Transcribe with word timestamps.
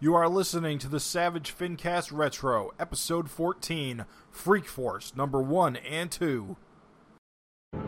You 0.00 0.14
are 0.14 0.28
listening 0.28 0.78
to 0.78 0.88
the 0.88 1.00
Savage 1.00 1.52
Fincast 1.52 2.12
Retro, 2.12 2.70
episode 2.78 3.28
14, 3.28 4.04
Freak 4.30 4.66
Force, 4.66 5.12
number 5.16 5.42
1 5.42 5.74
and 5.74 6.08
2. 6.08 6.56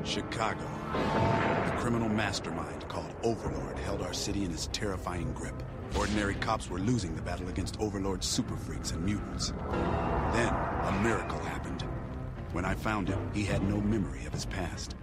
Chicago. 0.02 0.68
A 0.92 1.76
criminal 1.78 2.08
mastermind 2.08 2.88
called 2.88 3.14
Overlord 3.22 3.78
held 3.78 4.02
our 4.02 4.12
city 4.12 4.44
in 4.44 4.50
his 4.50 4.66
terrifying 4.72 5.32
grip. 5.34 5.62
Ordinary 5.96 6.34
cops 6.34 6.68
were 6.68 6.80
losing 6.80 7.14
the 7.14 7.22
battle 7.22 7.48
against 7.48 7.78
Overlord's 7.78 8.26
super 8.26 8.56
freaks 8.56 8.90
and 8.90 9.04
mutants. 9.04 9.52
Then, 10.32 10.52
a 10.52 11.00
miracle 11.04 11.38
happened. 11.38 11.84
When 12.50 12.64
I 12.64 12.74
found 12.74 13.06
him, 13.06 13.30
he 13.32 13.44
had 13.44 13.62
no 13.62 13.80
memory 13.80 14.26
of 14.26 14.32
his 14.32 14.46
past. 14.46 14.96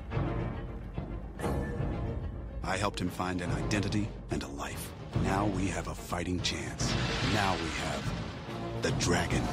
I 2.64 2.76
helped 2.76 3.00
him 3.00 3.08
find 3.08 3.40
an 3.40 3.52
identity 3.52 4.10
and 4.30 4.44
a 4.44 4.48
life. 4.50 4.92
Now 5.24 5.46
we 5.46 5.68
have 5.68 5.88
a 5.88 5.96
fighting 5.96 6.40
chance. 6.42 6.94
Now 7.34 7.56
we 7.56 7.70
have 7.82 8.14
the 8.82 8.92
dragon. 8.92 9.44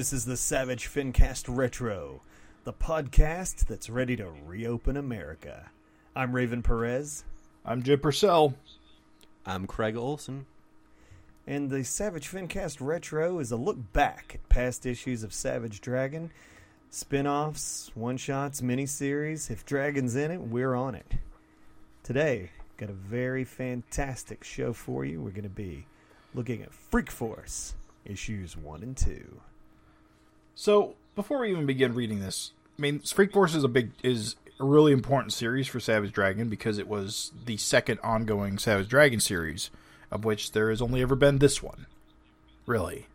This 0.00 0.14
is 0.14 0.24
the 0.24 0.38
Savage 0.38 0.86
Fincast 0.86 1.44
Retro, 1.46 2.22
the 2.64 2.72
podcast 2.72 3.66
that's 3.66 3.90
ready 3.90 4.16
to 4.16 4.32
reopen 4.46 4.96
America. 4.96 5.70
I'm 6.16 6.34
Raven 6.34 6.62
Perez, 6.62 7.26
I'm 7.66 7.82
Jim 7.82 8.00
Purcell. 8.00 8.54
I'm 9.44 9.66
Craig 9.66 9.98
Olson. 9.98 10.46
and 11.46 11.68
the 11.68 11.84
Savage 11.84 12.30
Fincast 12.30 12.78
Retro 12.80 13.40
is 13.40 13.52
a 13.52 13.58
look 13.58 13.92
back 13.92 14.36
at 14.36 14.48
past 14.48 14.86
issues 14.86 15.22
of 15.22 15.34
Savage 15.34 15.82
Dragon, 15.82 16.32
spin 16.88 17.26
offs, 17.26 17.90
one 17.94 18.16
shots, 18.16 18.62
miniseries. 18.62 19.50
If 19.50 19.66
Dragon's 19.66 20.16
in 20.16 20.30
it, 20.30 20.40
we're 20.40 20.74
on 20.74 20.94
it. 20.94 21.12
Today, 22.02 22.52
got 22.78 22.88
a 22.88 22.94
very 22.94 23.44
fantastic 23.44 24.44
show 24.44 24.72
for 24.72 25.04
you. 25.04 25.20
We're 25.20 25.28
going 25.28 25.42
to 25.42 25.50
be 25.50 25.84
looking 26.32 26.62
at 26.62 26.72
Freak 26.72 27.10
Force, 27.10 27.74
issues 28.06 28.56
1 28.56 28.82
and 28.82 28.96
2. 28.96 29.42
So, 30.60 30.92
before 31.14 31.38
we 31.40 31.50
even 31.52 31.64
begin 31.64 31.94
reading 31.94 32.20
this, 32.20 32.52
I 32.78 32.82
mean, 32.82 32.98
Freak 32.98 33.32
Force 33.32 33.54
is 33.54 33.64
a 33.64 33.68
big 33.68 33.92
is 34.02 34.36
a 34.60 34.64
really 34.66 34.92
important 34.92 35.32
series 35.32 35.66
for 35.66 35.80
Savage 35.80 36.12
Dragon 36.12 36.50
because 36.50 36.76
it 36.76 36.86
was 36.86 37.32
the 37.46 37.56
second 37.56 37.98
ongoing 38.02 38.58
Savage 38.58 38.88
Dragon 38.88 39.20
series, 39.20 39.70
of 40.10 40.26
which 40.26 40.52
there 40.52 40.68
has 40.68 40.82
only 40.82 41.00
ever 41.00 41.16
been 41.16 41.38
this 41.38 41.62
one. 41.62 41.86
Really. 42.66 43.06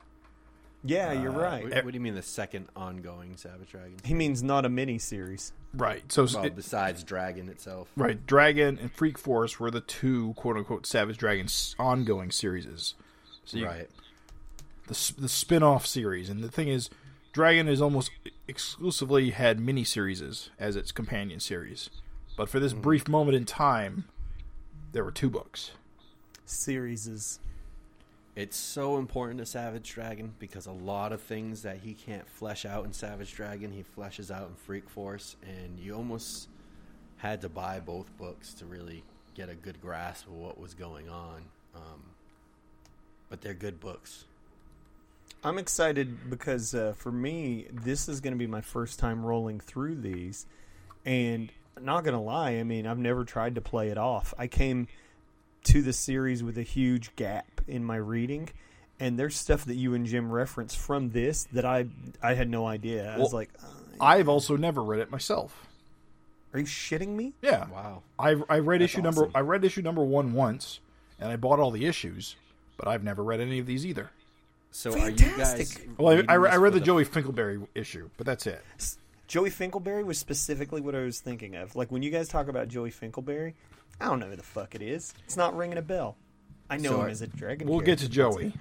Yeah, 0.83 1.13
you're 1.13 1.29
uh, 1.33 1.59
What, 1.61 1.71
right. 1.71 1.85
what 1.85 1.91
do 1.91 1.95
you 1.95 1.99
mean 2.01 2.16
the 2.16 2.23
second 2.23 2.67
ongoing 2.75 3.38
Savage 3.38 3.69
Dragon? 3.69 3.97
He 4.03 4.16
means 4.16 4.41
not 4.41 4.66
a 4.66 4.69
mini 4.69 4.97
series. 4.97 5.53
Right. 5.71 6.11
So 6.11 6.25
Well, 6.33 6.45
it- 6.45 6.55
besides 6.55 7.03
Dragon 7.03 7.47
itself. 7.47 7.89
Right, 7.95 8.25
Dragon 8.25 8.79
and 8.81 8.91
Freak 8.91 9.19
Force 9.19 9.59
were 9.59 9.69
the 9.69 9.81
two 9.81 10.33
quote 10.33 10.57
unquote 10.57 10.88
Savage 10.88 11.19
Dragon 11.19 11.45
ongoing 11.77 12.31
series. 12.31 12.95
So 13.45 13.57
you, 13.57 13.67
Right. 13.67 13.89
the 14.88 15.13
the 15.19 15.29
spin 15.29 15.61
off 15.61 15.85
series, 15.85 16.27
and 16.27 16.43
the 16.43 16.49
thing 16.49 16.69
is, 16.69 16.89
Dragon 17.36 17.67
has 17.67 17.81
almost 17.81 18.11
exclusively 18.47 19.31
had 19.31 19.59
miniseries 19.59 20.47
as 20.57 20.78
its 20.78 20.94
companion 20.94 21.41
series, 21.41 21.90
but 22.38 22.47
for 22.47 22.62
this 22.62 22.72
brief 22.72 23.09
moment 23.09 23.35
in 23.35 23.44
time, 23.44 24.06
there 24.94 25.03
were 25.03 25.12
two 25.12 25.29
books. 25.29 25.72
Series 26.46 27.41
It's 28.38 28.56
so 28.56 28.97
important 28.97 29.40
to 29.40 29.46
Savage 29.46 29.91
Dragon 29.91 30.34
because 30.40 30.66
a 30.66 30.72
lot 30.72 31.12
of 31.12 31.19
things 31.19 31.63
that 31.63 31.79
he 31.79 31.94
can't 31.94 32.25
flesh 32.25 32.66
out 32.66 32.85
in 32.85 32.94
Savage 32.94 33.34
Dragon, 33.34 33.73
he 33.73 33.84
fleshes 33.84 34.31
out 34.31 34.47
in 34.47 34.56
Freak 34.56 34.90
Force, 34.90 35.35
and 35.44 35.78
you 35.78 35.94
almost 35.94 36.47
had 37.17 37.41
to 37.41 37.50
buy 37.50 37.81
both 37.81 38.17
books 38.17 38.53
to 38.53 38.66
really 38.66 39.03
get 39.34 39.50
a 39.50 39.56
good 39.56 39.81
grasp 39.81 40.25
of 40.28 40.35
what 40.35 40.57
was 40.57 40.73
going 40.73 41.09
on. 41.09 41.41
Um, 41.75 42.02
but 43.28 43.41
they're 43.41 43.53
good 43.53 43.81
books. 43.81 44.23
I'm 45.45 45.57
excited 45.57 46.29
because 46.29 46.73
uh, 46.73 46.94
for 46.97 47.11
me, 47.11 47.67
this 47.72 48.09
is 48.09 48.19
going 48.19 48.33
to 48.33 48.38
be 48.39 48.47
my 48.47 48.61
first 48.61 49.00
time 49.00 49.23
rolling 49.23 49.59
through 49.59 49.95
these, 49.95 50.45
and 51.06 51.51
not 51.79 52.03
going 52.03 52.16
to 52.16 52.19
lie, 52.19 52.51
I 52.51 52.63
mean, 52.63 52.88
I've 52.88 52.97
never 52.97 53.23
tried 53.23 53.55
to 53.55 53.61
play 53.61 53.89
it 53.89 53.97
off. 53.97 54.34
I 54.38 54.47
came 54.47 54.88
to 55.66 55.81
the 55.81 55.94
series 55.94 56.41
with 56.44 56.57
a 56.57 56.63
huge 56.63 57.16
gap 57.16 57.61
in 57.67 57.84
my 57.84 57.97
reading, 57.97 58.50
and 59.00 59.19
there's 59.19 59.35
stuff 59.35 59.66
that 59.66 59.75
you 59.75 59.94
and 59.94 60.05
Jim 60.05 60.31
reference 60.31 60.73
from 60.75 61.11
this 61.11 61.44
that 61.53 61.66
I 61.66 61.88
I 62.23 62.34
had 62.34 62.50
no 62.50 62.66
idea. 62.66 63.13
I 63.13 63.17
was 63.17 63.31
Well, 63.31 63.41
like, 63.41 63.50
uh, 63.63 64.03
I've 64.03 64.28
also 64.29 64.57
never 64.57 64.84
read 64.84 65.00
it 65.00 65.11
myself. 65.11 65.67
"Are 66.53 66.59
you 66.59 66.66
shitting 66.66 67.09
me?" 67.09 67.34
Yeah, 67.41 67.67
Wow. 67.69 68.01
I 68.17 68.35
I 68.50 68.59
read 68.59 68.81
That's 68.81 68.94
issue 68.94 69.01
number. 69.01 69.29
I 69.35 69.41
read 69.41 69.63
issue 69.63 69.81
number 69.81 70.03
one 70.03 70.34
once, 70.34 70.79
and 71.19 71.31
I 71.31 71.35
bought 71.35 71.59
all 71.59 71.72
the 71.72 71.85
issues, 71.85 72.35
but 72.78 72.88
I've 72.88 73.03
never 73.03 73.23
read 73.23 73.41
any 73.41 73.59
of 73.59 73.66
these 73.67 73.85
either. 73.85 74.09
So 74.78 74.91
are 75.00 75.09
you 75.09 75.38
guys. 75.38 75.78
Well, 75.97 76.22
I, 76.28 76.34
I, 76.34 76.36
I 76.36 76.38
read 76.58 76.74
for 76.74 76.80
the 76.80 76.80
Joey 76.81 77.06
Finkelberry 77.06 77.66
issue, 77.74 78.09
but 78.18 78.25
that's 78.25 78.46
it. 78.46 78.62
Joey 79.25 79.50
Finkelberry 79.50 80.03
was 80.06 80.19
specifically 80.19 80.81
what 80.81 80.94
I 80.96 81.00
was 81.03 81.22
thinking 81.22 81.56
of. 81.56 81.78
Like 81.78 81.94
when 81.94 82.03
you 82.03 82.12
guys 82.12 82.28
talk 82.28 82.50
about 82.50 82.68
Joey 82.68 82.91
Finkelberry, 82.91 83.53
I 84.02 84.06
don't 84.09 84.19
know 84.19 84.28
who 84.28 84.35
the 84.35 84.44
fuck 84.44 84.75
it 84.75 84.81
is. 84.81 85.14
It's 85.24 85.38
not 85.38 85.56
ringing 85.56 85.78
a 85.78 85.81
bell. 85.81 86.18
I 86.69 86.75
know 86.75 86.90
So 86.90 86.96
him 87.00 87.06
are- 87.06 87.09
as 87.09 87.22
a 87.22 87.28
dragon. 87.28 87.69
We'll 87.69 87.80
get 87.80 88.00
to 88.00 88.09
Joey. 88.09 88.52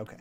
Okay. 0.00 0.16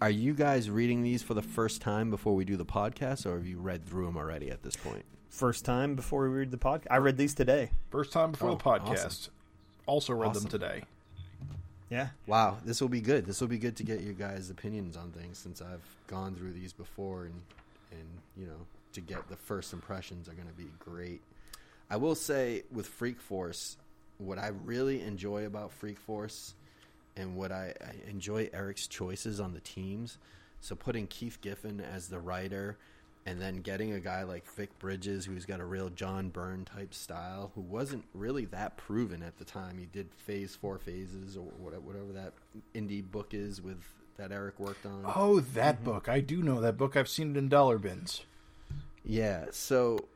Are 0.00 0.08
you 0.10 0.32
guys 0.32 0.70
reading 0.70 1.02
these 1.02 1.22
for 1.22 1.34
the 1.34 1.42
first 1.42 1.82
time 1.82 2.08
before 2.10 2.34
we 2.34 2.46
do 2.46 2.56
the 2.56 2.64
podcast, 2.64 3.26
or 3.26 3.36
have 3.36 3.46
you 3.46 3.58
read 3.60 3.84
through 3.84 4.06
them 4.06 4.16
already 4.16 4.50
at 4.50 4.62
this 4.62 4.76
point? 4.76 5.04
First 5.28 5.66
time 5.66 5.94
before 5.94 6.22
we 6.22 6.30
read 6.30 6.50
the 6.50 6.56
podcast. 6.56 6.86
I 6.90 6.96
read 6.96 7.18
these 7.18 7.34
today. 7.34 7.70
First 7.90 8.12
time 8.14 8.30
before 8.32 8.48
Oh, 8.52 8.54
the 8.54 8.64
podcast. 8.64 9.04
awesome. 9.04 9.32
Also 9.84 10.14
read 10.14 10.28
Awesome. 10.30 10.44
them 10.44 10.50
today. 10.52 10.84
Yeah. 11.90 12.08
Wow, 12.26 12.58
this 12.64 12.80
will 12.80 12.88
be 12.88 13.00
good. 13.00 13.26
This 13.26 13.40
will 13.40 13.48
be 13.48 13.58
good 13.58 13.76
to 13.76 13.82
get 13.82 14.00
your 14.00 14.14
guys' 14.14 14.48
opinions 14.48 14.96
on 14.96 15.10
things 15.10 15.38
since 15.38 15.60
I've 15.60 15.84
gone 16.06 16.36
through 16.36 16.52
these 16.52 16.72
before, 16.72 17.24
and 17.24 17.34
and 17.90 18.08
you 18.36 18.46
know 18.46 18.66
to 18.92 19.00
get 19.00 19.28
the 19.28 19.36
first 19.36 19.72
impressions 19.72 20.28
are 20.28 20.34
going 20.34 20.48
to 20.48 20.54
be 20.54 20.70
great. 20.78 21.20
I 21.90 21.96
will 21.96 22.14
say 22.14 22.62
with 22.72 22.86
Freak 22.86 23.20
Force, 23.20 23.76
what 24.18 24.38
I 24.38 24.52
really 24.64 25.02
enjoy 25.02 25.46
about 25.46 25.72
Freak 25.72 25.98
Force, 25.98 26.54
and 27.16 27.36
what 27.36 27.50
I, 27.50 27.74
I 27.84 28.08
enjoy 28.08 28.48
Eric's 28.52 28.86
choices 28.86 29.40
on 29.40 29.52
the 29.52 29.60
teams. 29.60 30.16
So 30.60 30.76
putting 30.76 31.08
Keith 31.08 31.38
Giffen 31.40 31.80
as 31.80 32.08
the 32.08 32.20
writer, 32.20 32.76
and 33.26 33.40
then 33.40 33.60
getting 33.60 33.92
a 33.92 34.00
guy 34.00 34.22
like 34.22 34.46
Vic 34.54 34.78
Bridges, 34.78 35.26
who's 35.26 35.44
got 35.44 35.60
a 35.60 35.64
real 35.64 35.90
John 35.90 36.30
Byrne 36.30 36.64
type 36.64 36.94
style, 36.94 37.52
who 37.54 37.60
wasn't 37.60 38.04
really 38.14 38.46
that 38.46 38.76
proven 38.76 39.22
at 39.22 39.38
the 39.38 39.44
time. 39.44 39.78
He 39.78 39.86
did 39.86 40.08
Phase 40.16 40.54
Four 40.54 40.78
Phases 40.78 41.36
or 41.36 41.44
whatever, 41.58 41.82
whatever 41.82 42.12
that 42.12 42.32
indie 42.74 43.04
book 43.08 43.34
is 43.34 43.60
with 43.60 43.82
that 44.16 44.32
Eric 44.32 44.58
worked 44.58 44.86
on. 44.86 45.02
Oh, 45.14 45.40
that 45.40 45.76
mm-hmm. 45.76 45.84
book. 45.84 46.08
I 46.08 46.20
do 46.20 46.42
know 46.42 46.60
that 46.60 46.76
book. 46.76 46.96
I've 46.96 47.08
seen 47.08 47.32
it 47.32 47.38
in 47.38 47.48
dollar 47.48 47.78
bins. 47.78 48.24
Yeah. 49.04 49.46
So 49.50 50.06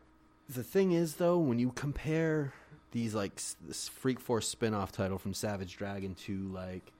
the 0.49 0.63
thing 0.63 0.93
is, 0.93 1.15
though, 1.15 1.39
when 1.39 1.59
you 1.59 1.73
compare 1.73 2.53
these 2.93 3.15
like 3.15 3.41
this 3.67 3.89
Freak 3.89 4.21
Force 4.21 4.49
spin-off 4.49 4.93
title 4.93 5.19
from 5.19 5.35
Savage 5.35 5.77
Dragon 5.77 6.15
to 6.27 6.49
like 6.49 6.93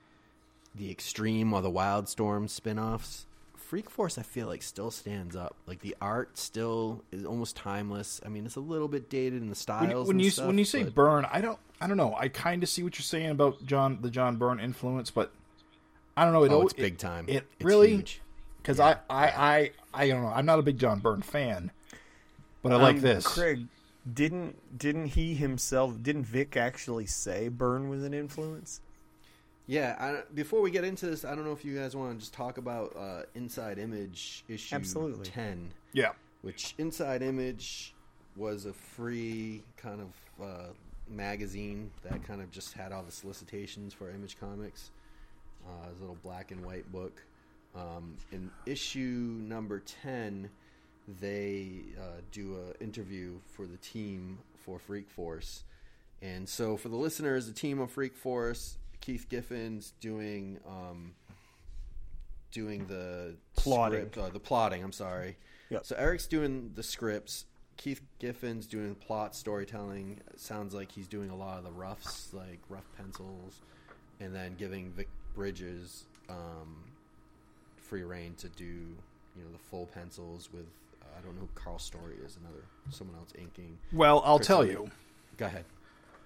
the 0.73 0.91
Extreme 0.91 1.53
or 1.53 1.61
the 1.61 1.71
Wildstorm 1.71 2.49
spin-offs, 2.49 3.25
Freak 3.65 3.89
Force 3.89 4.17
I 4.17 4.21
feel 4.21 4.47
like 4.47 4.61
still 4.61 4.91
stands 4.91 5.35
up. 5.35 5.55
Like 5.65 5.79
the 5.81 5.95
art 5.99 6.37
still 6.37 7.03
is 7.11 7.25
almost 7.25 7.55
timeless. 7.55 8.21
I 8.25 8.29
mean, 8.29 8.45
it's 8.45 8.55
a 8.55 8.59
little 8.61 8.87
bit 8.87 9.09
dated 9.09 9.41
in 9.41 9.49
the 9.49 9.55
styles. 9.55 9.89
When, 9.89 9.97
when 10.07 10.15
and 10.17 10.21
you 10.21 10.29
stuff, 10.29 10.47
when 10.47 10.57
you 10.57 10.65
say 10.65 10.83
but- 10.83 10.93
Byrne, 10.95 11.25
I 11.31 11.41
don't 11.41 11.57
I 11.81 11.87
don't 11.87 11.97
know. 11.97 12.15
I 12.17 12.27
kind 12.27 12.61
of 12.63 12.69
see 12.69 12.83
what 12.83 12.97
you're 12.97 13.03
saying 13.03 13.29
about 13.31 13.65
John 13.65 13.99
the 14.01 14.09
John 14.11 14.37
Byrne 14.37 14.59
influence, 14.59 15.09
but 15.11 15.31
I 16.15 16.23
don't 16.23 16.33
know. 16.33 16.43
It 16.43 16.51
oh, 16.51 16.59
al- 16.59 16.61
it's 16.63 16.73
big 16.73 16.97
time. 16.97 17.25
It, 17.27 17.45
It's 17.57 17.65
really 17.65 17.89
huge. 17.95 18.21
because 18.61 18.79
I, 18.79 18.97
I 19.09 19.25
I 19.27 19.71
I 19.93 20.07
don't 20.09 20.21
know. 20.21 20.29
I'm 20.29 20.45
not 20.45 20.59
a 20.59 20.63
big 20.63 20.77
John 20.77 20.99
Byrne 20.99 21.21
fan, 21.23 21.71
but 22.61 22.71
I 22.71 22.75
like 22.75 22.97
Um, 22.97 23.01
this. 23.01 23.25
Craig, 23.27 23.65
didn't 24.13 24.77
didn't 24.77 25.07
he 25.07 25.33
himself 25.33 26.01
didn't 26.01 26.23
Vic 26.25 26.55
actually 26.55 27.07
say 27.07 27.47
Byrne 27.49 27.89
was 27.89 28.03
an 28.03 28.13
influence? 28.13 28.79
Yeah, 29.67 29.95
I, 29.99 30.33
before 30.33 30.61
we 30.61 30.69
get 30.69 30.83
into 30.83 31.07
this, 31.07 31.25
I 31.25 31.33
don't 31.33 31.43
know 31.43 31.51
if 31.51 31.65
you 31.65 31.77
guys 31.77 31.95
want 31.95 32.13
to 32.13 32.19
just 32.19 32.33
talk 32.33 32.57
about 32.57 32.95
uh, 32.95 33.23
Inside 33.33 33.79
Image 33.79 34.43
issue 34.47 34.75
Absolutely. 34.75 35.25
10, 35.25 35.71
Yeah, 35.93 36.11
which 36.41 36.75
Inside 36.77 37.23
Image 37.23 37.95
was 38.35 38.65
a 38.65 38.73
free 38.73 39.63
kind 39.77 40.01
of 40.01 40.43
uh, 40.45 40.67
magazine 41.09 41.89
that 42.03 42.23
kind 42.23 42.41
of 42.41 42.51
just 42.51 42.73
had 42.73 42.91
all 42.91 43.03
the 43.03 43.11
solicitations 43.11 43.93
for 43.93 44.09
Image 44.11 44.39
Comics. 44.39 44.91
Uh, 45.67 45.89
his 45.89 45.99
little 45.99 46.17
black 46.21 46.51
and 46.51 46.63
white 46.63 46.91
book. 46.91 47.23
Um, 47.75 48.17
in 48.31 48.51
issue 48.67 49.39
number 49.41 49.79
ten, 49.79 50.49
they 51.19 51.81
uh, 51.99 52.21
do 52.31 52.55
an 52.55 52.73
interview 52.85 53.39
for 53.51 53.65
the 53.65 53.77
team 53.77 54.37
for 54.63 54.77
Freak 54.77 55.09
Force, 55.09 55.63
and 56.21 56.47
so 56.47 56.77
for 56.77 56.89
the 56.89 56.95
listeners, 56.95 57.47
the 57.47 57.53
team 57.53 57.79
of 57.79 57.91
Freak 57.91 58.15
Force, 58.15 58.77
Keith 59.05 59.27
Giffen's 59.29 59.93
doing 59.99 60.59
um, 60.67 61.13
doing 62.51 62.87
the 62.87 63.35
Plotting. 63.55 63.99
script, 64.09 64.17
uh, 64.17 64.29
the 64.29 64.39
plotting. 64.39 64.83
I'm 64.83 64.91
sorry. 64.91 65.37
Yep. 65.69 65.85
So 65.85 65.95
Eric's 65.95 66.25
doing 66.25 66.71
the 66.73 66.81
scripts. 66.81 67.45
Keith 67.77 68.01
Giffen's 68.19 68.65
doing 68.65 68.95
plot 68.95 69.35
storytelling. 69.35 70.21
It 70.33 70.39
sounds 70.39 70.73
like 70.73 70.91
he's 70.91 71.07
doing 71.07 71.29
a 71.29 71.35
lot 71.35 71.57
of 71.59 71.65
the 71.65 71.71
roughs, 71.71 72.29
like 72.33 72.59
rough 72.69 72.85
pencils, 72.97 73.61
and 74.19 74.33
then 74.33 74.55
giving 74.57 74.91
Vic 74.91 75.09
Bridges 75.35 76.05
um, 76.29 76.75
free 77.77 78.03
reign 78.03 78.33
to 78.39 78.49
do 78.49 78.63
you 78.63 79.43
know 79.43 79.51
the 79.51 79.59
full 79.69 79.85
pencils 79.87 80.49
with 80.51 80.65
uh, 81.03 81.05
I 81.19 81.21
don't 81.21 81.35
know 81.35 81.41
who 81.41 81.49
Karl 81.53 81.77
Story 81.77 82.15
is 82.25 82.37
another 82.41 82.63
someone 82.89 83.17
else 83.17 83.33
inking. 83.37 83.77
Well, 83.93 84.23
I'll 84.25 84.37
Chris 84.37 84.47
tell 84.47 84.65
you. 84.65 84.89
Go 85.37 85.45
ahead. 85.45 85.65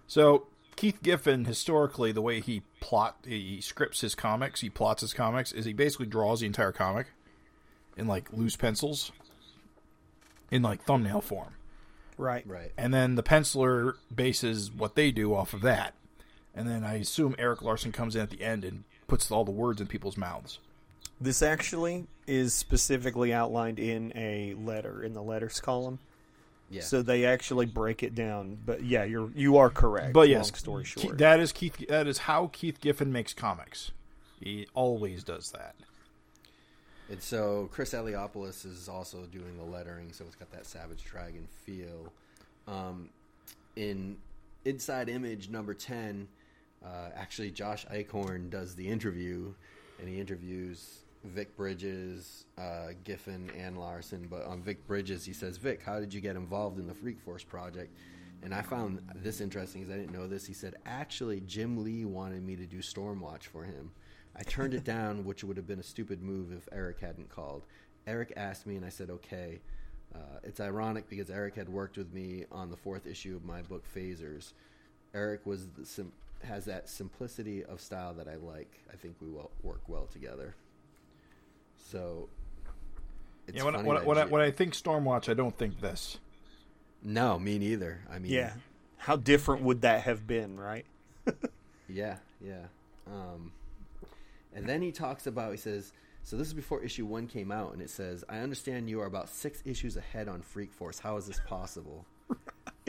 So 0.08 0.48
Keith 0.80 1.04
Giffen, 1.04 1.44
historically, 1.44 2.14
the 2.14 2.22
way 2.22 2.40
he 2.40 2.62
plot 2.80 3.18
he 3.28 3.60
scripts 3.60 4.00
his 4.00 4.16
comics, 4.16 4.62
he 4.62 4.70
plots 4.70 5.02
his 5.02 5.14
comics, 5.14 5.52
is 5.52 5.66
he 5.66 5.74
basically 5.74 6.06
draws 6.06 6.40
the 6.40 6.46
entire 6.46 6.72
comic 6.72 7.08
in 7.98 8.08
like 8.08 8.32
loose 8.32 8.56
pencils, 8.56 9.12
in 10.50 10.62
like 10.62 10.82
thumbnail 10.84 11.20
form, 11.20 11.54
Right. 12.18 12.48
Right. 12.48 12.72
and 12.78 12.94
then 12.94 13.16
the 13.16 13.24
penciler 13.24 13.96
bases 14.16 14.72
what 14.72 14.96
they 14.96 15.12
do 15.12 15.36
off 15.36 15.54
of 15.54 15.60
that, 15.64 15.96
and 16.56 16.66
then 16.66 16.86
I 16.86 16.94
assume 16.94 17.36
Erik 17.38 17.62
Larsen 17.62 17.92
comes 17.92 18.16
in 18.16 18.22
at 18.22 18.30
the 18.30 18.42
end 18.42 18.64
and 18.64 18.86
puts 19.06 19.30
all 19.30 19.44
the 19.44 19.52
words 19.52 19.82
in 19.82 19.88
people's 19.88 20.16
mouths. 20.16 20.60
This 21.20 21.42
actually 21.42 22.08
is 22.26 22.54
specifically 22.54 23.34
outlined 23.34 23.80
in 23.80 24.14
a 24.16 24.54
letter 24.54 25.04
in 25.04 25.14
the 25.14 25.22
letters 25.22 25.60
column. 25.60 26.00
Yeah. 26.70 26.82
So 26.82 27.02
they 27.02 27.26
actually 27.26 27.66
break 27.66 28.04
it 28.04 28.14
down. 28.16 28.58
But 28.66 28.84
yeah, 28.84 29.04
you're 29.04 29.32
you 29.36 29.58
are 29.58 29.70
correct. 29.70 30.14
But 30.14 30.30
yes, 30.30 30.46
long 30.46 30.56
story 30.56 30.84
Ke- 30.84 30.88
short, 30.88 31.18
that 31.18 31.40
is 31.40 31.52
Keith. 31.52 31.88
That 31.88 32.08
is 32.08 32.20
how 32.20 32.48
Keith 32.54 32.80
Giffen 32.80 33.12
makes 33.12 33.34
comics. 33.34 33.92
He 34.40 34.68
always 34.74 35.24
does 35.24 35.52
that. 35.52 35.76
And 37.10 37.22
so 37.22 37.70
Chris 37.72 37.94
Eliopoulos 37.94 38.66
is 38.66 38.88
also 38.88 39.26
doing 39.32 39.58
the 39.58 39.64
lettering, 39.64 40.12
so 40.14 40.26
it's 40.26 40.36
got 40.36 40.52
that 40.52 40.66
Savage 40.66 41.04
Dragon 41.04 41.48
feel. 41.66 42.14
Um, 42.68 43.10
in 43.76 44.18
Inside 44.64 45.10
Image 45.10 45.50
number 45.50 45.74
10, 45.74 46.28
uh, 46.86 46.88
actually 47.16 47.50
Josh 47.50 47.86
Eichhorn 47.88 48.52
does 48.52 48.76
the 48.76 48.88
interview, 48.88 49.54
and 50.00 50.08
he 50.08 50.20
interviews 50.20 51.00
Vic 51.24 51.56
Bridges, 51.58 52.46
uh, 52.58 52.90
Giffen, 53.04 53.52
and 53.58 53.78
Larsen. 53.78 54.28
But 54.30 54.46
on 54.46 54.62
Vic 54.62 54.86
Bridges, 54.88 55.26
he 55.26 55.34
says, 55.34 55.58
Vic, 55.58 55.82
how 55.84 56.00
did 56.00 56.14
you 56.14 56.22
get 56.22 56.36
involved 56.36 56.80
in 56.80 56.88
the 56.88 56.94
Freak 56.94 57.20
Force 57.20 57.44
project? 57.44 57.96
And 58.42 58.54
I 58.54 58.62
found 58.62 59.02
this 59.16 59.42
interesting 59.42 59.82
because 59.82 59.94
I 59.94 59.98
didn't 59.98 60.14
know 60.14 60.28
this. 60.28 60.46
He 60.46 60.54
said, 60.54 60.76
actually, 60.86 61.42
Jim 61.42 61.84
Lee 61.84 62.06
wanted 62.06 62.44
me 62.44 62.56
to 62.56 62.66
do 62.66 62.78
Stormwatch 62.78 63.44
for 63.44 63.64
him. 63.64 63.92
I 64.36 64.44
turned 64.44 64.74
it 64.74 64.84
down, 64.86 65.26
which 65.26 65.44
would 65.44 65.58
have 65.58 65.68
been 65.68 65.80
a 65.80 65.84
stupid 65.84 66.22
move 66.22 66.54
if 66.54 66.70
Eric 66.72 67.00
hadn't 67.02 67.30
called. 67.30 67.66
Eric 68.08 68.32
asked 68.38 68.66
me, 68.66 68.78
and 68.78 68.86
I 68.86 68.90
said, 68.90 69.10
okay. 69.10 69.60
Uh, 70.16 70.40
it's 70.44 70.60
ironic 70.60 71.08
because 71.08 71.30
Eric 71.30 71.56
had 71.56 71.70
worked 71.70 71.98
with 71.98 72.12
me 72.14 72.46
on 72.52 72.72
the 72.72 72.78
fourth 72.78 73.06
issue 73.06 73.36
of 73.36 73.46
my 73.46 73.62
book, 73.62 73.84
Phasers. 73.96 74.54
Eric 75.14 75.46
was 75.46 75.68
the 75.78 75.86
sim- 75.86 76.14
has 76.44 76.66
that 76.66 76.90
simplicity 76.90 77.64
of 77.66 77.82
style 77.82 78.14
that 78.14 78.28
I 78.28 78.36
like. 78.36 78.80
I 78.92 78.96
think 78.96 79.16
we 79.22 79.30
will 79.30 79.52
work 79.62 79.82
well 79.88 80.08
together. 80.08 80.56
So, 81.88 82.30
it's 83.48 83.58
yeah, 83.58 83.64
when, 83.64 83.86
when, 83.86 84.06
when, 84.06 84.18
I, 84.18 84.26
when 84.26 84.42
I 84.42 84.52
think 84.52 84.74
Stormwatch, 84.74 85.30
I 85.30 85.34
don't 85.34 85.58
think 85.58 85.80
this. 85.80 86.18
no, 87.04 87.40
me 87.40 87.58
neither. 87.58 88.02
I 88.12 88.20
mean, 88.20 88.32
yeah. 88.32 88.54
How 88.98 89.16
different 89.16 89.64
would 89.64 89.82
that 89.82 90.02
have 90.02 90.28
been, 90.28 90.60
right? 90.60 90.86
Yeah, 91.92 92.18
yeah. 92.40 92.66
Um, 93.08 93.52
and 94.54 94.68
then 94.68 94.82
he 94.82 94.92
talks 94.92 95.26
about, 95.26 95.52
he 95.52 95.58
says, 95.58 95.92
so 96.24 96.38
this 96.38 96.48
is 96.48 96.54
before 96.54 96.84
issue 96.84 97.06
one 97.06 97.26
came 97.26 97.52
out, 97.52 97.74
and 97.74 97.82
it 97.82 97.90
says, 97.90 98.24
I 98.30 98.40
understand 98.40 98.90
you 98.90 99.02
are 99.02 99.08
about 99.08 99.30
six 99.30 99.64
issues 99.66 99.98
ahead 99.98 100.28
on 100.28 100.42
Freak 100.42 100.72
Force. 100.72 101.00
How 101.00 101.18
is 101.18 101.26
this 101.26 101.42
possible? 101.48 102.06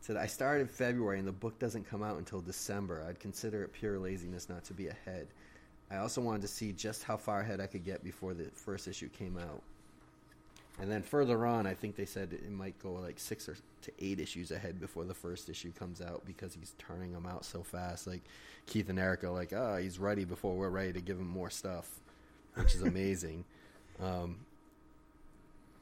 Said, 0.00 0.16
I 0.16 0.24
started 0.24 0.62
in 0.62 0.68
February, 0.68 1.18
and 1.18 1.28
the 1.28 1.32
book 1.32 1.58
doesn't 1.58 1.86
come 1.86 2.02
out 2.02 2.16
until 2.16 2.40
December. 2.40 3.04
I'd 3.06 3.20
consider 3.20 3.62
it 3.62 3.74
pure 3.74 3.98
laziness 3.98 4.48
not 4.48 4.64
to 4.64 4.72
be 4.72 4.88
ahead. 4.88 5.26
I 5.90 5.96
also 5.96 6.20
wanted 6.20 6.42
to 6.42 6.48
see 6.48 6.72
just 6.72 7.02
how 7.02 7.16
far 7.16 7.40
ahead 7.40 7.60
I 7.60 7.66
could 7.66 7.84
get 7.84 8.04
before 8.04 8.34
the 8.34 8.50
first 8.54 8.88
issue 8.88 9.08
came 9.08 9.38
out. 9.38 9.62
And 10.80 10.90
then 10.90 11.02
further 11.02 11.44
on, 11.44 11.66
I 11.66 11.74
think 11.74 11.96
they 11.96 12.04
said 12.04 12.32
it 12.32 12.50
might 12.50 12.78
go 12.80 12.92
like 12.92 13.18
six 13.18 13.48
or 13.48 13.56
to 13.82 13.92
eight 13.98 14.20
issues 14.20 14.50
ahead 14.50 14.80
before 14.80 15.04
the 15.04 15.14
first 15.14 15.48
issue 15.48 15.72
comes 15.72 16.00
out 16.00 16.22
because 16.24 16.54
he's 16.54 16.74
turning 16.78 17.12
them 17.12 17.26
out 17.26 17.44
so 17.44 17.62
fast. 17.62 18.06
Like 18.06 18.22
Keith 18.66 18.88
and 18.88 18.98
Eric 18.98 19.24
are 19.24 19.30
like, 19.30 19.52
oh, 19.52 19.76
he's 19.76 19.98
ready 19.98 20.24
before 20.24 20.54
we're 20.54 20.68
ready 20.68 20.92
to 20.92 21.00
give 21.00 21.18
him 21.18 21.28
more 21.28 21.50
stuff, 21.50 21.88
which 22.54 22.74
is 22.74 22.82
amazing. 22.82 23.44
um, 24.00 24.36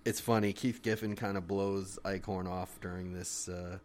it's 0.06 0.20
funny. 0.20 0.52
Keith 0.52 0.82
Giffen 0.82 1.14
kind 1.16 1.36
of 1.36 1.46
blows 1.46 1.98
Eichhorn 2.04 2.48
off 2.48 2.78
during 2.80 3.12
this 3.12 3.48
uh, 3.48 3.78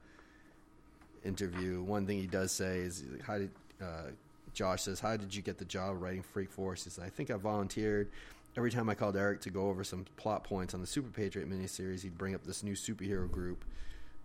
interview. 1.25 1.81
One 1.81 2.05
thing 2.05 2.19
he 2.19 2.27
does 2.27 2.51
say 2.51 2.79
is, 2.79 3.03
"How 3.25 3.39
did 3.39 3.49
uh, 3.81 4.11
Josh 4.53 4.83
says, 4.83 4.99
how 4.99 5.17
did 5.17 5.33
you 5.35 5.41
get 5.41 5.57
the 5.57 5.65
job 5.65 6.01
writing 6.01 6.23
Freak 6.23 6.51
Force?" 6.51 6.83
He 6.83 6.89
says, 6.89 7.03
"I 7.03 7.09
think 7.09 7.31
I 7.31 7.35
volunteered." 7.35 8.09
Every 8.57 8.69
time 8.69 8.89
I 8.89 8.95
called 8.95 9.15
Eric 9.15 9.39
to 9.41 9.49
go 9.49 9.69
over 9.69 9.83
some 9.83 10.05
plot 10.17 10.43
points 10.43 10.73
on 10.73 10.81
the 10.81 10.87
Super 10.87 11.09
Patriot 11.09 11.49
miniseries, 11.49 12.01
he'd 12.03 12.17
bring 12.17 12.35
up 12.35 12.43
this 12.43 12.63
new 12.63 12.73
superhero 12.73 13.31
group 13.31 13.63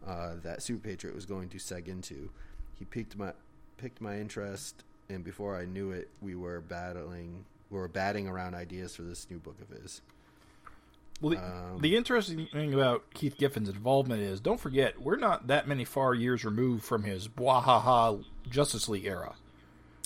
uh, 0.04 0.34
that 0.42 0.62
Super 0.62 0.88
Patriot 0.88 1.14
was 1.14 1.26
going 1.26 1.48
to 1.50 1.58
seg 1.58 1.86
into. 1.86 2.30
He 2.78 2.84
piqued 2.84 3.16
my 3.16 3.32
picked 3.76 4.00
my 4.00 4.18
interest, 4.18 4.82
and 5.08 5.22
before 5.22 5.56
I 5.56 5.64
knew 5.64 5.92
it, 5.92 6.08
we 6.20 6.34
were 6.34 6.60
battling, 6.60 7.44
we 7.70 7.78
were 7.78 7.88
batting 7.88 8.26
around 8.26 8.54
ideas 8.54 8.96
for 8.96 9.02
this 9.02 9.28
new 9.30 9.38
book 9.38 9.56
of 9.60 9.76
his. 9.80 10.00
Well, 11.20 11.30
the, 11.30 11.38
Um, 11.38 11.78
the 11.80 11.96
interesting 11.96 12.46
thing 12.52 12.74
about 12.74 13.14
Keith 13.14 13.38
Giffen's 13.38 13.68
involvement 13.68 14.22
is, 14.22 14.40
don't 14.40 14.60
forget, 14.60 15.00
we're 15.00 15.16
not 15.16 15.46
that 15.46 15.66
many 15.68 15.84
far 15.84 16.14
years 16.14 16.44
removed 16.44 16.84
from 16.84 17.04
his 17.04 17.28
Bwahaha 17.28 18.24
Justice 18.50 18.88
League 18.88 19.06
era. 19.06 19.34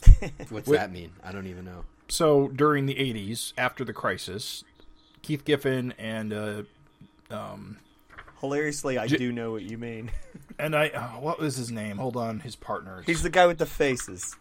What's 0.49 0.67
Wait- 0.69 0.79
that 0.79 0.93
mean? 0.93 1.13
I 1.25 1.33
don't 1.33 1.47
even 1.47 1.65
know. 1.65 1.85
So 2.09 2.49
during 2.49 2.87
the 2.87 2.95
'80s, 2.95 3.53
after 3.57 3.85
the 3.85 3.93
crisis, 3.93 4.65
Keith 5.23 5.45
Giffen 5.45 5.95
and 5.99 6.33
uh, 6.33 6.63
Hilariously, 8.41 8.99
I 8.99 9.07
J- 9.07 9.17
do 9.19 9.33
know 9.33 9.53
what 9.53 9.63
you 9.63 9.77
mean. 9.79 10.11
and 10.59 10.75
I, 10.75 10.89
uh, 10.89 11.09
what 11.21 11.39
was 11.39 11.57
his 11.57 11.71
name? 11.71 11.99
Hold 11.99 12.17
on, 12.17 12.41
his 12.41 12.57
partner. 12.57 13.03
He's 13.07 13.23
the 13.23 13.31
guy 13.31 13.47
with 13.47 13.59
the 13.59 13.67
faces. 13.67 14.35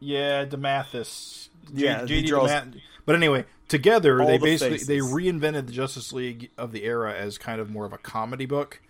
Yeah, 0.00 0.44
DeMatteis. 0.44 1.48
J- 1.74 1.84
Yeah, 1.84 2.04
he 2.06 2.22
JD 2.22 2.26
draws 2.26 2.50
Demath- 2.50 2.80
But 3.06 3.14
anyway, 3.16 3.44
together 3.68 4.20
all 4.20 4.26
they 4.26 4.38
the 4.38 4.44
basically 4.44 4.78
they 4.78 4.98
reinvented 4.98 5.66
the 5.66 5.72
Justice 5.72 6.12
League 6.12 6.50
of 6.58 6.72
the 6.72 6.84
era 6.84 7.14
as 7.14 7.38
kind 7.38 7.60
of 7.60 7.70
more 7.70 7.86
of 7.86 7.92
a 7.92 7.98
comedy 7.98 8.46
book, 8.46 8.80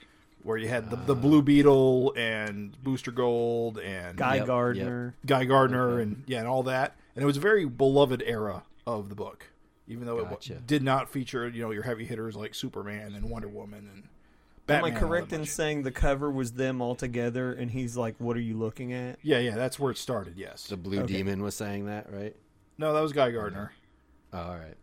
where 0.46 0.56
you 0.56 0.68
had 0.68 0.88
the, 0.90 0.96
the 0.96 1.12
ah. 1.14 1.20
Blue 1.20 1.42
Beetle 1.42 2.14
and 2.16 2.80
Booster 2.82 3.10
Gold 3.10 3.78
and 3.78 4.16
Guy 4.16 4.36
Yep, 4.36 4.46
Gardner. 4.46 5.14
Guy 5.26 5.44
Gardner 5.44 5.98
and 6.00 6.22
yeah, 6.26 6.38
and 6.38 6.48
all 6.48 6.62
that. 6.64 6.96
And 7.14 7.22
it 7.22 7.26
was 7.26 7.36
a 7.36 7.40
very 7.40 7.64
beloved 7.64 8.22
era 8.24 8.62
of 8.86 9.08
the 9.08 9.14
book, 9.14 9.50
even 9.88 10.06
though 10.06 10.24
Gotcha. 10.24 10.54
it 10.54 10.66
did 10.66 10.82
not 10.82 11.10
feature 11.10 11.48
you 11.48 11.62
know 11.62 11.70
your 11.72 11.82
heavy 11.82 12.04
hitters 12.04 12.36
like 12.36 12.54
Superman 12.54 13.14
and 13.14 13.28
Wonder 13.28 13.48
Woman 13.48 13.90
and. 13.92 14.04
Am 14.68 14.82
Batman 14.82 14.84
I 14.84 14.94
all 14.96 15.00
that 15.00 15.06
correct 15.06 15.32
in 15.32 15.40
much. 15.42 15.48
saying 15.50 15.82
the 15.84 15.92
cover 15.92 16.28
was 16.28 16.54
them 16.54 16.80
all 16.82 16.96
together, 16.96 17.52
and 17.52 17.70
he's 17.70 17.96
like, 17.96 18.16
"What 18.18 18.36
are 18.36 18.40
you 18.40 18.56
looking 18.58 18.92
at?" 18.92 19.16
Yeah, 19.22 19.38
yeah, 19.38 19.54
that's 19.54 19.78
where 19.78 19.92
it 19.92 19.96
started. 19.96 20.34
Yes. 20.36 20.66
The 20.66 20.76
Blue 20.76 21.02
Okay. 21.02 21.12
Demon 21.18 21.40
was 21.44 21.54
saying 21.54 21.86
that, 21.86 22.12
right? 22.12 22.34
No, 22.76 22.92
that 22.92 23.00
was 23.00 23.12
Guy 23.12 23.30
Gardner. 23.30 23.70
Oh, 24.32 24.38
all 24.40 24.56
right. 24.56 24.74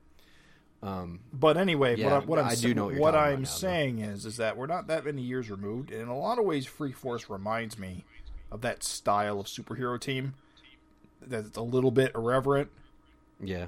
Um, 0.84 1.22
But 1.32 1.56
anyway, 1.56 1.96
Yeah, 1.96 2.06
what, 2.06 2.14
I, 2.14 2.26
what 2.26 2.40
I'm 2.40 2.46
I 2.48 2.56
do 2.56 2.74
know 2.74 2.86
what 2.88 2.96
what 2.98 3.16
I'm 3.16 3.32
now, 3.32 3.38
though. 3.40 3.44
saying 3.46 4.00
is 4.00 4.26
is 4.26 4.38
that 4.38 4.58
we're 4.58 4.68
not 4.68 4.88
that 4.88 5.06
many 5.06 5.22
years 5.22 5.50
removed, 5.50 5.92
and 5.92 6.02
in 6.02 6.08
a 6.10 6.18
lot 6.18 6.38
of 6.40 6.46
ways, 6.46 6.66
Freak 6.66 6.98
Force 6.98 7.30
reminds 7.30 7.80
me 7.80 8.04
of 8.52 8.62
that 8.62 8.84
style 8.84 9.40
of 9.40 9.46
superhero 9.48 10.00
team 10.00 10.34
that's 11.26 11.56
a 11.56 11.62
little 11.62 11.90
bit 11.92 12.12
irreverent, 12.14 12.70
yeah. 13.42 13.68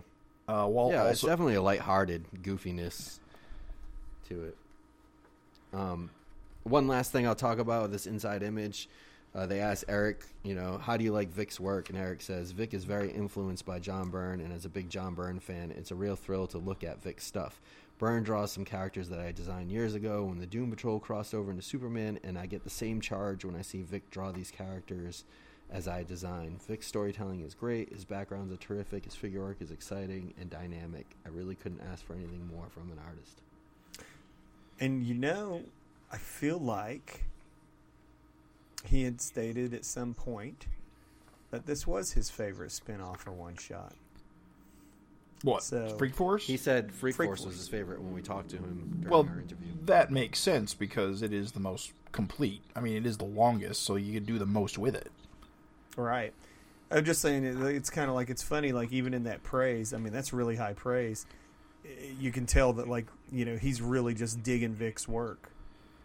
uh, 0.49 0.67
while 0.67 0.91
yeah, 0.91 1.07
it's 1.09 1.21
definitely 1.21 1.55
a 1.55 1.61
lighthearted 1.61 2.25
goofiness 2.43 3.19
to 4.27 4.43
it. 4.43 4.57
Um, 5.73 6.09
one 6.63 6.87
last 6.87 7.13
thing 7.13 7.25
I'll 7.25 7.33
talk 7.35 7.59
about 7.59 7.83
with 7.83 7.91
this 7.91 8.05
inside 8.07 8.43
image. 8.43 8.89
Uh, 9.35 9.45
they 9.45 9.59
asked 9.59 9.83
Eric, 9.89 10.23
you 10.43 10.55
know, 10.55 10.77
how 10.77 10.95
do 10.95 11.03
you 11.03 11.11
like 11.11 11.29
Vic's 11.29 11.59
work? 11.59 11.89
And 11.89 11.97
Eric 11.97 12.21
says, 12.21 12.51
Vic 12.51 12.73
is 12.73 12.85
very 12.85 13.11
influenced 13.11 13.65
by 13.65 13.79
John 13.79 14.09
Byrne, 14.09 14.39
and 14.39 14.53
as 14.53 14.63
a 14.63 14.69
big 14.69 14.89
John 14.89 15.13
Byrne 15.13 15.39
fan, 15.39 15.73
it's 15.75 15.91
a 15.91 15.95
real 15.95 16.15
thrill 16.15 16.47
to 16.47 16.57
look 16.57 16.85
at 16.85 17.03
Vic's 17.03 17.25
stuff. 17.25 17.59
Byrne 17.97 18.23
draws 18.23 18.53
some 18.53 18.63
characters 18.63 19.09
that 19.09 19.19
I 19.19 19.33
designed 19.33 19.71
years 19.71 19.93
ago 19.93 20.23
when 20.23 20.39
the 20.39 20.45
Doom 20.45 20.69
Patrol 20.69 20.99
crossed 20.99 21.33
over 21.33 21.51
into 21.51 21.63
Superman, 21.63 22.17
and 22.23 22.37
I 22.37 22.45
get 22.45 22.63
the 22.63 22.69
same 22.69 23.01
charge 23.01 23.43
when 23.43 23.57
I 23.57 23.61
see 23.61 23.81
Vic 23.81 24.09
draw 24.09 24.31
these 24.31 24.51
characters 24.51 25.25
as 25.69 25.87
I 25.87 26.03
design. 26.03 26.57
Vic's 26.65 26.87
storytelling 26.87 27.41
is 27.41 27.53
great, 27.53 27.91
his 27.91 28.05
backgrounds 28.05 28.53
are 28.53 28.57
terrific, 28.57 29.03
his 29.03 29.15
figure 29.15 29.41
work 29.41 29.57
is 29.61 29.71
exciting 29.71 30.33
and 30.39 30.49
dynamic. 30.49 31.07
I 31.25 31.29
really 31.29 31.55
couldn't 31.55 31.81
ask 31.91 32.05
for 32.05 32.13
anything 32.13 32.47
more 32.47 32.67
from 32.69 32.89
an 32.91 32.99
artist. 33.05 33.41
And 34.79 35.03
you 35.03 35.13
know, 35.13 35.63
I 36.09 36.17
feel 36.17 36.57
like 36.57 37.25
he 38.83 39.03
had 39.03 39.21
stated 39.21 39.73
at 39.73 39.85
some 39.85 40.13
point 40.13 40.67
that 41.51 41.65
this 41.65 41.87
was 41.87 42.11
his 42.11 42.29
favorite 42.29 42.71
spin-off 42.71 43.25
or 43.27 43.31
one 43.31 43.55
shot. 43.55 43.93
What? 45.43 45.63
So- 45.63 45.95
Freak 45.97 46.15
Force? 46.15 46.45
He 46.45 46.57
said 46.57 46.91
Freak, 46.91 47.15
Freak 47.15 47.29
Force 47.29 47.45
was 47.45 47.55
his 47.57 47.67
favorite 47.67 48.01
when 48.01 48.13
we 48.13 48.21
talked 48.21 48.49
to 48.49 48.57
him 48.57 48.97
during 49.01 49.11
well, 49.11 49.27
our 49.29 49.39
interview. 49.39 49.67
that 49.85 50.11
makes 50.11 50.39
sense 50.39 50.73
because 50.73 51.21
it 51.21 51.33
is 51.33 51.51
the 51.51 51.59
most 51.59 51.93
complete. 52.11 52.61
I 52.75 52.79
mean, 52.79 52.95
it 52.95 53.05
is 53.05 53.17
the 53.17 53.25
longest, 53.25 53.83
so 53.83 53.95
you 53.95 54.13
could 54.13 54.25
do 54.25 54.39
the 54.39 54.45
most 54.45 54.77
with 54.77 54.95
it. 54.95 55.11
Right. 55.95 56.33
I'm 56.91 57.03
just 57.03 57.21
saying 57.21 57.43
it's 57.45 57.89
kind 57.89 58.09
of 58.09 58.15
like 58.15 58.29
it's 58.29 58.43
funny 58.43 58.71
like 58.71 58.91
even 58.91 59.13
in 59.13 59.23
that 59.23 59.43
praise, 59.43 59.93
I 59.93 59.97
mean 59.97 60.13
that's 60.13 60.33
really 60.33 60.55
high 60.55 60.73
praise. 60.73 61.25
You 62.19 62.31
can 62.31 62.45
tell 62.45 62.73
that 62.73 62.87
like, 62.87 63.07
you 63.31 63.45
know, 63.45 63.57
he's 63.57 63.81
really 63.81 64.13
just 64.13 64.43
digging 64.43 64.73
Vic's 64.73 65.07
work. 65.07 65.51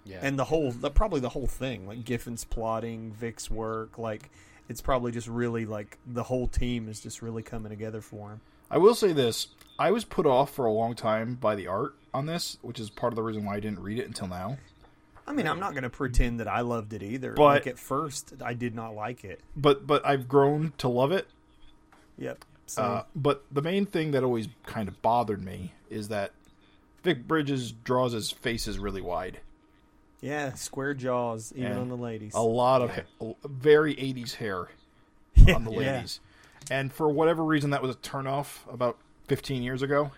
Yeah. 0.04 0.18
And 0.22 0.38
the 0.38 0.44
whole 0.44 0.72
the, 0.72 0.90
probably 0.90 1.20
the 1.20 1.28
whole 1.28 1.46
thing, 1.46 1.86
like 1.86 2.04
Giffen's 2.04 2.44
plotting, 2.44 3.12
Vic's 3.12 3.50
work, 3.50 3.98
like 3.98 4.30
it's 4.68 4.80
probably 4.80 5.12
just 5.12 5.28
really 5.28 5.66
like 5.66 5.98
the 6.06 6.22
whole 6.22 6.46
team 6.48 6.88
is 6.88 7.00
just 7.00 7.22
really 7.22 7.42
coming 7.42 7.70
together 7.70 8.00
for 8.00 8.30
him. 8.30 8.40
I 8.70 8.78
will 8.78 8.94
say 8.94 9.12
this: 9.12 9.48
I 9.78 9.90
was 9.90 10.04
put 10.04 10.26
off 10.26 10.52
for 10.54 10.64
a 10.64 10.72
long 10.72 10.94
time 10.94 11.34
by 11.34 11.54
the 11.56 11.66
art 11.66 11.94
on 12.14 12.26
this, 12.26 12.58
which 12.62 12.78
is 12.80 12.88
part 12.90 13.12
of 13.12 13.16
the 13.16 13.22
reason 13.22 13.44
why 13.44 13.56
I 13.56 13.60
didn't 13.60 13.80
read 13.80 13.98
it 13.98 14.06
until 14.06 14.28
now. 14.28 14.58
I 15.26 15.32
mean, 15.32 15.46
I'm 15.46 15.60
not 15.60 15.72
going 15.72 15.84
to 15.84 15.90
pretend 15.90 16.40
that 16.40 16.48
I 16.48 16.62
loved 16.62 16.92
it 16.92 17.02
either. 17.04 17.34
But- 17.34 17.42
like 17.44 17.66
at 17.68 17.78
first, 17.78 18.34
I 18.44 18.54
did 18.54 18.74
not 18.74 18.94
like 18.94 19.24
it. 19.24 19.40
But 19.56 19.86
but 19.86 20.04
I've 20.06 20.28
grown 20.28 20.72
to 20.78 20.88
love 20.88 21.12
it. 21.12 21.28
Yep. 22.18 22.44
So 22.66 22.82
Uh, 22.82 23.04
but 23.16 23.44
the 23.50 23.62
main 23.62 23.86
thing 23.86 24.12
that 24.12 24.22
always 24.22 24.48
kind 24.66 24.88
of 24.88 25.00
bothered 25.02 25.42
me 25.44 25.72
is 25.88 26.08
that 26.08 26.32
Vic 27.02 27.26
Bridges 27.26 27.72
draws 27.72 28.12
his 28.12 28.30
faces 28.30 28.78
really 28.78 29.00
wide. 29.00 29.40
Yeah, 30.20 30.52
square 30.54 30.94
jaws 30.94 31.52
even 31.56 31.72
And 31.72 31.80
on 31.80 31.88
the 31.88 31.96
ladies. 31.96 32.34
A 32.34 32.40
lot 32.40 32.82
of 32.82 32.90
ha- 32.94 33.34
very 33.44 33.94
80s 33.96 34.34
hair 34.34 34.68
on 35.54 35.64
the 35.64 35.70
Yeah. 35.72 35.94
ladies. 35.94 36.20
And 36.70 36.92
for 36.92 37.08
whatever 37.08 37.42
reason, 37.44 37.70
that 37.70 37.82
was 37.82 37.94
a 37.94 37.98
turnoff 37.98 38.70
about 38.72 38.98
15 39.28 39.62
years 39.62 39.82
ago. 39.82 40.12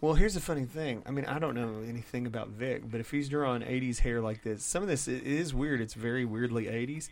Well, 0.00 0.14
here's 0.14 0.34
the 0.34 0.40
funny 0.40 0.64
thing. 0.66 1.02
I 1.06 1.10
mean, 1.10 1.24
I 1.24 1.38
don't 1.38 1.54
know 1.54 1.82
anything 1.86 2.26
about 2.26 2.48
Vic, 2.48 2.90
but 2.90 3.00
if 3.00 3.10
he's 3.10 3.28
drawing 3.28 3.62
80s 3.62 4.00
hair 4.00 4.20
like 4.20 4.42
this, 4.42 4.62
some 4.62 4.82
of 4.82 4.88
this 4.88 5.08
is 5.08 5.54
weird. 5.54 5.80
It's 5.80 5.94
very 5.94 6.24
weirdly 6.24 6.68
80s. 6.68 7.08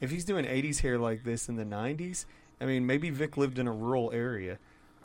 If 0.00 0.10
he's 0.10 0.24
doing 0.24 0.44
80s 0.44 0.80
hair 0.80 0.98
like 0.98 1.24
this 1.24 1.48
in 1.48 1.56
the 1.56 1.64
90s, 1.64 2.24
I 2.60 2.66
mean, 2.66 2.86
maybe 2.86 3.10
Vic 3.10 3.36
lived 3.36 3.58
in 3.58 3.66
a 3.66 3.72
rural 3.72 4.12
area. 4.12 4.58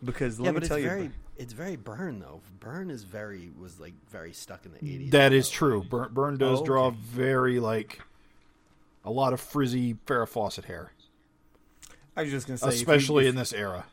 Because 0.03 0.39
let 0.39 0.47
yeah, 0.47 0.51
me 0.51 0.53
but 0.55 0.63
it's 0.63 0.67
tell 0.69 0.79
you, 0.79 0.89
very 0.89 1.11
it's 1.41 1.53
very 1.53 1.75
Byrne 1.75 2.19
though. 2.19 2.41
Byrne 2.59 2.89
is 2.91 3.03
very 3.03 3.51
was 3.59 3.79
like 3.79 3.93
very 4.09 4.33
stuck 4.33 4.65
in 4.65 4.71
the 4.73 4.77
eighties. 4.79 5.11
That 5.11 5.33
is 5.33 5.49
true. 5.49 5.83
Byrne, 5.83 6.13
Byrne 6.13 6.37
does 6.37 6.61
Oh, 6.61 6.65
draw 6.65 6.89
very, 6.91 7.59
like, 7.59 8.01
a 9.03 9.11
lot 9.11 9.33
of 9.33 9.41
frizzy 9.41 9.95
Farrah 10.05 10.27
Fawcett 10.27 10.65
hair, 10.65 10.91
I 12.15 12.23
was 12.23 12.31
just 12.31 12.47
going 12.47 12.57
to 12.59 12.63
say, 12.63 12.69
if 12.69 12.73
you- 12.75 12.79
especially 12.81 13.25
if, 13.25 13.29
in 13.31 13.35
this 13.35 13.53
era. 13.53 13.85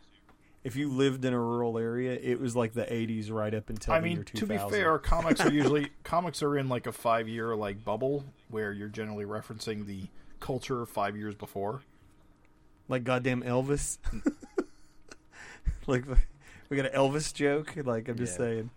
if 0.64 0.76
you 0.76 0.90
lived 0.90 1.24
in 1.24 1.32
a 1.32 1.40
rural 1.40 1.78
area, 1.78 2.12
it 2.20 2.38
was 2.40 2.54
like 2.54 2.74
the 2.74 2.84
80s 2.84 3.30
right 3.30 3.54
up 3.54 3.70
until 3.70 3.94
I 3.94 4.00
the 4.00 4.08
year 4.08 4.16
mean, 4.18 4.24
2000. 4.24 4.58
to 4.58 4.64
be 4.66 4.70
fair, 4.76 4.98
comics 4.98 5.40
are 5.40 5.50
usually 5.52 5.88
comics 6.04 6.42
are 6.42 6.58
in 6.58 6.68
like 6.68 6.86
a 6.86 6.92
five 6.92 7.28
year 7.28 7.54
like 7.56 7.84
bubble 7.84 8.24
where 8.50 8.72
you're 8.72 8.88
generally 8.88 9.24
referencing 9.24 9.86
the 9.86 10.08
culture 10.40 10.84
five 10.84 11.16
years 11.16 11.34
before. 11.34 11.80
like 12.88 13.04
goddamn 13.04 13.42
Elvis. 13.42 13.98
like 15.86 16.04
we 16.68 16.76
got 16.76 16.86
an 16.86 16.92
Elvis 16.92 17.32
joke. 17.32 17.74
Like 17.76 18.08
I'm 18.08 18.16
just 18.16 18.32
Yeah. 18.34 18.38
saying. 18.46 18.70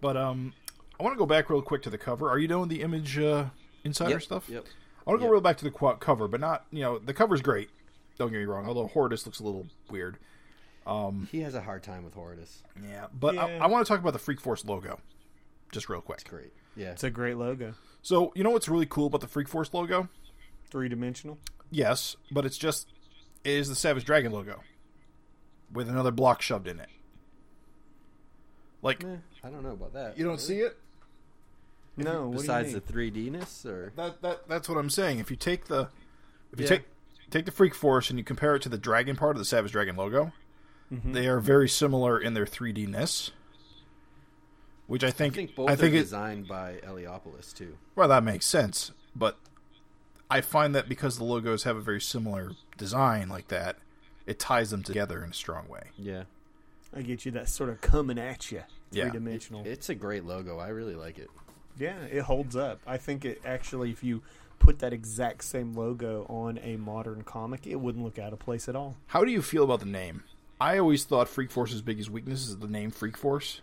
But 0.00 0.16
um, 0.16 0.52
I 0.98 1.02
want 1.02 1.14
to 1.14 1.18
go 1.18 1.26
back 1.26 1.50
real 1.50 1.62
quick 1.62 1.82
to 1.82 1.90
the 1.90 1.98
cover. 1.98 2.30
Are 2.30 2.38
you 2.38 2.48
doing 2.48 2.68
the 2.68 2.82
image 2.82 3.18
uh, 3.18 3.46
insider 3.84 4.12
Yep, 4.12 4.22
stuff? 4.22 4.48
Yep. 4.48 4.64
I 5.06 5.10
want 5.10 5.20
to 5.20 5.26
go 5.26 5.26
Yep. 5.26 5.32
real 5.32 5.40
back 5.40 5.56
to 5.58 5.64
the 5.64 5.70
qu- 5.70 5.96
cover, 5.96 6.28
but 6.28 6.40
not 6.40 6.64
you 6.70 6.80
know 6.80 6.98
the 6.98 7.14
cover's 7.14 7.42
great. 7.42 7.70
Don't 8.18 8.30
get 8.30 8.38
me 8.38 8.44
wrong. 8.44 8.66
Although 8.66 8.88
Hortus 8.88 9.24
looks 9.26 9.40
a 9.40 9.44
little 9.44 9.66
weird. 9.90 10.18
He 11.30 11.40
has 11.42 11.54
a 11.54 11.60
hard 11.60 11.82
time 11.84 12.02
with 12.04 12.14
Hortus. 12.16 12.62
Yeah, 12.82 13.06
but 13.12 13.38
I, 13.38 13.58
I 13.58 13.66
want 13.68 13.86
to 13.86 13.88
talk 13.88 14.00
about 14.00 14.12
the 14.12 14.18
Freak 14.18 14.40
Force 14.40 14.64
logo, 14.64 14.98
just 15.70 15.88
real 15.88 16.00
quick. 16.00 16.18
It's 16.20 16.28
great. 16.28 16.52
Yeah. 16.74 16.90
It's 16.90 17.04
a 17.04 17.10
great 17.10 17.36
logo. 17.36 17.74
So 18.02 18.32
you 18.34 18.42
know 18.42 18.50
what's 18.50 18.68
really 18.68 18.86
cool 18.86 19.06
about 19.06 19.20
the 19.20 19.28
Freak 19.28 19.48
Force 19.48 19.72
logo? 19.72 20.08
Three 20.70 20.88
dimensional. 20.88 21.38
Yes, 21.70 22.16
but 22.32 22.44
it's 22.44 22.58
just 22.58 22.88
it 23.44 23.52
is 23.52 23.68
the 23.68 23.74
Savage 23.76 24.04
Dragon 24.04 24.32
logo 24.32 24.60
with 25.72 25.88
another 25.88 26.10
block 26.10 26.42
shoved 26.42 26.66
in 26.68 26.80
it. 26.80 26.88
Like 28.82 29.04
Eh, 29.04 29.16
I 29.44 29.50
don't 29.50 29.62
know 29.62 29.72
about 29.72 29.92
that. 29.92 30.18
you 30.18 30.24
don't 30.24 30.40
see 30.40 30.58
it? 30.58 30.76
No, 31.96 32.28
what 32.28 32.38
Besides 32.40 32.68
do 32.68 32.74
you 32.76 32.80
the 32.80 32.92
3D-ness 32.92 33.66
or 33.66 33.92
That 33.96 34.22
that 34.22 34.48
that's 34.48 34.68
what 34.68 34.78
I'm 34.78 34.90
saying. 34.90 35.18
If 35.18 35.30
you 35.30 35.36
take 35.36 35.66
the 35.66 35.88
if 36.52 36.58
you 36.58 36.64
Yeah. 36.64 36.68
take 36.68 36.82
take 37.30 37.44
the 37.44 37.52
Freak 37.52 37.74
Force 37.74 38.10
and 38.10 38.18
you 38.18 38.24
compare 38.24 38.56
it 38.56 38.62
to 38.62 38.68
the 38.68 38.78
dragon 38.78 39.16
part 39.16 39.36
of 39.36 39.38
the 39.38 39.44
Savage 39.44 39.72
Dragon 39.72 39.96
logo, 39.96 40.32
Mm-hmm. 40.92 41.12
they 41.12 41.28
are 41.28 41.38
very 41.38 41.68
similar 41.68 42.18
in 42.18 42.34
their 42.34 42.46
3D-ness. 42.46 43.30
Which 44.88 45.04
I 45.04 45.12
think 45.12 45.34
I 45.34 45.36
think 45.36 45.48
think 45.50 45.54
both 45.56 45.70
I 45.70 45.76
think 45.76 45.94
are 45.94 45.98
it, 45.98 46.00
designed 46.02 46.48
by 46.48 46.80
Eliopoulos 46.84 47.54
too. 47.54 47.76
well 47.94 48.08
that 48.08 48.24
makes 48.24 48.44
sense, 48.46 48.90
but 49.14 49.36
I 50.28 50.40
find 50.40 50.74
that 50.74 50.88
because 50.88 51.16
the 51.16 51.22
logos 51.24 51.62
have 51.62 51.76
a 51.76 51.80
very 51.80 52.00
similar 52.00 52.52
design 52.76 53.28
like 53.28 53.46
that, 53.48 53.76
it 54.30 54.38
ties 54.38 54.70
them 54.70 54.82
together 54.82 55.22
in 55.24 55.30
a 55.30 55.34
strong 55.34 55.68
way. 55.68 55.82
Yeah. 55.98 56.22
I 56.94 57.02
get 57.02 57.24
you 57.24 57.32
that 57.32 57.48
sort 57.48 57.68
of 57.70 57.80
coming 57.80 58.18
at 58.18 58.50
you, 58.50 58.62
Yeah. 58.90 59.04
three 59.04 59.12
dimensional. 59.12 59.64
It's 59.66 59.88
a 59.88 59.94
great 59.94 60.24
logo. 60.24 60.58
I 60.58 60.68
really 60.68 60.94
like 60.94 61.18
it. 61.18 61.28
yeah, 61.78 61.98
it 62.10 62.22
holds 62.22 62.56
up. 62.56 62.80
I 62.86 62.96
think 62.96 63.24
it 63.24 63.40
actually, 63.44 63.90
if 63.90 64.02
you 64.04 64.22
put 64.58 64.80
that 64.80 64.92
exact 64.92 65.44
same 65.44 65.72
logo 65.74 66.26
on 66.28 66.58
a 66.58 66.76
modern 66.76 67.22
comic, 67.22 67.66
it 67.66 67.76
wouldn't 67.76 68.04
look 68.04 68.18
out 68.18 68.32
of 68.32 68.38
place 68.38 68.68
at 68.68 68.76
all. 68.76 68.96
How 69.08 69.24
do 69.24 69.30
you 69.32 69.40
feel 69.42 69.64
about 69.64 69.80
the 69.80 69.86
name? 69.86 70.22
I 70.60 70.78
always 70.78 71.04
thought 71.04 71.28
Freak 71.28 71.50
Force's 71.50 71.80
biggest 71.80 72.10
weakness 72.10 72.46
is 72.48 72.58
the 72.58 72.66
name 72.68 72.90
Freak 72.90 73.16
Force. 73.16 73.60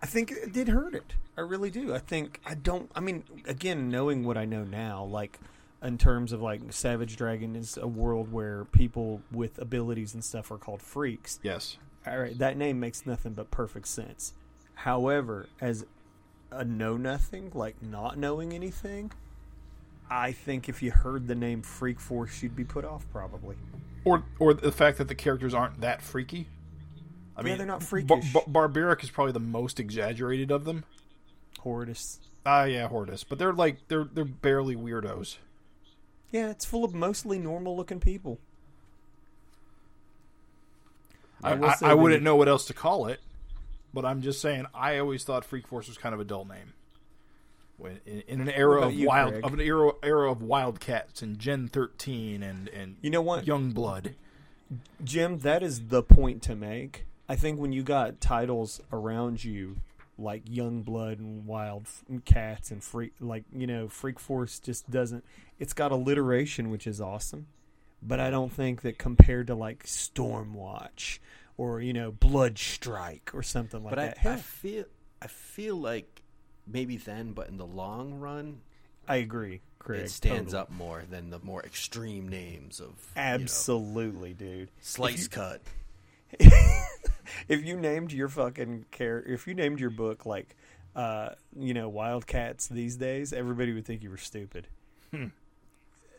I 0.00 0.06
think 0.06 0.30
it 0.30 0.52
did 0.52 0.68
hurt 0.68 0.94
it. 0.94 1.14
I 1.36 1.40
really 1.40 1.70
do. 1.70 1.92
I 1.94 1.98
think 1.98 2.40
I 2.46 2.54
don't. 2.54 2.90
I 2.94 3.00
mean, 3.00 3.24
again, 3.46 3.88
knowing 3.88 4.24
what 4.24 4.36
I 4.36 4.44
know 4.44 4.64
now, 4.64 5.02
like 5.04 5.38
in 5.82 5.98
terms 5.98 6.32
of 6.32 6.40
like 6.40 6.60
Savage 6.72 7.16
Dragon 7.16 7.56
is 7.56 7.76
a 7.76 7.86
world 7.86 8.32
where 8.32 8.64
people 8.66 9.22
with 9.32 9.58
abilities 9.58 10.14
and 10.14 10.24
stuff 10.24 10.50
are 10.50 10.58
called 10.58 10.82
freaks. 10.82 11.40
Yes. 11.42 11.76
All 12.06 12.18
right, 12.18 12.36
that 12.38 12.56
name 12.56 12.80
makes 12.80 13.06
nothing 13.06 13.32
but 13.32 13.50
perfect 13.50 13.88
sense. 13.88 14.32
However, 14.74 15.48
as 15.60 15.86
a 16.50 16.64
know 16.64 16.96
nothing, 16.96 17.52
like 17.54 17.80
not 17.82 18.18
knowing 18.18 18.52
anything, 18.52 19.12
I 20.10 20.32
think 20.32 20.68
if 20.68 20.82
you 20.82 20.90
heard 20.90 21.28
the 21.28 21.34
name 21.34 21.62
Freak 21.62 22.00
Force, 22.00 22.42
you'd 22.42 22.56
be 22.56 22.64
put 22.64 22.84
off 22.84 23.06
probably. 23.12 23.56
Or 24.04 24.24
or 24.38 24.52
the 24.52 24.72
fact 24.72 24.98
that 24.98 25.08
the 25.08 25.14
characters 25.14 25.54
aren't 25.54 25.80
that 25.80 26.02
freaky. 26.02 26.48
I 27.36 27.46
Yeah, 27.46 27.56
they're 27.56 27.66
not 27.66 27.80
Bar- 27.80 27.86
freakish. 27.88 28.32
Bar- 28.32 28.44
Barbaric 28.46 29.02
is 29.02 29.10
probably 29.10 29.32
the 29.32 29.40
most 29.40 29.80
exaggerated 29.80 30.50
of 30.50 30.64
them. 30.64 30.84
Hortus. 31.64 32.18
Ah, 32.44 32.64
yeah, 32.64 32.88
Hortus, 32.88 33.24
but 33.26 33.38
they're 33.38 33.52
like 33.52 33.88
they're 33.88 34.08
they're 34.12 34.24
barely 34.24 34.74
weirdos. 34.74 35.36
Yeah, 36.32 36.50
it's 36.50 36.64
full 36.64 36.84
of 36.84 36.94
mostly 36.94 37.38
normal 37.38 37.76
looking 37.76 38.00
people. 38.00 38.40
I, 41.44 41.54
I, 41.54 41.76
I 41.82 41.94
wouldn't 41.94 42.22
know 42.22 42.36
what 42.36 42.48
else 42.48 42.66
to 42.66 42.74
call 42.74 43.06
it, 43.06 43.20
but 43.92 44.04
I'm 44.04 44.22
just 44.22 44.40
saying 44.40 44.66
I 44.74 44.98
always 44.98 45.24
thought 45.24 45.44
Freak 45.44 45.66
Force 45.66 45.88
was 45.88 45.98
kind 45.98 46.14
of 46.14 46.20
a 46.20 46.24
dull 46.24 46.44
name. 46.44 46.72
When 47.76 48.00
in, 48.06 48.22
in 48.28 48.40
an 48.42 48.50
era 48.50 48.82
of 48.82 48.94
you, 48.94 49.08
wild 49.08 49.32
Craig? 49.32 49.44
of 49.44 49.54
an 49.54 49.60
era 49.60 49.92
era 50.02 50.30
of 50.30 50.40
Wildcats 50.40 51.20
and 51.20 51.38
Gen 51.38 51.68
13 51.68 52.42
and 52.42 52.68
and 52.68 52.96
You 53.00 53.10
know 53.10 53.22
what? 53.22 53.46
Young 53.46 53.72
Blood. 53.72 54.14
Jim, 55.04 55.40
that 55.40 55.62
is 55.62 55.88
the 55.88 56.02
point 56.02 56.42
to 56.44 56.54
make. 56.54 57.06
I 57.28 57.36
think 57.36 57.58
when 57.58 57.72
you 57.72 57.82
got 57.82 58.20
titles 58.20 58.80
around 58.92 59.44
you 59.44 59.76
like 60.22 60.42
Young 60.48 60.82
Blood 60.82 61.18
and 61.18 61.46
Wild 61.46 61.82
F- 61.84 62.04
and 62.08 62.24
Cats 62.24 62.70
and 62.70 62.82
Freak, 62.82 63.12
like 63.20 63.44
you 63.54 63.66
know, 63.66 63.88
Freak 63.88 64.18
Force 64.18 64.58
just 64.58 64.90
doesn't. 64.90 65.24
It's 65.58 65.72
got 65.72 65.92
alliteration, 65.92 66.70
which 66.70 66.86
is 66.86 67.00
awesome, 67.00 67.46
but 68.02 68.20
I 68.20 68.30
don't 68.30 68.52
think 68.52 68.82
that 68.82 68.98
compared 68.98 69.48
to 69.48 69.54
like 69.54 69.84
Stormwatch 69.84 71.18
or 71.56 71.80
you 71.80 71.92
know 71.92 72.12
Blood 72.12 72.58
Strike 72.58 73.30
or 73.34 73.42
something 73.42 73.82
like 73.82 73.94
but 73.94 74.16
that. 74.16 74.26
I, 74.26 74.34
I 74.34 74.36
feel 74.36 74.84
I 75.20 75.26
feel 75.26 75.76
like 75.76 76.22
maybe 76.66 76.96
then, 76.96 77.32
but 77.32 77.48
in 77.48 77.56
the 77.56 77.66
long 77.66 78.14
run, 78.14 78.60
I 79.06 79.16
agree. 79.16 79.60
Craig. 79.78 80.02
it 80.02 80.10
stands 80.10 80.52
totally. 80.52 80.60
up 80.60 80.70
more 80.70 81.02
than 81.10 81.30
the 81.30 81.40
more 81.40 81.60
extreme 81.64 82.28
names 82.28 82.78
of 82.78 82.86
you 82.88 82.94
know, 82.94 83.22
Absolutely, 83.22 84.32
dude. 84.32 84.70
slice 84.80 85.26
cut. 85.26 85.60
If 87.48 87.64
you 87.64 87.76
named 87.76 88.12
your 88.12 88.28
fucking 88.28 88.86
care, 88.90 89.20
if 89.20 89.46
you 89.46 89.54
named 89.54 89.80
your 89.80 89.90
book 89.90 90.26
like, 90.26 90.54
uh, 90.94 91.30
you 91.58 91.74
know, 91.74 91.88
Wildcats 91.88 92.68
these 92.68 92.96
days, 92.96 93.32
everybody 93.32 93.72
would 93.72 93.84
think 93.84 94.02
you 94.02 94.10
were 94.10 94.16
stupid. 94.16 94.68
Hmm. 95.10 95.26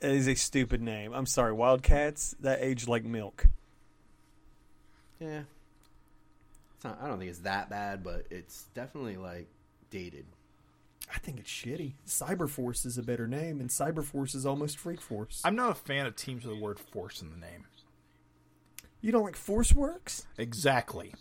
It 0.01 0.11
is 0.11 0.27
a 0.27 0.35
stupid 0.35 0.81
name. 0.81 1.13
I'm 1.13 1.25
sorry, 1.25 1.53
Wildcats 1.53 2.35
that 2.41 2.59
age 2.61 2.87
like 2.87 3.05
milk. 3.05 3.47
Yeah, 5.19 5.43
it's 6.75 6.83
not, 6.83 6.99
I 7.01 7.07
don't 7.07 7.19
think 7.19 7.29
it's 7.29 7.39
that 7.39 7.69
bad, 7.69 8.03
but 8.03 8.25
it's 8.29 8.65
definitely 8.73 9.15
like 9.15 9.47
dated. 9.89 10.25
I 11.13 11.19
think 11.19 11.39
it's 11.39 11.49
shitty. 11.49 11.93
Cyberforce 12.07 12.85
is 12.85 12.97
a 12.97 13.03
better 13.03 13.27
name, 13.27 13.61
and 13.61 13.69
Cyberforce 13.69 14.35
is 14.35 14.45
almost 14.45 14.77
Freak 14.77 14.99
Force. 14.99 15.41
I'm 15.45 15.55
not 15.55 15.71
a 15.71 15.75
fan 15.75 16.05
of 16.05 16.15
teams 16.15 16.43
with 16.43 16.55
the 16.55 16.61
word 16.61 16.79
force 16.79 17.21
in 17.21 17.29
the 17.29 17.37
name. 17.37 17.65
You 19.03 19.11
don't 19.11 19.23
like 19.23 19.35
Force 19.35 19.75
Works? 19.75 20.25
Exactly. 20.37 21.13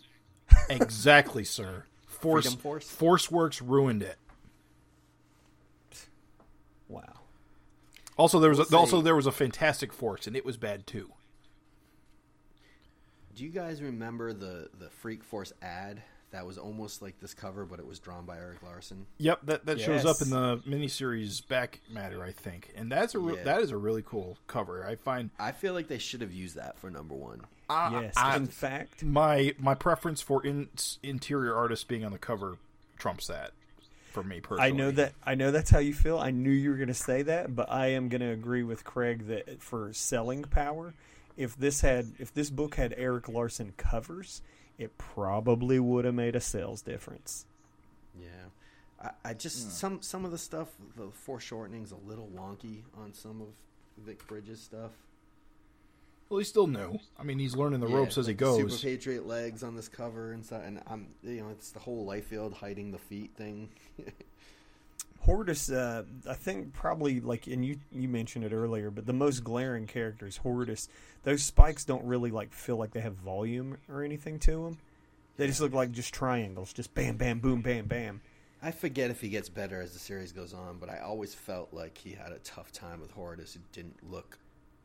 exactly, 0.69 1.43
sir. 1.43 1.83
Force 2.07 2.45
Freedom 2.45 2.59
Force? 2.59 2.95
Forceworks 2.97 3.61
ruined 3.63 4.01
it. 4.01 4.15
Wow. 6.87 7.03
Also, 8.17 8.39
there 8.39 8.49
was 8.49 8.59
a, 8.59 8.65
We'll 8.71 8.79
also 8.79 9.01
there 9.01 9.15
was 9.15 9.25
a 9.27 9.31
Fantastic 9.31 9.91
Force, 9.91 10.27
and 10.27 10.35
it 10.35 10.45
was 10.45 10.55
bad 10.57 10.87
too. 10.87 11.11
Do 13.35 13.43
you 13.43 13.49
guys 13.49 13.81
remember 13.81 14.31
the 14.31 14.69
the 14.79 14.89
Freak 14.89 15.23
Force 15.23 15.51
ad 15.61 16.01
that 16.31 16.45
was 16.45 16.57
almost 16.57 17.01
like 17.01 17.19
this 17.19 17.33
cover, 17.33 17.65
but 17.65 17.79
it 17.79 17.85
was 17.87 17.99
drawn 17.99 18.25
by 18.25 18.37
Erik 18.37 18.61
Larsen? 18.63 19.07
Yep, 19.17 19.39
that 19.43 19.65
that 19.65 19.81
shows 19.81 20.05
up 20.05 20.21
in 20.21 20.29
the 20.29 20.57
miniseries 20.67 21.45
back 21.47 21.81
matter, 21.91 22.23
I 22.23 22.31
think, 22.31 22.71
and 22.75 22.91
that's 22.91 23.15
a 23.15 23.19
re- 23.19 23.35
Yeah. 23.37 23.43
that 23.43 23.61
is 23.61 23.71
a 23.71 23.77
really 23.77 24.03
cool 24.03 24.37
cover. 24.47 24.85
I 24.85 24.95
find 24.95 25.31
I 25.39 25.51
feel 25.51 25.73
like 25.73 25.87
they 25.87 25.97
should 25.97 26.21
have 26.21 26.31
used 26.31 26.55
that 26.55 26.77
for 26.77 26.89
number 26.91 27.15
one. 27.15 27.41
Uh, 27.73 28.01
Yes. 28.01 28.13
I- 28.17 28.35
in 28.37 28.47
fact, 28.47 29.03
my 29.03 29.55
my 29.59 29.73
preference 29.75 30.21
for 30.21 30.45
in, 30.45 30.69
interior 31.01 31.55
artists 31.55 31.85
being 31.85 32.03
on 32.05 32.11
the 32.11 32.17
cover 32.19 32.57
trumps 32.97 33.27
that 33.27 33.51
for 34.11 34.23
me 34.23 34.39
personally. 34.39 34.69
I 34.69 34.71
know 34.71 34.91
that 34.91 35.13
I 35.25 35.35
know 35.35 35.51
that's 35.51 35.69
how 35.69 35.79
you 35.79 35.93
feel. 35.93 36.17
I 36.19 36.31
knew 36.31 36.51
you 36.51 36.69
were 36.69 36.77
going 36.77 36.87
to 36.87 36.93
say 36.93 37.21
that, 37.23 37.55
but 37.55 37.69
I 37.71 37.87
am 37.87 38.09
going 38.09 38.21
to 38.21 38.29
agree 38.31 38.63
with 38.63 38.83
Craig 38.83 39.27
that 39.27 39.61
for 39.61 39.91
selling 39.93 40.43
power, 40.43 40.93
if 41.37 41.55
this 41.57 41.81
had 41.81 42.13
if 42.19 42.33
this 42.33 42.49
book 42.49 42.75
had 42.75 42.93
Erik 42.97 43.27
Larsen 43.27 43.73
covers, 43.77 44.41
it 44.77 44.97
probably 44.97 45.79
would 45.79 46.05
have 46.05 46.13
made 46.15 46.35
a 46.35 46.41
sales 46.41 46.81
difference. 46.81 47.45
Yeah, 48.19 48.27
I, 49.01 49.29
I 49.29 49.33
just 49.33 49.71
some 49.77 50.01
some 50.01 50.25
of 50.25 50.31
the 50.31 50.37
stuff, 50.37 50.69
the 50.95 51.07
foreshortening's 51.09 51.91
a 51.91 51.95
little 52.07 52.29
wonky 52.35 52.81
on 52.95 53.13
some 53.13 53.41
of 53.41 53.47
Vic 54.05 54.25
Bridges' 54.27 54.61
stuff. 54.61 54.91
Well, 56.33 56.39
he's 56.39 56.47
still 56.47 56.65
new. 56.65 56.97
I 57.19 57.21
mean, 57.21 57.37
he's 57.37 57.55
learning 57.55 57.79
the 57.81 57.87
Yeah, 57.87 57.97
ropes 57.97 58.17
as 58.17 58.25
he 58.25 58.31
like 58.31 58.39
the 58.39 58.45
goes. 58.45 58.57
Super 58.57 58.89
Patriot 58.89 59.27
legs 59.27 59.61
on 59.61 59.75
this 59.75 59.87
cover 59.87 60.31
and 60.31 60.43
stuff, 60.43 60.63
and 60.65 60.81
I'm 60.87 61.09
you 61.21 61.41
know 61.41 61.49
it's 61.49 61.69
the 61.69 61.79
whole 61.79 62.07
Liefeld 62.07 62.55
hiding 62.55 62.91
the 62.91 62.97
feet 62.97 63.35
thing. 63.35 63.69
Hortus, 65.27 65.71
uh, 65.71 66.01
I 66.27 66.33
think 66.33 66.73
probably 66.73 67.19
like, 67.19 67.45
and 67.45 67.63
you 67.63 67.75
you 67.91 68.07
mentioned 68.07 68.45
it 68.45 68.51
earlier, 68.51 68.89
but 68.89 69.05
the 69.05 69.13
most 69.13 69.43
glaring 69.43 69.85
character 69.85 70.25
is 70.25 70.39
Hortus. 70.39 70.87
Those 71.21 71.43
spikes 71.43 71.85
don't 71.85 72.03
really 72.03 72.31
like 72.31 72.51
feel 72.51 72.77
like 72.77 72.93
they 72.93 73.01
have 73.01 73.13
volume 73.13 73.77
or 73.87 74.01
anything 74.01 74.39
to 74.39 74.63
them. 74.63 74.79
They 75.37 75.45
just 75.45 75.61
look 75.61 75.73
like 75.73 75.91
just 75.91 76.15
triangles, 76.15 76.73
just 76.73 76.95
bam, 76.95 77.15
bam, 77.15 77.41
boom, 77.41 77.61
bam, 77.61 77.85
bam. 77.85 78.21
I 78.59 78.71
forget 78.71 79.11
if 79.11 79.21
he 79.21 79.29
gets 79.29 79.49
better 79.49 79.79
as 79.79 79.93
the 79.93 79.99
series 79.99 80.31
goes 80.31 80.55
on, 80.55 80.79
but 80.79 80.89
I 80.89 80.97
always 80.97 81.35
felt 81.35 81.73
like 81.73 81.95
he 81.95 82.13
had 82.13 82.31
a 82.31 82.39
tough 82.39 82.71
time 82.71 83.01
with 83.01 83.15
Hortus. 83.15 83.55
It 83.55 83.61
didn't 83.71 84.09
look 84.09 84.39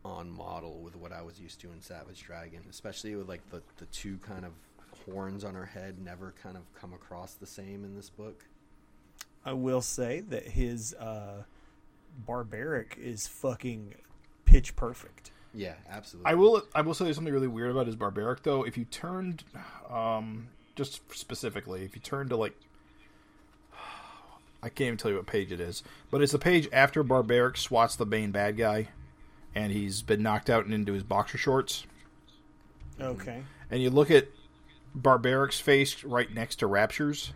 on 0.04 0.30
model 0.30 0.80
with 0.80 0.96
what 0.96 1.12
I 1.12 1.22
was 1.22 1.40
used 1.40 1.60
to 1.60 1.72
in 1.72 1.80
Savage 1.80 2.22
Dragon, 2.22 2.60
especially 2.70 3.14
with 3.14 3.28
like 3.28 3.48
the 3.50 3.62
the 3.78 3.86
two 3.86 4.18
kind 4.18 4.44
of 4.44 4.52
horns 5.06 5.44
on 5.44 5.54
her 5.54 5.66
head 5.66 5.98
never 6.02 6.34
kind 6.42 6.56
of 6.56 6.62
come 6.74 6.92
across 6.92 7.34
the 7.34 7.46
same 7.46 7.84
in 7.84 7.94
this 7.94 8.10
book. 8.10 8.44
I 9.44 9.52
will 9.52 9.80
say 9.80 10.20
that 10.20 10.44
his 10.48 10.94
uh, 10.94 11.44
barbaric 12.26 12.98
is 13.00 13.26
fucking 13.26 13.94
pitch 14.44 14.76
perfect. 14.76 15.30
Yeah, 15.54 15.74
absolutely. 15.88 16.30
I 16.30 16.34
will. 16.34 16.62
I 16.74 16.82
will 16.82 16.94
say 16.94 17.04
there's 17.04 17.16
something 17.16 17.32
really 17.32 17.48
weird 17.48 17.70
about 17.70 17.86
his 17.86 17.96
barbaric 17.96 18.42
though. 18.42 18.64
If 18.64 18.76
you 18.76 18.84
turned, 18.84 19.44
um, 19.90 20.48
just 20.76 21.00
specifically, 21.14 21.84
if 21.84 21.94
you 21.94 22.02
turn 22.02 22.28
to 22.28 22.36
like, 22.36 22.54
I 24.62 24.68
can't 24.68 24.86
even 24.88 24.96
tell 24.98 25.10
you 25.10 25.16
what 25.16 25.26
page 25.26 25.50
it 25.50 25.60
is, 25.60 25.82
but 26.10 26.22
it's 26.22 26.32
the 26.32 26.38
page 26.38 26.68
after 26.72 27.02
barbaric 27.02 27.56
swats 27.56 27.96
the 27.96 28.06
main 28.06 28.30
bad 28.30 28.56
guy, 28.56 28.88
and 29.54 29.72
he's 29.72 30.02
been 30.02 30.22
knocked 30.22 30.48
out 30.50 30.64
and 30.64 30.74
into 30.74 30.92
his 30.92 31.02
boxer 31.02 31.38
shorts. 31.38 31.86
Okay. 33.00 33.42
And 33.70 33.82
you 33.82 33.90
look 33.90 34.10
at 34.10 34.28
barbaric's 34.94 35.60
face 35.60 36.02
right 36.04 36.32
next 36.32 36.56
to 36.56 36.66
Rapture's, 36.66 37.32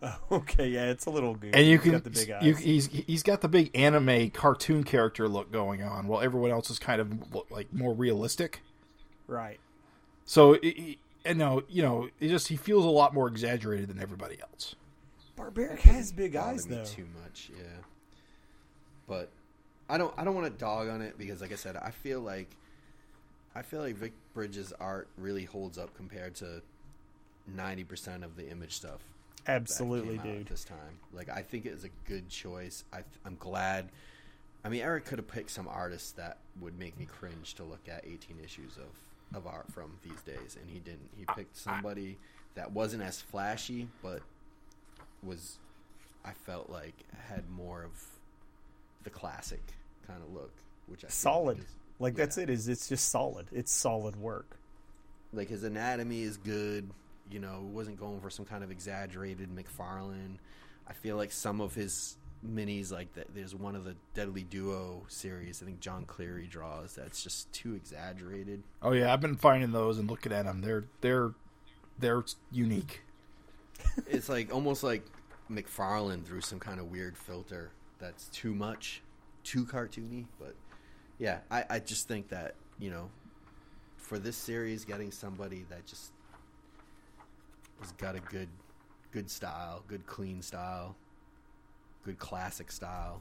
Okay, 0.30 0.68
yeah, 0.68 0.90
it's 0.90 1.06
a 1.06 1.10
little 1.10 1.34
goofy. 1.34 1.54
and 1.56 1.66
you 1.66 1.76
He's 1.78 1.82
can 1.82 1.92
got 1.92 2.04
the 2.04 2.10
big 2.10 2.30
eyes. 2.30 2.42
you, 2.44 2.54
he's 2.54 2.86
he's 2.88 3.22
got 3.22 3.40
the 3.40 3.48
big 3.48 3.70
anime 3.74 4.30
cartoon 4.30 4.84
character 4.84 5.26
look 5.28 5.50
going 5.50 5.82
on, 5.82 6.06
while 6.06 6.20
everyone 6.20 6.50
else 6.50 6.68
is 6.70 6.78
kind 6.78 7.00
of 7.00 7.10
like 7.50 7.72
more 7.72 7.94
realistic. 7.94 8.60
right. 9.26 9.58
So, 10.26 10.54
it, 10.54 10.60
it- 10.66 10.98
and 11.26 11.38
no, 11.38 11.62
you 11.70 11.82
know, 11.82 12.08
it 12.20 12.28
just 12.28 12.48
he 12.48 12.56
feels 12.56 12.84
a 12.84 12.88
lot 12.90 13.14
more 13.14 13.28
exaggerated 13.28 13.88
than 13.88 13.98
everybody 13.98 14.36
else. 14.42 14.74
Barbaric 15.36 15.80
has 15.82 16.12
big 16.12 16.36
eyes 16.36 16.66
though. 16.66 16.84
too 16.84 17.06
much. 17.22 17.50
Yeah, 17.56 17.64
but 19.08 19.30
I 19.94 19.96
don't. 19.98 20.12
I 20.16 20.24
don't 20.24 20.34
want 20.34 20.52
to 20.52 20.58
dog 20.58 20.88
on 20.88 21.02
it 21.02 21.16
because, 21.16 21.40
like 21.40 21.52
I 21.52 21.54
said, 21.54 21.76
I 21.76 21.92
feel 21.92 22.20
like 22.20 22.48
I 23.54 23.62
feel 23.62 23.78
like 23.78 23.94
Vic 23.94 24.12
Bridges' 24.34 24.72
art 24.80 25.06
really 25.16 25.44
holds 25.44 25.78
up 25.78 25.94
compared 25.94 26.34
to 26.36 26.62
ninety 27.46 27.84
percent 27.84 28.24
of 28.24 28.34
the 28.34 28.50
image 28.50 28.72
stuff. 28.72 28.98
that 29.44 29.52
Absolutely, 29.52 30.18
came 30.18 30.32
out 30.32 30.38
dude. 30.38 30.46
This 30.48 30.64
time, 30.64 30.98
like 31.12 31.28
I 31.28 31.42
think 31.42 31.64
it 31.64 31.74
is 31.74 31.84
a 31.84 31.90
good 32.08 32.28
choice. 32.28 32.82
I, 32.92 33.04
I'm 33.24 33.36
glad. 33.38 33.90
I 34.64 34.68
mean, 34.68 34.80
Eric 34.80 35.04
could 35.04 35.18
have 35.20 35.28
picked 35.28 35.50
some 35.50 35.68
artists 35.68 36.10
that 36.12 36.38
would 36.60 36.76
make 36.76 36.98
me 36.98 37.04
cringe 37.06 37.54
to 37.54 37.62
look 37.62 37.88
at 37.88 38.04
18 38.04 38.38
issues 38.42 38.76
of, 38.76 39.36
of 39.38 39.46
art 39.46 39.70
from 39.72 39.92
these 40.02 40.22
days, 40.22 40.56
and 40.60 40.68
he 40.68 40.80
didn't. 40.80 41.08
He 41.16 41.24
picked 41.36 41.56
somebody 41.56 42.18
that 42.56 42.72
wasn't 42.72 43.04
as 43.04 43.20
flashy, 43.20 43.86
but 44.02 44.22
was 45.22 45.58
I 46.24 46.32
felt 46.32 46.68
like 46.68 46.96
had 47.28 47.48
more 47.48 47.84
of 47.84 47.92
the 49.04 49.10
classic 49.10 49.62
kind 50.06 50.22
of 50.22 50.32
look, 50.32 50.52
which 50.86 51.04
I 51.04 51.08
Solid. 51.08 51.58
Like, 51.58 51.66
is, 51.66 51.74
Like 52.00 52.14
that's 52.16 52.38
it. 52.38 52.50
Is 52.50 52.68
it's 52.68 52.88
just 52.88 53.08
solid. 53.08 53.46
It's 53.52 53.72
solid 53.72 54.16
work. 54.16 54.58
like 55.32 55.48
his 55.48 55.64
anatomy 55.64 56.22
is 56.22 56.36
good. 56.36 56.90
You 57.30 57.40
know, 57.40 57.68
wasn't 57.72 57.98
going 57.98 58.20
for 58.20 58.30
some 58.30 58.44
kind 58.44 58.62
of 58.62 58.70
exaggerated 58.70 59.48
McFarlane. 59.54 60.36
I 60.86 60.92
feel 60.92 61.16
like 61.16 61.32
some 61.32 61.60
of 61.62 61.74
his 61.74 62.16
minis, 62.46 62.92
like 62.92 63.14
that, 63.14 63.34
there's 63.34 63.54
one 63.54 63.74
of 63.74 63.84
the 63.84 63.96
Deadly 64.12 64.42
Duo 64.42 65.04
series. 65.08 65.62
I 65.62 65.66
think 65.66 65.80
John 65.80 66.04
Cleary 66.04 66.46
draws. 66.46 66.94
That's 66.94 67.22
just 67.22 67.50
too 67.52 67.74
exaggerated. 67.74 68.62
Oh 68.82 68.92
yeah, 68.92 69.12
I've 69.12 69.22
been 69.22 69.36
finding 69.36 69.72
those 69.72 69.98
and 69.98 70.10
looking 70.10 70.32
at 70.32 70.44
them. 70.44 70.60
They're 70.60 70.84
they're 71.00 71.32
they're 71.98 72.22
unique. 72.52 73.00
it's 74.06 74.28
like 74.28 74.52
almost 74.52 74.82
like 74.82 75.02
McFarlane 75.50 76.24
through 76.24 76.42
some 76.42 76.60
kind 76.60 76.78
of 76.80 76.90
weird 76.90 77.16
filter. 77.16 77.70
That's 77.98 78.28
too 78.28 78.54
much, 78.54 79.00
too 79.44 79.64
cartoony. 79.64 80.24
But 80.40 80.54
yeah, 81.18 81.38
I, 81.50 81.64
I 81.70 81.78
just 81.78 82.08
think 82.08 82.28
that 82.28 82.54
you 82.78 82.90
know, 82.90 83.08
for 83.96 84.18
this 84.18 84.36
series, 84.36 84.84
getting 84.84 85.10
somebody 85.12 85.64
that 85.70 85.86
just 85.86 86.10
has 87.80 87.92
got 87.92 88.14
a 88.16 88.20
good, 88.20 88.48
good 89.12 89.30
style, 89.30 89.82
good 89.86 90.06
clean 90.06 90.42
style, 90.42 90.96
good 92.04 92.18
classic 92.18 92.72
style. 92.72 93.20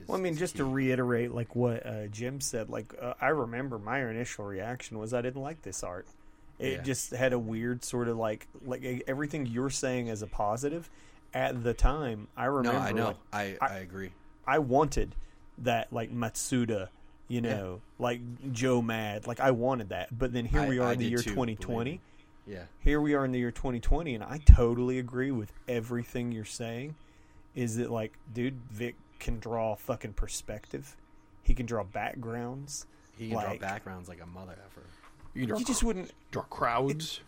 Is, 0.00 0.08
Well, 0.08 0.18
I 0.18 0.20
mean, 0.20 0.36
just 0.36 0.56
to 0.56 0.64
reiterate, 0.64 1.32
like 1.32 1.56
what 1.56 1.84
uh, 1.86 2.06
Jim 2.08 2.40
said, 2.40 2.68
like 2.68 2.94
uh, 3.00 3.14
I 3.20 3.28
remember 3.28 3.78
my 3.78 4.08
initial 4.08 4.44
reaction 4.44 4.98
was 4.98 5.14
I 5.14 5.22
didn't 5.22 5.42
like 5.42 5.62
this 5.62 5.82
art. 5.82 6.06
It 6.58 6.72
Yeah. 6.78 6.82
just 6.82 7.10
had 7.10 7.32
a 7.32 7.38
weird 7.38 7.84
sort 7.84 8.08
of 8.08 8.16
like 8.16 8.46
like 8.64 9.02
everything 9.06 9.46
you're 9.46 9.70
saying 9.70 10.08
as 10.10 10.22
a 10.22 10.26
positive. 10.26 10.90
At 11.34 11.62
the 11.62 11.74
time, 11.74 12.28
I 12.36 12.46
remember. 12.46 12.78
no. 12.78 12.84
I 12.84 12.92
know, 12.92 13.06
like, 13.08 13.16
I, 13.32 13.56
I- 13.60 13.74
I 13.74 13.78
agree. 13.78 14.10
I 14.46 14.58
wanted 14.60 15.14
that 15.58 15.92
like 15.92 16.12
Matsuda, 16.14 16.88
you 17.28 17.40
know, 17.40 17.80
like 17.98 18.20
Joe 18.52 18.82
Mad. 18.82 19.26
Like 19.26 19.40
I 19.40 19.50
wanted 19.52 19.88
that. 19.90 20.16
But 20.16 20.32
then 20.32 20.44
here 20.46 20.60
I- 20.60 20.68
we 20.68 20.78
are 20.78 20.88
I 20.88 20.92
in 20.92 20.98
the 20.98 21.06
year 21.06 21.18
too, 21.18 21.30
2020. 21.30 22.00
Yeah, 22.48 22.62
Here 22.78 23.00
we 23.00 23.14
are 23.14 23.24
in 23.24 23.32
the 23.32 23.40
year 23.40 23.50
2020 23.50 24.14
and 24.14 24.22
I 24.22 24.38
totally 24.38 25.00
agree 25.00 25.32
with 25.32 25.52
everything 25.66 26.30
you're 26.30 26.44
saying. 26.44 26.94
Is 27.56 27.76
that 27.78 27.90
like 27.90 28.12
dude 28.32 28.60
Vic 28.70 28.94
can 29.18 29.40
draw 29.40 29.74
fucking 29.74 30.12
perspective. 30.12 30.96
He 31.42 31.54
can 31.54 31.66
draw 31.66 31.82
backgrounds. 31.84 32.86
he 33.18 33.28
can 33.28 33.36
Like- 33.38 33.58
draw 33.58 33.68
backgrounds 33.68 34.08
like 34.08 34.20
a 34.22 34.26
mother 34.26 34.56
effer. 34.64 34.82
You 35.34 35.46
You 35.58 35.64
just 35.64 35.82
wouldn't 35.82 36.12
draw 36.30 36.42
crowds. 36.44 37.20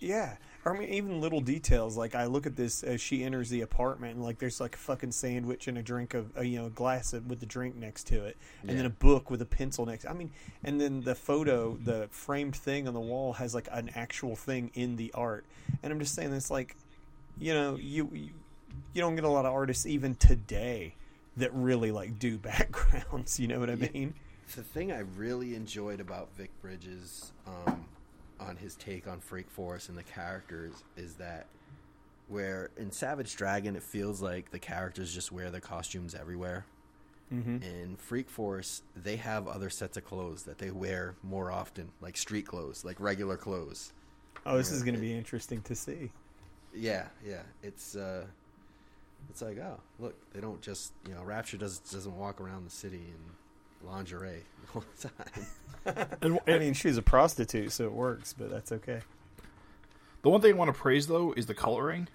yeah. 0.00 0.36
I 0.74 0.78
mean, 0.78 0.88
even 0.90 1.20
little 1.20 1.40
details. 1.40 1.96
Like 1.96 2.14
I 2.14 2.26
look 2.26 2.46
at 2.46 2.56
this 2.56 2.82
as 2.82 3.00
she 3.00 3.22
enters 3.24 3.50
the 3.50 3.60
apartment, 3.60 4.14
and 4.16 4.24
like 4.24 4.38
there's 4.38 4.60
like 4.60 4.74
a 4.74 4.78
fucking 4.78 5.12
sandwich 5.12 5.68
and 5.68 5.78
a 5.78 5.82
drink 5.82 6.14
of, 6.14 6.36
uh, 6.36 6.40
you 6.42 6.58
know, 6.58 6.66
a 6.66 6.70
glass 6.70 7.12
of, 7.12 7.26
with 7.26 7.40
the 7.40 7.46
drink 7.46 7.76
next 7.76 8.04
to 8.08 8.24
it, 8.24 8.36
and 8.66 8.78
then 8.78 8.86
a 8.86 8.90
book 8.90 9.30
with 9.30 9.40
a 9.42 9.46
pencil 9.46 9.86
next. 9.86 10.06
I 10.06 10.12
mean, 10.12 10.30
and 10.64 10.80
then 10.80 11.00
the 11.02 11.14
photo, 11.14 11.76
the 11.84 12.08
framed 12.10 12.56
thing 12.56 12.88
on 12.88 12.94
the 12.94 13.00
wall 13.00 13.34
has 13.34 13.54
like 13.54 13.68
an 13.72 13.90
actual 13.94 14.36
thing 14.36 14.70
in 14.74 14.96
the 14.96 15.12
art. 15.14 15.44
And 15.82 15.92
I'm 15.92 15.98
just 16.00 16.14
saying, 16.14 16.32
it's 16.32 16.50
like, 16.50 16.76
you 17.38 17.54
know, 17.54 17.76
you 17.76 18.08
you, 18.12 18.30
you 18.94 19.00
don't 19.00 19.14
get 19.14 19.24
a 19.24 19.28
lot 19.28 19.44
of 19.46 19.52
artists 19.52 19.86
even 19.86 20.14
today 20.14 20.94
that 21.36 21.52
really 21.54 21.92
like 21.92 22.18
do 22.18 22.38
backgrounds. 22.38 23.38
You 23.38 23.48
know 23.48 23.60
what 23.60 23.70
I 23.70 23.74
Yeah. 23.74 23.88
mean? 23.92 24.14
The 24.56 24.62
thing 24.62 24.90
I 24.90 25.00
really 25.00 25.54
enjoyed 25.54 26.00
about 26.00 26.30
Vic 26.36 26.50
Bridges 26.62 27.32
um, 27.46 27.84
on 28.40 28.56
his 28.56 28.74
take 28.76 29.06
on 29.06 29.20
Freak 29.20 29.50
Force 29.50 29.88
and 29.88 29.98
the 29.98 30.02
characters 30.02 30.72
is 30.96 31.14
that 31.14 31.46
where 32.28 32.70
in 32.76 32.90
Savage 32.90 33.36
Dragon 33.36 33.76
it 33.76 33.82
feels 33.82 34.20
like 34.20 34.50
the 34.50 34.58
characters 34.58 35.12
just 35.12 35.32
wear 35.32 35.50
their 35.50 35.60
costumes 35.60 36.14
everywhere. 36.14 36.64
Mm-hmm. 37.32 37.62
In 37.62 37.96
Freak 37.96 38.30
Force, 38.30 38.82
they 38.96 39.16
have 39.16 39.48
other 39.48 39.68
sets 39.68 39.96
of 39.96 40.04
clothes 40.04 40.44
that 40.44 40.58
they 40.58 40.70
wear 40.70 41.14
more 41.22 41.50
often, 41.52 41.90
like 42.00 42.16
street 42.16 42.46
clothes, 42.46 42.84
like 42.84 42.98
regular 43.00 43.36
clothes. 43.36 43.92
Oh, 44.46 44.56
this 44.56 44.70
is 44.70 44.82
going 44.82 44.94
to 44.94 45.00
be 45.00 45.12
interesting 45.12 45.60
to 45.62 45.74
see. 45.74 46.10
Yeah, 46.74 47.06
yeah. 47.26 47.42
It's 47.62 47.96
uh 47.96 48.24
it's 49.30 49.42
like, 49.42 49.58
oh, 49.58 49.80
look, 49.98 50.14
they 50.32 50.40
don't 50.40 50.62
just 50.62 50.92
you 51.06 51.14
know, 51.14 51.22
Rapture 51.22 51.58
does 51.58 51.78
doesn't 51.78 52.16
walk 52.16 52.40
around 52.40 52.64
the 52.64 52.70
city 52.70 52.96
in 52.96 53.88
lingerie 53.88 54.44
all 54.74 54.84
the 54.96 55.08
time. 55.08 55.46
And, 56.22 56.38
I 56.46 56.58
mean, 56.58 56.74
she's 56.74 56.96
a 56.96 57.02
prostitute, 57.02 57.72
so 57.72 57.84
it 57.84 57.92
works, 57.92 58.34
but 58.36 58.50
that's 58.50 58.72
okay. 58.72 59.00
the 60.22 60.28
one 60.30 60.40
thing 60.40 60.54
I 60.54 60.56
want 60.56 60.74
to 60.74 60.78
praise 60.80 61.06
though 61.06 61.32
is 61.32 61.46
the 61.46 61.54
coloring. 61.54 62.08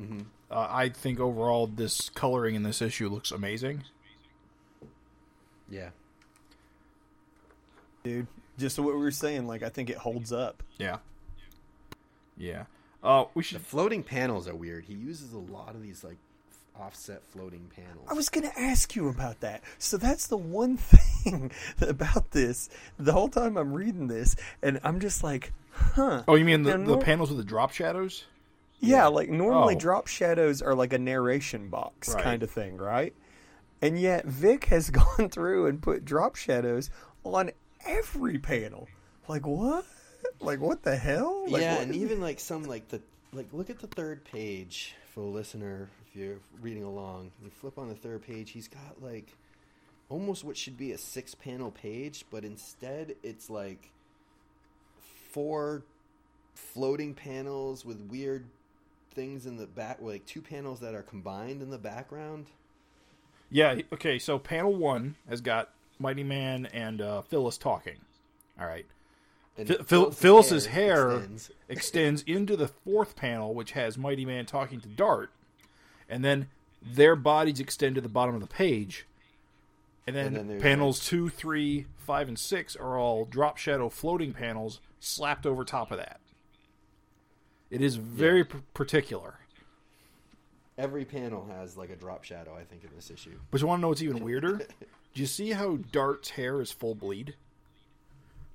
Mhm. 0.00 0.26
Uh, 0.50 0.66
I 0.70 0.88
think 0.88 1.20
overall 1.20 1.66
this 1.66 2.08
coloring 2.10 2.54
in 2.54 2.62
this 2.62 2.80
issue 2.82 3.08
looks 3.08 3.30
amazing. 3.32 3.84
Yeah. 5.68 5.90
Dude, 8.02 8.26
just 8.58 8.78
what 8.78 8.94
we 8.94 9.00
were 9.00 9.10
saying, 9.10 9.46
like, 9.46 9.62
I 9.62 9.68
think 9.68 9.90
it 9.90 9.96
holds 9.98 10.32
up. 10.32 10.62
Yeah. 10.78 10.98
Yeah. 12.36 12.64
Uh, 13.02 13.26
we 13.34 13.42
The 13.42 13.48
should. 13.48 13.60
floating 13.62 14.02
panels 14.02 14.48
are 14.48 14.54
weird. 14.54 14.84
He 14.84 14.94
uses 14.94 15.32
a 15.32 15.38
lot 15.38 15.74
of 15.74 15.82
these 15.82 16.02
like 16.02 16.16
f- 16.16 16.29
offset 16.80 17.22
floating 17.30 17.70
panels. 17.74 18.06
I 18.08 18.14
was 18.14 18.28
going 18.28 18.48
to 18.50 18.58
ask 18.60 18.96
you 18.96 19.08
about 19.08 19.40
that. 19.40 19.62
So 19.78 19.96
that's 19.96 20.26
the 20.26 20.36
one 20.36 20.76
thing 20.78 21.50
about 21.80 22.30
this. 22.32 22.68
The 22.98 23.12
whole 23.12 23.28
time 23.28 23.56
I'm 23.56 23.72
reading 23.72 24.08
this, 24.08 24.36
and 24.62 24.80
I'm 24.82 25.00
just 25.00 25.22
like, 25.22 25.52
huh. 25.72 26.22
Oh, 26.26 26.34
you 26.34 26.44
mean 26.44 26.62
the, 26.62 26.78
Now, 26.78 26.96
the 26.96 26.98
panels 26.98 27.28
with 27.28 27.38
the 27.38 27.44
drop 27.44 27.72
shadows? 27.72 28.24
Yeah, 28.80 29.08
like 29.08 29.28
normally 29.28 29.76
Oh. 29.76 29.78
drop 29.78 30.06
shadows 30.06 30.62
are 30.62 30.74
like 30.74 30.92
a 30.94 30.98
narration 30.98 31.68
box 31.68 32.14
Right. 32.14 32.24
kind 32.24 32.42
of 32.42 32.50
thing, 32.50 32.78
right? 32.78 33.12
And 33.82 33.98
yet 34.00 34.24
Vic 34.24 34.64
has 34.66 34.90
gone 34.90 35.28
through 35.28 35.66
and 35.66 35.82
put 35.82 36.04
drop 36.04 36.34
shadows 36.36 36.88
on 37.24 37.50
every 37.86 38.38
panel. 38.38 38.88
Like 39.28 39.46
what? 39.46 39.84
Like 40.40 40.60
what 40.60 40.82
the 40.82 40.96
hell? 40.96 41.44
Like, 41.48 41.60
yeah, 41.62 41.74
what 41.74 41.82
and 41.84 41.94
even 41.94 42.20
like 42.22 42.40
some 42.40 42.64
like 42.64 42.88
the 42.88 43.00
like 43.32 43.48
look 43.52 43.68
at 43.70 43.78
the 43.80 43.86
third 43.86 44.24
page 44.24 44.94
for 45.14 45.20
a 45.20 45.24
listener 45.26 45.88
if 46.10 46.16
you're 46.16 46.38
reading 46.60 46.84
along. 46.84 47.30
You 47.42 47.50
flip 47.50 47.78
on 47.78 47.88
the 47.88 47.94
third 47.94 48.22
page, 48.22 48.50
he's 48.50 48.68
got 48.68 49.02
like 49.02 49.36
almost 50.08 50.44
what 50.44 50.56
should 50.56 50.76
be 50.76 50.92
a 50.92 50.98
six 50.98 51.34
panel 51.34 51.70
page, 51.70 52.24
but 52.30 52.44
instead 52.44 53.14
it's 53.22 53.48
like 53.48 53.90
four 55.30 55.82
floating 56.54 57.14
panels 57.14 57.84
with 57.84 57.98
weird 58.10 58.44
things 59.14 59.46
in 59.46 59.56
the 59.56 59.66
back 59.66 59.98
like 60.00 60.24
two 60.26 60.40
panels 60.42 60.80
that 60.80 60.94
are 60.94 61.02
combined 61.02 61.62
in 61.62 61.70
the 61.70 61.78
background. 61.78 62.46
Yeah. 63.50 63.80
Okay. 63.92 64.18
So 64.18 64.38
panel 64.38 64.74
one 64.74 65.16
has 65.28 65.40
got 65.40 65.70
Mighty 65.98 66.24
Man 66.24 66.66
and 66.66 67.00
uh, 67.00 67.22
Phyllis 67.22 67.58
talking. 67.58 67.96
All 68.60 68.66
right. 68.66 68.86
And 69.58 69.66
Phil- 69.68 69.82
Phil- 69.82 70.10
Phyllis's 70.12 70.66
hair 70.66 71.10
extends. 71.18 71.50
extends 71.68 72.22
into 72.26 72.56
the 72.56 72.68
fourth 72.68 73.16
panel, 73.16 73.54
which 73.54 73.72
has 73.72 73.98
Mighty 73.98 74.24
Man 74.24 74.46
talking 74.46 74.80
to 74.80 74.88
Dart, 74.88 75.30
and 76.10 76.24
then 76.24 76.48
their 76.82 77.16
bodies 77.16 77.60
extend 77.60 77.94
to 77.94 78.00
the 78.00 78.08
bottom 78.08 78.34
of 78.34 78.40
the 78.40 78.46
page. 78.46 79.06
And 80.06 80.16
then, 80.16 80.34
And 80.36 80.50
then 80.50 80.60
panels 80.60 81.06
two, 81.06 81.28
three, 81.28 81.86
five, 81.96 82.26
and 82.28 82.38
six 82.38 82.74
are 82.74 82.98
all 82.98 83.24
drop 83.24 83.56
shadow 83.58 83.88
floating 83.88 84.32
panels 84.32 84.80
slapped 84.98 85.46
over 85.46 85.64
top 85.64 85.90
of 85.92 85.98
that. 85.98 86.20
It 87.70 87.80
is 87.80 87.96
very 87.96 88.44
p- 88.44 88.58
particular. 88.74 89.34
Every 90.76 91.04
panel 91.04 91.46
has 91.46 91.76
like 91.76 91.90
a 91.90 91.96
drop 91.96 92.24
shadow, 92.24 92.56
I 92.56 92.64
think, 92.64 92.82
in 92.82 92.90
this 92.96 93.10
issue. 93.10 93.38
But 93.50 93.60
you 93.60 93.66
want 93.66 93.78
to 93.78 93.82
know 93.82 93.88
what's 93.88 94.02
even 94.02 94.24
weirder? 94.24 94.56
Do 95.14 95.20
you 95.20 95.26
see 95.26 95.50
how 95.50 95.76
Dart's 95.92 96.30
hair 96.30 96.60
is 96.60 96.72
full 96.72 96.94
bleed, 96.94 97.34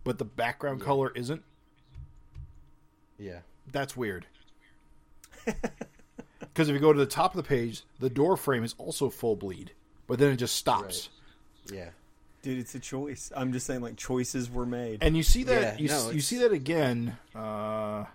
but 0.04 0.18
the 0.18 0.26
background 0.26 0.82
color 0.82 1.12
isn't? 1.16 1.44
Yeah. 3.18 3.40
That's 3.72 3.96
weird. 3.96 4.26
Because 6.56 6.70
if 6.70 6.74
you 6.74 6.80
go 6.80 6.94
to 6.94 7.00
the 7.00 7.06
top 7.06 7.36
of 7.36 7.44
the 7.44 7.48
page, 7.48 7.84
the 8.00 8.10
door 8.10 8.38
frame 8.38 8.64
is 8.64 8.76
also 8.78 9.10
full 9.10 9.36
bleed, 9.36 9.72
but 10.08 10.20
then 10.20 10.32
it 10.32 10.38
just 10.38 10.56
stops. 10.56 11.10
Yeah. 11.70 11.90
Dude, 12.44 12.60
it's 12.60 12.74
a 12.76 12.80
choice. 12.80 13.30
I'm 13.36 13.52
just 13.52 13.66
saying 13.66 13.82
like 13.82 13.98
choices 13.98 14.50
were 14.50 14.66
made. 14.66 15.00
And 15.04 15.18
you 15.18 15.24
see 15.24 15.44
that 15.44 15.80
Yeah, 15.80 15.84
you, 15.84 15.90
no, 15.90 16.12
you 16.12 16.22
see 16.22 16.38
that 16.38 16.54
again. 16.54 17.18
Uh, 17.36 18.06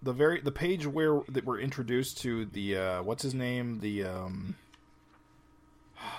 the 0.00 0.14
very 0.14 0.40
the 0.40 0.50
page 0.50 0.86
where 0.86 1.20
that 1.28 1.44
we're 1.44 1.60
introduced 1.60 2.22
to 2.22 2.46
the 2.46 2.78
uh, 2.78 3.02
what's 3.02 3.22
his 3.22 3.34
name 3.34 3.80
the 3.80 4.04
um, 4.04 4.54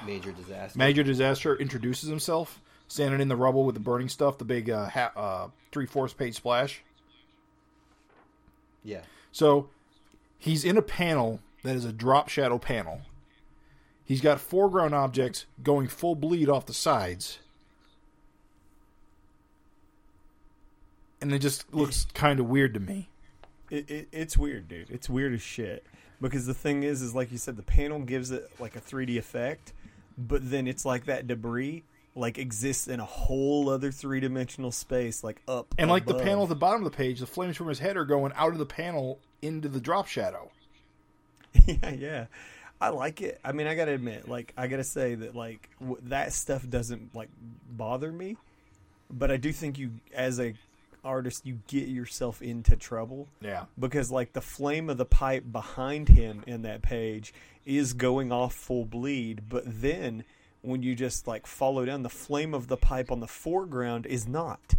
Major 0.06 0.32
disaster. 0.32 0.78
Major 0.78 1.02
Disaster 1.02 1.56
introduces 1.56 2.08
himself, 2.08 2.62
standing 2.88 3.20
in 3.20 3.30
the 3.30 3.36
rubble 3.36 3.66
with 3.66 3.74
the 3.74 3.82
burning 3.82 4.10
stuff, 4.10 4.38
the 4.38 4.46
big 4.46 4.70
uh, 4.70 4.90
ha- 4.90 5.12
uh, 5.16 5.48
three 5.72 5.88
fourths 5.88 6.14
page 6.14 6.36
splash. 6.36 6.84
Yeah. 8.84 9.02
So 9.32 9.70
he's 10.40 10.64
in 10.64 10.78
a 10.78 10.82
panel 10.82 11.42
that 11.64 11.76
is 11.76 11.86
a 11.86 11.94
drop 11.94 12.30
shadow 12.30 12.58
panel. 12.58 13.02
He's 14.04 14.22
got 14.22 14.40
foreground 14.40 14.96
objects 14.96 15.46
going 15.62 15.88
full 15.88 16.16
bleed 16.16 16.50
off 16.50 16.66
the 16.66 16.74
sides. 16.74 17.40
And 21.22 21.32
it 21.32 21.40
just 21.40 21.72
looks 21.74 22.08
kind 22.14 22.40
of 22.40 22.48
weird 22.48 22.74
to 22.74 22.80
me. 22.80 23.10
It, 23.70 23.92
it, 23.92 24.08
it's 24.12 24.38
weird, 24.38 24.68
dude. 24.68 24.90
It's 24.90 25.10
weird 25.10 25.34
as 25.34 25.42
shit. 25.42 25.86
Because 26.22 26.48
the 26.48 26.54
thing 26.54 26.84
is, 26.84 27.02
is 27.02 27.14
like 27.14 27.32
you 27.32 27.38
said, 27.38 27.56
the 27.56 27.62
panel 27.62 28.00
gives 28.00 28.32
it 28.32 28.50
like 28.60 28.76
a 28.76 28.82
3D 28.82 29.18
effect, 29.18 29.74
but 30.18 30.50
then 30.50 30.68
it's 30.68 30.86
like 30.86 31.06
that 31.06 31.28
debris 31.28 31.84
like 32.16 32.38
exists 32.38 32.88
in 32.88 33.00
a 33.00 33.06
whole 33.06 33.70
other 33.70 33.92
three 33.92 34.20
dimensional 34.20 34.72
space, 34.72 35.24
like 35.24 35.42
up 35.48 35.74
And 35.78 35.90
like 35.90 36.06
the 36.06 36.16
panel 36.16 36.44
at 36.44 36.50
the 36.50 36.56
bottom 36.56 36.86
of 36.86 36.92
the 36.92 36.96
page, 36.96 37.20
the 37.20 37.28
flames 37.28 37.56
from 37.56 37.68
his 37.68 37.80
head 37.80 37.96
are 37.96 38.06
going 38.06 38.34
out 38.36 38.52
of 38.52 38.58
the 38.58 38.66
panel 38.66 39.20
into 39.42 39.68
the 39.70 39.80
drop 39.80 40.08
shadow. 40.08 40.52
yeah, 41.66 41.90
yeah. 41.92 42.26
I 42.82 42.90
like 42.90 43.22
it. 43.22 43.40
I 43.44 43.52
mean, 43.52 43.68
I 43.68 43.76
gotta 43.76 43.92
admit, 43.94 44.28
like, 44.30 44.54
I 44.56 44.68
gotta 44.68 44.84
say 44.84 45.16
that, 45.16 45.36
like, 45.36 45.70
w- 45.80 46.00
that 46.04 46.32
stuff 46.34 46.68
doesn't 46.70 47.14
like 47.14 47.30
bother 47.70 48.12
me, 48.12 48.38
but 49.12 49.32
I 49.32 49.38
do 49.38 49.52
think 49.52 49.78
you, 49.78 49.92
as 50.14 50.40
a 50.40 50.54
artist, 51.04 51.46
you 51.46 51.60
get 51.68 51.88
yourself 51.88 52.42
into 52.42 52.76
trouble 52.76 53.28
Yeah. 53.42 53.66
because, 53.78 54.12
like, 54.12 54.34
the 54.34 54.42
flame 54.42 54.90
of 54.90 54.98
the 54.98 55.06
pipe 55.06 55.44
behind 55.52 56.08
him 56.10 56.44
in 56.48 56.62
that 56.62 56.82
page 56.82 57.34
is 57.66 57.94
going 57.94 58.32
off 58.32 58.54
full 58.54 58.86
bleed, 58.86 59.44
but 59.50 59.64
then 59.66 60.24
when 60.62 60.84
you 60.84 60.94
just 60.96 61.26
like 61.28 61.48
follow 61.48 61.86
down, 61.86 62.04
the 62.04 62.10
flame 62.10 62.54
of 62.54 62.68
the 62.68 62.76
pipe 62.78 63.12
on 63.12 63.20
the 63.22 63.28
foreground 63.28 64.06
is 64.06 64.28
not. 64.28 64.76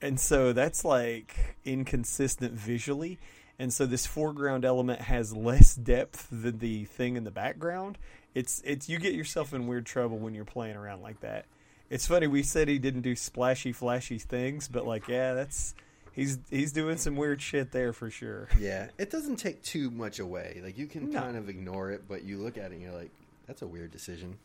And 0.00 0.20
so 0.20 0.52
that's 0.52 0.84
like 0.84 1.56
inconsistent 1.64 2.52
visually. 2.52 3.18
And 3.58 3.72
so 3.72 3.86
this 3.86 4.06
foreground 4.06 4.64
element 4.64 5.00
has 5.00 5.34
less 5.34 5.74
depth 5.74 6.28
than 6.30 6.58
the 6.58 6.84
thing 6.84 7.16
in 7.16 7.24
the 7.24 7.30
background. 7.30 7.98
It's 8.34 8.62
it's 8.64 8.88
you 8.88 8.98
get 8.98 9.14
yourself 9.14 9.52
in 9.52 9.66
weird 9.66 9.84
trouble 9.86 10.18
when 10.18 10.34
you're 10.34 10.44
playing 10.44 10.76
around 10.76 11.02
like 11.02 11.20
that. 11.20 11.46
It's 11.90 12.06
funny 12.06 12.26
we 12.26 12.42
said 12.42 12.68
he 12.68 12.78
didn't 12.78 13.00
do 13.00 13.16
splashy 13.16 13.72
flashy 13.72 14.18
things, 14.18 14.68
but 14.68 14.86
like 14.86 15.08
yeah, 15.08 15.34
that's 15.34 15.74
he's 16.12 16.38
he's 16.50 16.70
doing 16.72 16.98
some 16.98 17.16
weird 17.16 17.40
shit 17.42 17.72
there 17.72 17.92
for 17.92 18.10
sure. 18.10 18.48
Yeah. 18.60 18.88
It 18.98 19.10
doesn't 19.10 19.36
take 19.36 19.62
too 19.62 19.90
much 19.90 20.18
away. 20.20 20.60
Like 20.62 20.78
you 20.78 20.86
can 20.86 21.10
No. 21.10 21.20
kind 21.20 21.36
of 21.36 21.48
ignore 21.48 21.90
it, 21.90 22.02
but 22.08 22.22
you 22.24 22.36
look 22.38 22.58
at 22.58 22.66
it 22.66 22.72
and 22.74 22.82
you're 22.82 22.92
like, 22.92 23.10
that's 23.48 23.62
a 23.62 23.66
weird 23.66 23.90
decision. 23.90 24.36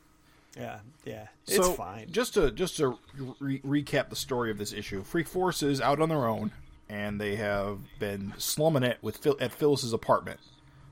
Yeah, 0.58 0.80
yeah. 1.04 1.28
It's 1.46 1.56
so 1.58 1.74
fine. 1.74 2.08
Just 2.12 2.36
to 2.36 2.50
just 2.52 2.78
to 2.78 2.98
re- 3.40 3.60
recap 3.60 4.10
the 4.10 4.16
story 4.16 4.50
of 4.50 4.58
this 4.58 4.72
issue, 4.74 5.04
Freak 5.04 5.28
Force 5.28 5.62
is 5.62 5.82
out 5.82 6.00
on 6.00 6.10
their 6.10 6.26
own, 6.28 6.52
and 6.90 7.20
they 7.20 7.36
have 7.38 7.80
been 8.00 8.34
slumming 8.38 8.84
it 8.84 8.98
with 9.02 9.18
Phil- 9.18 9.38
at 9.40 9.52
Phyllis's 9.52 9.94
apartment. 9.94 10.40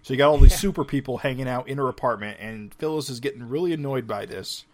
So 0.04 0.14
you 0.14 0.18
got 0.18 0.30
all 0.30 0.38
these 0.40 0.58
super 0.58 0.84
people 0.84 1.20
hanging 1.20 1.48
out 1.48 1.68
in 1.68 1.78
her 1.78 1.88
apartment, 1.88 2.38
and 2.40 2.74
Phyllis 2.74 3.10
is 3.10 3.20
getting 3.20 3.48
really 3.48 3.72
annoyed 3.74 4.08
by 4.08 4.26
this 4.26 4.66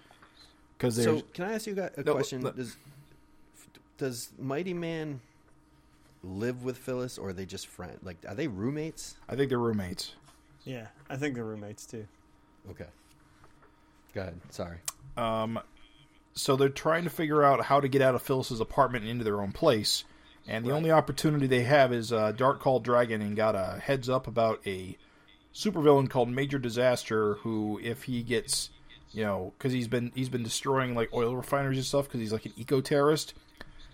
because 0.77 0.95
there's 0.95 1.19
So 1.19 1.25
can 1.33 1.45
I 1.45 1.53
ask 1.53 1.67
you 1.67 1.73
guys 1.75 1.91
a 1.97 2.03
No, 2.03 2.13
question? 2.13 2.41
let- 2.41 2.55
Does 2.55 2.77
does 3.97 4.29
Mighty 4.39 4.73
Man 4.73 5.21
live 6.23 6.63
with 6.63 6.77
Phyllis 6.77 7.17
or 7.17 7.29
are 7.29 7.33
they 7.33 7.45
just 7.45 7.67
friends? 7.67 7.99
Like, 8.03 8.17
are 8.27 8.35
they 8.35 8.47
roommates? 8.47 9.15
I 9.27 9.35
think 9.35 9.49
they're 9.49 9.57
roommates. 9.59 10.13
Yeah, 10.65 10.87
I 11.09 11.15
think 11.17 11.35
they're 11.35 11.43
roommates 11.45 11.85
too. 11.85 12.07
Okay. 12.69 12.85
Go 14.13 14.21
ahead. 14.21 14.39
Sorry. 14.51 14.77
Um, 15.15 15.59
so 16.33 16.55
they're 16.55 16.69
trying 16.69 17.03
to 17.05 17.09
figure 17.09 17.43
out 17.43 17.65
how 17.65 17.79
to 17.79 17.87
get 17.87 18.01
out 18.01 18.13
of 18.15 18.21
Phyllis's 18.21 18.59
apartment 18.59 19.03
and 19.03 19.11
into 19.11 19.23
their 19.23 19.41
own 19.41 19.51
place. 19.51 20.03
And 20.47 20.65
the 20.65 20.71
only 20.71 20.91
opportunity 20.91 21.45
they 21.47 21.63
have 21.63 21.91
is 21.91 22.13
uh, 22.13 22.31
Dark 22.31 22.61
Call 22.61 22.79
Dragon 22.79 23.21
and 23.21 23.35
got 23.35 23.55
a 23.55 23.79
heads 23.81 24.09
up 24.09 24.27
about 24.27 24.61
a 24.65 24.97
supervillain 25.53 26.09
called 26.09 26.29
Major 26.29 26.57
Disaster 26.57 27.35
who, 27.35 27.79
if 27.83 28.03
he 28.03 28.23
gets, 28.23 28.69
you 29.11 29.23
know, 29.25 29.53
because 29.57 29.73
he's 29.73 29.87
been 29.87 30.11
he's 30.15 30.29
been 30.29 30.43
destroying 30.43 30.95
like 30.95 31.13
oil 31.13 31.35
refineries 31.35 31.77
and 31.77 31.85
stuff 31.85 32.05
because 32.05 32.21
he's 32.21 32.31
like 32.31 32.45
an 32.45 32.53
eco 32.55 32.79
terrorist. 32.79 33.33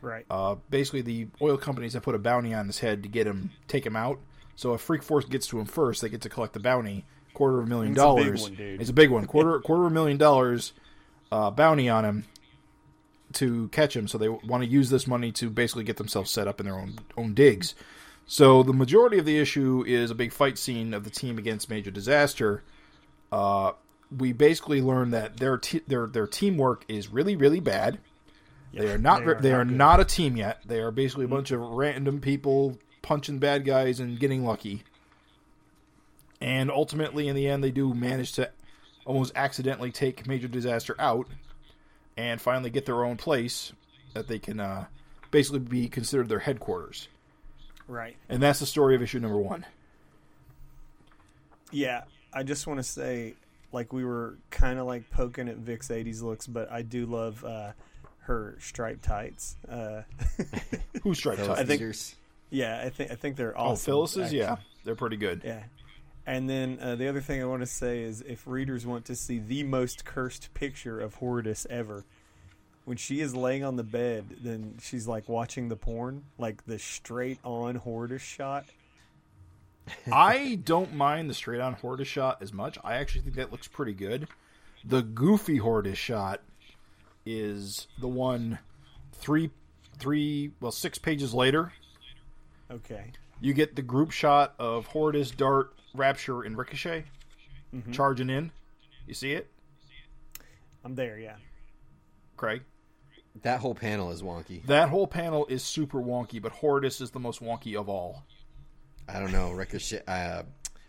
Right. 0.02 0.26
Uh, 0.30 0.56
basically, 0.70 1.02
the 1.02 1.28
oil 1.42 1.58
companies 1.58 1.94
have 1.94 2.04
put 2.04 2.14
a 2.14 2.20
bounty 2.20 2.54
on 2.54 2.68
his 2.68 2.80
head 2.80 3.04
to 3.04 3.10
get 3.10 3.26
him, 3.26 3.52
take 3.68 3.86
him 3.86 3.96
out. 3.96 4.20
So 4.56 4.74
if 4.74 4.82
Freak 4.82 5.02
Force 5.02 5.26
gets 5.26 5.48
to 5.48 5.60
him 5.60 5.66
first, 5.66 6.02
they 6.02 6.10
get 6.10 6.22
to 6.22 6.30
collect 6.30 6.54
the 6.54 6.60
bounty, 6.60 7.06
quarter 7.34 7.60
of 7.60 7.66
a 7.66 7.70
million 7.70 7.94
It's 7.94 8.02
a 8.02 8.14
big 8.16 8.26
dollars. 8.26 8.42
one, 8.44 8.56
dude. 8.56 8.82
It's 8.82 8.90
a 8.90 8.94
big 8.94 9.10
one, 9.10 9.26
quarter 9.28 9.60
quarter 9.60 9.86
of 9.86 9.92
a 9.92 9.94
million 9.94 10.18
dollars 10.18 10.74
uh, 11.32 11.50
bounty 11.50 11.90
on 11.90 12.06
him 12.06 12.26
to 13.36 13.68
catch 13.70 13.96
him. 13.96 14.08
So 14.08 14.18
they 14.18 14.30
want 14.30 14.64
to 14.64 14.70
use 14.70 14.90
this 14.90 15.08
money 15.08 15.32
to 15.34 15.50
basically 15.50 15.84
get 15.84 15.98
themselves 15.98 16.32
set 16.32 16.48
up 16.48 16.60
in 16.60 16.66
their 16.66 16.76
own 16.76 17.00
own 17.18 17.34
digs. 17.34 17.76
So 18.26 18.64
the 18.64 18.74
majority 18.74 19.18
of 19.20 19.26
the 19.26 19.38
issue 19.38 19.84
is 19.86 20.10
a 20.10 20.16
big 20.16 20.32
fight 20.32 20.58
scene 20.58 20.94
of 20.94 21.04
the 21.04 21.10
team 21.10 21.38
against 21.38 21.70
Major 21.70 21.92
Disaster. 21.92 22.64
Uh, 23.32 23.74
we 24.16 24.32
basically 24.32 24.82
learn 24.82 25.12
that 25.12 25.38
their 25.38 25.58
te- 25.58 25.82
their 25.88 26.08
their 26.08 26.28
teamwork 26.28 26.86
is 26.88 27.10
really 27.10 27.36
really 27.36 27.60
bad. 27.60 28.00
They 28.74 28.92
are 28.92 28.98
not. 28.98 29.24
they 29.24 29.32
are 29.32 29.42
they 29.42 29.54
are 29.54 29.66
good. 29.66 29.76
not 29.76 30.00
a 30.00 30.06
team 30.06 30.36
yet. 30.36 30.62
They 30.66 30.80
are 30.80 30.92
basically 30.92 31.26
a 31.26 31.30
bunch 31.30 31.52
of 31.52 31.60
random 31.60 32.22
people 32.22 32.80
punching 33.02 33.40
bad 33.40 33.66
guys 33.66 34.00
and 34.00 34.20
getting 34.20 34.44
lucky. 34.44 34.84
And 36.42 36.72
ultimately, 36.72 37.28
in 37.28 37.36
the 37.36 37.48
end, 37.48 37.64
they 37.64 37.72
do 37.72 37.94
manage 37.94 38.34
to 38.34 38.50
almost 39.06 39.32
accidentally 39.36 39.92
take 39.92 40.28
Major 40.28 40.48
Disaster 40.48 40.96
out, 41.00 41.28
and 42.18 42.40
finally 42.42 42.70
get 42.70 42.86
their 42.86 43.04
own 43.04 43.18
place 43.18 43.74
that 44.14 44.28
they 44.28 44.40
can 44.40 44.60
uh, 44.60 44.86
basically 45.32 45.60
be 45.60 45.88
considered 45.90 46.30
their 46.30 46.40
headquarters. 46.40 47.08
Right. 47.88 48.16
And 48.30 48.42
that's 48.42 48.60
the 48.60 48.66
story 48.66 48.96
of 48.96 49.02
issue 49.02 49.20
number 49.20 49.38
one. 49.38 49.66
Yeah, 51.72 52.04
I 52.34 52.44
just 52.44 52.68
want 52.68 52.80
to 52.80 52.84
say, 52.84 53.34
like 53.72 53.92
we 53.94 54.06
were 54.06 54.38
kind 54.52 54.80
of 54.80 54.86
like 54.86 55.10
poking 55.10 55.50
at 55.50 55.58
Vic's 55.58 55.88
'80s 55.90 56.22
looks, 56.22 56.46
but 56.48 56.72
I 56.72 56.82
do 56.84 57.06
love 57.06 57.44
uh, 57.44 57.72
her 58.20 58.56
striped 58.60 59.04
tights. 59.04 59.58
Uh, 59.68 60.04
Who's 61.04 61.18
striped 61.18 61.40
Phyllis 61.42 61.58
tights? 61.58 61.68
think- 61.68 61.82
Eaters. 61.82 62.16
yeah, 62.52 62.82
I 62.86 62.90
think 62.90 63.12
I 63.12 63.16
think 63.16 63.36
they're 63.38 63.58
Oh, 63.58 63.72
awesome. 63.72 63.86
Phyllis's, 63.86 64.24
actually. 64.26 64.40
yeah, 64.40 64.58
they're 64.84 64.96
pretty 64.96 65.18
good. 65.18 65.42
Yeah. 65.44 65.64
And 66.26 66.50
then 66.50 66.80
uh, 66.82 66.96
the 66.96 67.08
other 67.08 67.22
thing 67.22 67.42
I 67.42 67.46
want 67.46 67.62
to 67.62 67.68
say 67.68 68.02
is 68.02 68.22
if 68.22 68.48
readers 68.48 68.86
want 68.86 69.06
to 69.06 69.16
see 69.16 69.40
the 69.40 69.64
most 69.64 70.06
cursed 70.06 70.54
picture 70.54 71.00
of 71.00 71.16
Horridus 71.16 71.68
ever, 71.70 72.06
when 72.86 72.98
she 72.98 73.20
is 73.20 73.36
laying 73.36 73.64
on 73.64 73.76
the 73.76 73.84
bed, 73.84 74.38
then 74.42 74.78
she's 74.82 75.08
like 75.08 75.28
watching 75.28 75.70
the 75.70 75.76
porn, 75.76 76.24
like 76.38 76.66
the 76.66 76.80
straight 76.80 77.40
on 77.44 77.76
Horridus 77.76 78.22
shot. 78.22 78.66
I 80.12 80.60
don't 80.64 80.94
mind 80.94 81.30
the 81.30 81.34
straight 81.34 81.60
on 81.60 81.76
Hortus 81.76 82.06
shot 82.06 82.42
as 82.42 82.54
much. 82.54 82.78
I 82.84 82.96
actually 82.96 83.22
think 83.22 83.36
that 83.36 83.52
looks 83.52 83.68
pretty 83.68 83.94
good. 83.94 84.28
The 84.86 85.02
goofy 85.02 85.60
Hortus 85.60 85.96
shot 85.96 86.42
is 87.26 87.88
the 88.00 88.08
one 88.08 88.60
three 89.14 89.50
three 89.98 90.52
well 90.60 90.72
six 90.72 90.98
pages 90.98 91.34
later. 91.34 91.74
Okay. 92.72 93.12
You 93.42 93.54
get 93.54 93.76
the 93.76 93.82
group 93.82 94.12
shot 94.12 94.56
of 94.58 94.88
Hortus, 94.90 95.36
Dart, 95.36 95.74
Rapture, 95.94 96.42
and 96.44 96.58
Ricochet 96.58 97.06
charging 97.92 98.30
in. 98.30 98.52
You 99.08 99.14
see 99.14 99.32
it, 99.34 99.50
I'm 100.86 100.96
there, 100.96 101.18
yeah. 101.18 101.36
Craig? 102.38 102.62
That 103.42 103.60
whole 103.60 103.74
panel 103.76 104.12
is 104.12 104.22
wonky. 104.22 104.64
That 104.68 104.90
whole 104.90 105.08
panel 105.08 105.46
is 105.48 105.64
super 105.64 106.00
wonky, 106.00 106.42
but 106.42 106.54
Hortus 106.54 107.02
is 107.02 107.10
the 107.12 107.20
most 107.20 107.42
wonky 107.42 107.76
of 107.76 107.90
all. 107.90 108.24
I 109.10 109.20
don't 109.20 109.32
know. 109.32 109.52
Ricochet, 109.52 110.04
uh, 110.08 110.44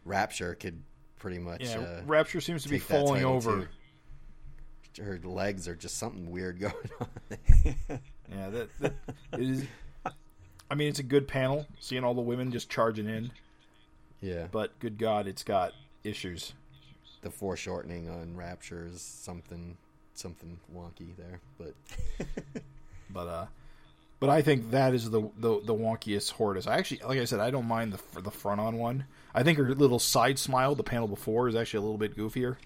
Rapture 0.05 0.55
could 0.55 0.83
pretty 1.19 1.39
much. 1.39 1.63
Yeah, 1.63 1.79
uh, 1.79 2.03
Rapture 2.07 2.41
seems 2.41 2.63
to 2.65 2.69
be 2.69 2.79
falling 2.79 3.25
over. 3.25 3.69
too. 4.93 5.03
Her 5.03 5.19
legs 5.25 5.67
are 5.67 5.75
just 5.75 5.97
something 5.99 6.31
weird 6.31 6.61
going 6.61 6.75
on. 7.01 7.09
Yeah, 8.31 8.49
that, 8.51 8.69
that 8.81 8.95
it 9.35 9.41
is. 9.41 9.67
I 10.71 10.75
mean, 10.75 10.89
it's 10.89 10.99
a 10.99 11.03
good 11.05 11.29
panel, 11.29 11.67
seeing 11.79 12.05
all 12.05 12.15
the 12.15 12.23
women 12.23 12.51
just 12.51 12.71
charging 12.71 13.07
in. 13.07 13.31
Yeah, 14.25 14.47
But 14.51 14.79
good 14.79 14.99
God, 14.99 15.27
it's 15.27 15.43
got 15.45 15.73
issues. 16.03 16.53
the 17.23 17.31
foreshortening 17.31 18.09
on 18.09 18.37
Rapture 18.37 18.87
is 18.91 19.01
something 19.03 19.77
something 20.15 20.59
wonky 20.75 21.17
there. 21.17 21.41
But 21.59 21.75
But 23.11 23.29
uh, 23.29 23.47
but 24.21 24.31
I 24.31 24.43
think 24.43 24.71
that 24.71 24.95
is 24.95 25.11
the 25.11 25.23
the, 25.39 25.61
the 25.65 25.75
wonkiest 25.75 26.33
Hortus. 26.35 26.67
I 26.67 26.79
actually, 26.79 27.01
like 27.07 27.19
I 27.19 27.25
said, 27.27 27.41
I 27.41 27.51
don't 27.51 27.67
mind 27.69 27.93
the 27.93 28.21
the 28.23 28.31
front 28.31 28.61
on 28.61 28.77
one. 28.79 29.05
I 29.35 29.43
think 29.43 29.59
her 29.59 29.75
little 29.75 29.99
side 29.99 30.39
smile, 30.39 30.75
the 30.75 30.83
panel 30.85 31.09
before, 31.09 31.49
is 31.49 31.55
actually 31.57 31.79
a 31.79 31.83
little 31.83 31.99
bit 31.99 32.17
goofier. 32.17 32.57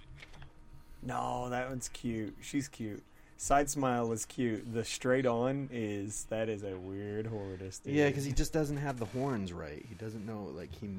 No, 1.02 1.48
that 1.50 1.68
one's 1.68 1.88
cute. 1.88 2.34
She's 2.40 2.68
cute. 2.68 3.02
Side 3.36 3.70
smile 3.70 4.10
is 4.12 4.24
cute. 4.26 4.72
The 4.72 4.84
straight 4.84 5.24
on 5.26 5.68
is 5.72 6.26
that 6.28 6.48
is 6.48 6.64
a 6.64 6.76
weird 6.76 7.26
Horridus. 7.26 7.78
Dude. 7.82 7.94
yeah, 7.94 8.08
because 8.08 8.24
he 8.24 8.32
just 8.32 8.52
doesn't 8.52 8.78
have 8.78 8.98
the 8.98 9.04
horns 9.06 9.52
right. 9.52 9.84
He 9.88 9.94
doesn't 9.94 10.26
know 10.26 10.50
like 10.56 10.74
he, 10.74 10.86
he 10.86 10.96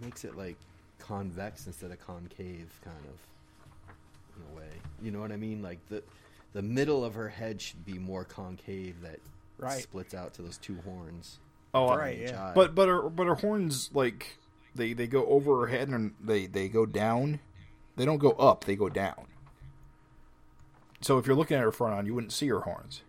makes 0.00 0.24
it 0.24 0.36
like 0.36 0.56
convex 0.98 1.66
instead 1.66 1.90
of 1.90 2.04
concave, 2.06 2.68
kind 2.84 2.96
of 3.08 4.36
in 4.36 4.52
a 4.52 4.56
way. 4.56 4.70
You 5.02 5.10
know 5.10 5.20
what 5.20 5.32
I 5.32 5.36
mean? 5.36 5.62
Like 5.62 5.78
the 5.88 6.02
the 6.52 6.62
middle 6.62 7.04
of 7.04 7.14
her 7.14 7.28
head 7.28 7.60
should 7.60 7.84
be 7.84 7.94
more 7.98 8.24
concave. 8.24 9.00
That 9.02 9.18
Right. 9.58 9.82
splits 9.82 10.14
out 10.14 10.32
to 10.34 10.42
those 10.42 10.56
two 10.56 10.78
horns. 10.84 11.38
Oh, 11.74 11.94
Right, 11.94 12.18
yeah. 12.18 12.46
eye. 12.48 12.52
But 12.54 12.74
but 12.74 12.88
her 12.88 13.08
but 13.08 13.26
her 13.26 13.34
horns 13.36 13.90
like 13.92 14.38
they 14.74 14.92
they 14.94 15.06
go 15.06 15.26
over 15.26 15.60
her 15.60 15.66
head 15.66 15.88
and 15.88 16.14
they 16.20 16.46
they 16.46 16.68
go 16.68 16.86
down. 16.86 17.40
They 17.96 18.04
don't 18.06 18.18
go 18.18 18.30
up. 18.32 18.64
They 18.64 18.76
go 18.76 18.88
down. 18.88 19.26
So 21.02 21.18
if 21.18 21.26
you're 21.26 21.36
looking 21.36 21.56
at 21.56 21.62
her 21.62 21.72
front 21.72 21.94
on, 21.94 22.06
you 22.06 22.14
wouldn't 22.14 22.32
see 22.32 22.48
her 22.48 22.60
horns. 22.60 23.02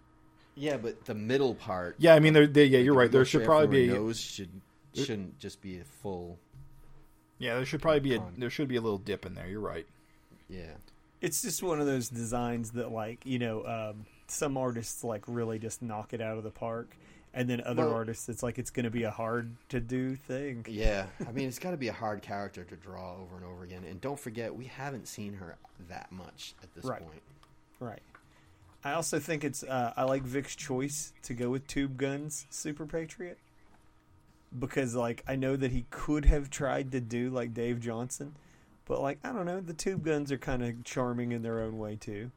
yeah, 0.55 0.77
but 0.77 1.05
the 1.05 1.13
middle 1.15 1.55
part. 1.55 1.95
Yeah, 1.97 2.13
I 2.13 2.19
mean, 2.19 2.33
they're, 2.33 2.47
they 2.47 2.65
yeah, 2.65 2.79
you're 2.79 2.93
if 2.93 2.97
right. 2.99 3.11
There 3.11 3.25
should 3.25 3.43
probably 3.45 3.67
be 3.67 3.87
her 3.87 3.95
nose 3.95 4.19
should 4.19 4.49
shouldn't 4.93 5.39
just 5.39 5.61
be 5.61 5.79
a 5.79 5.83
full. 5.83 6.37
Yeah, 7.41 7.55
there 7.55 7.65
should 7.65 7.81
probably 7.81 7.99
be 7.99 8.15
a 8.15 8.23
there 8.37 8.49
should 8.49 8.67
be 8.67 8.75
a 8.77 8.81
little 8.81 8.97
dip 8.99 9.25
in 9.25 9.33
there. 9.33 9.47
You're 9.47 9.59
right. 9.59 9.85
Yeah, 10.47 10.75
it's 11.21 11.41
just 11.41 11.63
one 11.63 11.79
of 11.79 11.85
those 11.85 12.09
designs 12.09 12.71
that 12.71 12.91
like 12.91 13.25
you 13.25 13.39
know 13.39 13.65
um, 13.65 14.05
some 14.27 14.57
artists 14.57 15.03
like 15.03 15.23
really 15.27 15.59
just 15.59 15.81
knock 15.81 16.13
it 16.13 16.21
out 16.21 16.37
of 16.37 16.43
the 16.43 16.51
park 16.51 16.95
and 17.33 17.49
then 17.49 17.61
other 17.65 17.85
Well- 17.85 17.93
artists 17.93 18.27
it's 18.29 18.43
like 18.43 18.59
it's 18.59 18.69
going 18.71 18.83
to 18.83 18.89
be 18.91 19.03
a 19.03 19.11
hard 19.11 19.55
to 19.69 19.79
do 19.79 20.15
thing 20.15 20.65
yeah. 20.69 21.05
I 21.27 21.31
mean, 21.31 21.47
it's 21.47 21.59
got 21.65 21.71
to 21.71 21.77
be 21.77 21.87
a 21.87 21.93
hard 21.93 22.21
character 22.21 22.63
to 22.65 22.75
draw 22.75 23.13
over 23.15 23.37
and 23.37 23.45
over 23.45 23.63
again. 23.63 23.83
And 23.89 24.01
don't 24.01 24.19
forget, 24.19 24.53
we 24.53 24.65
haven't 24.65 25.07
seen 25.07 25.33
her 25.35 25.55
that 25.87 26.11
much 26.11 26.53
at 26.61 26.73
this 26.75 26.83
Right. 26.85 26.99
point. 27.01 27.21
right 27.79 28.01
i 28.83 28.91
also 28.93 29.17
think 29.19 29.43
it's 29.43 29.63
uh, 29.63 29.93
i 29.95 30.03
like 30.03 30.23
vic's 30.23 30.55
choice 30.55 31.13
to 31.23 31.33
go 31.33 31.49
with 31.49 31.65
tube 31.67 31.97
guns 31.97 32.45
super 32.49 32.85
patriot 32.85 33.37
because 34.57 34.95
like 34.95 35.23
i 35.27 35.35
know 35.35 35.55
that 35.55 35.71
he 35.71 35.85
could 35.89 36.25
have 36.25 36.49
tried 36.49 36.91
to 36.91 36.99
do 36.99 37.29
like 37.29 37.53
dave 37.53 37.79
johnson 37.79 38.35
but 38.85 39.01
like 39.01 39.17
i 39.23 39.31
don't 39.31 39.45
know 39.45 39.61
the 39.61 39.73
tube 39.73 40.03
guns 40.03 40.31
are 40.31 40.37
kind 40.37 40.63
of 40.63 40.83
charming 40.83 41.31
in 41.31 41.41
their 41.41 41.61
own 41.61 41.77
way 41.77 41.95
too 41.95 42.29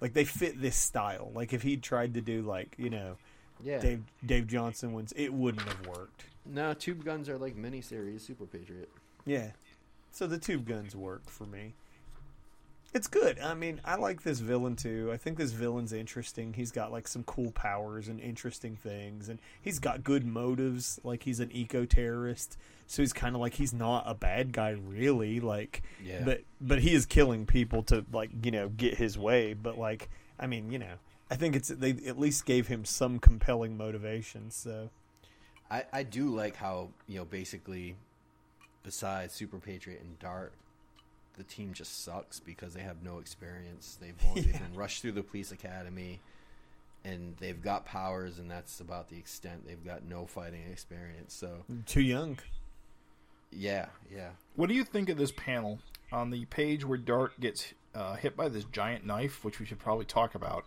like 0.00 0.12
they 0.12 0.24
fit 0.24 0.60
this 0.60 0.76
style 0.76 1.30
like 1.34 1.52
if 1.52 1.62
he'd 1.62 1.82
tried 1.82 2.14
to 2.14 2.20
do 2.20 2.42
like 2.42 2.74
you 2.78 2.90
know 2.90 3.16
Yeah. 3.62 3.78
Dave 3.80 4.02
Dave 4.26 4.46
Johnson 4.46 4.92
ones, 4.92 5.12
it 5.16 5.32
wouldn't 5.32 5.66
have 5.66 5.86
worked. 5.86 6.24
No, 6.44 6.74
tube 6.74 7.04
guns 7.04 7.28
are 7.28 7.38
like 7.38 7.56
miniseries 7.56 8.20
Super 8.20 8.44
Patriot. 8.46 8.90
Yeah. 9.24 9.52
So 10.10 10.26
the 10.26 10.36
tube 10.38 10.66
guns 10.66 10.94
work 10.94 11.30
for 11.30 11.46
me. 11.46 11.72
It's 12.94 13.08
good. 13.08 13.40
I 13.40 13.54
mean, 13.54 13.80
I 13.84 13.96
like 13.96 14.22
this 14.22 14.38
villain 14.38 14.76
too. 14.76 15.10
I 15.12 15.16
think 15.16 15.36
this 15.36 15.50
villain's 15.50 15.92
interesting. 15.92 16.52
He's 16.52 16.70
got 16.70 16.92
like 16.92 17.08
some 17.08 17.24
cool 17.24 17.50
powers 17.50 18.06
and 18.06 18.20
interesting 18.20 18.76
things 18.76 19.28
and 19.28 19.40
he's 19.60 19.80
got 19.80 20.04
good 20.04 20.24
motives. 20.24 21.00
Like 21.02 21.24
he's 21.24 21.40
an 21.40 21.50
eco-terrorist. 21.52 22.56
So 22.86 23.02
he's 23.02 23.12
kind 23.12 23.34
of 23.34 23.40
like 23.40 23.54
he's 23.54 23.72
not 23.72 24.04
a 24.06 24.14
bad 24.14 24.52
guy 24.52 24.70
really, 24.70 25.40
like 25.40 25.82
Yeah. 26.02 26.22
but 26.24 26.42
but 26.60 26.78
he 26.80 26.94
is 26.94 27.04
killing 27.04 27.46
people 27.46 27.82
to 27.84 28.04
like, 28.12 28.30
you 28.44 28.52
know, 28.52 28.68
get 28.68 28.94
his 28.94 29.18
way, 29.18 29.54
but 29.54 29.76
like 29.76 30.08
I 30.38 30.46
mean, 30.46 30.70
you 30.70 30.78
know, 30.78 30.94
I 31.30 31.36
think 31.36 31.56
it's 31.56 31.68
they 31.68 31.90
at 32.06 32.18
least 32.18 32.46
gave 32.46 32.68
him 32.68 32.84
some 32.84 33.18
compelling 33.18 33.76
motivation, 33.76 34.50
so 34.50 34.90
I, 35.70 35.84
I 35.92 36.02
do 36.04 36.28
like 36.28 36.56
how 36.56 36.90
you 37.08 37.18
know 37.18 37.24
basically, 37.24 37.96
besides 38.84 39.32
Super 39.32 39.58
Patriot 39.58 40.00
and 40.00 40.18
Dart, 40.18 40.52
the 41.36 41.44
team 41.44 41.72
just 41.72 42.04
sucks 42.04 42.40
because 42.40 42.74
they 42.74 42.80
have 42.82 43.02
no 43.02 43.18
experience. 43.18 43.96
They've 44.00 44.14
only 44.28 44.42
they've 44.42 44.54
Yeah. 44.54 44.60
been 44.60 44.74
rushed 44.74 45.02
through 45.02 45.12
the 45.12 45.22
police 45.22 45.52
academy, 45.52 46.20
and 47.04 47.36
they've 47.38 47.60
got 47.60 47.84
powers, 47.86 48.38
and 48.38 48.50
that's 48.50 48.80
about 48.80 49.08
the 49.08 49.16
extent. 49.18 49.66
They've 49.66 49.84
got 49.84 50.04
no 50.04 50.26
fighting 50.26 50.62
experience. 50.70 51.34
So 51.34 51.64
Too 51.86 52.02
young. 52.02 52.38
yeah, 53.50 53.86
yeah. 54.10 54.30
What 54.56 54.68
do 54.68 54.74
you 54.74 54.84
think 54.84 55.08
of 55.08 55.16
this 55.18 55.32
panel 55.32 55.78
on 56.12 56.30
the 56.30 56.44
page 56.46 56.84
where 56.84 56.98
Dart 56.98 57.38
gets 57.40 57.72
uh, 57.94 58.14
hit 58.16 58.36
by 58.36 58.48
this 58.48 58.64
giant 58.64 59.04
knife, 59.06 59.44
which 59.44 59.60
we 59.60 59.66
should 59.66 59.78
probably 59.78 60.04
talk 60.04 60.34
about? 60.34 60.64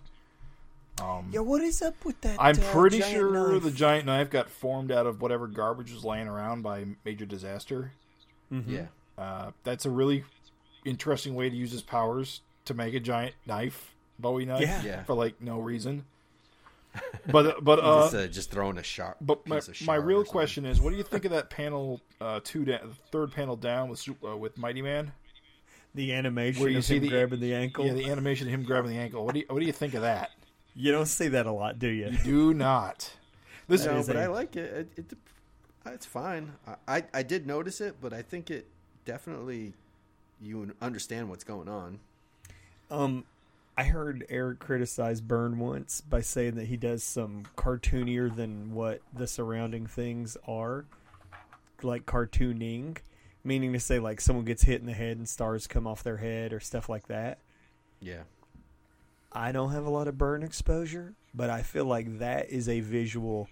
Yeah, 1.32 1.42
what 1.42 1.62
is 1.62 1.84
up 1.84 2.04
with 2.06 2.20
that? 2.22 2.38
I'm 2.40 2.58
uh, 2.60 2.72
pretty 2.72 2.98
giant 3.00 3.14
sure 3.14 3.52
knife? 3.54 3.62
the 3.64 3.70
giant 3.72 4.08
knife 4.08 4.32
got 4.32 4.50
formed 4.50 4.92
out 4.92 5.06
of 5.06 5.22
whatever 5.22 5.46
garbage 5.46 5.92
was 5.94 6.04
laying 6.04 6.28
around 6.28 6.64
by 6.64 6.86
Major 7.06 7.26
Disaster. 7.28 7.92
Yeah. 8.50 8.88
Uh, 9.16 9.52
that's 9.64 9.86
a 9.86 9.92
really 9.92 10.24
interesting 10.88 11.36
way 11.36 11.50
to 11.50 11.56
use 11.56 11.72
his 11.72 11.82
powers 11.82 12.42
to 12.66 12.74
make 12.74 12.94
a 12.94 13.00
giant 13.00 13.36
knife, 13.46 13.94
Bowie 14.20 14.46
knife, 14.46 14.62
Yeah. 14.62 14.82
Yeah. 14.84 15.04
for 15.04 15.14
like 15.14 15.42
no 15.42 15.60
reason. 15.60 16.06
But 17.32 17.64
but 17.64 17.80
uh, 17.80 18.02
just, 18.04 18.16
uh, 18.16 18.28
just 18.28 18.52
throwing 18.52 18.78
a 18.78 18.84
sharp. 18.84 19.18
but 19.22 19.46
my, 19.48 19.58
piece 19.60 19.82
of 19.82 19.88
my 19.88 19.96
real 19.96 20.24
question 20.24 20.66
is, 20.66 20.82
what 20.82 20.90
do 20.92 20.98
you 20.98 21.04
think 21.04 21.26
of 21.26 21.32
that 21.32 21.50
panel 21.50 22.02
uh, 22.20 22.40
two 22.44 22.66
da- 22.66 22.80
third 23.12 23.32
panel 23.32 23.56
down 23.56 23.90
with 23.90 24.08
uh, 24.26 24.36
with 24.36 24.58
Mighty 24.58 24.82
Man? 24.82 25.12
the 25.96 26.14
animation 26.14 26.62
Where 26.62 26.70
you 26.70 26.78
of 26.80 26.86
see 26.86 26.98
him 26.98 27.04
the- 27.04 27.10
grabbing 27.10 27.40
the 27.40 27.54
ankle. 27.56 27.86
Yeah, 27.86 27.94
the 27.94 28.10
animation 28.12 28.48
of 28.48 28.54
him 28.54 28.64
grabbing 28.64 28.92
the 28.92 28.98
ankle. 28.98 29.26
What 29.26 29.34
do 29.34 29.40
you 29.42 29.46
what 29.50 29.60
do 29.60 29.66
you 29.66 29.72
think 29.74 29.94
of 29.94 30.02
that? 30.02 30.32
you 30.76 30.92
don't 30.92 31.08
see 31.08 31.28
that 31.30 31.48
a 31.48 31.52
lot, 31.52 31.80
do 31.80 31.88
you? 31.88 32.12
Do 32.24 32.54
not. 32.54 33.12
This 33.68 33.84
No, 33.86 33.98
is 33.98 34.06
but 34.08 34.16
a- 34.16 34.22
I 34.24 34.28
like 34.28 34.56
it. 34.56 34.90
It, 34.96 35.00
it. 35.12 35.18
It's 35.88 36.06
fine. 36.06 36.52
I, 36.68 36.98
I 36.98 37.04
I 37.16 37.24
did 37.24 37.48
notice 37.48 37.80
it, 37.82 37.96
but 38.02 38.14
I 38.14 38.22
think 38.22 38.50
it 38.52 38.68
definitely 39.06 39.74
you 40.42 40.74
understand 40.82 41.30
what's 41.30 41.44
going 41.44 41.68
on. 41.68 42.00
Um, 42.90 43.26
I 43.78 43.84
heard 43.84 44.26
Erik 44.30 44.60
criticize 44.60 45.22
Byrne 45.22 45.60
once 45.60 46.02
by 46.02 46.22
saying 46.22 46.56
that 46.56 46.66
he 46.66 46.78
does 46.78 47.04
some 47.04 47.44
cartoonier 47.56 48.36
than 48.36 48.74
what 48.74 49.02
the 49.14 49.28
surrounding 49.28 49.86
things 49.86 50.38
are, 50.48 50.86
like 51.84 52.06
cartooning, 52.06 52.98
meaning 53.44 53.74
to 53.74 53.80
say 53.80 54.00
like 54.00 54.20
someone 54.20 54.46
gets 54.46 54.64
hit 54.64 54.82
in 54.82 54.88
the 54.88 54.94
head 54.94 55.18
and 55.18 55.30
stars 55.30 55.68
come 55.68 55.86
off 55.86 56.04
their 56.04 56.18
head 56.18 56.54
or 56.54 56.60
stuff 56.60 56.90
like 56.90 57.08
that. 57.08 57.38
Yeah. 58.02 58.24
I 59.32 59.52
don't 59.52 59.72
have 59.72 59.86
a 59.86 59.90
lot 59.92 60.08
of 60.08 60.18
Byrne 60.18 60.42
exposure, 60.44 61.14
but 61.34 61.50
I 61.50 61.62
feel 61.62 61.86
like 61.86 62.20
that 62.20 62.50
is 62.50 62.68
a 62.68 62.80
visual 62.80 63.48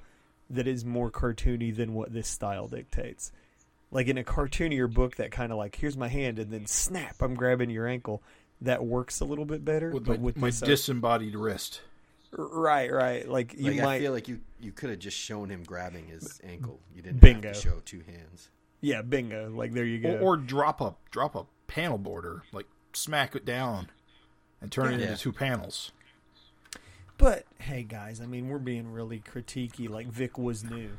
that 0.49 0.67
is 0.67 0.83
more 0.85 1.11
cartoony 1.11 1.75
than 1.75 1.93
what 1.93 2.13
this 2.13 2.27
style 2.27 2.67
dictates. 2.67 3.31
Like 3.95 4.07
in 4.09 4.17
a 4.17 4.25
cartoonier 4.25 4.93
book, 4.93 5.15
that 5.15 5.31
kind 5.31 5.53
of 5.53 5.57
like 5.57 5.77
here's 5.77 5.95
my 5.95 6.09
hand 6.09 6.37
and 6.37 6.51
then 6.51 6.65
snap, 6.65 7.15
I'm 7.21 7.33
grabbing 7.33 7.69
your 7.69 7.87
ankle. 7.87 8.21
That 8.59 8.83
works 8.85 9.21
a 9.21 9.25
little 9.25 9.45
bit 9.45 9.63
better. 9.63 9.89
with 9.91 10.03
but 10.05 10.19
my, 10.19 10.25
with 10.25 10.37
my 10.37 10.47
this, 10.49 10.61
uh, 10.61 10.65
disembodied 10.65 11.33
wrist. 11.33 11.79
right, 12.33 12.91
right. 12.91 13.25
Like 13.25 13.53
you 13.57 13.71
like, 13.71 13.81
might, 13.81 13.95
I 13.95 13.99
feel 13.99 14.11
like 14.11 14.27
you 14.27 14.41
you 14.59 14.73
could 14.73 14.89
have 14.89 14.99
just 14.99 15.15
shown 15.17 15.49
him 15.49 15.63
grabbing 15.63 16.07
his 16.07 16.41
ankle. 16.43 16.81
You 16.93 17.03
didn't 17.03 17.21
Bingo. 17.21 17.47
have 17.47 17.55
to 17.55 17.61
show 17.61 17.81
two 17.85 18.01
hands. 18.05 18.49
yeah, 18.81 19.01
bingo. 19.01 19.49
Like 19.49 19.71
there 19.71 19.85
you 19.85 19.99
go. 19.99 20.17
Or, 20.17 20.33
or 20.33 20.37
drop 20.37 20.81
a 20.81 20.95
drop 21.11 21.33
a 21.35 21.45
panel 21.67 21.97
border, 21.97 22.43
like 22.51 22.65
smack 22.91 23.33
it 23.33 23.45
down, 23.45 23.89
and 24.61 24.69
turn 24.71 24.93
it 24.93 24.99
into 24.99 25.15
two 25.15 25.31
panels. 25.31 25.93
but 27.17 27.45
hey, 27.59 27.83
guys, 27.83 28.19
I 28.19 28.25
mean, 28.25 28.49
we're 28.49 28.57
being 28.59 28.91
really 28.91 29.19
critiquey. 29.21 29.89
Like 29.89 30.07
Vic 30.07 30.37
was 30.37 30.65
new, 30.65 30.89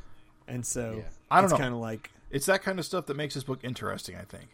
and 0.49 0.65
so 0.65 0.95
Yeah. 0.97 1.03
I 1.31 1.37
don't 1.43 1.45
it's 1.45 1.53
know. 1.53 1.59
Kind 1.59 1.75
of 1.75 1.81
like 1.81 2.11
It's 2.31 2.47
that 2.47 2.63
kind 2.63 2.79
of 2.79 2.85
stuff 2.85 3.07
that 3.07 3.17
makes 3.17 3.35
this 3.35 3.45
book 3.45 3.61
interesting. 3.63 4.17
I 4.17 4.23
think. 4.23 4.49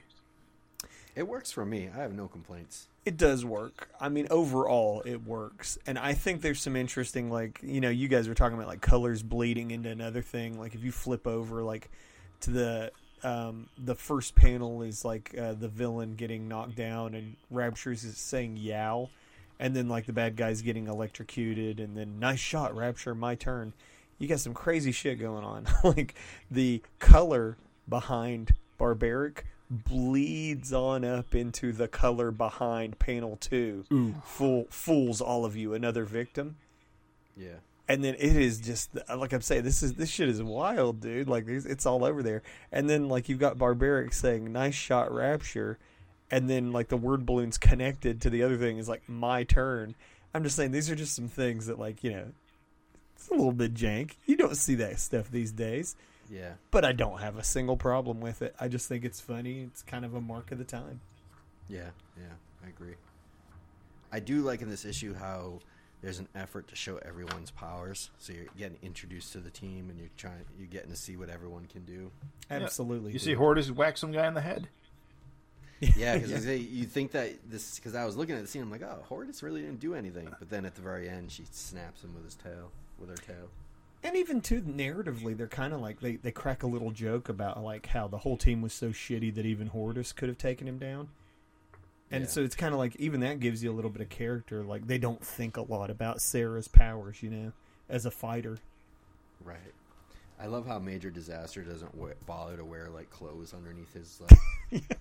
It 1.14 1.28
works 1.28 1.52
for 1.52 1.66
me. 1.66 1.90
I 1.94 2.00
have 2.00 2.14
no 2.14 2.26
complaints. 2.26 2.88
It 3.04 3.18
does 3.18 3.44
work. 3.44 3.90
I 4.00 4.08
mean, 4.08 4.28
overall, 4.30 5.02
it 5.04 5.26
works. 5.26 5.76
And 5.86 5.98
I 5.98 6.14
think 6.14 6.40
there's 6.40 6.60
some 6.60 6.74
interesting, 6.74 7.30
like, 7.30 7.60
you 7.62 7.82
know, 7.82 7.90
you 7.90 8.08
guys 8.08 8.28
were 8.28 8.34
talking 8.34 8.56
about, 8.56 8.68
like, 8.68 8.80
colors 8.80 9.22
bleeding 9.22 9.72
into 9.72 9.90
another 9.90 10.22
thing. 10.22 10.58
Like, 10.58 10.74
if 10.74 10.82
you 10.82 10.90
flip 10.92 11.26
over, 11.26 11.62
like, 11.62 11.90
to 12.40 12.50
the. 12.50 12.92
Um, 13.24 13.68
the 13.78 13.94
first 13.94 14.34
panel 14.34 14.82
is 14.82 15.04
like 15.04 15.32
uh, 15.38 15.52
the 15.52 15.68
villain 15.68 16.16
getting 16.16 16.48
knocked 16.48 16.74
down, 16.74 17.14
and 17.14 17.36
Rapture's 17.52 18.02
is 18.02 18.18
saying 18.18 18.56
"yow," 18.56 19.10
and 19.60 19.76
then 19.76 19.88
like 19.88 20.06
the 20.06 20.12
bad 20.12 20.34
guy's 20.34 20.60
getting 20.60 20.88
electrocuted, 20.88 21.78
and 21.78 21.96
then 21.96 22.18
nice 22.18 22.40
shot, 22.40 22.74
Rapture, 22.74 23.14
my 23.14 23.36
turn. 23.36 23.74
You 24.22 24.28
got 24.28 24.38
some 24.38 24.54
crazy 24.54 24.92
shit 24.92 25.18
going 25.18 25.42
on. 25.42 25.66
like 25.84 26.14
the 26.48 26.80
color 27.00 27.56
behind 27.88 28.54
Barbaric 28.78 29.44
bleeds 29.68 30.72
on 30.72 31.04
up 31.04 31.34
into 31.34 31.72
the 31.72 31.88
color 31.88 32.30
behind 32.30 33.00
panel 33.00 33.36
two. 33.36 33.84
Ooh. 33.92 34.14
Fool, 34.22 34.68
fools 34.70 35.20
all 35.20 35.44
of 35.44 35.56
you, 35.56 35.74
another 35.74 36.04
victim. 36.04 36.54
Yeah. 37.36 37.56
And 37.88 38.04
then 38.04 38.14
it 38.14 38.36
is 38.36 38.60
just 38.60 38.90
like 39.12 39.32
I'm 39.32 39.40
saying, 39.40 39.64
this 39.64 39.82
is 39.82 39.94
this 39.94 40.08
shit 40.08 40.28
is 40.28 40.40
wild, 40.40 41.00
dude. 41.00 41.28
Like 41.28 41.48
it's, 41.48 41.66
it's 41.66 41.84
all 41.84 42.04
over 42.04 42.22
there. 42.22 42.42
And 42.70 42.88
then 42.88 43.08
like 43.08 43.28
you've 43.28 43.40
got 43.40 43.58
Barbaric 43.58 44.12
saying 44.12 44.52
"nice 44.52 44.76
shot, 44.76 45.12
Rapture," 45.12 45.80
and 46.30 46.48
then 46.48 46.70
like 46.70 46.90
the 46.90 46.96
word 46.96 47.26
balloons 47.26 47.58
connected 47.58 48.20
to 48.20 48.30
the 48.30 48.44
other 48.44 48.56
thing 48.56 48.78
is 48.78 48.88
like 48.88 49.02
"my 49.08 49.42
turn." 49.42 49.96
I'm 50.32 50.44
just 50.44 50.54
saying 50.54 50.70
these 50.70 50.88
are 50.88 50.94
just 50.94 51.16
some 51.16 51.26
things 51.26 51.66
that 51.66 51.80
like 51.80 52.04
you 52.04 52.12
know, 52.12 52.26
it's 53.22 53.30
a 53.30 53.34
little 53.34 53.52
bit 53.52 53.74
jank. 53.74 54.12
You 54.26 54.36
don't 54.36 54.56
see 54.56 54.74
that 54.76 54.98
stuff 54.98 55.30
these 55.30 55.52
days 55.52 55.96
Yeah. 56.30 56.52
but 56.70 56.84
I 56.84 56.92
don't 56.92 57.20
have 57.20 57.36
a 57.38 57.44
single 57.44 57.76
problem 57.76 58.20
with 58.20 58.42
it. 58.42 58.54
I 58.60 58.68
just 58.68 58.88
think 58.88 59.04
it's 59.04 59.20
funny. 59.20 59.62
It's 59.62 59.82
kind 59.82 60.04
of 60.04 60.14
a 60.14 60.20
mark 60.20 60.52
of 60.52 60.58
the 60.58 60.64
time. 60.64 61.00
Yeah. 61.68 61.90
Yeah. 62.16 62.24
I 62.64 62.68
agree. 62.68 62.94
I 64.12 64.20
do 64.20 64.42
like 64.42 64.60
in 64.62 64.68
this 64.68 64.84
issue 64.84 65.14
how 65.14 65.60
there's 66.02 66.18
an 66.18 66.28
effort 66.34 66.68
to 66.68 66.76
show 66.76 66.96
everyone's 66.98 67.50
powers. 67.50 68.10
So 68.18 68.32
you're 68.32 68.44
getting 68.58 68.76
introduced 68.82 69.32
to 69.32 69.38
the 69.38 69.50
team, 69.50 69.88
and 69.88 69.98
you're 69.98 70.08
trying, 70.16 70.44
you're 70.58 70.66
getting 70.66 70.90
to 70.90 70.96
see 70.96 71.16
what 71.16 71.28
everyone 71.30 71.66
can 71.66 71.84
do. 71.84 72.10
Absolutely. 72.50 73.12
You 73.12 73.18
see 73.20 73.34
Horridus 73.34 73.70
whack 73.70 73.96
some 73.96 74.10
guy 74.12 74.26
in 74.26 74.34
the 74.34 74.40
head. 74.40 74.68
Yeah, 75.96 76.16
because 76.16 76.46
you 76.46 76.84
think 76.84 77.10
that 77.10 77.32
this. 77.50 77.74
Because 77.74 77.96
I 77.96 78.04
was 78.04 78.16
looking 78.16 78.36
at 78.36 78.42
the 78.42 78.46
scene, 78.46 78.62
I'm 78.62 78.70
like, 78.70 78.82
oh, 78.82 79.02
Horridus 79.10 79.42
really 79.42 79.62
didn't 79.62 79.80
do 79.80 79.96
anything. 79.96 80.28
But 80.38 80.48
then 80.48 80.64
at 80.64 80.76
the 80.76 80.80
very 80.80 81.08
end, 81.08 81.32
she 81.32 81.42
snaps 81.50 82.04
him 82.04 82.14
with 82.14 82.24
his 82.24 82.36
tail, 82.36 82.70
with 83.02 83.10
her 83.10 83.16
tail. 83.34 83.48
and 84.02 84.16
even 84.16 84.40
too 84.40 84.62
narratively, 84.62 85.36
they're 85.36 85.46
kind 85.48 85.72
of 85.74 85.80
like 85.80 86.00
they, 86.00 86.16
they 86.16 86.30
crack 86.32 86.62
a 86.62 86.66
little 86.66 86.90
joke 86.90 87.28
about 87.28 87.62
like 87.62 87.86
how 87.86 88.08
the 88.08 88.18
whole 88.18 88.36
team 88.38 88.62
was 88.62 88.72
so 88.72 88.88
shitty 88.88 89.34
that 89.34 89.44
even 89.44 89.68
Horridus 89.68 90.12
could 90.14 90.28
have 90.30 90.38
taken 90.38 90.66
him 90.66 90.78
down. 90.78 91.08
And 92.10 92.24
Yeah. 92.24 92.28
so 92.30 92.42
it's 92.42 92.56
kind 92.56 92.72
of 92.74 92.78
like 92.78 92.96
even 92.96 93.20
that 93.20 93.40
gives 93.40 93.62
you 93.62 93.70
a 93.70 93.74
little 93.74 93.90
bit 93.90 94.00
of 94.02 94.08
character. 94.08 94.62
Like 94.64 94.86
they 94.86 94.98
don't 94.98 95.24
think 95.24 95.56
a 95.56 95.62
lot 95.62 95.90
about 95.90 96.20
Sarah's 96.20 96.68
powers, 96.68 97.22
you 97.22 97.30
know, 97.30 97.52
as 97.88 98.06
a 98.06 98.10
fighter. 98.10 98.58
Right. 99.44 99.58
I 100.40 100.46
love 100.46 100.66
how 100.66 100.78
Major 100.80 101.10
Disaster 101.10 101.62
doesn't 101.62 101.94
wear, 101.96 102.14
bother 102.26 102.56
to 102.56 102.64
wear 102.64 102.88
like 102.90 103.10
clothes 103.10 103.54
underneath 103.54 103.92
his 103.94 104.20
like, 104.72 104.82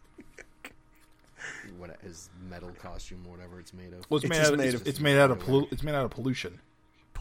what 1.79 1.97
his 2.03 2.29
metal 2.49 2.71
costume 2.79 3.23
or 3.27 3.31
whatever 3.35 3.59
it's 3.59 3.73
made 3.73 3.93
of. 3.93 4.05
Well, 4.09 4.17
it's, 4.17 4.25
It's 4.25 4.29
made 4.29 4.37
just 4.37 4.47
out. 4.49 4.53
Of, 4.53 4.59
made 4.59 4.73
it's, 4.73 4.81
of- 4.81 4.87
it's 4.87 4.99
made 4.99 5.17
out 5.17 5.31
of 5.31 5.39
pollu- 5.39 5.71
It's 5.71 5.83
made 5.83 5.95
out 5.95 6.05
of 6.05 6.11
pollution. 6.11 6.59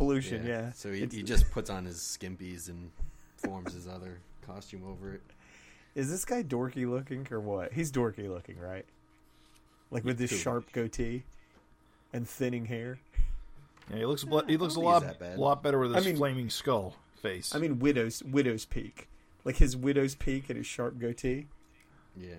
Pollution, 0.00 0.46
yeah. 0.46 0.72
So 0.72 0.90
he, 0.90 1.02
It's- 1.02 1.12
he 1.14 1.22
just 1.22 1.50
puts 1.50 1.68
on 1.68 1.84
his 1.84 1.98
skimpies 1.98 2.68
and 2.70 2.90
forms 3.36 3.74
his 3.74 3.86
other 3.86 4.18
costume 4.46 4.82
over 4.88 5.12
it. 5.12 5.20
Is 5.94 6.10
this 6.10 6.24
guy 6.24 6.42
dorky 6.42 6.88
looking 6.88 7.26
or 7.30 7.38
what? 7.40 7.72
He's 7.74 7.92
dorky 7.92 8.28
looking, 8.28 8.58
right? 8.58 8.86
Like 9.90 10.04
with 10.04 10.16
this 10.18 10.30
sharp 10.30 10.72
goatee 10.72 11.24
and 12.14 12.26
thinning 12.28 12.64
hair. 12.64 12.98
Yeah, 13.90 13.96
he 13.98 14.04
looks. 14.06 14.24
bl- 14.24 14.38
He 14.46 14.56
looks 14.56 14.76
a 14.76 14.80
lot, 14.80 15.02
he's 15.02 15.10
that 15.10 15.18
bad. 15.20 15.38
lot 15.38 15.62
better 15.62 15.78
with 15.78 15.94
I 15.94 16.00
mean- 16.00 16.16
flaming 16.16 16.48
skull 16.48 16.94
face. 17.20 17.54
I 17.54 17.58
mean, 17.58 17.78
widow's 17.78 18.22
widow's 18.22 18.64
peak, 18.64 19.06
like 19.44 19.56
his 19.56 19.76
widow's 19.76 20.14
peak 20.14 20.48
and 20.48 20.56
his 20.56 20.66
sharp 20.66 20.98
goatee. 20.98 21.46
Yeah. 22.16 22.34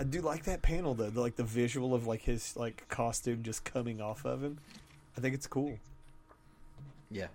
I 0.00 0.04
do 0.04 0.22
like 0.22 0.44
that 0.44 0.62
panel 0.62 0.94
though, 0.94 1.10
the, 1.10 1.20
like 1.20 1.36
the 1.36 1.44
visual 1.44 1.94
of 1.94 2.06
like 2.06 2.22
his 2.22 2.56
like 2.56 2.88
costume 2.88 3.42
just 3.42 3.64
coming 3.64 4.00
off 4.00 4.24
of 4.24 4.42
him. 4.42 4.58
I 5.16 5.20
think 5.20 5.34
it's 5.34 5.46
cool. 5.46 5.78
Yeah. 7.10 7.26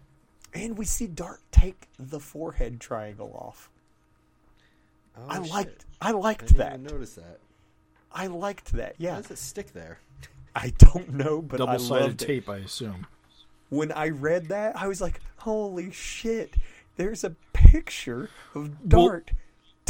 And 0.54 0.78
we 0.78 0.86
see 0.86 1.06
Dart 1.06 1.42
take 1.52 1.88
the 2.00 2.20
forehead 2.20 2.80
triangle 2.80 3.32
off. 3.40 3.70
Oh, 5.18 5.26
I 5.30 5.42
shit. 5.44 5.52
liked 5.52 5.86
I 6.02 6.10
I 6.10 6.12
liked 6.12 6.48
didn't 6.48 6.58
that. 6.58 6.74
even 6.74 6.84
notice 6.84 7.14
that. 7.16 7.40
I 8.12 8.28
liked 8.28 8.74
that. 8.74 8.90
How 8.94 8.96
Yeah. 8.98 9.16
does 9.18 9.30
it 9.32 9.38
stick 9.38 9.74
there? 9.74 10.00
I 10.56 10.74
don't 10.80 11.14
know, 11.14 11.42
but 11.42 11.62
I 11.62 11.66
double 11.66 11.80
sided 11.80 12.02
loved 12.04 12.22
it. 12.24 12.26
tape, 12.26 12.50
I 12.50 12.58
assume. 12.58 13.06
when 13.70 13.92
I 13.92 14.10
read 14.10 14.48
that, 14.48 14.76
I 14.78 14.88
was 14.88 15.02
like, 15.02 15.20
"Holy 15.38 15.92
shit!" 15.92 16.56
There's 16.96 17.24
a 17.26 17.32
picture 17.54 18.30
of 18.56 18.88
Dart 18.90 19.32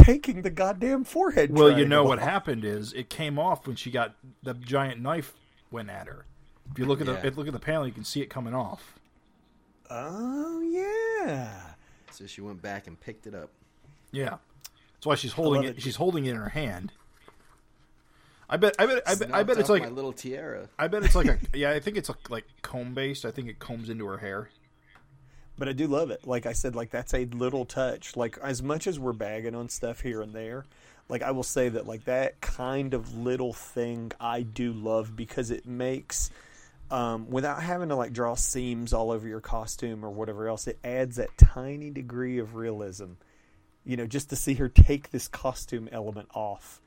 taking 0.05 0.41
the 0.41 0.49
goddamn 0.49 1.03
forehead. 1.03 1.51
Well, 1.57 1.77
you 1.77 1.85
know 1.85 2.03
what 2.03 2.19
happened 2.19 2.63
is 2.65 2.93
it 2.93 3.09
came 3.09 3.39
off 3.39 3.65
when 3.67 3.75
she 3.75 3.91
got 3.91 4.15
the 4.43 4.53
giant 4.53 5.01
knife 5.01 5.33
went 5.71 5.89
at 5.89 6.07
her. 6.07 6.25
If 6.71 6.79
you 6.79 6.85
look 6.85 7.01
at 7.01 7.07
Yeah. 7.07 7.19
the 7.21 7.31
look 7.31 7.47
at 7.47 7.53
the 7.53 7.59
panel, 7.59 7.85
you 7.85 7.93
can 7.93 8.03
see 8.03 8.21
it 8.21 8.29
coming 8.29 8.53
off. 8.53 8.99
Oh 9.89 10.61
yeah. 10.61 11.51
So 12.11 12.25
she 12.25 12.41
went 12.41 12.61
back 12.61 12.87
and 12.87 12.99
picked 12.99 13.27
it 13.27 13.35
up. 13.35 13.49
Yeah, 14.11 14.37
that's 14.95 15.05
why 15.05 15.15
she's 15.15 15.33
holding 15.33 15.63
it. 15.63 15.77
it. 15.77 15.81
She's 15.81 15.97
holding 15.97 16.25
it 16.25 16.31
in 16.31 16.37
her 16.37 16.49
hand. 16.49 16.91
I 18.49 18.57
bet. 18.57 18.75
I 18.79 18.85
bet. 18.85 19.03
I 19.07 19.15
bet. 19.15 19.33
I 19.33 19.43
bet 19.43 19.57
it's 19.57 19.69
like. 19.69 19.83
my 19.83 19.89
little 19.89 20.13
tiara. 20.13 20.69
I 20.79 20.87
bet 20.87 21.03
it's 21.03 21.15
like 21.15 21.27
a. 21.27 21.39
Yeah, 21.57 21.71
I 21.71 21.79
think 21.79 21.97
it's 21.97 22.09
like, 22.09 22.29
like 22.29 22.45
comb 22.61 22.93
based. 22.93 23.25
I 23.25 23.31
think 23.31 23.49
it 23.49 23.59
combs 23.59 23.89
into 23.89 24.05
her 24.05 24.17
hair. 24.19 24.49
But 25.57 25.69
I 25.69 25.71
do 25.71 25.87
love 25.87 26.11
it. 26.11 26.27
Like 26.27 26.45
I 26.45 26.53
said, 26.53 26.75
like 26.75 26.91
that's 26.91 27.13
a 27.13 27.25
little 27.25 27.65
touch. 27.65 28.15
Like 28.15 28.37
as 28.43 28.61
much 28.61 28.87
as 28.87 28.99
we're 28.99 29.13
bagging 29.13 29.55
on 29.55 29.69
stuff 29.69 30.01
here 30.01 30.21
and 30.21 30.33
there, 30.33 30.65
like 31.07 31.21
I 31.21 31.31
will 31.31 31.43
say 31.43 31.69
that 31.69 31.87
like 31.87 32.05
that 32.05 32.41
kind 32.41 32.93
of 32.93 33.15
little 33.17 33.53
thing 33.53 34.11
I 34.19 34.41
do 34.41 34.73
love 34.73 35.15
because 35.15 35.51
it 35.51 35.65
makes 35.65 36.29
um, 36.91 37.29
without 37.29 37.61
having 37.63 37.89
to 37.89 37.95
like 37.95 38.13
draw 38.13 38.35
seams 38.35 38.93
all 38.93 39.11
over 39.11 39.27
your 39.27 39.41
costume 39.41 40.03
or 40.03 40.09
whatever 40.09 40.47
else, 40.47 40.67
it 40.67 40.77
adds 40.83 41.15
that 41.15 41.35
tiny 41.37 41.89
degree 41.89 42.37
of 42.39 42.55
realism. 42.55 43.13
You 43.85 43.97
know, 43.97 44.07
just 44.07 44.29
to 44.31 44.35
see 44.35 44.55
her 44.55 44.67
take 44.67 45.11
this 45.11 45.27
costume 45.27 45.89
element 45.91 46.29
off. 46.33 46.81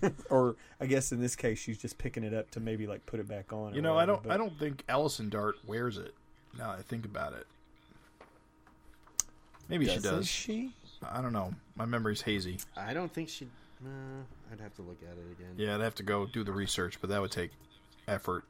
or 0.30 0.56
I 0.80 0.86
guess 0.86 1.12
in 1.12 1.20
this 1.20 1.36
case 1.36 1.58
she's 1.58 1.76
just 1.76 1.98
picking 1.98 2.24
it 2.24 2.32
up 2.32 2.50
to 2.52 2.60
maybe 2.60 2.86
like 2.86 3.04
put 3.04 3.20
it 3.20 3.28
back 3.28 3.52
on. 3.52 3.74
You 3.74 3.82
know, 3.82 3.96
I 3.98 4.06
don't. 4.06 4.22
but- 4.22 4.32
I 4.32 4.36
don't 4.36 4.58
think 4.58 4.82
Allison 4.88 5.28
Dart 5.28 5.56
wears 5.66 5.98
it. 5.98 6.14
Now 6.56 6.70
that 6.70 6.78
I 6.78 6.82
think 6.82 7.04
about 7.04 7.34
it. 7.34 7.46
Maybe 9.68 9.86
she 9.86 9.94
Doesn't 9.96 10.14
does. 10.18 10.28
she? 10.28 10.72
I 11.02 11.20
don't 11.20 11.32
know. 11.32 11.52
My 11.76 11.84
memory's 11.84 12.22
hazy. 12.22 12.58
I 12.76 12.94
don't 12.94 13.12
think 13.12 13.28
she. 13.28 13.46
Uh, 13.84 13.88
I'd 14.52 14.60
have 14.60 14.74
to 14.76 14.82
look 14.82 14.98
at 15.02 15.16
it 15.16 15.32
again. 15.38 15.54
Yeah, 15.56 15.74
I'd 15.74 15.80
have 15.82 15.94
to 15.96 16.02
go 16.02 16.26
do 16.26 16.42
the 16.44 16.52
research, 16.52 16.98
but 17.00 17.10
that 17.10 17.20
would 17.20 17.30
take 17.30 17.50
effort. 18.08 18.44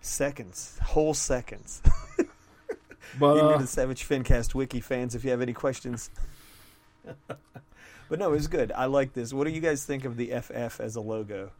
Seconds, 0.00 0.78
whole 0.82 1.14
seconds. 1.14 1.82
But 3.18 3.34
you 3.34 3.40
uh, 3.42 3.58
the 3.58 3.66
Savage 3.66 4.04
Fincast 4.08 4.54
wiki 4.54 4.80
fans 4.80 5.14
if 5.14 5.22
you 5.22 5.30
have 5.32 5.42
any 5.42 5.52
questions. 5.52 6.08
but 8.08 8.18
no, 8.18 8.28
it 8.28 8.32
was 8.32 8.46
good. 8.48 8.72
I 8.72 8.86
like 8.86 9.12
this. 9.12 9.34
What 9.34 9.46
do 9.46 9.52
you 9.52 9.60
guys 9.60 9.84
think 9.84 10.04
of 10.06 10.16
the 10.16 10.28
FF 10.40 10.80
as 10.80 10.96
a 10.96 11.00
logo? 11.00 11.50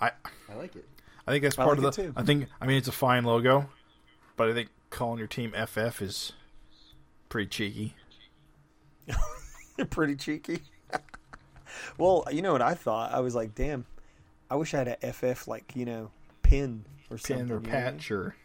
I 0.00 0.12
I 0.50 0.54
like 0.56 0.76
it. 0.76 0.88
I 1.26 1.32
think 1.32 1.42
that's 1.42 1.58
I 1.58 1.64
part 1.64 1.78
like 1.78 1.86
of 1.88 1.94
the. 1.94 2.02
it 2.02 2.06
too. 2.06 2.12
I 2.16 2.22
think. 2.22 2.46
I 2.60 2.66
mean, 2.66 2.78
it's 2.78 2.88
a 2.88 2.92
fine 2.92 3.24
logo, 3.24 3.68
but 4.36 4.48
I 4.48 4.54
think 4.54 4.70
calling 4.88 5.18
your 5.18 5.26
team 5.26 5.52
FF 5.52 6.00
is 6.00 6.32
pretty 7.28 7.48
cheeky. 7.48 7.94
Pretty 9.90 10.16
cheeky. 10.16 10.60
well, 11.98 12.24
you 12.30 12.42
know 12.42 12.52
what 12.52 12.62
I 12.62 12.74
thought? 12.74 13.12
I 13.12 13.20
was 13.20 13.34
like, 13.34 13.54
damn, 13.54 13.84
I 14.50 14.56
wish 14.56 14.74
I 14.74 14.78
had 14.78 14.98
a 15.02 15.12
FF 15.12 15.46
like 15.48 15.72
you 15.74 15.84
know 15.84 16.10
pin 16.42 16.84
or 17.10 17.18
something. 17.18 17.46
Pin 17.48 17.56
or 17.56 17.60
you 17.60 17.66
know 17.66 17.68
what 17.70 17.76
I 17.76 17.82
mean? 17.84 17.92
patch 17.94 18.10
or 18.10 18.36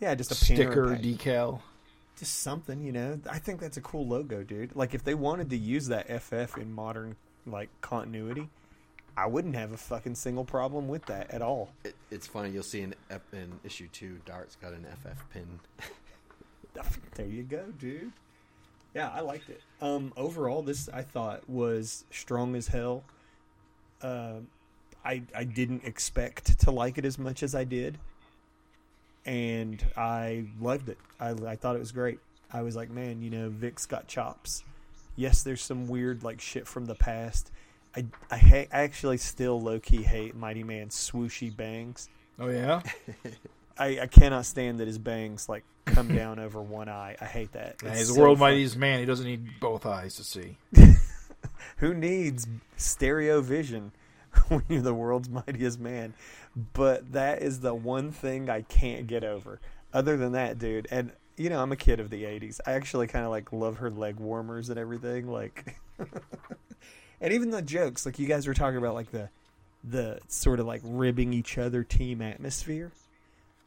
Yeah, 0.00 0.14
just 0.14 0.30
a 0.30 0.34
pin 0.46 0.56
sticker 0.56 0.88
or 0.88 0.92
a 0.94 0.98
decal. 0.98 1.60
just 2.18 2.40
something. 2.42 2.82
You 2.82 2.92
know, 2.92 3.20
I 3.30 3.38
think 3.38 3.60
that's 3.60 3.76
a 3.76 3.80
cool 3.82 4.06
logo, 4.06 4.42
dude. 4.42 4.74
Like 4.76 4.94
if 4.94 5.04
they 5.04 5.14
wanted 5.14 5.50
to 5.50 5.56
use 5.56 5.88
that 5.88 6.06
FF 6.22 6.56
in 6.58 6.72
modern 6.72 7.16
like 7.46 7.68
continuity. 7.80 8.48
I 9.18 9.24
wouldn't 9.24 9.54
have 9.54 9.72
a 9.72 9.78
fucking 9.78 10.14
single 10.14 10.44
problem 10.44 10.88
with 10.88 11.06
that 11.06 11.30
at 11.30 11.40
all. 11.40 11.70
it. 11.84 11.94
It's 12.10 12.26
funny. 12.26 12.50
You'll 12.50 12.62
see 12.62 12.82
in, 12.82 12.94
ep- 13.08 13.22
in 13.32 13.50
issue 13.64 13.88
two, 13.90 14.18
Dart's 14.26 14.56
got 14.56 14.74
an 14.74 14.84
FF 15.02 15.24
pin. 15.32 15.58
There 17.14 17.24
you 17.26 17.42
go, 17.42 17.64
dude. 17.78 18.12
Yeah, 18.96 19.10
I 19.10 19.20
liked 19.20 19.50
it. 19.50 19.60
Um, 19.82 20.14
overall, 20.16 20.62
this 20.62 20.88
I 20.88 21.02
thought 21.02 21.46
was 21.50 22.06
strong 22.10 22.56
as 22.56 22.68
hell. 22.68 23.04
Uh, 24.00 24.36
I 25.04 25.20
I 25.34 25.44
didn't 25.44 25.84
expect 25.84 26.58
to 26.60 26.70
like 26.70 26.96
it 26.96 27.04
as 27.04 27.18
much 27.18 27.42
as 27.42 27.54
I 27.54 27.64
did, 27.64 27.98
and 29.26 29.84
I 29.98 30.46
loved 30.58 30.88
it. 30.88 30.96
I 31.20 31.32
I 31.32 31.56
thought 31.56 31.76
it 31.76 31.80
was 31.80 31.92
great. 31.92 32.20
I 32.50 32.62
was 32.62 32.74
like, 32.74 32.88
man, 32.88 33.20
you 33.20 33.28
know, 33.28 33.50
Vic's 33.50 33.84
got 33.84 34.08
chops. 34.08 34.64
Yes, 35.14 35.42
there's 35.42 35.60
some 35.60 35.88
weird 35.88 36.24
like 36.24 36.40
shit 36.40 36.66
from 36.66 36.86
the 36.86 36.94
past. 36.94 37.50
I 37.94 38.06
I, 38.30 38.38
ha- 38.38 38.68
I 38.72 38.80
actually 38.80 39.18
still 39.18 39.60
low 39.60 39.78
key 39.78 40.04
hate 40.04 40.34
Mighty 40.34 40.64
Man's 40.64 40.94
swooshy 40.96 41.54
bangs. 41.54 42.08
Oh 42.38 42.48
yeah. 42.48 42.80
I, 43.78 44.00
I 44.00 44.06
cannot 44.06 44.46
stand 44.46 44.80
that 44.80 44.86
his 44.86 44.98
bangs 44.98 45.48
like 45.48 45.64
come 45.86 46.08
down 46.14 46.38
over 46.38 46.60
one 46.60 46.88
eye. 46.88 47.16
I 47.20 47.24
hate 47.24 47.52
that. 47.52 47.76
It's 47.82 47.98
he's 47.98 48.08
the 48.08 48.14
so 48.14 48.20
world 48.20 48.38
mightiest 48.38 48.76
man. 48.76 49.00
He 49.00 49.06
doesn't 49.06 49.26
need 49.26 49.60
both 49.60 49.86
eyes 49.86 50.16
to 50.16 50.24
see. 50.24 50.56
Who 51.78 51.94
needs 51.94 52.46
stereo 52.76 53.40
vision 53.40 53.92
when 54.48 54.62
you're 54.68 54.82
the 54.82 54.94
world's 54.94 55.28
mightiest 55.28 55.80
man? 55.80 56.14
But 56.72 57.12
that 57.12 57.42
is 57.42 57.60
the 57.60 57.74
one 57.74 58.12
thing 58.12 58.48
I 58.48 58.62
can't 58.62 59.06
get 59.06 59.24
over. 59.24 59.60
Other 59.92 60.16
than 60.16 60.32
that, 60.32 60.58
dude, 60.58 60.88
and 60.90 61.12
you 61.36 61.50
know 61.50 61.60
I'm 61.60 61.72
a 61.72 61.76
kid 61.76 62.00
of 62.00 62.10
the 62.10 62.24
'80s. 62.24 62.60
I 62.66 62.72
actually 62.72 63.06
kind 63.06 63.24
of 63.24 63.30
like 63.30 63.52
love 63.52 63.78
her 63.78 63.90
leg 63.90 64.16
warmers 64.16 64.70
and 64.70 64.78
everything. 64.78 65.28
Like, 65.28 65.76
and 67.20 67.32
even 67.32 67.50
the 67.50 67.62
jokes, 67.62 68.04
like 68.06 68.18
you 68.18 68.26
guys 68.26 68.46
were 68.46 68.54
talking 68.54 68.78
about, 68.78 68.94
like 68.94 69.10
the 69.10 69.28
the 69.84 70.18
sort 70.28 70.60
of 70.60 70.66
like 70.66 70.80
ribbing 70.82 71.32
each 71.32 71.58
other 71.58 71.84
team 71.84 72.20
atmosphere. 72.20 72.90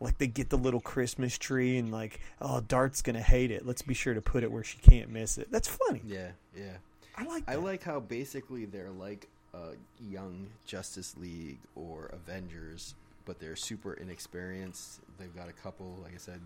Like 0.02 0.18
they 0.18 0.28
get 0.28 0.50
the 0.50 0.58
little 0.58 0.80
Christmas 0.80 1.38
tree 1.38 1.78
and 1.78 1.92
like, 1.92 2.20
oh, 2.42 2.62
Dart's 2.62 3.02
gonna 3.02 3.22
hate 3.22 3.52
it. 3.52 3.66
Let's 3.66 3.82
be 3.82 3.94
sure 3.94 4.14
to 4.14 4.22
put 4.22 4.44
it 4.44 4.52
where 4.52 4.64
she 4.64 4.78
can't 4.78 5.10
miss 5.10 5.38
it. 5.38 5.52
That's 5.52 5.68
funny. 5.68 6.02
Yeah, 6.06 6.32
yeah. 6.56 6.78
I 7.16 7.24
like. 7.26 7.44
I 7.48 7.56
like 7.56 7.84
how 7.84 8.00
basically 8.00 8.66
they're 8.66 8.92
like 8.92 9.28
a 9.54 9.72
young 10.00 10.48
Justice 10.66 11.16
League 11.18 11.60
or 11.76 12.06
Avengers, 12.14 12.96
but 13.26 13.40
they're 13.40 13.56
super 13.56 13.94
inexperienced. 13.94 15.02
They've 15.18 15.36
got 15.36 15.50
a 15.50 15.54
couple, 15.54 16.00
like 16.02 16.14
I 16.14 16.18
said, 16.18 16.40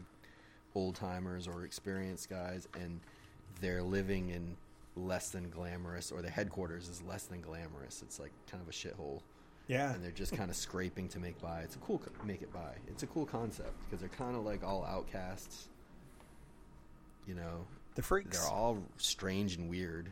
old 0.74 0.96
timers 0.96 1.48
or 1.48 1.64
experienced 1.64 2.30
guys, 2.30 2.68
and 2.80 3.00
they're 3.62 3.84
living 3.84 4.30
in 4.30 4.56
less 4.96 5.30
than 5.30 5.50
glamorous, 5.50 6.12
or 6.12 6.22
the 6.22 6.30
headquarters 6.30 6.88
is 6.88 7.02
less 7.04 7.24
than 7.24 7.42
glamorous. 7.42 8.02
It's 8.02 8.20
like 8.20 8.32
kind 8.50 8.62
of 8.62 8.70
a 8.70 8.72
shithole, 8.72 9.22
Yeah, 9.68 9.94
and 9.94 10.04
they're 10.04 10.12
just 10.12 10.36
kind 10.36 10.50
of 10.50 10.56
scraping 10.58 11.08
to 11.10 11.20
make 11.20 11.42
by. 11.42 11.62
It's 11.62 11.76
a 11.76 11.80
cool 11.80 12.00
co- 12.00 12.12
make 12.26 12.42
it 12.42 12.52
by. 12.54 12.74
It's 12.88 13.04
a 13.04 13.08
cool 13.08 13.26
concept 13.26 13.72
because 13.86 14.02
they're 14.02 14.10
kind 14.10 14.36
of 14.36 14.44
like 14.44 14.64
all 14.64 14.86
outcasts. 14.86 15.68
You 17.26 17.36
know, 17.36 17.66
the 17.96 18.02
freaks. 18.02 18.38
they're 18.40 18.52
all 18.54 18.84
strange 18.98 19.56
and 19.56 19.70
weird. 19.70 20.12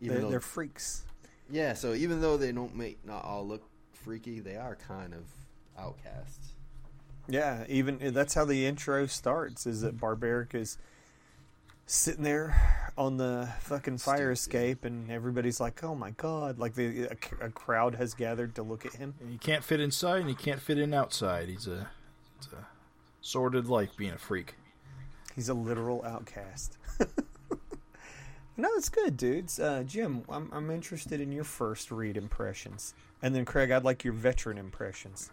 They're, 0.00 0.18
though- 0.20 0.30
they're 0.30 0.40
freaks. 0.40 1.04
yeah, 1.50 1.74
so 1.74 1.92
even 1.94 2.20
though 2.20 2.36
they 2.36 2.52
don't 2.52 2.74
make 2.74 3.04
not 3.04 3.24
all 3.24 3.46
look 3.46 3.62
freaky, 3.92 4.40
they 4.40 4.56
are 4.56 4.76
kind 4.76 5.12
of 5.14 5.24
outcasts. 5.78 6.48
Yeah, 7.28 7.64
even 7.68 7.98
that's 8.12 8.34
how 8.34 8.44
the 8.44 8.66
intro 8.66 9.06
starts. 9.06 9.66
Is 9.66 9.80
that 9.82 9.98
Barbaric 9.98 10.54
is 10.54 10.78
sitting 11.86 12.24
there 12.24 12.90
on 12.96 13.16
the 13.16 13.48
fucking 13.60 13.98
fire 13.98 14.30
escape, 14.30 14.84
and 14.84 15.10
everybody's 15.10 15.60
like, 15.60 15.82
"Oh 15.82 15.94
my 15.94 16.10
god!" 16.10 16.58
Like 16.58 16.74
the 16.74 17.04
a, 17.04 17.46
a 17.46 17.50
crowd 17.50 17.94
has 17.96 18.14
gathered 18.14 18.54
to 18.56 18.62
look 18.62 18.86
at 18.86 18.94
him. 18.94 19.14
And 19.20 19.30
he 19.30 19.38
can't 19.38 19.64
fit 19.64 19.80
inside 19.80 20.20
and 20.20 20.28
he 20.28 20.34
can't 20.34 20.60
fit 20.60 20.78
in 20.78 20.94
outside. 20.94 21.48
He's 21.48 21.66
a, 21.66 21.88
it's 22.38 22.48
a 22.48 22.66
sordid 23.20 23.66
life 23.66 23.96
being 23.96 24.12
a 24.12 24.18
freak. 24.18 24.54
He's 25.34 25.48
a 25.48 25.54
literal 25.54 26.04
outcast. 26.04 26.78
no, 28.56 28.68
that's 28.74 28.88
good, 28.88 29.16
dudes. 29.16 29.58
Uh, 29.58 29.82
Jim, 29.86 30.22
I'm 30.28 30.50
I'm 30.52 30.70
interested 30.70 31.20
in 31.20 31.32
your 31.32 31.44
first 31.44 31.90
read 31.90 32.16
impressions, 32.16 32.94
and 33.22 33.34
then 33.34 33.44
Craig, 33.44 33.70
I'd 33.70 33.84
like 33.84 34.04
your 34.04 34.14
veteran 34.14 34.58
impressions. 34.58 35.30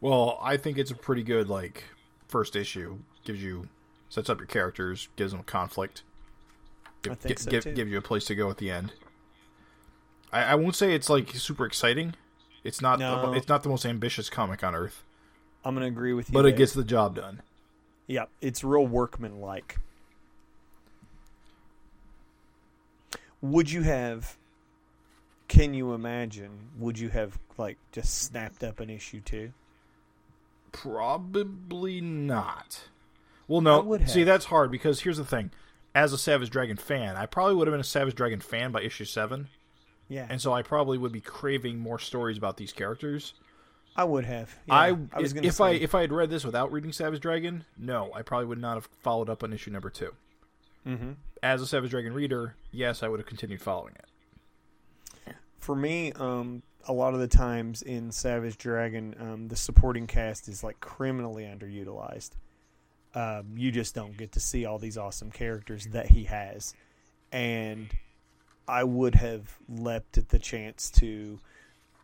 Well, 0.00 0.38
I 0.42 0.58
think 0.58 0.76
it's 0.76 0.90
a 0.90 0.94
pretty 0.94 1.22
good 1.22 1.48
like 1.48 1.84
first 2.28 2.56
issue. 2.56 2.98
Gives 3.24 3.42
you 3.42 3.68
sets 4.14 4.30
up 4.30 4.38
your 4.38 4.46
characters, 4.46 5.08
gives 5.16 5.32
them 5.32 5.42
conflict. 5.42 6.02
Give, 7.02 7.20
gi- 7.20 7.34
so, 7.36 7.50
give, 7.50 7.74
give 7.74 7.88
you 7.88 7.98
a 7.98 8.02
place 8.02 8.24
to 8.26 8.36
go 8.36 8.48
at 8.48 8.58
the 8.58 8.70
end. 8.70 8.92
I, 10.32 10.44
I 10.44 10.54
won't 10.54 10.76
say 10.76 10.94
it's 10.94 11.10
like 11.10 11.30
super 11.30 11.66
exciting. 11.66 12.14
It's 12.62 12.80
not. 12.80 13.00
No. 13.00 13.32
The, 13.32 13.36
it's 13.36 13.48
not 13.48 13.64
the 13.64 13.68
most 13.68 13.84
ambitious 13.84 14.30
comic 14.30 14.62
on 14.62 14.74
earth, 14.74 15.02
I'm 15.64 15.74
gonna 15.74 15.86
agree 15.86 16.12
with 16.12 16.28
you, 16.28 16.32
but 16.32 16.46
it 16.46 16.56
gets 16.56 16.72
the 16.74 16.84
job 16.84 17.16
done. 17.16 17.42
Yeah, 18.06 18.26
it's 18.40 18.62
real 18.62 18.86
workmanlike. 18.86 19.80
Would 23.42 23.70
you 23.70 23.82
have? 23.82 24.36
Can 25.48 25.74
you 25.74 25.92
imagine? 25.92 26.70
Would 26.78 26.98
you 26.98 27.08
have 27.08 27.38
like 27.58 27.78
just 27.90 28.14
snapped 28.14 28.62
up 28.62 28.78
an 28.78 28.90
issue 28.90 29.20
too? 29.20 29.52
Probably 30.72 32.00
not. 32.00 32.88
Well, 33.48 33.60
no. 33.60 33.98
See, 34.06 34.24
that's 34.24 34.46
hard 34.46 34.70
because 34.70 35.00
here's 35.00 35.18
the 35.18 35.24
thing. 35.24 35.50
As 35.94 36.12
a 36.12 36.18
Savage 36.18 36.50
Dragon 36.50 36.76
fan, 36.76 37.16
I 37.16 37.26
probably 37.26 37.54
would 37.54 37.68
have 37.68 37.72
been 37.72 37.80
a 37.80 37.84
Savage 37.84 38.14
Dragon 38.16 38.40
fan 38.40 38.72
by 38.72 38.80
issue 38.82 39.04
seven, 39.04 39.48
Yeah, 40.08 40.26
and 40.28 40.40
so 40.40 40.52
I 40.52 40.62
probably 40.62 40.98
would 40.98 41.12
be 41.12 41.20
craving 41.20 41.78
more 41.78 41.98
stories 42.00 42.36
about 42.36 42.56
these 42.56 42.72
characters. 42.72 43.34
I 43.96 44.02
would 44.02 44.24
have. 44.24 44.52
Yeah, 44.66 44.74
I, 44.74 44.96
I 45.12 45.20
was 45.20 45.32
gonna 45.32 45.46
if 45.46 45.54
say, 45.54 45.64
I 45.64 45.70
if 45.74 45.94
I 45.94 46.00
had 46.00 46.12
read 46.12 46.30
this 46.30 46.44
without 46.44 46.72
reading 46.72 46.90
Savage 46.90 47.20
Dragon, 47.20 47.64
no, 47.78 48.10
I 48.12 48.22
probably 48.22 48.46
would 48.46 48.58
not 48.60 48.74
have 48.74 48.88
followed 49.02 49.30
up 49.30 49.44
on 49.44 49.52
issue 49.52 49.70
number 49.70 49.88
two. 49.90 50.12
Mhm. 50.84 51.14
As 51.44 51.62
a 51.62 51.66
Savage 51.66 51.90
Dragon 51.90 52.12
reader, 52.12 52.56
yes, 52.72 53.04
I 53.04 53.08
would 53.08 53.20
have 53.20 53.26
continued 53.28 53.62
following 53.62 53.94
it. 53.94 55.34
for 55.58 55.76
me, 55.76 56.12
um, 56.12 56.62
a 56.88 56.92
lot 56.92 57.14
of 57.14 57.20
the 57.20 57.28
times 57.28 57.80
in 57.82 58.10
Savage 58.10 58.58
Dragon, 58.58 59.14
um, 59.18 59.48
the 59.48 59.56
supporting 59.56 60.06
cast 60.06 60.48
is 60.48 60.62
like 60.64 60.80
criminally 60.80 61.44
underutilized. 61.44 62.30
Um, 63.14 63.54
you 63.56 63.70
just 63.70 63.94
don't 63.94 64.16
get 64.16 64.32
to 64.32 64.40
see 64.40 64.64
all 64.64 64.78
these 64.78 64.98
awesome 64.98 65.30
characters 65.30 65.86
that 65.92 66.06
he 66.08 66.24
has, 66.24 66.74
and 67.30 67.88
I 68.66 68.82
would 68.84 69.14
have 69.14 69.56
leapt 69.68 70.18
at 70.18 70.30
the 70.30 70.38
chance 70.38 70.90
to 70.92 71.38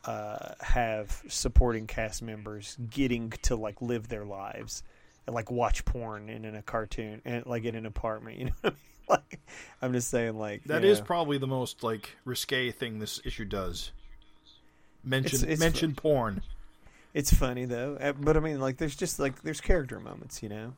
uh, 0.05 0.55
have 0.61 1.23
supporting 1.29 1.87
cast 1.87 2.23
members 2.23 2.77
getting 2.91 3.31
to 3.43 3.57
like 3.57 3.83
live 3.83 4.09
their 4.09 4.25
lives 4.25 4.83
and 5.27 5.35
like 5.35 5.51
watch 5.51 5.85
porn 5.85 6.29
in, 6.29 6.45
in 6.45 6.55
a 6.55 6.63
cartoon 6.63 7.21
and 7.25 7.45
like 7.47 7.65
in 7.65 7.75
an 7.75 7.87
apartment. 7.87 8.39
You 8.41 8.45
know 8.47 8.53
what 8.61 8.73
I 8.73 8.75
mean? 8.75 8.77
Like, 9.09 9.41
I'm 9.83 9.93
just 9.93 10.09
saying, 10.09 10.39
like 10.39 10.63
that 10.65 10.85
is 10.85 11.01
know. 11.01 11.05
probably 11.05 11.39
the 11.39 11.49
most 11.49 11.83
like 11.83 12.17
risque 12.25 12.71
thing 12.71 13.01
this 13.01 13.21
issue 13.25 13.45
does. 13.45 13.91
Mention 15.03 15.39
It's- 15.41 15.53
it's 15.55 15.61
mention 15.61 15.95
porn. 15.97 16.43
It's 17.13 17.35
funny 17.35 17.65
though, 17.65 17.97
Uh, 18.01 18.13
but 18.13 18.37
I 18.37 18.41
mean, 18.41 18.61
like, 18.61 18.77
there's 18.77 18.95
just 18.95 19.19
like 19.19 19.43
there's 19.43 19.61
character 19.61 19.99
moments, 19.99 20.43
you 20.45 20.49
know. 20.49 20.75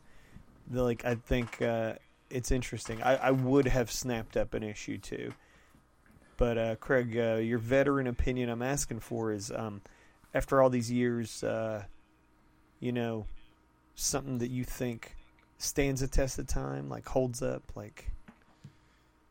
The, 0.69 0.83
like, 0.83 1.05
I 1.05 1.17
think 1.17 1.61
uh, 1.61 1.95
it's 2.31 2.51
interesting. 2.51 3.03
I, 3.03 3.17
I 3.17 3.31
would 3.31 3.67
have 3.67 3.91
snapped 3.91 4.37
up 4.37 4.55
an 4.55 4.63
issue 4.63 4.99
too, 4.99 5.33
but 6.37 6.59
uh, 6.59 6.77
Craig, 6.77 7.17
uh, 7.17 7.35
your 7.37 7.59
veteran 7.59 8.07
opinion 8.07 8.49
I'm 8.49 8.63
asking 8.63 9.01
for 9.01 9.33
is, 9.33 9.51
um, 9.51 9.83
after 10.35 10.63
all 10.63 10.71
these 10.71 10.91
years, 10.91 11.45
uh, 11.45 11.85
you 12.81 12.93
know, 12.93 13.27
something 13.95 14.39
that 14.39 14.51
you 14.51 14.65
think 14.65 15.15
stands 15.59 16.03
a 16.03 16.09
test 16.09 16.39
of 16.39 16.47
time, 16.47 16.89
like 16.89 17.07
holds 17.07 17.43
up, 17.43 17.63
like 17.77 18.11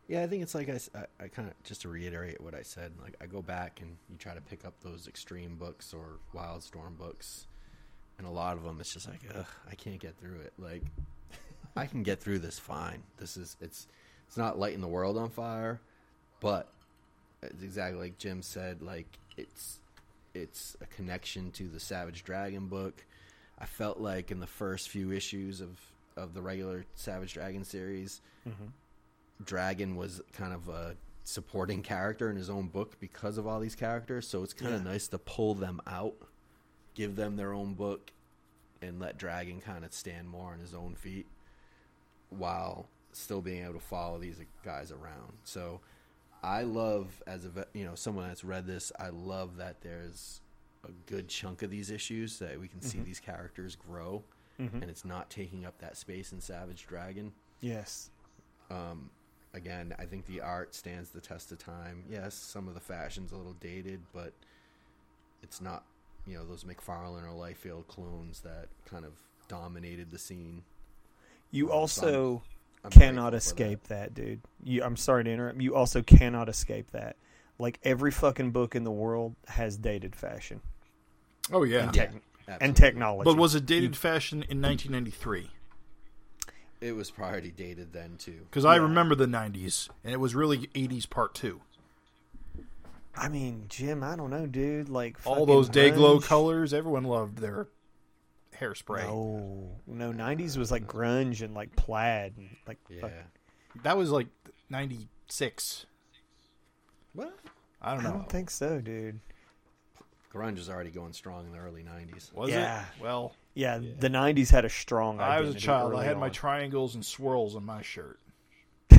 Yeah, 0.08 0.24
I 0.24 0.28
think 0.28 0.44
it's 0.44 0.54
like 0.54 0.70
I, 0.70 0.78
I 1.20 1.28
kind 1.28 1.48
of 1.48 1.56
just 1.64 1.82
to 1.82 1.90
reiterate 1.90 2.40
what 2.42 2.54
I 2.54 2.62
said. 2.62 2.94
Like 3.02 3.16
I 3.22 3.26
go 3.26 3.42
back 3.42 3.80
and 3.82 3.98
you 4.10 4.18
try 4.18 4.34
to 4.34 4.42
pick 4.42 4.66
up 4.66 4.74
those 4.82 5.08
extreme 5.08 5.56
books 5.56 5.94
or 5.94 6.20
Wildstorm 6.36 6.98
books, 6.98 7.48
and 8.18 8.28
a 8.28 8.30
lot 8.32 8.58
of 8.58 8.64
them 8.64 8.80
it's 8.80 8.94
just 8.94 9.10
like, 9.10 9.22
ugh, 9.36 9.46
I 9.70 9.76
can't 9.76 10.00
get 10.00 10.18
through 10.18 10.40
it. 10.42 10.54
Like 10.60 10.84
I 11.76 11.86
can 11.86 12.04
get 12.04 12.20
through 12.20 12.40
this 12.40 12.60
fine. 12.60 13.04
This 13.18 13.38
is 13.38 13.56
it's 13.62 13.88
it's 14.28 14.38
not 14.38 14.60
lighting 14.60 14.82
the 14.82 14.88
world 14.88 15.18
on 15.18 15.30
fire, 15.30 15.80
but 16.40 16.70
it's 17.42 17.64
exactly 17.64 18.00
like 18.00 18.18
Jim 18.18 18.42
said. 18.42 18.82
Like 18.82 19.08
it's 19.38 19.80
it's 20.34 20.76
a 20.82 20.86
connection 20.86 21.52
to 21.52 21.68
the 21.68 21.80
Savage 21.80 22.24
Dragon 22.24 22.68
book. 22.68 23.06
I 23.60 23.66
felt 23.66 24.00
like 24.00 24.32
in 24.32 24.40
the 24.40 24.48
first 24.48 24.90
few 24.90 25.12
issues 25.12 25.62
of 25.62 25.80
of 26.18 26.34
the 26.34 26.42
regular 26.42 26.86
Savage 26.96 27.34
Dragon 27.34 27.64
series, 27.64 28.22
mm-hmm. 28.48 28.66
Dragon 29.44 29.96
was 29.96 30.22
kind 30.34 30.54
of 30.54 30.68
a 30.70 30.96
supporting 31.24 31.82
character 31.84 32.30
in 32.30 32.36
his 32.36 32.50
own 32.50 32.68
book 32.68 33.00
because 33.00 33.38
of 33.38 33.48
all 33.48 33.60
these 33.60 33.76
characters. 33.76 34.28
So 34.28 34.44
it's 34.44 34.54
kind 34.54 34.74
of 34.74 34.84
Yeah. 34.84 34.92
nice 34.92 35.08
to 35.10 35.18
pull 35.18 35.54
them 35.56 35.80
out, 35.88 36.16
give 36.96 37.16
them 37.16 37.38
their 37.38 37.54
own 37.54 37.76
book, 37.76 38.12
and 38.82 39.00
let 39.00 39.18
Dragon 39.18 39.62
kind 39.62 39.86
of 39.86 39.94
stand 39.94 40.28
more 40.30 40.52
on 40.52 40.60
his 40.60 40.74
own 40.74 40.96
feet 40.96 41.28
while 42.32 42.90
still 43.14 43.42
being 43.42 43.64
able 43.64 43.74
to 43.76 43.80
follow 43.80 44.18
these 44.18 44.40
guys 44.66 44.92
around. 44.92 45.34
So 45.44 45.80
I 46.44 46.64
love 46.64 47.22
as 47.28 47.46
a 47.46 47.68
you 47.74 47.86
know 47.86 47.94
someone 47.96 48.28
that's 48.28 48.44
read 48.44 48.66
this, 48.66 48.92
I 49.00 49.10
love 49.10 49.58
that 49.58 49.82
there's 49.82 50.42
a 50.84 50.92
good 51.06 51.28
chunk 51.28 51.62
of 51.62 51.70
these 51.70 51.92
issues 51.92 52.40
that 52.40 52.60
we 52.60 52.68
can 52.68 52.82
see 52.82 53.00
these 53.00 53.20
characters 53.20 53.76
grow, 53.76 54.24
and 54.58 54.84
it's 54.90 55.06
not 55.06 55.30
taking 55.30 55.66
up 55.66 55.78
that 55.80 55.96
space 55.98 56.32
in 56.32 56.42
Savage 56.42 56.88
Dragon. 56.88 57.32
yes, 57.62 58.10
Um, 58.72 59.10
again, 59.54 59.94
I 60.00 60.06
think 60.06 60.26
the 60.26 60.42
art 60.42 60.74
stands 60.74 61.10
the 61.10 61.22
test 61.22 61.52
of 61.52 61.58
time. 61.60 62.04
Yes, 62.10 62.34
some 62.34 62.68
of 62.68 62.74
the 62.74 62.80
fashion's 62.80 63.32
a 63.32 63.36
little 63.38 63.54
dated, 63.60 64.02
but 64.14 64.34
it's 65.44 65.62
not, 65.62 65.84
you 66.26 66.36
know, 66.38 66.46
those 66.46 66.64
McFarlane 66.64 67.24
or 67.24 67.34
Liefeld 67.36 67.88
clones 67.88 68.42
that 68.42 68.68
kind 68.86 69.04
of 69.06 69.14
dominated 69.48 70.10
the 70.12 70.18
scene. 70.20 70.64
You 71.52 71.68
so 71.68 71.72
also. 71.74 72.44
I'm 72.84 72.90
cannot 72.90 73.32
grateful 73.34 73.52
for 73.52 73.56
that. 73.56 73.64
escape 73.66 73.84
that. 73.90 74.14
dude. 74.16 74.42
You, 74.64 74.84
I'm 74.84 74.98
sorry 74.98 75.24
to 75.26 75.30
interrupt. 75.32 75.62
You 75.62 75.76
also 75.76 76.02
cannot 76.02 76.50
escape 76.50 76.90
that. 76.94 77.16
Like 77.60 77.80
every 77.84 78.10
fucking 78.10 78.50
book 78.52 78.76
in 78.76 78.84
the 78.84 78.92
world 78.92 79.36
has 79.48 79.78
dated 79.78 80.16
fashion 80.16 80.62
Oh 81.52 81.62
yeah. 81.62 81.84
and, 81.88 81.96
Yeah, 81.96 82.06
tech- 82.08 82.58
and 82.60 82.76
technology. 82.76 83.24
But 83.30 83.38
was 83.38 83.54
it 83.54 83.68
dated 83.68 83.96
fashion 83.96 84.38
in 84.50 84.60
1993? 84.64 85.52
It 86.82 86.94
was 86.94 87.12
probably 87.12 87.52
dated 87.52 87.94
then 87.94 88.16
too. 88.18 88.40
Because 88.50 88.66
I 88.66 88.78
remember 88.78 89.14
the 89.14 89.28
90s, 89.28 89.90
and 90.04 90.12
it 90.12 90.20
was 90.20 90.34
really 90.34 90.66
80s 90.74 91.08
part 91.08 91.36
two. 91.36 91.62
I 93.16 93.30
mean, 93.30 93.66
Jim, 93.70 94.04
I 94.04 94.16
don't 94.16 94.32
know, 94.32 94.48
dude. 94.48 94.90
Like 94.90 95.18
All 95.26 95.46
those 95.46 95.70
day 95.70 95.92
glow 95.92 96.20
colors, 96.20 96.74
everyone 96.74 97.04
loved 97.04 97.38
their 97.38 97.68
hairspray. 98.62 99.04
No, 99.06 99.70
no. 99.88 100.12
'90s 100.14 100.58
was 100.58 100.72
like 100.72 100.88
grunge 100.88 101.42
and 101.42 101.54
like 101.54 101.76
plaid 101.76 102.34
and 102.38 102.50
like. 102.68 102.78
Yeah. 102.90 103.02
fuck- 103.02 103.84
That 103.84 103.98
was 103.98 104.12
like 104.12 104.28
96. 104.70 105.86
What? 107.14 107.34
I 107.82 107.94
don't 107.94 108.04
know. 108.04 108.10
I 108.10 108.14
don't 108.14 108.30
think 108.30 108.50
so, 108.50 108.80
dude. 108.80 109.20
Grunge 110.34 110.56
was 110.58 110.70
already 110.70 110.92
going 110.92 111.12
strong 111.14 111.46
in 111.46 111.52
the 111.52 111.58
early 111.58 111.84
'90s. 111.84 112.32
was 112.34 112.50
Yeah. 112.50 112.82
it? 112.82 113.02
Well, 113.02 113.34
Yeah, 113.54 113.80
the 113.80 114.10
'90s 114.10 114.50
had 114.50 114.64
a 114.64 114.70
strong. 114.70 115.20
I 115.20 115.42
was 115.42 115.56
a 115.56 115.60
child. 115.60 115.92
I 115.92 115.96
early 115.98 116.06
had 116.06 116.18
my 116.18 116.30
triangles 116.30 116.96
and 116.96 117.06
swirls 117.06 117.56
on 117.56 117.66
my 117.66 117.82
shirt. 117.82 118.18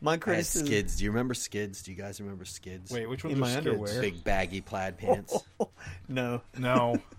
my 0.00 0.10
I 0.10 0.14
had 0.14 0.20
criticism. 0.20 0.66
skids. 0.66 0.96
Do 0.96 1.04
you 1.04 1.10
remember 1.10 1.34
skids? 1.34 1.82
Do 1.82 1.90
you 1.90 1.96
guys 1.96 2.20
remember 2.20 2.44
skids? 2.44 2.90
Wait, 2.92 3.08
which 3.08 3.24
one? 3.24 3.32
In 3.32 3.38
my 3.40 3.48
skids? 3.50 3.66
underwear. 3.66 4.00
Big 4.00 4.22
baggy 4.24 4.60
plaid 4.60 4.98
pants. 4.98 5.36
No, 6.08 6.40
No, 6.56 7.00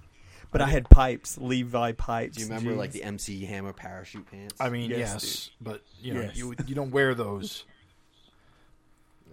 but 0.51 0.61
I 0.61 0.67
had 0.67 0.89
pipes, 0.89 1.37
Levi 1.37 1.91
pipes. 1.93 2.37
Do 2.37 2.43
you 2.43 2.49
remember 2.49 2.73
like 2.73 2.91
the 2.91 3.03
MC 3.03 3.45
Hammer 3.45 3.73
parachute 3.73 4.29
pants? 4.29 4.55
I 4.59 4.69
mean 4.69 4.89
Yes, 4.89 4.99
yes, 4.99 5.49
but 5.61 5.83
you 6.01 6.13
know 6.13 6.21
Yes. 6.21 6.37
you 6.37 6.55
you 6.65 6.75
don't 6.75 6.91
wear 6.91 7.13
those. 7.13 7.63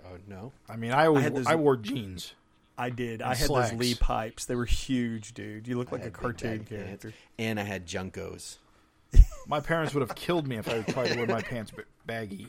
oh 0.05 0.19
no. 0.29 0.53
I 0.69 0.77
mean, 0.77 0.93
I 0.93 1.07
always, 1.07 1.25
had 1.25 1.35
those- 1.35 1.47
I 1.47 1.55
wore 1.55 1.77
jeans. 1.77 2.35
I 2.79 2.91
did. 2.91 3.23
I 3.23 3.35
had 3.35 3.47
slacks. 3.47 3.71
those 3.71 3.81
Lee 3.81 3.95
pipes. 3.95 4.45
They 4.45 4.55
were 4.55 4.67
huge, 4.67 5.33
dude. 5.33 5.67
You 5.67 5.79
look 5.79 5.93
like 5.93 6.05
a 6.05 6.11
cartoon 6.11 6.59
baggy 6.59 6.77
pants. 6.77 7.03
character. 7.03 7.13
and 7.39 7.59
I 7.59 7.63
had 7.63 7.87
Junkos. 7.87 8.59
My 9.47 9.61
parents 9.61 9.95
would 9.95 10.03
have 10.03 10.15
killed 10.15 10.47
me 10.47 10.57
if 10.57 10.69
I 10.69 10.83
tried 10.83 11.13
to 11.13 11.17
wear 11.17 11.27
my 11.27 11.41
pants 11.41 11.73
baggy. 12.05 12.49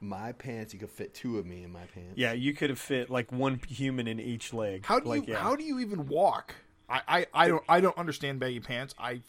My 0.00 0.32
pants, 0.32 0.74
you 0.74 0.80
could 0.80 0.90
fit 0.90 1.14
two 1.14 1.38
of 1.38 1.46
me 1.46 1.62
in 1.62 1.72
my 1.72 1.84
pants. 1.94 2.12
Yeah, 2.16 2.32
you 2.32 2.52
could 2.52 2.68
have 2.68 2.78
fit 2.78 3.08
like 3.08 3.32
one 3.32 3.58
human 3.68 4.06
in 4.06 4.20
each 4.20 4.52
leg. 4.52 4.84
How 4.84 4.98
do 5.00 5.08
like, 5.08 5.26
you 5.26 5.32
yeah. 5.32 5.40
how 5.40 5.56
do 5.56 5.64
you 5.64 5.78
even 5.78 6.08
walk? 6.08 6.54
I, 6.88 7.00
I, 7.08 7.26
I 7.32 7.48
don't 7.48 7.64
I 7.68 7.80
don't 7.80 7.96
understand 7.96 8.40
baggy 8.40 8.60
pants. 8.60 8.94
I 8.98 9.22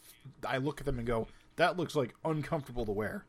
I 0.48 0.58
look 0.58 0.80
at 0.80 0.86
them 0.86 0.98
and 0.98 1.08
go, 1.08 1.28
that 1.56 1.78
looks 1.78 1.96
like 1.96 2.14
uncomfortable 2.26 2.86
to 2.86 2.92
wear. 2.92 3.26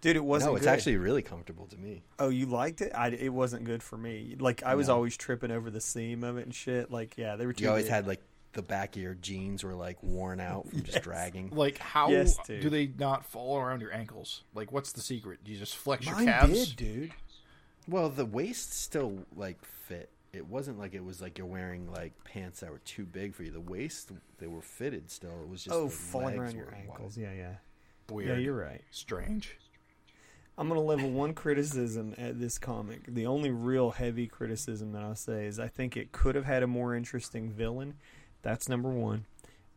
dude? 0.00 0.16
It 0.16 0.24
wasn't. 0.24 0.52
no, 0.52 0.56
it's 0.56 0.64
good. 0.66 0.70
actually 0.72 0.96
really 0.96 1.22
comfortable 1.22 1.66
to 1.66 1.76
me. 1.76 2.02
Oh, 2.18 2.28
you 2.28 2.46
liked 2.46 2.80
it? 2.80 2.92
I, 2.94 3.08
it 3.08 3.32
wasn't 3.32 3.64
good 3.64 3.82
for 3.82 3.96
me. 3.96 4.36
Like 4.38 4.62
I 4.62 4.74
was 4.76 4.88
always 4.88 5.16
tripping 5.16 5.50
over 5.50 5.70
the 5.70 5.80
seam 5.80 6.22
of 6.24 6.38
it 6.38 6.44
and 6.46 6.54
shit. 6.54 6.90
Like 6.90 7.14
yeah, 7.16 7.36
they 7.36 7.46
were. 7.46 7.52
Too 7.52 7.64
You 7.64 7.70
always 7.70 7.84
big. 7.86 7.92
had 7.92 8.06
like 8.06 8.22
the 8.52 8.62
back 8.62 8.96
of 8.96 9.02
your 9.02 9.14
jeans 9.14 9.62
were 9.64 9.74
like 9.74 10.02
worn 10.02 10.40
out 10.40 10.68
from 10.68 10.82
just 10.82 11.02
dragging. 11.02 11.50
Like 11.50 11.78
how 11.78 12.10
Yes, 12.10 12.38
do 12.46 12.70
they 12.70 12.90
not 12.98 13.24
fall 13.26 13.58
around 13.58 13.80
your 13.80 13.92
ankles? 13.92 14.44
Like 14.54 14.70
what's 14.72 14.92
the 14.92 15.00
secret? 15.00 15.40
Do 15.44 15.50
you 15.52 15.58
just 15.58 15.76
flex 15.76 16.06
Mine 16.06 16.24
your 16.24 16.32
calves? 16.32 16.74
did, 16.74 16.76
dude. 16.76 17.12
Well, 17.88 18.08
the 18.08 18.24
waist 18.26 18.72
still 18.72 19.26
like 19.36 19.58
fit. 19.64 20.10
It 20.38 20.46
wasn't 20.46 20.78
like 20.78 20.94
it 20.94 21.04
was 21.04 21.20
like 21.20 21.36
you're 21.36 21.46
wearing 21.46 21.90
like 21.92 22.12
pants 22.24 22.60
that 22.60 22.70
were 22.70 22.78
too 22.78 23.04
big 23.04 23.34
for 23.34 23.42
you. 23.42 23.50
The 23.50 23.60
waist 23.60 24.12
they 24.38 24.46
were 24.46 24.62
fitted 24.62 25.10
still. 25.10 25.42
It 25.42 25.48
was 25.48 25.64
just 25.64 25.76
Oh, 25.76 25.84
the 25.84 25.90
falling 25.90 26.38
legs 26.38 26.54
around 26.54 26.56
your 26.56 26.74
ankles. 26.74 27.16
wide. 27.16 27.22
Yeah, 27.24 27.32
yeah. 27.32 27.54
Weird. 28.10 28.28
Yeah, 28.28 28.36
you're 28.36 28.56
right. 28.56 28.82
Strange. 28.90 29.58
I'm 30.56 30.68
gonna 30.68 30.80
level 30.80 31.10
one 31.10 31.34
criticism 31.34 32.14
at 32.16 32.40
this 32.40 32.58
comic. 32.58 33.02
The 33.06 33.26
only 33.26 33.50
real 33.50 33.90
heavy 33.90 34.26
criticism 34.26 34.92
that 34.92 35.02
I'll 35.02 35.14
say 35.14 35.46
is 35.46 35.60
I 35.60 35.68
think 35.68 35.96
it 35.96 36.10
could 36.10 36.34
have 36.34 36.46
had 36.46 36.62
a 36.62 36.66
more 36.66 36.94
interesting 36.94 37.50
villain. 37.50 37.94
That's 38.42 38.68
number 38.68 38.88
one, 38.88 39.26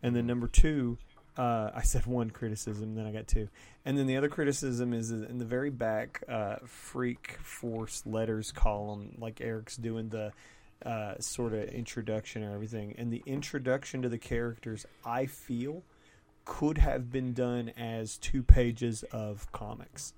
and 0.02 0.16
then 0.16 0.22
mm-hmm. 0.22 0.28
number 0.28 0.48
two, 0.48 0.98
uh, 1.42 1.72
I 1.74 1.82
said 1.82 2.06
one 2.06 2.30
criticism, 2.30 2.94
then 2.96 3.06
I 3.08 3.12
got 3.12 3.28
two, 3.28 3.48
and 3.86 3.98
then 3.98 4.06
the 4.08 4.18
other 4.18 4.30
criticism 4.30 4.94
is 4.94 5.12
in 5.12 5.38
the 5.40 5.46
very 5.46 5.70
back, 5.72 6.24
uh, 6.30 6.58
Freak 6.66 7.38
Force 7.42 8.04
letters 8.06 8.52
column, 8.52 9.16
like 9.18 9.42
Erik's 9.42 9.78
doing 9.78 10.10
the 10.10 10.32
uh, 10.86 11.16
sort 11.20 11.54
of 11.54 11.64
introduction 11.70 12.44
and 12.44 12.54
everything, 12.54 12.94
and 12.98 13.12
the 13.12 13.24
introduction 13.26 14.02
to 14.04 14.10
the 14.10 14.18
characters, 14.18 14.86
I 15.06 15.26
feel, 15.26 15.84
could 16.46 16.78
have 16.80 17.12
been 17.12 17.34
done 17.34 17.70
as 17.78 18.18
two 18.18 18.44
pages 18.44 19.04
of 19.12 19.52
comics. 19.52 20.14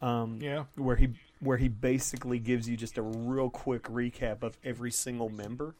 Um, 0.00 0.38
Yeah. 0.40 0.64
where 0.76 0.96
he 0.96 1.08
where 1.40 1.56
he 1.58 1.68
basically 1.68 2.38
gives 2.38 2.68
you 2.68 2.76
just 2.76 2.96
a 2.98 3.02
real 3.02 3.50
quick 3.50 3.82
recap 3.84 4.42
of 4.42 4.56
every 4.64 4.90
single 4.92 5.28
member, 5.28 5.74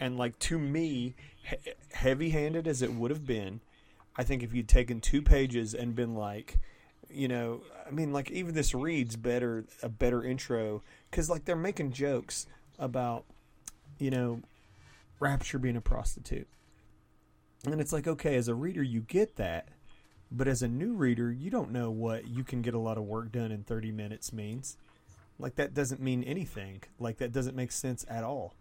and 0.00 0.18
like 0.18 0.38
to 0.40 0.58
me, 0.58 1.14
he- 1.42 1.72
heavy-handed 1.92 2.66
as 2.66 2.82
it 2.82 2.92
would 2.92 3.10
have 3.10 3.24
been, 3.26 3.60
I 4.16 4.24
think 4.24 4.42
if 4.42 4.52
you'd 4.52 4.68
taken 4.68 5.00
two 5.00 5.22
pages 5.22 5.74
and 5.74 5.94
been 5.94 6.14
like, 6.14 6.56
you 7.08 7.28
know, 7.28 7.62
I 7.86 7.90
mean, 7.90 8.12
like 8.12 8.30
even 8.30 8.54
this 8.54 8.74
reads 8.74 9.16
better 9.16 9.64
a 9.82 9.88
better 9.88 10.22
intro 10.24 10.82
because 11.10 11.30
like 11.30 11.44
they're 11.44 11.56
making 11.56 11.92
jokes 11.92 12.46
about, 12.78 13.24
you 13.98 14.10
know, 14.10 14.42
Rapture 15.18 15.58
being 15.58 15.76
a 15.76 15.82
prostitute, 15.82 16.48
and 17.66 17.78
it's 17.78 17.92
like 17.92 18.06
okay, 18.06 18.36
as 18.36 18.48
a 18.48 18.54
reader 18.54 18.82
you 18.82 19.00
get 19.00 19.36
that. 19.36 19.68
But 20.32 20.48
as 20.48 20.62
a 20.62 20.68
new 20.68 20.94
reader, 20.94 21.30
you 21.30 21.50
don't 21.50 21.72
know 21.72 21.90
what 21.90 22.26
you 22.28 22.44
can 22.44 22.62
get 22.62 22.72
a 22.72 22.78
lot 22.78 22.96
of 22.96 23.04
work 23.04 23.32
done 23.32 23.50
in 23.50 23.64
30 23.64 23.90
minutes 23.90 24.32
means. 24.32 24.76
Like 25.38 25.56
that 25.56 25.74
doesn't 25.74 26.00
mean 26.00 26.22
anything. 26.22 26.82
Like 26.98 27.18
that 27.18 27.32
doesn't 27.32 27.56
make 27.56 27.72
sense 27.72 28.06
at 28.08 28.24
all. 28.24 28.54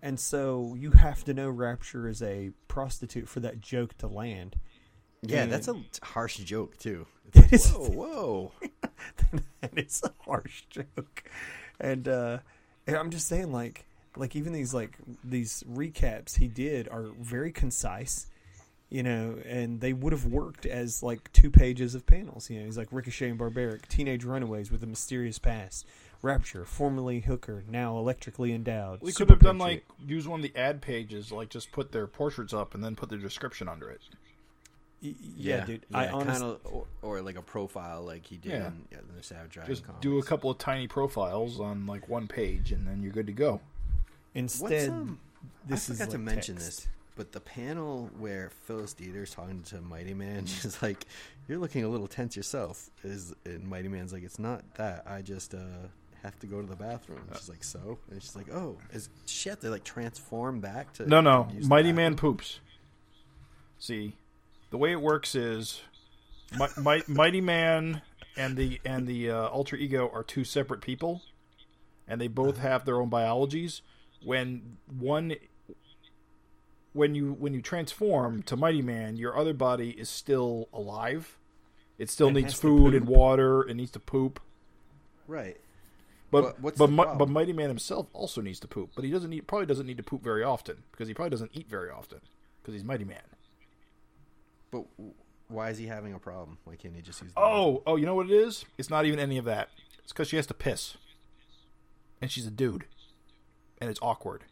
And 0.00 0.18
so 0.18 0.74
you 0.76 0.92
have 0.92 1.22
to 1.24 1.34
know 1.34 1.50
Rapture 1.50 2.08
is 2.08 2.22
a 2.22 2.50
prostitute 2.66 3.28
for 3.28 3.40
that 3.40 3.60
joke 3.60 3.96
to 3.98 4.08
land. 4.08 4.56
Yeah, 5.22 5.44
And- 5.44 5.52
that's 5.52 5.68
a 5.68 5.82
harsh 6.02 6.38
joke 6.38 6.78
too. 6.78 7.06
It 7.34 7.52
is- 7.52 7.70
Whoa, 7.70 7.88
whoa! 7.90 8.52
and 9.62 9.72
it's 9.76 10.02
a 10.02 10.12
harsh 10.26 10.64
joke. 10.70 11.24
And 11.80 12.06
uh 12.08 12.38
I'm 12.88 13.10
just 13.10 13.26
saying 13.28 13.52
like 13.52 13.86
like 14.16 14.36
even 14.36 14.52
these 14.52 14.74
like 14.74 14.98
these 15.24 15.62
recaps 15.70 16.36
he 16.36 16.48
did 16.48 16.88
are 16.88 17.06
very 17.20 17.52
concise. 17.52 18.26
You 18.90 19.02
know, 19.02 19.38
and 19.46 19.80
they 19.80 19.94
would 19.94 20.12
have 20.12 20.26
worked 20.26 20.66
as 20.66 21.02
like 21.02 21.32
two 21.32 21.50
pages 21.50 21.94
of 21.94 22.04
panels. 22.04 22.50
You 22.50 22.58
know, 22.60 22.66
he's 22.66 22.76
like 22.76 22.88
Ricochet 22.92 23.30
and 23.30 23.38
Barbaric, 23.38 23.88
teenage 23.88 24.22
runaways 24.22 24.70
with 24.70 24.82
a 24.82 24.86
mysterious 24.86 25.38
past, 25.38 25.86
Rapture, 26.20 26.66
formerly 26.66 27.20
Hooker, 27.20 27.64
now 27.66 27.96
electrically 27.96 28.52
endowed. 28.52 29.00
We 29.00 29.12
could 29.14 29.30
have 29.30 29.38
done 29.38 29.58
Patriot. 29.58 29.84
like 30.00 30.10
use 30.10 30.28
one 30.28 30.40
of 30.40 30.42
the 30.42 30.54
ad 30.60 30.82
pages, 30.82 31.32
like 31.32 31.48
just 31.48 31.72
put 31.72 31.90
their 31.92 32.06
portraits 32.06 32.52
up 32.52 32.74
and 32.74 32.84
then 32.84 32.94
put 32.94 33.08
their 33.08 33.18
description 33.18 33.66
under 33.66 33.88
it. 33.88 34.02
Y- 35.02 35.14
yeah, 35.36 35.64
dude. 35.64 35.84
yeah, 35.90 35.98
I 35.98 36.08
honestly, 36.10 36.32
kind 36.32 36.58
of, 36.64 36.72
or, 36.72 36.86
or 37.02 37.22
like 37.22 37.36
a 37.36 37.42
profile, 37.42 38.02
like 38.02 38.24
he 38.26 38.36
did 38.36 38.52
Yeah. 38.52 38.66
in, 38.68 38.86
yeah, 38.92 38.98
the 39.16 39.22
Savage 39.22 39.50
Dragon. 39.52 39.72
Just 39.72 39.84
comics. 39.84 40.00
do 40.02 40.18
a 40.18 40.22
couple 40.22 40.50
of 40.50 40.58
tiny 40.58 40.86
profiles 40.86 41.58
on 41.60 41.86
like 41.86 42.08
one 42.08 42.28
page, 42.28 42.70
and 42.72 42.86
then 42.86 43.02
you're 43.02 43.12
good 43.12 43.26
to 43.26 43.32
go. 43.32 43.60
Instead, 44.34 44.90
um? 44.90 45.18
this 45.66 45.90
I 45.90 45.92
is 45.92 45.98
forgot 45.98 46.10
to 46.12 46.16
like 46.18 46.24
mention 46.24 46.54
text. 46.56 46.66
this, 46.68 46.88
but 47.16 47.32
the 47.32 47.40
panel 47.40 48.10
where 48.18 48.50
Phyllis 48.66 48.94
Dieter's 48.94 49.30
talking 49.32 49.62
to 49.64 49.80
Mighty 49.80 50.14
Man, 50.14 50.46
she's 50.46 50.80
like, 50.82 51.06
"You're 51.48 51.58
looking 51.58 51.84
a 51.84 51.88
little 51.88 52.06
tense 52.08 52.36
yourself." 52.36 52.88
Is 53.02 53.34
and 53.44 53.66
Mighty 53.66 53.88
Man's 53.88 54.12
like, 54.12 54.22
"It's 54.22 54.38
not 54.38 54.62
that. 54.76 55.02
I 55.06 55.20
just 55.22 55.52
uh 55.54 55.58
have 56.22 56.38
to 56.38 56.46
go 56.46 56.60
to 56.60 56.66
the 56.68 56.76
bathroom." 56.76 57.22
She's 57.34 57.48
like, 57.48 57.64
"So?" 57.64 57.98
And 58.10 58.22
she's 58.22 58.36
like, 58.36 58.50
"Oh, 58.54 58.78
is 58.92 59.08
she 59.26 59.48
have 59.48 59.58
to 59.60 59.68
like 59.70 59.82
transform 59.84 60.60
back 60.60 60.92
to?" 60.94 61.06
No, 61.08 61.20
no, 61.20 61.48
Mighty? 61.64 61.90
Man 61.92 62.14
poops. 62.16 62.60
See, 63.78 64.14
the 64.72 64.78
way 64.78 64.90
it 64.90 65.00
works 65.00 65.34
is, 65.36 65.82
Mi- 66.58 66.82
Mi- 66.82 67.04
Mighty 67.06 67.40
Man 67.40 68.02
and 68.36 68.56
the 68.56 68.80
and 68.84 69.06
the 69.06 69.30
uh, 69.30 69.46
alter 69.48 69.76
ego 69.76 70.10
are 70.12 70.24
two 70.24 70.44
separate 70.44 70.80
people, 70.80 71.22
and 72.08 72.20
they 72.20 72.26
both 72.26 72.58
have 72.58 72.84
their 72.84 73.00
own 73.00 73.10
biologies. 73.10 73.82
When 74.24 74.78
one, 74.98 75.34
when 76.94 77.14
you 77.14 77.34
when 77.38 77.52
you 77.52 77.60
transform 77.60 78.42
to 78.44 78.56
Mighty 78.56 78.82
Man, 78.82 79.16
your 79.16 79.36
other 79.38 79.52
body 79.52 79.90
is 79.90 80.08
still 80.08 80.68
alive. 80.72 81.38
It 81.98 82.08
still 82.10 82.30
needs 82.30 82.54
food 82.54 82.94
and 82.94 83.06
water. 83.06 83.62
It 83.68 83.74
needs 83.74 83.90
to 83.92 84.00
poop. 84.00 84.40
Right. 85.28 85.58
But 86.30 86.58
what's 86.60 86.78
but 86.78 86.88
Mi- 86.90 87.04
but? 87.18 87.28
Mighty 87.28 87.52
Man 87.52 87.68
himself 87.68 88.06
also 88.14 88.40
needs 88.40 88.58
to 88.60 88.66
poop, 88.66 88.92
but 88.94 89.04
he 89.04 89.10
doesn't 89.10 89.28
need 89.28 89.46
probably 89.46 89.66
doesn't 89.66 89.86
need 89.86 89.98
to 89.98 90.02
poop 90.02 90.22
very 90.22 90.42
often 90.42 90.78
because 90.90 91.08
he 91.08 91.14
probably 91.14 91.30
doesn't 91.30 91.50
eat 91.52 91.68
very 91.68 91.90
often 91.90 92.20
because 92.62 92.72
he's 92.72 92.84
Mighty 92.84 93.04
Man. 93.04 93.20
But 94.72 94.84
why 95.46 95.70
is 95.70 95.78
he 95.78 95.86
having 95.86 96.12
a 96.14 96.18
problem? 96.18 96.58
Why 96.64 96.74
can't 96.74 96.96
he 96.96 97.02
just 97.02 97.22
use? 97.22 97.32
The 97.32 97.40
Oh, 97.40 97.82
oh, 97.86 97.94
you 97.96 98.06
know 98.06 98.16
what 98.16 98.28
it 98.28 98.32
is? 98.32 98.64
It's 98.78 98.90
not 98.90 99.04
even 99.04 99.20
any 99.20 99.38
of 99.38 99.44
that. 99.44 99.68
It's 100.02 100.12
because 100.12 100.26
she 100.28 100.36
has 100.36 100.46
to 100.48 100.54
piss, 100.54 100.96
and 102.20 102.28
she's 102.30 102.46
a 102.46 102.50
dude, 102.50 102.86
and 103.80 103.88
it's 103.88 104.00
awkward 104.02 104.42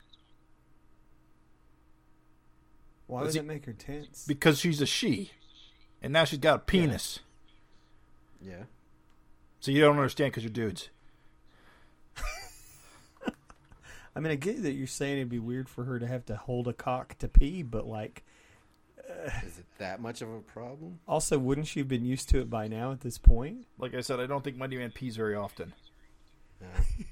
Why 3.08 3.20
Does 3.24 3.30
does 3.30 3.36
it 3.36 3.44
make 3.46 3.64
her 3.66 3.72
tense? 3.72 4.24
because 4.28 4.60
she's 4.60 4.80
a 4.80 4.86
she, 4.86 5.32
and 6.00 6.12
now 6.12 6.24
she's 6.24 6.38
got 6.38 6.54
a 6.54 6.58
penis. 6.60 7.18
Yeah. 8.40 8.64
So 9.58 9.72
you 9.72 9.80
don't 9.80 9.96
understand 9.96 10.30
because 10.30 10.44
you're 10.44 10.52
dudes. 10.52 10.88
I 14.16 14.20
mean, 14.20 14.32
I 14.32 14.36
get 14.36 14.62
that 14.62 14.72
you're 14.72 14.86
saying 14.86 15.16
it'd 15.18 15.28
be 15.28 15.38
weird 15.38 15.68
for 15.68 15.84
her 15.84 15.98
to 15.98 16.06
have 16.06 16.24
to 16.26 16.36
hold 16.36 16.68
a 16.68 16.72
cock 16.72 17.18
to 17.18 17.28
pee, 17.28 17.62
but 17.62 17.86
like, 17.86 18.24
Is 19.46 19.58
it 19.58 19.64
that 19.78 20.00
much 20.00 20.22
of 20.22 20.32
a 20.32 20.40
problem? 20.40 21.00
also, 21.08 21.38
wouldn't 21.38 21.66
she 21.66 21.80
have 21.80 21.88
been 21.88 22.04
used 22.04 22.28
to 22.30 22.40
it 22.40 22.48
by 22.50 22.68
now 22.68 22.92
at 22.92 23.00
this 23.00 23.18
point? 23.18 23.66
Like 23.78 23.94
I 23.94 24.00
said, 24.00 24.20
I 24.20 24.26
don't 24.26 24.42
think 24.44 24.56
Mighty 24.56 24.76
Man 24.76 24.90
pees 24.90 25.16
very 25.16 25.34
often. 25.34 25.72
Yeah. 26.60 26.66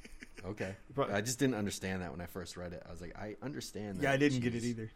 Okay. 0.46 0.76
But- 0.94 1.10
I 1.10 1.20
just 1.20 1.38
didn't 1.40 1.56
understand 1.56 2.00
that 2.02 2.12
when 2.12 2.20
I 2.20 2.26
first 2.26 2.56
read 2.56 2.72
it. 2.72 2.82
I 2.88 2.90
was 2.92 3.00
like, 3.00 3.14
I 3.18 3.34
understand 3.42 3.98
that. 3.98 4.02
Yeah, 4.04 4.12
I 4.12 4.16
didn't 4.16 4.40
get 4.40 4.54
it 4.54 4.62
either. 4.64 4.90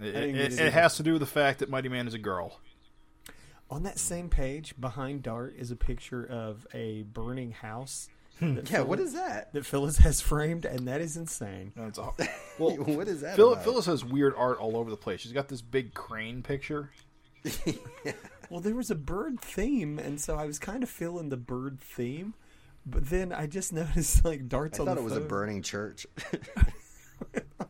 It, 0.00 0.04
it- 0.06 0.14
it 0.16 0.36
it 0.36 0.52
either. 0.52 0.70
has 0.70 0.96
to 0.96 1.02
do 1.02 1.12
with 1.12 1.20
the 1.20 1.26
fact 1.26 1.60
that 1.60 1.70
Mighty 1.70 1.88
Man 1.88 2.06
is 2.08 2.14
a 2.14 2.18
girl. 2.18 2.58
On 3.70 3.84
that 3.84 3.98
same 3.98 4.28
page, 4.28 4.74
behind 4.78 5.22
Dart 5.22 5.54
is 5.56 5.70
a 5.70 5.76
picture 5.76 6.24
of 6.24 6.66
a 6.74 7.02
burning 7.04 7.52
house. 7.52 8.08
Hmm. 8.38 8.54
that 8.56 8.70
Yeah, 8.70 8.80
what 8.82 8.98
Phyllis- 8.98 9.14
is 9.14 9.18
that? 9.18 9.52
that 9.52 9.66
Phyllis 9.66 9.98
has 9.98 10.20
framed, 10.20 10.64
and 10.64 10.86
that 10.88 11.00
is 11.00 11.16
insane. 11.16 11.72
And 11.76 11.88
it's 11.88 11.98
a, 11.98 12.10
well, 12.58 12.70
what 12.76 13.08
is 13.08 13.20
that? 13.22 13.36
Phil, 13.36 13.52
about? 13.52 13.64
Phyllis 13.64 13.86
has 13.86 14.04
weird 14.04 14.34
art 14.36 14.58
all 14.58 14.76
over 14.76 14.90
the 14.90 14.96
place. 14.96 15.20
She's 15.20 15.32
got 15.32 15.48
this 15.48 15.60
big 15.62 15.94
crane 15.94 16.42
picture. 16.42 16.90
Well, 18.50 18.60
there 18.60 18.74
was 18.74 18.90
a 18.90 18.94
bird 18.94 19.38
theme, 19.42 19.98
and 19.98 20.18
so 20.18 20.34
I 20.34 20.46
was 20.46 20.58
kind 20.58 20.82
of 20.82 20.88
feeling 20.88 21.28
the 21.28 21.36
bird 21.36 21.78
theme, 21.82 22.32
but 22.86 23.10
then 23.10 23.30
I 23.30 23.46
just 23.46 23.74
noticed 23.74 24.24
like 24.24 24.48
darts 24.48 24.78
I 24.78 24.82
on 24.82 24.86
thought 24.86 24.94
the 24.94 25.02
it 25.02 25.04
was 25.04 25.16
a 25.18 25.20
burning 25.20 25.60
church. 25.60 26.06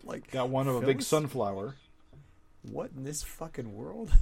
Like, 0.05 0.31
Got 0.31 0.51
one 0.51 0.69
of 0.69 0.77
a 0.77 0.81
big 0.87 1.03
sunflower. 1.03 1.75
what 2.62 2.93
in 2.97 3.03
this 3.03 3.25
fucking 3.25 3.75
world? 3.75 4.12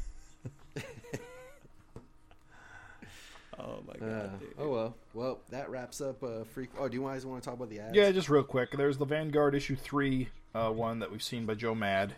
Oh 3.58 3.82
my 3.86 3.94
god! 3.94 4.30
Uh, 4.58 4.62
oh 4.62 4.70
well, 4.70 4.94
well 5.14 5.40
that 5.50 5.70
wraps 5.70 6.00
up. 6.00 6.22
Uh, 6.22 6.44
freak. 6.44 6.70
Oh, 6.78 6.88
do 6.88 6.96
you 6.96 7.02
guys 7.02 7.24
want 7.26 7.42
to 7.42 7.46
talk 7.46 7.56
about 7.56 7.70
the 7.70 7.80
ads? 7.80 7.94
Yeah, 7.94 8.10
just 8.12 8.28
real 8.28 8.42
quick. 8.42 8.76
There's 8.76 8.98
the 8.98 9.04
Vanguard 9.04 9.54
issue 9.54 9.76
three 9.76 10.28
uh, 10.54 10.70
one 10.70 10.98
that 11.00 11.10
we've 11.10 11.22
seen 11.22 11.46
by 11.46 11.54
Joe 11.54 11.74
Mad. 11.74 12.14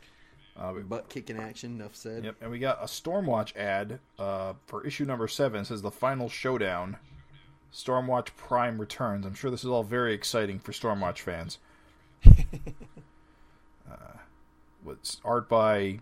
Uh, 0.57 0.73
Butt 0.73 1.09
kicking 1.09 1.39
action. 1.39 1.77
Enough 1.77 1.95
said. 1.95 2.25
yep, 2.25 2.37
and 2.41 2.51
we 2.51 2.59
got 2.59 2.83
a 2.83 2.87
Stormwatch 2.87 3.57
ad 3.57 4.01
uh, 4.19 4.55
for 4.67 4.85
issue 4.85 5.05
number 5.05 5.29
seven. 5.29 5.61
It 5.61 5.67
says 5.67 5.83
the 5.83 5.91
final 5.91 6.29
showdown. 6.29 6.97
Stormwatch 7.73 8.29
Prime 8.37 8.81
returns. 8.81 9.27
I'm 9.27 9.35
sure 9.35 9.51
this 9.51 9.63
is 9.63 9.71
all 9.71 9.85
very 9.85 10.15
exciting 10.15 10.59
for 10.59 10.73
Stormwatch 10.73 11.19
fans. 11.19 11.59
uh, 12.27 12.33
with 14.83 15.17
art 15.25 15.49
by 15.49 16.01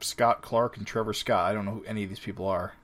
Scott 0.00 0.42
Clark 0.42 0.76
and 0.76 0.86
Trevor 0.86 1.12
Scott. 1.12 1.50
I 1.50 1.54
don't 1.54 1.64
know 1.64 1.72
who 1.72 1.84
any 1.84 2.04
of 2.04 2.08
these 2.08 2.20
people 2.20 2.46
are. 2.46 2.74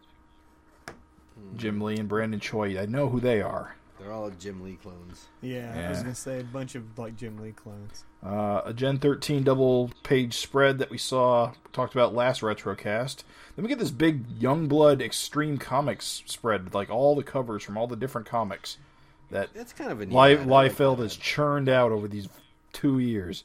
Jim 1.57 1.81
Lee 1.81 1.97
and 1.97 2.09
Brandon 2.09 2.41
Choi. 2.41 2.79
I 2.81 2.87
know 2.87 3.09
who 3.09 3.21
they 3.21 3.41
are. 3.41 3.77
They're 3.99 4.13
all 4.13 4.31
Jim 4.31 4.63
Lee 4.63 4.79
clones. 4.83 5.27
Yeah, 5.41 5.87
I 5.87 5.89
was 5.89 6.03
gonna 6.03 6.15
say 6.15 6.41
a 6.41 6.45
bunch 6.45 6.75
of 6.75 6.99
like 6.99 7.17
Jim 7.17 7.39
Lee 7.39 7.53
clones. 7.53 8.05
Uh, 8.23 8.61
a 8.65 8.75
Gen 8.75 8.99
13 8.99 9.43
double 9.43 9.91
page 10.03 10.35
spread 10.37 10.79
that 10.79 10.91
we 10.91 10.99
saw 10.99 11.53
talked 11.73 11.95
about 11.95 12.15
last 12.15 12.41
retrocast. 12.43 13.23
Then 13.55 13.63
we 13.63 13.69
get 13.69 13.79
this 13.79 13.91
big 13.91 14.39
Youngblood 14.39 15.01
Extreme 15.01 15.59
Comics 15.59 16.23
spread, 16.27 16.65
with, 16.65 16.75
like 16.75 16.91
all 16.91 17.15
the 17.15 17.23
covers 17.23 17.63
from 17.63 17.79
all 17.79 17.87
the 17.87 17.97
different 17.97 18.27
comics 18.27 18.77
that 19.31 19.53
That's 19.55 19.73
kind 19.73 19.91
of 19.91 20.01
a 20.01 20.07
neat 20.07 20.15
Li- 20.15 20.35
ad. 20.35 20.47
Like 20.47 20.73
Liefeld 20.73 20.99
that 20.99 21.05
has 21.05 21.17
churned 21.17 21.69
out 21.69 21.91
over 21.91 22.07
these 22.07 22.29
two 22.73 22.99
years. 22.99 23.45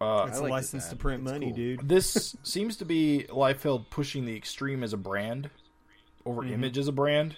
Uh, 0.00 0.24
It's 0.28 0.36
I 0.38 0.40
a 0.40 0.42
like 0.44 0.50
license 0.52 0.88
to 0.88 0.96
print 0.96 1.22
It's 1.22 1.30
money, 1.32 1.46
cool. 1.46 1.54
dude. 1.56 1.88
this 1.88 2.34
seems 2.42 2.76
to 2.78 2.84
be 2.84 3.26
Liefeld 3.28 3.90
pushing 3.90 4.24
the 4.24 4.34
Extreme 4.36 4.82
as 4.82 4.92
a 4.92 4.96
brand 4.96 5.50
over 6.24 6.42
Mhm. 6.42 6.52
Image 6.52 6.78
as 6.78 6.88
a 6.88 6.92
brand, 6.92 7.36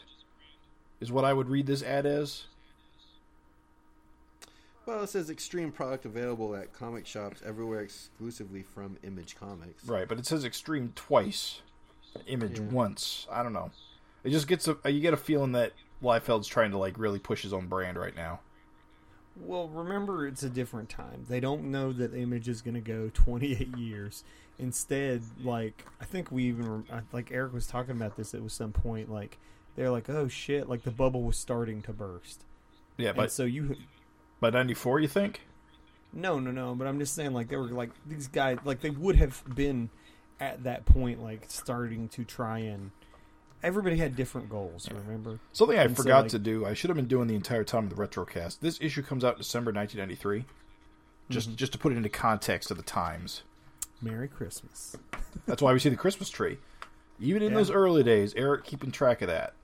is 1.01 1.11
what 1.11 1.25
I 1.25 1.33
would 1.33 1.49
read 1.49 1.67
this 1.67 1.83
ad 1.83 2.07
as. 2.07 2.45
Well, 4.87 5.03
it 5.05 5.09
says 5.09 5.31
extreme 5.31 5.71
product 5.71 6.05
available 6.05 6.57
at 6.57 6.73
comic 6.73 7.07
shops 7.07 7.41
everywhere 7.45 7.81
exclusively 7.81 8.63
from 8.63 8.97
Image 9.05 9.37
Comics. 9.37 9.85
Right, 9.87 10.09
but 10.09 10.19
it 10.19 10.27
says 10.27 10.45
extreme 10.45 10.93
twice, 10.97 11.63
image 12.27 12.59
Yeah. 12.59 12.67
once. 12.67 13.27
I 13.31 13.43
don't 13.45 13.53
know. 13.53 13.71
It 14.25 14.31
just 14.31 14.47
gets 14.49 14.69
a 14.69 14.77
you 14.91 15.01
get 15.01 15.15
a 15.15 15.19
feeling 15.19 15.53
that 15.53 15.73
Liefeld's 16.03 16.49
trying 16.49 16.73
to 16.73 16.79
like 16.79 16.99
really 16.99 17.19
push 17.21 17.43
his 17.43 17.53
own 17.53 17.69
brand 17.69 17.97
right 17.97 18.15
now. 18.15 18.41
Well, 19.37 19.69
remember, 19.69 20.27
it's 20.27 20.43
a 20.43 20.51
different 20.51 20.89
time. 20.89 21.25
They 21.29 21.41
don't 21.41 21.71
know 21.71 21.93
that 21.93 22.13
the 22.13 22.19
Image 22.19 22.49
is 22.49 22.61
going 22.63 22.75
to 22.75 22.81
go 22.81 23.11
28 23.15 23.77
years. 23.77 24.25
Instead, 24.59 25.23
like 25.43 25.87
I 26.01 26.05
think 26.05 26.31
we 26.31 26.45
even 26.45 26.85
like 27.13 27.33
Erik 27.33 27.53
was 27.53 27.67
talking 27.67 27.97
about 27.97 28.17
this 28.17 28.35
at 28.35 28.49
some 28.51 28.73
point. 28.73 29.11
Like 29.11 29.39
they're 29.75 29.91
like, 29.91 30.09
"Oh 30.11 30.29
shit!" 30.29 30.69
Like 30.69 30.83
the 30.83 30.91
bubble 30.91 31.23
was 31.23 31.37
starting 31.39 31.81
to 31.83 31.93
burst. 31.93 32.45
Yeah, 32.99 33.09
And 33.09 33.17
but 33.17 33.33
so 33.33 33.45
you, 33.45 33.77
by 34.41 34.51
ninety 34.51 34.75
four, 34.75 35.01
you 35.01 35.09
think? 35.09 35.41
no, 36.13 36.39
no, 36.39 36.51
no. 36.51 36.75
But 36.75 36.87
I'm 36.87 36.99
just 36.99 37.15
saying, 37.15 37.33
like 37.33 37.49
they 37.49 37.57
were 37.57 37.69
like 37.69 37.91
these 38.07 38.29
guys, 38.29 38.59
like 38.65 38.83
they 38.83 38.91
would 38.91 39.17
have 39.17 39.43
been 39.55 39.89
at 40.39 40.65
that 40.65 40.85
point, 40.85 41.23
like 41.23 41.47
starting 41.49 42.09
to 42.11 42.25
try 42.25 42.59
and. 42.59 42.91
Everybody 43.63 43.97
had 43.97 44.17
different 44.17 44.49
goals. 44.51 44.89
Remember? 44.91 45.39
Something 45.53 45.79
I 45.79 45.83
And 45.85 45.97
so, 45.97 46.03
forgot 46.03 46.23
like- 46.23 46.31
to 46.33 46.39
do. 46.39 46.67
I 46.67 46.75
should 46.75 46.91
have 46.91 46.97
been 46.97 47.07
doing 47.07 47.29
the 47.29 47.35
entire 47.37 47.65
time 47.65 47.85
of 47.85 47.91
the 47.91 47.97
retrocast. 47.97 48.59
This 48.61 48.79
issue 48.81 49.03
comes 49.03 49.25
out 49.25 49.39
December 49.39 49.71
nineteen 49.73 49.99
ninety 50.01 50.17
three. 50.17 50.45
Just 51.31 51.49
Mm-hmm. 51.49 51.57
just 51.57 51.73
to 51.73 51.79
put 51.79 51.93
it 51.93 51.97
into 51.97 52.09
context 52.09 52.71
of 52.71 52.77
the 52.77 52.83
times. 52.83 53.43
Merry 54.01 54.27
Christmas. 54.29 54.97
That's 55.47 55.63
why 55.63 55.73
we 55.73 55.79
see 55.79 55.89
the 55.89 55.97
Christmas 55.97 56.29
tree. 56.29 56.59
Even 57.21 57.41
in 57.43 57.53
Yeah. 57.53 57.59
those 57.59 57.71
early 57.71 58.03
days, 58.03 58.35
Erik 58.35 58.65
keeping 58.65 58.91
track 58.91 59.23
of 59.23 59.29
that. 59.29 59.55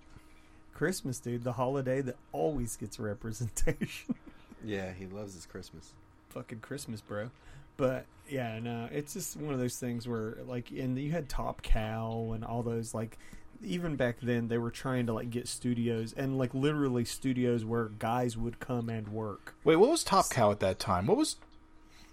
Christmas, 0.74 1.18
dude. 1.18 1.42
The 1.42 1.54
holiday 1.54 2.00
that 2.02 2.16
always 2.32 2.76
gets 2.76 2.98
representation. 2.98 4.14
Yeah, 4.64 4.92
he 4.92 5.06
loves 5.06 5.34
his 5.34 5.46
Christmas. 5.46 5.92
Fucking 6.30 6.58
Christmas, 6.58 7.00
bro. 7.00 7.30
But 7.76 8.06
yeah, 8.28 8.58
no, 8.58 8.88
it's 8.90 9.12
just 9.12 9.36
one 9.36 9.54
of 9.54 9.60
those 9.60 9.76
things 9.76 10.08
where 10.08 10.36
like, 10.48 10.72
and 10.72 10.98
you 10.98 11.12
had 11.12 11.28
Top 11.28 11.62
Cow 11.62 12.32
and 12.34 12.44
all 12.44 12.64
those 12.64 12.92
like. 12.92 13.18
Even 13.62 13.96
back 13.96 14.16
then, 14.22 14.48
they 14.48 14.58
were 14.58 14.70
trying 14.70 15.06
to 15.06 15.12
like 15.12 15.30
get 15.30 15.48
studios 15.48 16.14
and 16.16 16.38
like 16.38 16.54
literally 16.54 17.04
studios 17.04 17.64
where 17.64 17.86
guys 17.86 18.36
would 18.36 18.60
come 18.60 18.88
and 18.88 19.08
work. 19.08 19.56
Wait, 19.64 19.76
what 19.76 19.90
was 19.90 20.04
Top 20.04 20.30
Cow 20.30 20.50
at 20.50 20.60
that 20.60 20.78
time? 20.78 21.06
What 21.06 21.16
was 21.16 21.36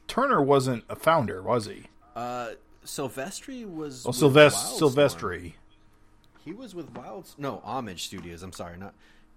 Turner? 0.08 0.42
Wasn't 0.42 0.84
a 0.90 0.96
founder, 0.96 1.42
was 1.42 1.68
he? 1.68 1.84
Uh, 2.16 2.52
Silvestri 2.84 3.66
was. 3.72 4.06
Oh, 4.06 4.10
with 4.10 4.18
Sylvester 4.18 4.86
Silvestri. 4.86 5.54
He 6.44 6.54
was 6.54 6.76
with 6.76 6.96
Wild. 6.96 7.34
No, 7.38 7.62
Homage 7.64 8.06
Studios. 8.06 8.44
I'm 8.44 8.54
sorry, 8.54 8.78
not 8.78 8.94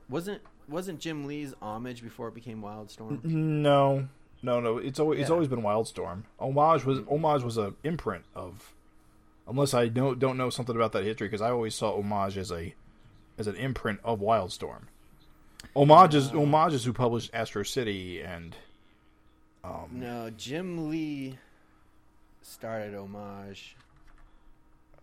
wasn't 0.09 0.43
wasn't 0.69 1.01
Jim 1.01 1.27
Lee's 1.27 1.55
Homage 1.61 2.03
before 2.03 2.29
it 2.29 2.35
became 2.35 2.63
Wildstorm. 2.63 3.23
No, 3.25 4.09
no, 4.43 4.61
no. 4.61 4.79
It's 4.79 4.99
always 4.99 5.21
it's 5.21 5.31
always 5.31 5.49
been 5.49 5.63
Wildstorm. 5.63 6.25
Homage 6.39 6.85
was 6.85 7.01
Homage 7.09 7.43
was 7.43 7.59
a 7.59 7.75
imprint 7.85 8.25
of. 8.35 8.75
Unless 9.49 9.75
I 9.75 9.89
don't 9.89 10.19
don't 10.19 10.37
know 10.37 10.51
something 10.51 10.77
about 10.77 10.93
that 10.93 11.05
history, 11.05 11.29
because 11.29 11.41
I 11.41 11.51
always 11.51 11.75
saw 11.75 11.97
Homage 11.97 12.37
as 12.37 12.53
a 12.53 12.75
as 13.39 13.47
an 13.47 13.57
imprint 13.57 14.01
of 14.05 14.21
Wildstorm. 14.21 14.83
Homage 15.75 16.15
is 16.15 16.31
Homage 16.31 16.75
is 16.75 16.85
who 16.85 16.93
published 16.93 17.31
Astro 17.33 17.63
City 17.63 18.21
and 18.21 18.57
um, 19.65 19.89
No, 19.93 20.31
Jim 20.37 20.91
Lee 20.91 21.39
started 22.43 22.95
Homage 22.95 23.77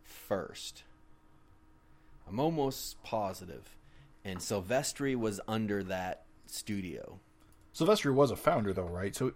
first. 0.04 0.84
I'm 2.28 2.39
almost 2.39 3.02
positive, 3.04 3.76
and 4.24 4.39
Silvestri 4.39 5.16
was 5.16 5.39
under 5.48 5.84
that 5.84 6.24
studio. 6.48 7.20
Sylvester 7.74 8.14
was 8.14 8.32
a 8.32 8.36
founder 8.36 8.74
though, 8.74 8.84
right? 8.84 9.16
So 9.16 9.34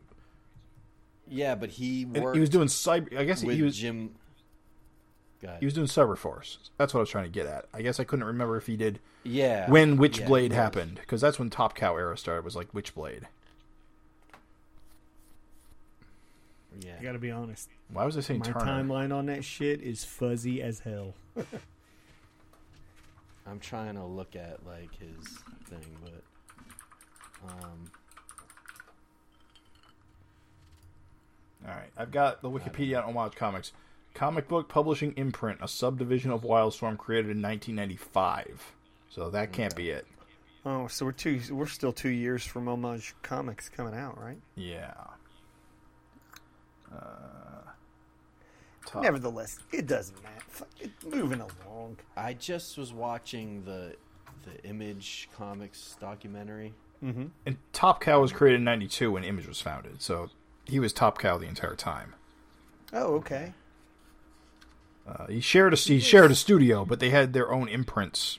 Yeah, 1.28 1.56
but 1.56 1.72
he 1.72 2.06
worked 2.06 2.36
he 2.36 2.42
was 2.42 2.50
doing 2.50 2.68
cyber. 2.68 3.18
I 3.18 3.26
guess 3.26 3.44
with 3.44 3.56
he 3.56 3.62
was 3.62 3.78
Jim. 3.78 4.12
Go 5.42 5.48
ahead. 5.48 5.60
he 5.60 5.66
was 5.66 5.74
doing 5.74 5.88
Cyberforce. 5.88 6.58
That's 6.78 6.94
what 6.94 7.00
I 7.00 7.02
was 7.02 7.10
trying 7.10 7.24
to 7.26 7.30
get 7.30 7.46
at. 7.46 7.66
I 7.74 7.82
guess 7.82 8.00
I 8.00 8.04
couldn't 8.04 8.26
remember 8.26 8.58
if 8.58 8.68
he 8.68 8.76
did 8.76 9.00
yeah, 9.24 9.70
when 9.70 9.94
yeah, 9.94 10.00
Witchblade 10.00 10.42
he 10.42 10.48
was. 10.50 10.58
happened 10.58 10.96
because 10.96 11.22
that's 11.22 11.40
when 11.40 11.50
Top 11.50 11.76
Cow 11.76 11.96
era 11.96 12.18
started. 12.18 12.44
Was 12.44 12.56
like 12.56 12.74
Witchblade. 12.74 13.24
Yeah, 16.82 16.96
I 17.00 17.04
gotta 17.04 17.20
be 17.20 17.32
honest. 17.32 17.70
Why 17.92 18.06
was 18.06 18.18
I 18.18 18.22
saying 18.22 18.42
My 18.42 18.46
Turner? 18.48 18.66
timeline 18.66 19.14
on 19.14 19.26
that 19.28 19.44
shit 19.44 19.82
is 19.82 20.04
fuzzy 20.04 20.62
as 20.62 20.80
hell. 20.80 21.14
I'm 23.48 23.60
trying 23.60 23.96
to 23.96 24.04
look 24.04 24.36
at 24.36 24.66
like 24.66 24.92
his 24.96 25.26
thing, 25.68 25.98
but 26.04 26.24
um, 27.50 27.90
All 31.68 31.74
right, 31.74 31.90
I've 31.98 32.12
got 32.12 32.42
the 32.42 32.50
Wikipedia 32.50 33.06
on 33.06 33.14
Homage 33.14 33.36
Comics. 33.36 33.74
Comic 34.20 34.50
book 34.50 34.68
publishing 34.68 35.14
imprint, 35.16 35.60
a 35.62 35.68
subdivision 35.70 36.30
of 36.30 36.42
Wildstorm 36.42 36.98
created 36.98 37.32
in 37.32 37.42
1995. 37.42 38.74
So 39.10 39.30
that 39.30 39.54
can't 39.54 39.74
be 39.78 39.92
it. 39.92 40.06
Oh, 40.66 40.88
so 40.88 41.06
we're 41.06 41.14
two. 41.14 41.40
We're 41.50 41.68
still 41.68 41.94
two 41.94 42.10
years 42.10 42.44
from 42.44 42.68
Homage 42.68 43.16
Comics 43.22 43.70
coming 43.70 43.96
out, 43.96 44.22
right? 44.22 44.36
Yeah. 44.56 44.94
Uh, 46.94 47.62
top- 48.86 49.04
Nevertheless, 49.04 49.60
it 49.72 49.88
doesn't 49.88 50.22
matter. 50.22 50.44
Fuck 50.50 50.68
it, 50.82 50.92
moving 51.08 51.40
along. 51.40 52.00
I 52.18 52.34
just 52.34 52.78
was 52.78 52.92
watching 52.92 53.64
the 53.64 53.96
the 54.44 54.62
Image 54.68 55.30
Comics 55.38 55.96
documentary. 55.98 56.74
Mm-hmm. 57.02 57.28
And 57.46 57.56
Top 57.72 58.02
Cow 58.02 58.20
was 58.20 58.34
created 58.34 58.58
in 58.58 58.66
92 58.66 59.14
when 59.14 59.24
Image 59.24 59.48
was 59.48 59.62
founded. 59.62 60.02
So 60.02 60.30
he 60.66 60.78
was 60.78 60.92
Top 60.92 61.20
Cow 61.20 61.38
the 61.38 61.48
entire 61.48 61.76
time. 61.76 62.16
Oh, 62.92 63.14
okay. 63.16 63.54
Uh, 65.10 65.26
he 65.28 65.40
shared 65.42 65.74
a 65.74 65.78
he 65.78 66.00
shared 66.00 66.30
a 66.32 66.36
studio, 66.36 66.86
but 66.86 67.00
they 67.00 67.10
had 67.10 67.34
their 67.34 67.52
own 67.52 67.68
imprints. 67.68 68.38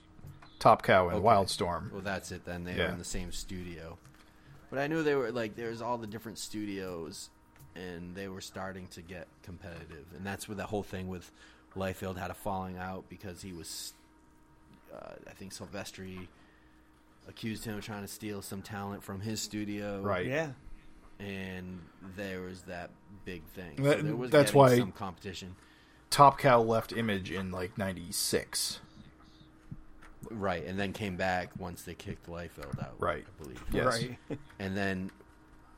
Top 0.59 0.83
Cow 0.83 1.09
and 1.09 1.17
Okay. 1.19 1.27
Wildstorm. 1.27 1.91
Well, 1.91 2.03
that's 2.03 2.31
it. 2.31 2.45
Then 2.45 2.65
they 2.65 2.77
Yeah. 2.77 2.87
were 2.87 2.93
in 2.93 2.99
the 2.99 3.05
same 3.05 3.33
studio, 3.33 3.99
but 4.69 4.79
I 4.79 4.87
knew 4.87 5.03
they 5.03 5.15
were 5.15 5.33
like 5.33 5.57
there's 5.57 5.81
all 5.81 5.97
the 5.99 6.07
different 6.07 6.39
studios, 6.39 7.31
and 7.75 8.15
they 8.15 8.29
were 8.29 8.43
starting 8.43 8.87
to 8.89 9.01
get 9.03 9.27
competitive, 9.43 10.07
and 10.15 10.25
that's 10.25 10.49
where 10.49 10.55
the 10.57 10.67
whole 10.67 10.83
thing 10.83 11.09
with 11.09 11.33
Liefeld 11.75 12.19
had 12.19 12.31
a 12.31 12.35
falling 12.35 12.77
out 12.77 13.09
because 13.09 13.41
he 13.43 13.53
was, 13.53 13.95
uh, 14.95 15.15
I 15.27 15.31
think 15.33 15.53
Silvestri 15.55 16.29
accused 17.29 17.65
him 17.65 17.79
of 17.79 17.85
trying 17.85 18.03
to 18.03 18.09
steal 18.09 18.43
some 18.43 18.61
talent 18.61 19.03
from 19.03 19.21
his 19.21 19.41
studio, 19.41 20.03
Right. 20.03 20.27
Yeah. 20.27 20.51
And 21.21 21.81
there 22.17 22.41
was 22.43 22.63
that 22.63 22.91
big 23.25 23.45
thing. 23.55 23.77
That- 23.83 23.99
so 23.99 24.03
there 24.05 24.17
was 24.17 24.31
that's 24.31 24.53
why- 24.53 24.77
some 24.79 24.91
competition, 24.93 25.55
Top 26.11 26.39
Cow 26.39 26.61
left 26.61 26.93
Image 26.93 27.31
in 27.31 27.51
like 27.53 27.79
96. 27.79 28.81
right? 30.31 30.65
And 30.65 30.79
then 30.79 30.93
came 30.93 31.17
back 31.17 31.51
once 31.59 31.83
they 31.83 31.95
kicked 31.95 32.27
Liefeld 32.29 32.79
out, 32.83 32.95
Right. 32.99 33.25
I 33.27 33.43
believe. 33.43 33.63
Yes. 33.73 33.85
Right. 33.87 34.19
and 34.59 34.77
then 34.77 35.11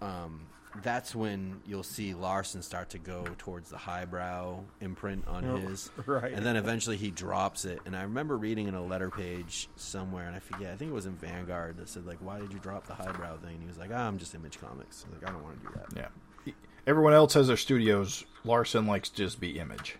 um, 0.00 0.46
that's 0.82 1.14
when 1.14 1.60
you'll 1.66 1.82
see 1.82 2.14
Larsen 2.14 2.62
start 2.62 2.90
to 2.90 2.98
go 2.98 3.26
towards 3.38 3.68
the 3.70 3.76
highbrow 3.76 4.60
imprint 4.80 5.26
on 5.28 5.44
Oh, 5.44 5.56
his, 5.56 5.90
right. 6.06 6.32
And 6.32 6.44
then 6.44 6.56
eventually 6.56 6.96
he 6.96 7.10
drops 7.10 7.64
it. 7.66 7.80
And 7.84 7.94
I 7.94 8.02
remember 8.02 8.36
reading 8.38 8.68
in 8.68 8.74
a 8.74 8.82
letter 8.82 9.10
page 9.10 9.68
somewhere, 9.76 10.26
and 10.26 10.34
I 10.34 10.38
forget. 10.38 10.72
I 10.72 10.76
think 10.76 10.90
it 10.90 10.94
was 10.94 11.06
in 11.06 11.14
Vanguard 11.14 11.76
that 11.76 11.88
said 11.90 12.06
like, 12.06 12.18
"Why 12.20 12.38
did 12.40 12.52
you 12.52 12.58
drop 12.58 12.86
the 12.86 12.94
highbrow 12.94 13.36
thing?" 13.36 13.52
And 13.52 13.60
he 13.62 13.68
was 13.68 13.78
like, 13.78 13.90
ah, 13.92 14.06
"I'm 14.08 14.18
just 14.18 14.34
Image 14.34 14.58
Comics. 14.58 15.04
Like, 15.12 15.28
I 15.28 15.32
don't 15.32 15.42
want 15.44 15.62
to 15.62 15.68
do 15.68 15.74
that." 15.76 16.10
Yeah. 16.46 16.52
Everyone 16.86 17.12
else 17.12 17.34
has 17.34 17.46
their 17.46 17.56
studios. 17.56 18.24
Larsen 18.44 18.86
likes 18.86 19.08
to 19.10 19.16
just 19.16 19.38
be 19.40 19.58
Image. 19.60 19.96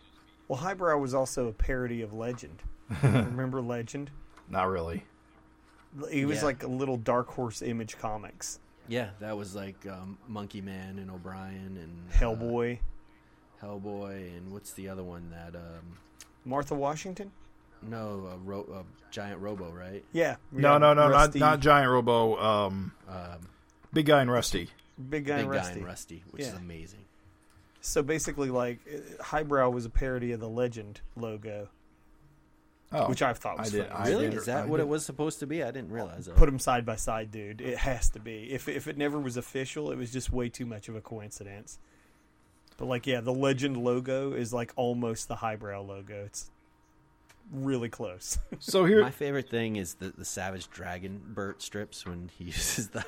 Well, 0.52 0.60
Highbrow 0.60 0.98
was 0.98 1.14
also 1.14 1.48
a 1.48 1.52
parody 1.52 2.02
of 2.02 2.12
Legend. 2.12 2.62
Remember 3.02 3.62
Legend? 3.62 4.10
Not 4.50 4.68
really. 4.68 5.02
He 6.10 6.26
was 6.26 6.40
Yeah. 6.40 6.44
like 6.44 6.62
a 6.62 6.66
little 6.66 6.98
Dark 6.98 7.28
Horse 7.28 7.62
Image 7.62 7.96
Comics. 7.98 8.60
Yeah, 8.86 9.10
that 9.20 9.34
was 9.34 9.54
like 9.54 9.86
um, 9.86 10.18
Monkey 10.28 10.60
Man 10.60 10.98
and 10.98 11.10
O'Brien 11.10 11.78
and 11.80 11.98
uh, 12.12 12.18
Hellboy, 12.18 12.80
Hellboy, 13.62 14.36
and 14.36 14.52
what's 14.52 14.72
the 14.74 14.90
other 14.90 15.02
one 15.02 15.30
that? 15.30 15.56
Um, 15.58 15.96
Martha 16.44 16.74
Washington. 16.74 17.30
no, 17.80 18.28
a, 18.34 18.36
ro- 18.36 18.66
a 18.84 19.10
giant 19.10 19.40
Robo, 19.40 19.70
right? 19.70 20.04
Yeah. 20.12 20.36
No, 20.50 20.72
yeah, 20.72 20.78
no, 20.78 20.92
no, 20.92 21.08
Rusty, 21.08 21.38
not 21.38 21.50
not 21.52 21.60
Giant 21.60 21.90
Robo. 21.90 22.36
Um, 22.38 22.92
Um, 23.08 23.48
Big 23.90 24.04
Guy 24.04 24.20
and 24.20 24.30
Rusty. 24.30 24.68
Big 25.08 25.24
Guy 25.24 25.36
Big 25.36 25.44
and 25.44 25.50
Guy 25.52 25.56
Rusty. 25.56 25.74
and 25.78 25.84
Rusty, 25.86 26.24
which 26.30 26.42
is 26.42 26.48
Yeah. 26.52 26.58
amazing. 26.58 27.04
So 27.84 28.02
basically, 28.02 28.48
like 28.48 28.78
uh, 28.88 29.22
Highbrow 29.22 29.68
was 29.70 29.84
a 29.84 29.90
parody 29.90 30.32
of 30.32 30.40
the 30.40 30.48
Legend 30.48 31.00
logo, 31.16 31.68
Oh, 32.92 33.08
which 33.08 33.22
I 33.22 33.32
thought 33.32 33.58
I 33.58 33.62
was 33.62 33.72
did- 33.72 33.88
funny. 33.88 34.00
I 34.04 34.08
Really? 34.08 34.24
did- 34.30 34.34
Is 34.38 34.44
that 34.46 34.64
I 34.64 34.66
what 34.66 34.76
did- 34.76 34.84
it 34.84 34.88
was 34.88 35.04
supposed 35.04 35.40
to 35.40 35.46
be? 35.46 35.62
I 35.62 35.70
didn't 35.70 35.90
realize 35.90 36.26
that. 36.26 36.36
Put 36.36 36.46
them 36.46 36.58
side 36.58 36.86
by 36.86 36.96
side, 36.96 37.30
dude. 37.30 37.60
It 37.60 37.78
has 37.78 38.08
to 38.10 38.20
be. 38.20 38.52
If 38.52 38.68
if 38.68 38.86
it 38.86 38.96
never 38.96 39.18
was 39.18 39.36
official, 39.36 39.90
it 39.90 39.96
was 39.96 40.12
just 40.12 40.30
way 40.32 40.48
too 40.48 40.64
much 40.66 40.88
of 40.88 40.94
a 40.96 41.00
coincidence. 41.00 41.78
But 42.76 42.86
like, 42.86 43.06
yeah, 43.06 43.20
the 43.20 43.32
Legend 43.32 43.76
logo 43.76 44.32
is 44.32 44.52
like 44.52 44.72
almost 44.76 45.28
the 45.28 45.36
Highbrow 45.36 45.82
logo. 45.82 46.24
It's 46.24 46.50
really 47.50 47.88
close. 47.88 48.38
so 48.60 48.84
here. 48.84 49.02
My 49.02 49.10
favorite 49.10 49.48
thing 49.50 49.76
is 49.76 49.94
the, 49.94 50.10
the 50.16 50.24
Savage 50.24 50.70
Dragon 50.70 51.20
Burt 51.24 51.60
strips 51.62 52.06
when 52.06 52.30
he 52.38 52.44
uses 52.54 52.88
the 52.90 53.04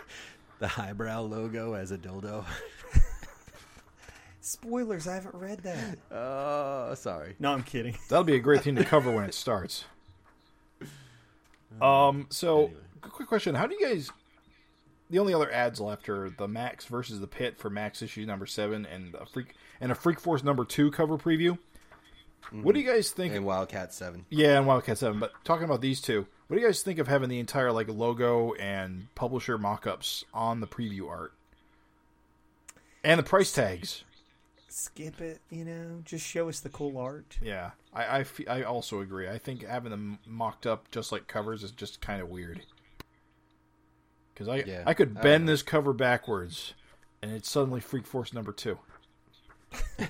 the 0.61 0.69
highbrow 0.69 1.21
logo 1.23 1.75
as 1.75 1.91
a 1.91 1.99
dildo. 1.99 2.45
Spoilers. 4.45 5.09
I 5.09 5.15
haven't 5.15 5.35
read 5.35 5.61
that. 5.61 5.99
Oh, 6.11 6.95
sorry. 6.95 7.35
No, 7.39 7.53
I'm 7.53 7.63
kidding. 7.63 7.97
That'll 8.09 8.25
be 8.25 8.35
a 8.37 8.41
great 8.41 8.63
thing 8.63 8.77
to 8.77 8.85
cover 8.85 9.11
when 9.11 9.25
it 9.25 9.33
starts. 9.35 9.85
Um. 11.81 12.27
So, 12.31 12.65
Anyway. 12.67 12.75
quick 13.01 13.29
question: 13.29 13.55
How 13.55 13.67
do 13.67 13.75
you 13.75 13.87
guys? 13.87 14.11
The 15.11 15.19
only 15.19 15.35
other 15.35 15.51
ads 15.53 15.81
left 15.81 16.09
are 16.09 16.31
the 16.31 16.47
Max 16.49 16.85
versus 16.87 17.21
the 17.21 17.27
Pitt 17.27 17.59
for 17.59 17.71
Max 17.71 18.03
issue 18.03 18.25
number 18.27 18.47
seven 18.47 18.87
and 18.87 19.15
a 19.15 19.27
Freak 19.27 19.55
and 19.81 19.91
a 19.91 19.95
Freak 19.95 20.21
Force 20.21 20.45
number 20.45 20.65
two 20.65 20.91
cover 20.91 21.17
preview. 21.17 21.59
What 22.53 22.75
do 22.75 22.81
you 22.81 22.87
guys 22.87 23.11
think? 23.11 23.35
And 23.35 23.45
Wildcat 23.47 23.93
Seven. 23.95 24.27
Yeah, 24.29 24.59
and 24.59 24.67
Wildcat 24.67 24.99
Seven. 24.99 25.19
But 25.19 25.33
talking 25.45 25.65
about 25.65 25.81
these 25.81 26.01
two, 26.03 26.27
what 26.47 26.57
do 26.57 26.61
you 26.63 26.69
guys 26.69 26.83
think 26.83 26.99
of 26.99 27.09
having 27.09 27.31
the 27.31 27.39
entire 27.39 27.73
like 27.73 27.89
logo 27.89 28.53
and 28.55 29.07
publisher 29.15 29.57
mock-ups 29.57 30.25
on 30.35 30.61
the 30.61 30.67
preview 30.67 31.09
art 31.09 31.33
and 33.03 33.19
the 33.19 33.23
price 33.25 33.51
tags? 33.51 34.05
Skip 34.77 35.21
it. 35.21 35.41
You 35.51 35.65
know, 35.65 36.01
just 36.05 36.27
show 36.27 36.49
us 36.49 36.59
the 36.59 36.69
cool 36.69 36.99
art. 36.99 37.39
Yeah, 37.41 37.71
I 37.93 38.25
I, 38.49 38.63
also 38.63 39.01
agree. 39.01 39.29
I 39.29 39.39
think 39.39 39.65
having 39.65 39.91
them 39.93 40.19
mocked 40.27 40.67
up 40.67 40.91
just 40.91 41.13
like 41.13 41.29
covers 41.29 41.63
is 41.63 41.71
just 41.71 42.01
kind 42.01 42.21
of 42.21 42.29
weird. 42.29 42.61
Because 44.33 44.49
I 44.49 44.57
Yeah, 44.67 44.83
I 44.85 44.93
could 44.95 45.15
bend 45.21 45.47
know. 45.47 45.53
this 45.53 45.63
cover 45.63 45.93
backwards, 45.93 46.75
and 47.23 47.31
it's 47.31 47.49
suddenly 47.49 47.81
Freak 47.81 48.05
Force 48.05 48.33
number 48.33 48.51
two. 48.53 48.79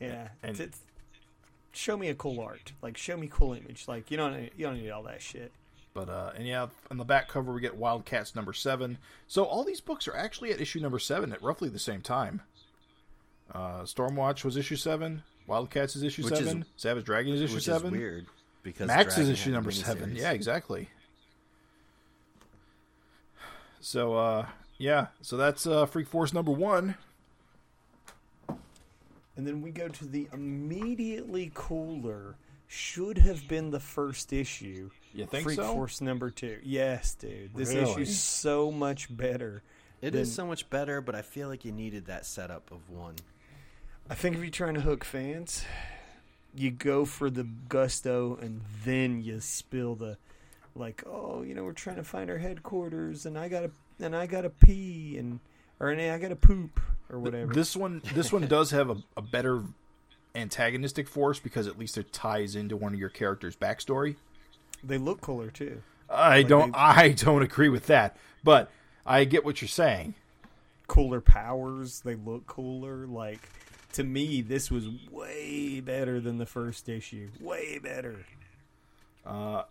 Yeah. 0.00 0.28
And- 0.42 0.52
It's- 0.54 0.60
it's- 0.60 0.80
show 1.72 1.96
me 1.98 2.08
a 2.08 2.14
cool 2.14 2.40
art. 2.40 2.72
Like 2.80 2.96
show 2.96 3.16
me 3.18 3.28
cool 3.30 3.52
image. 3.52 3.86
Like 3.86 4.10
you 4.10 4.16
don't 4.16 4.50
you 4.56 4.64
don't 4.66 4.78
need 4.78 4.88
all 4.90 5.02
that 5.02 5.20
shit. 5.20 5.52
But 5.92 6.08
uh, 6.08 6.32
and 6.34 6.46
yeah, 6.46 6.68
on 6.90 6.96
the 6.96 7.04
back 7.04 7.28
cover 7.28 7.52
we 7.52 7.60
get 7.60 7.76
Wildcats 7.76 8.34
number 8.34 8.54
seven. 8.54 8.96
So 9.26 9.44
all 9.44 9.62
these 9.64 9.82
books 9.82 10.08
are 10.08 10.16
actually 10.16 10.52
at 10.52 10.60
issue 10.60 10.80
number 10.80 10.98
seven 10.98 11.32
at 11.34 11.42
roughly 11.42 11.68
the 11.68 11.78
same 11.78 12.00
time. 12.00 12.40
Uh, 13.54 13.82
Stormwatch 13.82 14.44
was 14.44 14.56
issue 14.56 14.76
seven. 14.76 15.22
Wildcats 15.46 15.96
is 15.96 16.02
issue 16.02 16.22
Which 16.24 16.32
is- 16.34 16.38
seven. 16.46 16.64
Savage 16.76 17.04
Dragon 17.04 17.32
is 17.34 17.40
issue 17.40 17.54
which 17.54 17.64
seven. 17.64 17.92
is 17.94 17.98
weird 18.00 18.26
because 18.62 18.86
Max 18.86 19.14
Dragon 19.16 19.22
is 19.32 19.40
issue 19.40 19.50
number 19.50 19.70
seven. 19.72 20.10
miniseries. 20.10 20.18
Yeah, 20.18 20.30
exactly. 20.32 20.88
So 23.80 24.14
uh, 24.14 24.46
yeah, 24.78 25.08
so 25.22 25.36
that's 25.36 25.66
uh, 25.66 25.86
Freak 25.86 26.08
Force 26.08 26.32
number 26.32 26.52
one. 26.52 26.94
And 29.36 29.46
then 29.46 29.62
we 29.62 29.70
go 29.70 29.88
to 29.88 30.04
the 30.04 30.28
immediately 30.34 31.50
cooler, 31.54 32.34
should 32.68 33.16
have 33.18 33.48
been 33.48 33.70
the 33.70 33.80
first 33.80 34.32
issue. 34.32 34.90
You 35.14 35.24
think 35.26 35.44
Freak 35.44 35.56
so? 35.56 35.72
Force 35.72 36.00
number 36.00 36.30
two. 36.30 36.58
Yes, 36.62 37.14
dude. 37.14 37.54
This 37.54 37.70
Really? 37.72 37.90
issue's 37.90 38.18
so 38.18 38.70
much 38.70 39.14
better. 39.16 39.62
It 40.02 40.10
than- 40.12 40.20
is 40.22 40.32
so 40.34 40.46
much 40.46 40.68
better, 40.68 41.00
but 41.00 41.14
I 41.14 41.22
feel 41.22 41.48
like 41.48 41.64
you 41.64 41.72
needed 41.72 42.06
that 42.06 42.26
setup 42.26 42.70
of 42.70 42.90
one. 42.90 43.14
I 44.10 44.14
think 44.14 44.34
if 44.36 44.42
you're 44.42 44.50
trying 44.50 44.74
to 44.74 44.80
hook 44.80 45.04
fans, 45.04 45.64
you 46.54 46.70
go 46.72 47.04
for 47.04 47.30
the 47.30 47.44
gusto 47.68 48.36
and 48.42 48.60
then 48.84 49.22
you 49.22 49.38
spill 49.40 49.94
the 49.94 50.16
like, 50.74 51.04
oh, 51.06 51.42
you 51.42 51.54
know, 51.54 51.62
we're 51.64 51.72
trying 51.72 51.96
to 51.96 52.04
find 52.04 52.28
our 52.28 52.38
headquarters 52.38 53.24
and 53.26 53.38
I 53.38 53.48
gotta 53.48 53.70
and 54.00 54.16
I 54.16 54.26
gotta 54.26 54.50
pee 54.50 55.16
and 55.16 55.38
or 55.78 55.90
and 55.90 56.00
I 56.00 56.18
gotta 56.18 56.34
poop 56.36 56.80
or 57.08 57.18
whatever. 57.20 57.52
This 57.54 57.76
one, 57.76 58.02
this 58.14 58.32
one 58.32 58.46
does 58.48 58.72
have 58.72 58.90
a, 58.90 58.96
a 59.16 59.22
better 59.22 59.62
antagonistic 60.34 61.06
force 61.08 61.38
because 61.38 61.66
at 61.68 61.78
least 61.78 61.96
it 61.96 62.12
ties 62.12 62.56
into 62.56 62.76
one 62.76 62.92
of 62.92 62.98
your 62.98 63.08
character's 63.08 63.56
backstory. 63.56 64.16
they 64.82 64.98
look 64.98 65.20
cooler 65.20 65.50
too. 65.50 65.82
I 66.08 66.42
don't, 66.42 66.72
they- 66.72 66.78
I 66.78 67.08
don't 67.12 67.42
agree 67.42 67.68
with 67.68 67.86
that, 67.86 68.16
but 68.42 68.70
I 69.06 69.22
get 69.24 69.44
what 69.44 69.60
you're 69.62 69.68
saying. 69.68 70.14
Cooler 70.88 71.20
powers, 71.20 72.00
they 72.00 72.16
look 72.16 72.48
cooler. 72.48 73.06
Like 73.06 73.48
to 73.92 74.04
me, 74.04 74.42
this 74.42 74.70
was 74.70 74.88
way 75.10 75.80
better 75.80 76.20
than 76.20 76.38
the 76.38 76.46
first 76.46 76.88
issue. 76.88 77.28
Way 77.40 77.78
better. 77.78 78.26
Uh, 79.24 79.62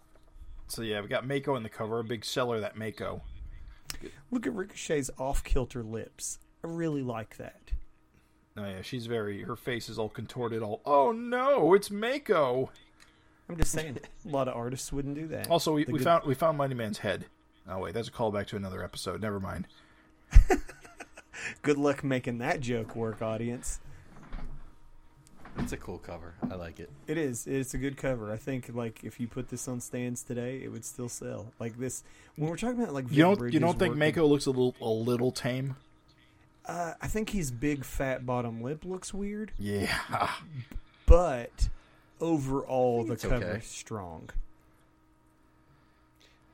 so 0.68 0.82
yeah, 0.82 1.02
we 1.02 1.08
got 1.08 1.26
Mako 1.26 1.56
in 1.56 1.64
the 1.64 1.70
cover, 1.70 2.00
a 2.00 2.04
big 2.04 2.24
seller 2.26 2.60
that 2.60 2.78
Mako. 2.78 3.22
Look 4.32 4.46
at 4.46 4.54
Ricochet's 4.54 5.10
off 5.18 5.44
kilter 5.44 5.84
lips. 5.84 6.40
I 6.64 6.68
really 6.68 7.02
like 7.02 7.38
that. 7.38 7.72
Oh 8.58 8.66
yeah, 8.66 8.82
she's 8.82 9.06
very. 9.06 9.44
Her 9.44 9.56
face 9.56 9.90
is 9.90 9.98
all 9.98 10.10
contorted. 10.10 10.62
All. 10.62 10.82
Oh 10.86 11.12
no, 11.12 11.74
it's 11.74 11.90
Mako. 11.90 12.70
I'm 13.50 13.58
just 13.58 13.72
saying, 13.72 13.98
a 14.26 14.30
lot 14.30 14.48
of 14.48 14.56
artists 14.56 14.94
wouldn't 14.94 15.16
do 15.16 15.28
that. 15.30 15.50
Also, 15.50 15.74
we, 15.74 15.86
we 15.86 15.94
good- 15.94 16.04
found 16.04 16.24
we 16.26 16.36
found 16.36 16.58
Mighty 16.58 16.76
Man's 16.76 17.00
head. 17.00 17.26
Oh 17.68 17.80
wait, 17.80 17.94
that's 17.94 18.10
a 18.10 18.12
callback 18.12 18.48
to 18.48 18.58
another 18.58 18.84
episode. 18.84 19.22
Never 19.22 19.40
mind. 19.40 19.68
Good 21.62 21.78
luck 21.78 22.04
making 22.04 22.40
that 22.40 22.60
joke 22.60 22.96
work, 22.96 23.22
audience. 23.22 23.80
It's 25.58 25.74
a 25.74 25.78
cool 25.78 25.98
cover. 25.98 26.34
I 26.50 26.56
like 26.56 26.80
it. 26.80 26.90
It 27.08 27.18
is. 27.18 27.46
It's 27.46 27.74
a 27.74 27.78
good 27.78 27.98
cover. 27.98 28.32
I 28.32 28.38
think 28.38 28.70
like 28.74 29.04
if 29.04 29.20
you 29.20 29.28
put 29.28 29.50
this 29.50 29.68
on 29.68 29.82
stands 29.82 30.24
today, 30.24 30.62
it 30.64 30.72
would 30.72 30.86
still 30.86 31.10
sell. 31.10 31.52
Like 31.60 31.78
this 31.78 32.04
when 32.38 32.50
we're 32.50 32.56
talking 32.58 32.82
about 32.82 32.94
like 32.94 33.06
You 33.12 33.24
don't 33.24 33.52
you 33.54 33.60
don't 33.60 33.78
think 33.78 33.96
working- 33.96 34.00
Mako 34.16 34.26
looks 34.28 34.46
a 34.46 34.52
little 34.52 34.76
a 34.82 34.88
little 34.88 35.32
tame? 35.32 35.76
Uh, 36.66 36.94
I 37.02 37.08
think 37.08 37.32
his 37.32 37.50
big 37.52 37.84
fat 37.84 38.26
bottom 38.26 38.62
lip 38.62 38.86
looks 38.86 39.12
weird, 39.14 39.52
Yeah. 39.58 40.30
but 41.08 41.70
overall 42.22 43.04
the 43.04 43.14
it's 43.14 43.24
cover's 43.24 43.44
okay. 43.44 43.60
strong. 43.62 44.30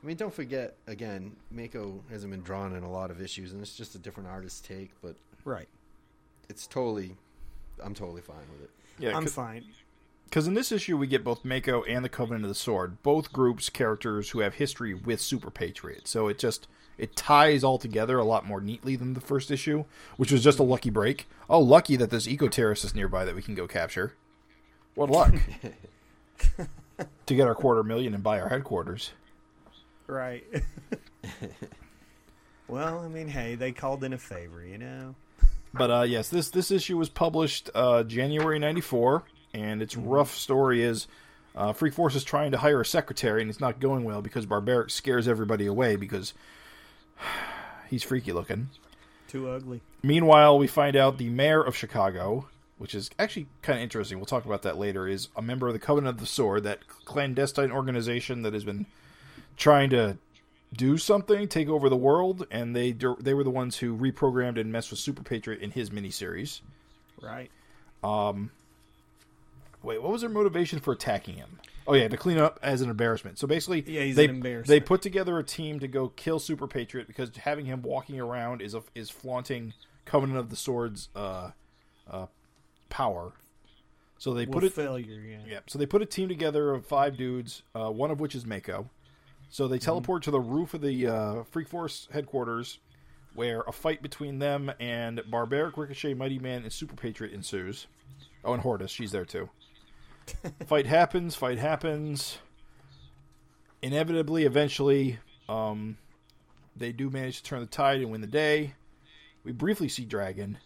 I 0.02 0.06
mean, 0.06 0.16
don't 0.16 0.32
forget 0.32 0.74
again, 0.86 1.36
Mako 1.50 2.02
hasn't 2.10 2.30
been 2.30 2.42
drawn 2.42 2.74
in 2.74 2.82
a 2.82 2.90
lot 2.90 3.10
of 3.10 3.20
issues, 3.20 3.52
and 3.52 3.60
it's 3.60 3.76
just 3.76 3.94
a 3.94 3.98
different 3.98 4.28
artist's 4.28 4.60
take. 4.60 4.90
But 5.02 5.16
Right. 5.44 5.68
it's 6.48 6.66
totally, 6.66 7.16
I'm 7.82 7.94
totally 7.94 8.22
fine 8.22 8.36
with 8.52 8.62
it. 8.62 8.70
Yeah, 8.98 9.16
I'm 9.16 9.26
fine. 9.26 9.64
Because 10.24 10.48
in 10.48 10.54
this 10.54 10.72
issue, 10.72 10.96
we 10.96 11.06
get 11.06 11.24
both 11.24 11.44
Mako 11.44 11.82
and 11.84 12.04
the 12.04 12.08
Covenant 12.08 12.44
of 12.44 12.48
the 12.48 12.54
Sword, 12.54 13.02
both 13.02 13.32
groups 13.32 13.68
characters 13.70 14.30
who 14.30 14.40
have 14.40 14.54
history 14.54 14.92
with 14.92 15.20
Super 15.20 15.50
Patriot. 15.50 16.08
So 16.08 16.28
it 16.28 16.38
just 16.38 16.66
it 16.98 17.14
ties 17.14 17.62
all 17.62 17.78
together 17.78 18.18
a 18.18 18.24
lot 18.24 18.46
more 18.46 18.60
neatly 18.60 18.96
than 18.96 19.14
the 19.14 19.20
first 19.20 19.50
issue, 19.50 19.84
which 20.16 20.32
was 20.32 20.42
just 20.42 20.58
a 20.58 20.64
lucky 20.64 20.90
break. 20.90 21.28
Oh, 21.48 21.60
lucky 21.60 21.96
that 21.96 22.10
this 22.10 22.26
eco 22.26 22.48
terrorist 22.48 22.84
is 22.84 22.94
nearby 22.94 23.24
that 23.24 23.36
we 23.36 23.42
can 23.42 23.54
go 23.54 23.66
capture. 23.66 24.14
What 24.94 25.10
luck 25.10 25.34
to 27.26 27.34
get 27.34 27.46
our 27.46 27.54
quarter 27.54 27.82
million 27.82 28.14
and 28.14 28.22
buy 28.22 28.40
our 28.40 28.48
headquarters. 28.48 29.12
Right. 30.06 30.44
well, 32.68 33.00
I 33.00 33.08
mean, 33.08 33.28
hey, 33.28 33.56
they 33.56 33.72
called 33.72 34.04
in 34.04 34.12
a 34.12 34.18
favor, 34.18 34.64
you 34.64 34.78
know. 34.78 35.14
But 35.76 35.90
uh, 35.90 36.02
yes, 36.02 36.28
this 36.28 36.50
this 36.50 36.70
issue 36.70 36.96
was 36.96 37.08
published 37.08 37.70
uh, 37.74 38.02
January 38.02 38.58
'94, 38.58 39.24
and 39.52 39.82
its 39.82 39.96
rough 39.96 40.34
story 40.34 40.82
is 40.82 41.06
uh, 41.54 41.72
Freak 41.72 41.94
Force 41.94 42.14
is 42.14 42.24
trying 42.24 42.52
to 42.52 42.58
hire 42.58 42.80
a 42.80 42.86
secretary, 42.86 43.40
and 43.40 43.50
it's 43.50 43.60
not 43.60 43.80
going 43.80 44.04
well 44.04 44.22
because 44.22 44.46
Barbaric 44.46 44.90
scares 44.90 45.28
everybody 45.28 45.66
away 45.66 45.96
because 45.96 46.34
he's 47.88 48.02
freaky 48.02 48.32
looking. 48.32 48.68
Too 49.28 49.48
ugly. 49.50 49.80
Meanwhile, 50.02 50.58
we 50.58 50.66
find 50.66 50.96
out 50.96 51.18
the 51.18 51.28
mayor 51.28 51.62
of 51.62 51.76
Chicago, 51.76 52.48
which 52.78 52.94
is 52.94 53.10
actually 53.18 53.46
kind 53.62 53.78
of 53.78 53.82
interesting. 53.82 54.18
We'll 54.18 54.26
talk 54.26 54.44
about 54.44 54.62
that 54.62 54.78
later. 54.78 55.06
Is 55.06 55.28
a 55.36 55.42
member 55.42 55.66
of 55.66 55.72
the 55.72 55.78
Covenant 55.78 56.16
of 56.16 56.20
the 56.20 56.26
Sword, 56.26 56.62
that 56.64 56.86
clandestine 57.04 57.72
organization 57.72 58.42
that 58.42 58.52
has 58.52 58.64
been 58.64 58.86
trying 59.56 59.90
to 59.90 60.16
do 60.72 60.98
something, 60.98 61.48
take 61.48 61.68
over 61.68 61.88
the 61.88 61.96
world, 61.96 62.46
and 62.50 62.74
they 62.74 62.92
they 62.92 63.34
were 63.34 63.44
the 63.44 63.50
ones 63.50 63.78
who 63.78 63.96
reprogrammed 63.96 64.60
and 64.60 64.70
messed 64.72 64.90
with 64.90 65.00
Super 65.00 65.22
Patriot 65.22 65.60
in 65.60 65.70
his 65.70 65.90
miniseries. 65.90 66.60
Right. 67.22 67.50
Wait, 69.82 70.02
what 70.02 70.10
was 70.10 70.20
their 70.22 70.30
motivation 70.30 70.80
for 70.80 70.92
attacking 70.92 71.36
him? 71.36 71.58
Oh 71.86 71.94
yeah, 71.94 72.08
to 72.08 72.16
clean 72.16 72.38
up 72.38 72.58
as 72.62 72.80
an 72.80 72.90
embarrassment. 72.90 73.38
So 73.38 73.46
basically, 73.46 73.84
Yeah, 73.86 74.12
they. 74.12 74.26
They 74.66 74.80
put 74.80 75.02
together 75.02 75.38
a 75.38 75.44
team 75.44 75.78
to 75.80 75.86
go 75.88 76.08
kill 76.08 76.40
Super 76.40 76.66
Patriot 76.66 77.06
because 77.06 77.30
having 77.36 77.66
him 77.66 77.82
walking 77.82 78.18
around 78.18 78.60
is 78.60 78.74
a, 78.74 78.82
is 78.96 79.08
flaunting 79.10 79.72
Covenant 80.04 80.38
of 80.40 80.50
the 80.50 80.56
Swords 80.56 81.08
uh, 81.14 81.52
uh, 82.10 82.26
power. 82.88 83.32
So 84.18 84.34
they 84.34 84.46
Well, 84.46 84.54
put 84.54 84.64
it. 84.64 84.72
failure, 84.72 85.20
yeah. 85.20 85.38
Yeah, 85.46 85.58
so 85.68 85.78
they 85.78 85.86
put 85.86 86.02
a 86.02 86.06
team 86.06 86.28
together 86.28 86.72
of 86.72 86.86
five 86.86 87.16
dudes, 87.16 87.62
uh, 87.74 87.90
one 87.90 88.10
of 88.10 88.18
which 88.18 88.34
is 88.34 88.44
Mako. 88.44 88.88
So 89.48 89.68
they 89.68 89.78
teleport 89.78 90.22
to 90.24 90.30
the 90.30 90.40
roof 90.40 90.74
of 90.74 90.80
the 90.80 91.06
uh, 91.06 91.42
Freak 91.44 91.68
Force 91.68 92.08
headquarters, 92.12 92.78
where 93.34 93.62
a 93.66 93.72
fight 93.72 94.02
between 94.02 94.38
them 94.38 94.72
and 94.80 95.22
Barbaric, 95.30 95.76
Ricochet, 95.76 96.14
Mighty 96.14 96.38
Man, 96.38 96.62
and 96.62 96.72
Super 96.72 96.96
Patriot 96.96 97.32
ensues. 97.32 97.86
Oh, 98.44 98.52
and 98.52 98.62
Horridus, 98.62 98.90
she's 98.90 99.12
there 99.12 99.24
too. 99.24 99.48
fight 100.66 100.86
happens, 100.86 101.34
fight 101.36 101.58
happens. 101.58 102.38
Inevitably, 103.82 104.44
eventually, 104.44 105.18
um, 105.48 105.98
they 106.74 106.92
do 106.92 107.10
manage 107.10 107.38
to 107.38 107.42
turn 107.44 107.60
the 107.60 107.66
tide 107.66 108.00
and 108.00 108.10
win 108.10 108.20
the 108.20 108.26
day. 108.26 108.74
We 109.44 109.52
briefly 109.52 109.88
see 109.88 110.04
Dragon, 110.04 110.58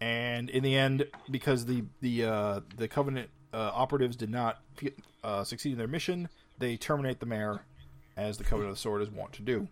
and 0.00 0.48
in 0.48 0.62
the 0.62 0.76
end, 0.76 1.06
because 1.30 1.66
the 1.66 1.84
the 2.00 2.24
uh, 2.24 2.60
the 2.76 2.88
Covenant 2.88 3.28
uh, 3.52 3.70
operatives 3.74 4.16
did 4.16 4.30
not 4.30 4.62
uh, 5.22 5.44
succeed 5.44 5.72
in 5.72 5.78
their 5.78 5.88
mission, 5.88 6.28
they 6.58 6.76
terminate 6.76 7.20
the 7.20 7.26
mayor, 7.26 7.64
as 8.16 8.38
the 8.38 8.44
Covenant 8.44 8.70
of 8.70 8.76
the 8.76 8.80
Sword 8.80 9.02
is 9.02 9.10
wont 9.10 9.32
to 9.34 9.42
do. 9.42 9.68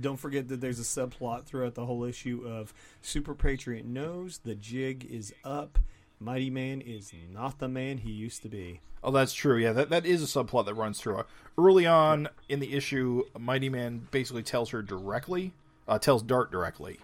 Don't 0.00 0.16
forget 0.16 0.48
that 0.48 0.60
there's 0.60 0.80
a 0.80 0.84
subplot 0.84 1.44
throughout 1.44 1.74
the 1.74 1.84
whole 1.84 2.04
issue 2.04 2.44
of 2.46 2.72
Super 3.02 3.34
Patriot 3.34 3.84
knows 3.84 4.38
the 4.38 4.54
jig 4.54 5.06
is 5.10 5.34
up. 5.44 5.78
Mighty 6.18 6.50
Man 6.50 6.80
is 6.80 7.12
not 7.32 7.58
the 7.58 7.68
man 7.68 7.98
he 7.98 8.10
used 8.10 8.42
to 8.42 8.48
be. 8.48 8.80
Oh, 9.04 9.10
that's 9.10 9.34
true. 9.34 9.56
Yeah, 9.56 9.72
that 9.72 9.90
that 9.90 10.06
is 10.06 10.22
a 10.22 10.26
subplot 10.26 10.66
that 10.66 10.74
runs 10.74 11.00
through. 11.00 11.24
Early 11.58 11.86
on 11.86 12.28
in 12.48 12.60
the 12.60 12.72
issue, 12.72 13.24
Mighty 13.38 13.68
Man 13.68 14.06
basically 14.10 14.44
tells 14.44 14.70
her 14.70 14.80
directly, 14.80 15.52
uh, 15.88 15.98
tells 15.98 16.22
Dart 16.22 16.50
directly 16.52 17.00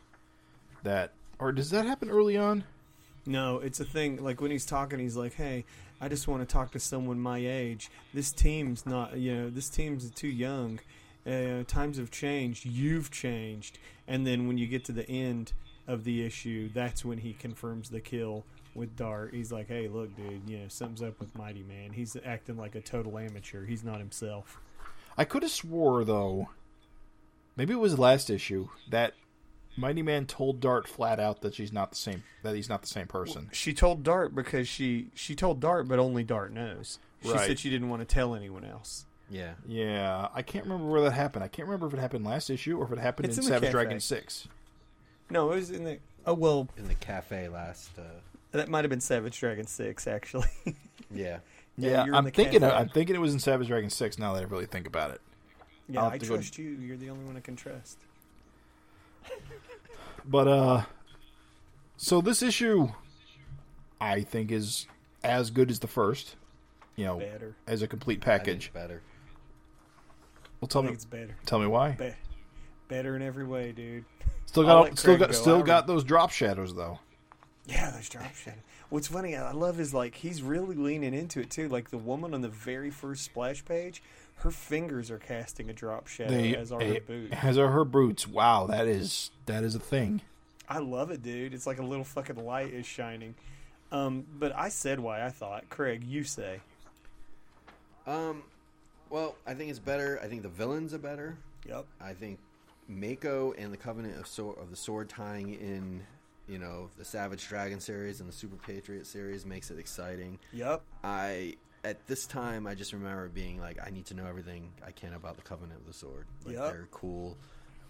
that, 0.84 1.12
or 1.38 1.52
does 1.52 1.70
that 1.70 1.84
happen 1.84 2.08
early 2.08 2.36
on? 2.36 2.64
No, 3.26 3.58
it's 3.58 3.80
a 3.80 3.84
thing. 3.84 4.22
Like 4.22 4.40
when 4.40 4.50
he's 4.50 4.64
talking, 4.64 4.98
he's 5.00 5.16
like, 5.16 5.34
"Hey, 5.34 5.64
I 6.00 6.08
just 6.08 6.28
want 6.28 6.46
to 6.46 6.52
talk 6.52 6.72
to 6.72 6.80
someone 6.80 7.20
my 7.20 7.38
age. 7.38 7.90
This 8.14 8.32
team's 8.32 8.86
not, 8.86 9.16
you 9.16 9.34
know, 9.34 9.50
this 9.50 9.68
team's 9.68 10.10
too 10.10 10.28
young. 10.28 10.80
Uh, 11.26 11.64
times 11.66 11.98
have 11.98 12.10
changed. 12.10 12.64
You've 12.64 13.10
changed." 13.10 13.78
And 14.06 14.26
then 14.26 14.46
when 14.46 14.58
you 14.58 14.66
get 14.66 14.84
to 14.86 14.92
the 14.92 15.08
end 15.08 15.52
of 15.86 16.04
the 16.04 16.24
issue, 16.24 16.70
that's 16.72 17.04
when 17.04 17.18
he 17.18 17.32
confirms 17.32 17.90
the 17.90 18.00
kill 18.00 18.44
with 18.74 18.96
Dart. 18.96 19.34
He's 19.34 19.50
like, 19.50 19.68
"Hey, 19.68 19.88
look, 19.88 20.14
dude, 20.16 20.48
you 20.48 20.58
know, 20.58 20.68
something's 20.68 21.02
up 21.02 21.18
with 21.18 21.36
Mighty 21.36 21.62
Man. 21.62 21.92
He's 21.92 22.16
acting 22.24 22.56
like 22.56 22.74
a 22.74 22.80
total 22.80 23.18
amateur. 23.18 23.66
He's 23.66 23.84
not 23.84 23.98
himself." 23.98 24.60
I 25.16 25.24
could 25.24 25.42
have 25.42 25.50
swore 25.50 26.04
though, 26.04 26.50
maybe 27.56 27.72
it 27.72 27.80
was 27.80 27.98
last 27.98 28.30
issue 28.30 28.68
that 28.88 29.14
Mighty 29.78 30.02
Man 30.02 30.26
told 30.26 30.60
Dart 30.60 30.86
flat 30.88 31.20
out 31.20 31.40
that 31.42 31.54
she's 31.54 31.72
not 31.72 31.90
the 31.90 31.96
same, 31.96 32.24
that 32.42 32.54
he's 32.54 32.68
not 32.68 32.82
the 32.82 32.88
same 32.88 33.06
person. 33.06 33.48
She 33.52 33.72
told 33.72 34.02
Dart 34.02 34.34
because 34.34 34.68
she 34.68 35.06
she 35.14 35.34
told 35.34 35.60
Dart, 35.60 35.86
but 35.88 35.98
only 35.98 36.24
Dart 36.24 36.52
knows. 36.52 36.98
She 37.22 37.30
Right. 37.30 37.46
said 37.46 37.58
she 37.58 37.70
didn't 37.70 37.88
want 37.88 38.00
to 38.00 38.06
tell 38.14 38.34
anyone 38.34 38.64
else. 38.64 39.04
Yeah. 39.30 39.54
Yeah, 39.66 40.28
I 40.34 40.42
can't 40.42 40.64
remember 40.64 40.86
where 40.90 41.00
that 41.02 41.12
happened. 41.12 41.44
I 41.44 41.48
can't 41.48 41.66
remember 41.68 41.86
if 41.86 41.94
it 41.94 41.98
happened 42.00 42.24
last 42.24 42.48
issue 42.50 42.78
or 42.78 42.84
if 42.84 42.92
it 42.92 42.98
happened 42.98 43.28
in, 43.30 43.34
in 43.36 43.42
Savage. 43.42 43.70
Dragon 43.70 44.00
Six. 44.00 44.48
No, 45.30 45.52
it 45.52 45.56
was 45.56 45.70
in 45.70 45.84
the. 45.84 45.98
Oh 46.26 46.34
well, 46.34 46.68
In 46.76 46.88
the 46.88 46.94
cafe 46.94 47.48
last. 47.48 47.90
Uh, 47.98 48.02
that 48.52 48.68
might 48.68 48.84
have 48.84 48.90
been 48.90 49.00
Savage 49.00 49.38
Dragon 49.38 49.66
Six 49.66 50.06
actually. 50.06 50.48
yeah. 51.14 51.38
Yeah, 51.76 52.06
you're 52.06 52.14
I'm 52.16 52.24
thinking. 52.30 52.60
cafe. 52.60 52.74
I'm 52.74 52.88
thinking 52.88 53.14
it 53.14 53.20
was 53.20 53.32
in 53.32 53.38
Savage 53.38 53.68
Dragon 53.68 53.90
Six. 53.90 54.18
Now 54.18 54.32
that 54.34 54.42
I 54.42 54.46
really 54.46 54.66
think 54.66 54.86
about 54.86 55.12
it, 55.12 55.20
yeah, 55.88 56.00
I'll 56.00 56.06
have 56.06 56.14
I 56.14 56.18
to 56.18 56.26
go- 56.26 56.34
trust 56.36 56.58
you. 56.58 56.70
You're 56.70 56.96
the 56.96 57.10
only 57.10 57.24
one 57.24 57.36
I 57.36 57.40
can 57.40 57.54
trust. 57.54 57.98
But 60.28 60.46
uh, 60.48 60.82
so 61.96 62.20
this 62.20 62.42
issue, 62.42 62.88
I 64.00 64.20
think 64.22 64.52
is 64.52 64.86
as 65.24 65.50
good 65.50 65.70
as 65.70 65.80
the 65.80 65.88
first. 65.88 66.36
You 66.96 67.04
know, 67.04 67.18
Better. 67.18 67.54
as 67.68 67.82
a 67.82 67.86
complete 67.86 68.20
package. 68.20 68.72
better. 68.72 69.02
Well, 70.60 70.66
tell 70.68 70.82
I 70.82 70.86
me, 70.86 70.92
it's 70.92 71.04
better. 71.04 71.36
tell 71.46 71.60
me 71.60 71.68
why. 71.68 71.92
Be- 71.92 72.14
better 72.88 73.14
in 73.14 73.22
every 73.22 73.46
way, 73.46 73.70
dude. 73.70 74.04
Still 74.46 74.64
got, 74.64 74.98
still 74.98 75.16
got, 75.16 75.28
go. 75.28 75.32
still 75.32 75.62
got 75.62 75.86
those 75.86 76.02
drop 76.02 76.30
shadows 76.30 76.74
though. 76.74 76.98
Yeah, 77.66 77.90
those 77.90 78.08
drop 78.08 78.34
shadows. 78.34 78.62
What's 78.88 79.06
funny, 79.06 79.36
I 79.36 79.52
love 79.52 79.78
is 79.78 79.92
like 79.94 80.14
he's 80.16 80.42
really 80.42 80.74
leaning 80.74 81.14
into 81.14 81.38
it 81.40 81.50
too. 81.50 81.68
Like 81.68 81.90
the 81.90 81.98
woman 81.98 82.34
on 82.34 82.40
the 82.40 82.48
very 82.48 82.90
first 82.90 83.24
splash 83.24 83.64
page, 83.64 84.02
her 84.38 84.50
fingers 84.50 85.10
are 85.10 85.18
casting 85.18 85.68
a 85.70 85.72
drop 85.72 86.06
shadow, 86.06 86.30
They, 86.30 86.54
as 86.56 86.70
are 86.72 86.80
her 86.82 87.00
boots. 87.00 87.34
as 87.42 87.58
are 87.58 87.68
her 87.68 87.84
boots. 87.84 88.26
Wow, 88.28 88.66
that 88.68 88.86
is 88.86 89.30
that 89.46 89.64
is 89.64 89.74
a 89.74 89.80
thing. 89.80 90.20
I 90.68 90.78
love 90.78 91.10
it, 91.10 91.22
dude. 91.22 91.54
It's 91.54 91.66
like 91.66 91.78
a 91.78 91.84
little 91.84 92.04
fucking 92.04 92.36
light 92.44 92.72
is 92.72 92.86
shining. 92.86 93.34
Um, 93.90 94.26
but 94.38 94.54
I 94.54 94.68
said 94.68 95.00
why 95.00 95.24
I 95.24 95.30
thought. 95.30 95.68
Craig, 95.70 96.04
you 96.04 96.24
say. 96.24 96.60
Um, 98.06 98.42
well, 99.10 99.34
I 99.46 99.54
think 99.54 99.70
it's 99.70 99.78
better. 99.78 100.20
I 100.22 100.26
think 100.26 100.42
the 100.42 100.48
villains 100.48 100.92
are 100.94 100.98
better. 100.98 101.36
Yep. 101.66 101.86
I 102.00 102.12
think 102.12 102.38
Mako 102.86 103.52
and 103.58 103.72
the 103.72 103.76
Covenant 103.76 104.18
of 104.18 104.26
Sword, 104.26 104.58
of 104.58 104.70
the 104.70 104.76
Sword 104.76 105.08
tying 105.08 105.54
in, 105.54 106.02
you 106.46 106.58
know, 106.58 106.90
the 106.98 107.04
Savage 107.04 107.48
Dragon 107.48 107.80
series 107.80 108.20
and 108.20 108.28
the 108.28 108.32
Super 108.34 108.56
Patriot 108.56 109.06
series 109.06 109.44
makes 109.46 109.70
it 109.70 109.78
exciting. 109.78 110.38
Yep. 110.52 110.82
I 111.02 111.56
at 111.84 112.06
this 112.06 112.26
time 112.26 112.66
I 112.66 112.74
just 112.74 112.92
remember 112.92 113.28
being 113.28 113.60
like, 113.60 113.78
I 113.84 113.90
need 113.90 114.06
to 114.06 114.14
know 114.14 114.26
everything 114.26 114.70
I 114.86 114.90
can 114.90 115.12
about 115.14 115.36
the 115.36 115.42
Covenant 115.42 115.80
of 115.80 115.86
the 115.86 115.92
Sword. 115.94 116.26
Like 116.44 116.54
Yep. 116.56 116.72
they're 116.72 116.88
cool. 116.90 117.36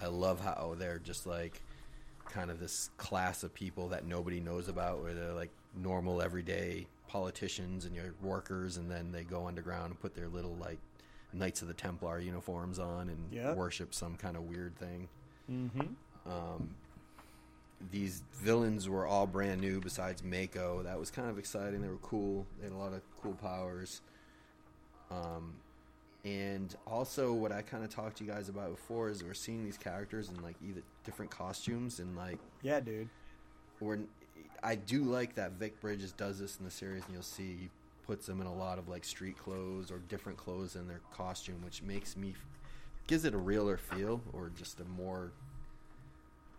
I 0.01 0.07
love 0.07 0.41
how 0.41 0.74
they're 0.78 0.99
just 0.99 1.26
like 1.26 1.61
kind 2.26 2.51
of 2.51 2.61
this 2.61 2.91
class 2.99 3.43
of 3.43 3.53
people 3.55 3.89
that 3.89 4.05
nobody 4.07 4.39
knows 4.41 4.68
about, 4.68 5.03
where 5.03 5.14
they're 5.14 5.32
like 5.32 5.51
normal 5.74 6.20
everyday 6.22 6.86
politicians 7.09 7.84
and 7.86 7.95
your 7.97 8.14
workers, 8.22 8.76
and 8.76 8.91
then 8.91 9.11
they 9.12 9.24
go 9.24 9.47
underground 9.47 9.86
and 9.86 10.01
put 10.01 10.14
their 10.14 10.28
little 10.28 10.55
like 10.61 10.78
Knights 11.32 11.61
of 11.62 11.68
the 11.68 11.74
Templar 11.74 12.20
uniforms 12.20 12.78
on 12.78 13.09
and 13.09 13.32
Yep. 13.32 13.57
worship 13.57 13.95
some 13.95 14.16
kind 14.16 14.36
of 14.36 14.45
weird 14.45 14.76
thing. 14.76 15.09
Mm-hmm. 15.51 16.30
Um, 16.30 16.70
these 17.91 18.22
villains 18.35 18.89
were 18.89 19.07
all 19.07 19.26
brand 19.26 19.61
new 19.61 19.81
besides 19.81 20.22
Mako. 20.22 20.83
That 20.83 20.99
was 20.99 21.11
kind 21.11 21.31
of 21.31 21.39
exciting. 21.39 21.81
They 21.81 21.89
were 21.89 21.97
cool. 21.99 22.47
They 22.59 22.64
had 22.64 22.72
a 22.72 22.76
lot 22.79 22.93
of 22.93 23.03
cool 23.22 23.35
powers. 23.35 24.01
Um, 25.11 25.55
and 26.24 26.74
also, 26.87 27.33
what 27.33 27.53
I 27.53 27.62
kind 27.62 27.85
of 27.85 27.91
talked 27.91 28.18
to 28.18 28.24
you 28.24 28.31
guys 28.31 28.49
about 28.49 28.70
before 28.70 29.09
is 29.09 29.22
we're 29.22 29.35
seeing 29.35 29.64
these 29.64 29.79
characters 29.79 30.29
in 30.29 30.43
like 30.43 30.57
either 30.68 30.83
different 31.05 31.31
costumes 31.31 32.01
and 32.01 32.16
like 32.16 32.39
Yeah, 32.62 32.81
dude. 32.81 33.09
we're. 33.81 33.99
I 34.62 34.74
do 34.74 35.05
like 35.05 35.37
that 35.37 35.53
Vic 35.53 35.81
Bridges 35.81 36.11
does 36.12 36.41
this 36.41 36.57
in 36.59 36.64
the 36.64 36.70
series, 36.70 37.05
and 37.05 37.12
you'll 37.14 37.22
see 37.22 37.57
he 37.61 37.68
puts 38.05 38.26
them 38.26 38.41
in 38.41 38.47
a 38.49 38.55
lot 38.55 38.79
of 38.79 38.89
like 38.89 39.05
street 39.05 39.39
clothes 39.39 39.93
or 39.93 39.99
different 40.09 40.37
clothes 40.37 40.74
in 40.74 40.89
their 40.89 41.01
costume, 41.12 41.62
which 41.64 41.83
makes 41.83 42.16
me 42.16 42.35
gives 43.07 43.24
it 43.24 43.35
a 43.35 43.39
realer 43.39 43.76
feel 43.76 44.20
or 44.33 44.51
just 44.59 44.81
a 44.81 44.85
more 44.85 45.31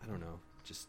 I 0.02 0.08
don't 0.08 0.22
know, 0.22 0.40
just 0.64 0.88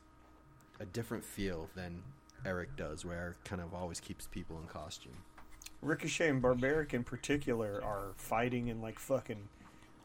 a 0.80 0.86
different 0.86 1.24
feel 1.24 1.68
than 1.76 2.02
Erik 2.44 2.74
does, 2.76 3.04
where 3.04 3.16
Erik 3.18 3.44
kind 3.44 3.60
of 3.62 3.74
always 3.74 4.00
keeps 4.00 4.26
people 4.26 4.58
in 4.60 4.66
costume. 4.66 5.12
Ricochet 5.82 6.28
and 6.28 6.42
Barbaric 6.42 6.92
in 6.92 7.04
particular 7.04 7.80
are 7.84 8.12
fighting 8.16 8.68
in 8.68 8.80
like 8.82 8.98
fucking. 8.98 9.48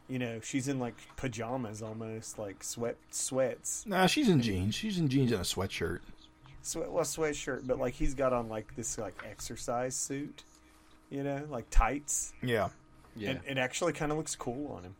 You 0.08 0.20
know, 0.20 0.38
she's 0.40 0.68
in 0.68 0.78
like 0.78 0.94
pajamas 1.16 1.82
almost, 1.82 2.38
like 2.38 2.62
sweat 2.62 2.96
sweats. 3.10 3.84
Nah, 3.86 4.06
she's 4.06 4.28
in 4.28 4.40
jeans. 4.40 4.74
She's 4.76 4.98
in 4.98 5.08
jeans 5.08 5.32
and 5.32 5.40
a 5.40 5.44
sweatshirt. 5.44 5.98
Sweat, 6.62 6.92
well, 6.92 7.02
sweatshirt, 7.04 7.66
but 7.66 7.78
like 7.80 7.94
he's 7.94 8.14
got 8.14 8.32
on 8.32 8.48
like 8.48 8.76
this 8.76 8.98
like 8.98 9.20
exercise 9.28 9.96
suit. 9.96 10.44
You 11.10 11.22
know, 11.24 11.44
like 11.50 11.66
tights. 11.70 12.32
Yeah. 12.42 12.68
Yeah, 13.16 13.30
And 13.30 13.40
it 13.48 13.58
actually 13.58 13.94
kind 13.94 14.12
of 14.12 14.18
looks 14.18 14.36
cool 14.36 14.72
on 14.76 14.82
him. 14.84 14.94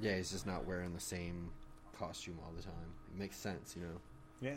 yeah, 0.00 0.16
he's 0.16 0.30
just 0.30 0.46
not 0.46 0.66
wearing 0.66 0.92
the 0.92 1.00
same 1.00 1.50
costume 1.98 2.38
all 2.44 2.52
the 2.56 2.62
time. 2.62 2.72
It 3.14 3.18
makes 3.18 3.36
sense, 3.36 3.74
you 3.76 3.82
know. 3.82 4.00
Yeah. 4.40 4.56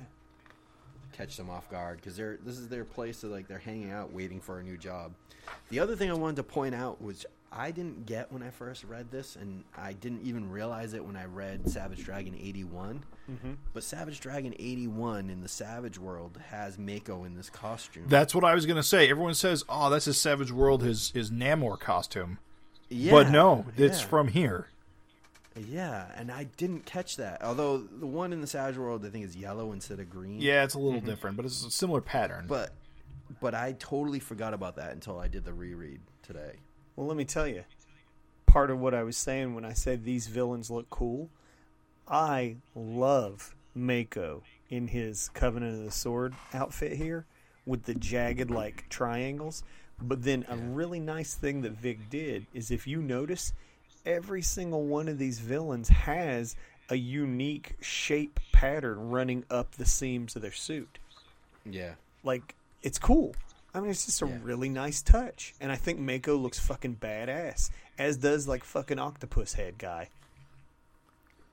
catch 1.14 1.38
them 1.38 1.50
off 1.50 1.70
guard 1.70 1.98
because 1.98 2.18
they're 2.18 2.38
this 2.46 2.58
is 2.58 2.68
their 2.68 2.84
place 2.84 3.22
to 3.22 3.28
like 3.28 3.48
they're 3.48 3.58
hanging 3.60 3.92
out 3.92 4.12
waiting 4.14 4.42
for 4.42 4.60
a 4.60 4.64
new 4.64 4.78
job. 4.78 5.14
The 5.70 5.80
other 5.80 5.96
thing 5.96 6.10
I 6.12 6.14
wanted 6.14 6.36
to 6.38 6.44
point 6.44 6.76
out 6.76 7.02
was 7.02 7.26
I 7.52 7.72
didn't 7.72 8.06
get 8.06 8.30
when 8.32 8.44
I 8.44 8.50
first 8.50 8.84
read 8.84 9.10
this, 9.10 9.38
and 9.38 9.64
I 9.78 9.94
didn't 9.94 10.24
even 10.24 10.50
realize 10.50 10.94
it 10.94 11.06
when 11.06 11.16
I 11.16 11.24
read 11.26 11.70
Savage 11.70 12.04
Dragon 12.04 12.36
81. 12.38 13.06
Mm-hmm. 13.32 13.54
But 13.74 13.84
Savage 13.84 14.20
Dragon 14.20 14.54
eighty 14.60 14.88
one 14.88 15.30
in 15.30 15.42
the 15.42 15.48
Savage 15.48 15.98
world 15.98 16.40
has 16.50 16.78
Mako 16.78 17.24
in 17.24 17.36
this 17.36 17.50
costume. 17.50 18.06
That's 18.10 18.36
what 18.36 18.44
I 18.44 18.54
was 18.54 18.66
gonna 18.66 18.84
say. 18.84 19.10
Everyone 19.10 19.34
says, 19.34 19.64
"Oh, 19.70 19.90
that's 19.90 20.06
his 20.06 20.20
Savage 20.20 20.52
World, 20.52 20.82
his 20.84 21.12
his 21.12 21.30
Namor 21.32 21.78
costume," 21.80 22.40
yeah, 22.90 23.12
but 23.12 23.30
no, 23.30 23.66
it's 23.78 24.02
yeah. 24.02 24.08
from 24.08 24.28
here. 24.30 24.68
Yeah, 25.58 26.08
and 26.16 26.32
I 26.32 26.46
didn't 26.46 26.86
catch 26.86 27.18
that. 27.18 27.44
Although 27.44 27.78
the 27.78 28.06
one 28.06 28.34
in 28.34 28.42
the 28.42 28.48
Savage 28.48 28.78
world 28.78 29.06
I 29.06 29.10
think 29.10 29.26
is 29.26 29.36
yellow 29.36 29.72
instead 29.72 30.00
of 30.00 30.10
green. 30.10 30.42
Yeah, 30.42 30.64
it's 30.64 30.74
a 30.74 30.80
little 30.80 31.00
mm-hmm. 31.00 31.10
different, 31.10 31.38
but 31.38 31.46
it's 31.46 31.66
a 31.66 31.72
similar 31.72 32.02
pattern. 32.02 32.46
but 32.48 32.74
but 33.42 33.54
I 33.54 33.74
totally 33.74 34.20
forgot 34.20 34.54
about 34.54 34.78
that 34.78 34.92
until 34.92 35.20
I 35.20 35.28
did 35.28 35.44
the 35.44 35.54
reread 35.54 36.00
today. 36.24 36.56
Well, 36.96 37.08
let 37.08 37.18
me 37.18 37.26
tell 37.26 37.48
you, 37.48 37.64
part 38.46 38.72
of 38.72 38.80
what 38.80 38.94
I 38.94 39.04
was 39.04 39.18
saying 39.18 39.54
when 39.54 39.66
I 39.66 39.74
said 39.74 40.04
these 40.04 40.28
villains 40.28 40.72
look 40.72 40.90
cool, 40.90 41.30
I 42.08 42.58
love 42.74 43.56
Mako 43.76 44.44
in 44.70 44.88
his 44.88 45.30
Covenant 45.30 45.80
of 45.80 45.86
the 45.86 45.92
Sword 45.92 46.34
outfit 46.54 46.94
here 46.94 47.26
with 47.66 47.84
the 47.84 47.94
jagged 47.94 48.50
like 48.50 48.88
triangles. 48.90 49.64
But 50.02 50.24
then 50.24 50.46
a 50.48 50.56
really 50.56 51.00
nice 51.00 51.34
thing 51.34 51.62
that 51.62 51.74
Vic 51.74 52.10
did 52.10 52.46
is 52.54 52.72
if 52.72 52.88
you 52.88 53.02
notice, 53.02 53.54
every 54.08 54.42
single 54.42 54.86
one 54.86 55.08
of 55.08 55.18
these 55.20 55.40
villains 55.40 55.90
has 55.90 56.56
a 56.90 56.96
unique 56.96 57.76
shape 57.82 58.40
pattern 58.54 59.10
running 59.10 59.44
up 59.52 59.74
the 59.74 59.86
seams 59.86 60.36
of 60.36 60.42
their 60.42 60.52
suit 60.54 60.98
Yeah. 61.66 61.96
like 62.24 62.56
it's 62.82 62.98
cool. 62.98 63.36
I 63.74 63.82
mean, 63.82 63.92
it's 63.92 64.06
just 64.06 64.22
a 64.22 64.28
Yeah. 64.28 64.40
really 64.44 64.70
nice 64.70 65.02
touch, 65.02 65.54
and 65.60 65.72
I 65.72 65.76
think 65.76 66.00
Mako 66.00 66.38
looks 66.38 66.58
fucking 66.58 66.96
badass, 66.96 67.70
as 67.98 68.18
does 68.18 68.48
like 68.48 68.64
fucking 68.64 68.98
Octopus 68.98 69.54
Head 69.54 69.78
guy. 69.78 70.10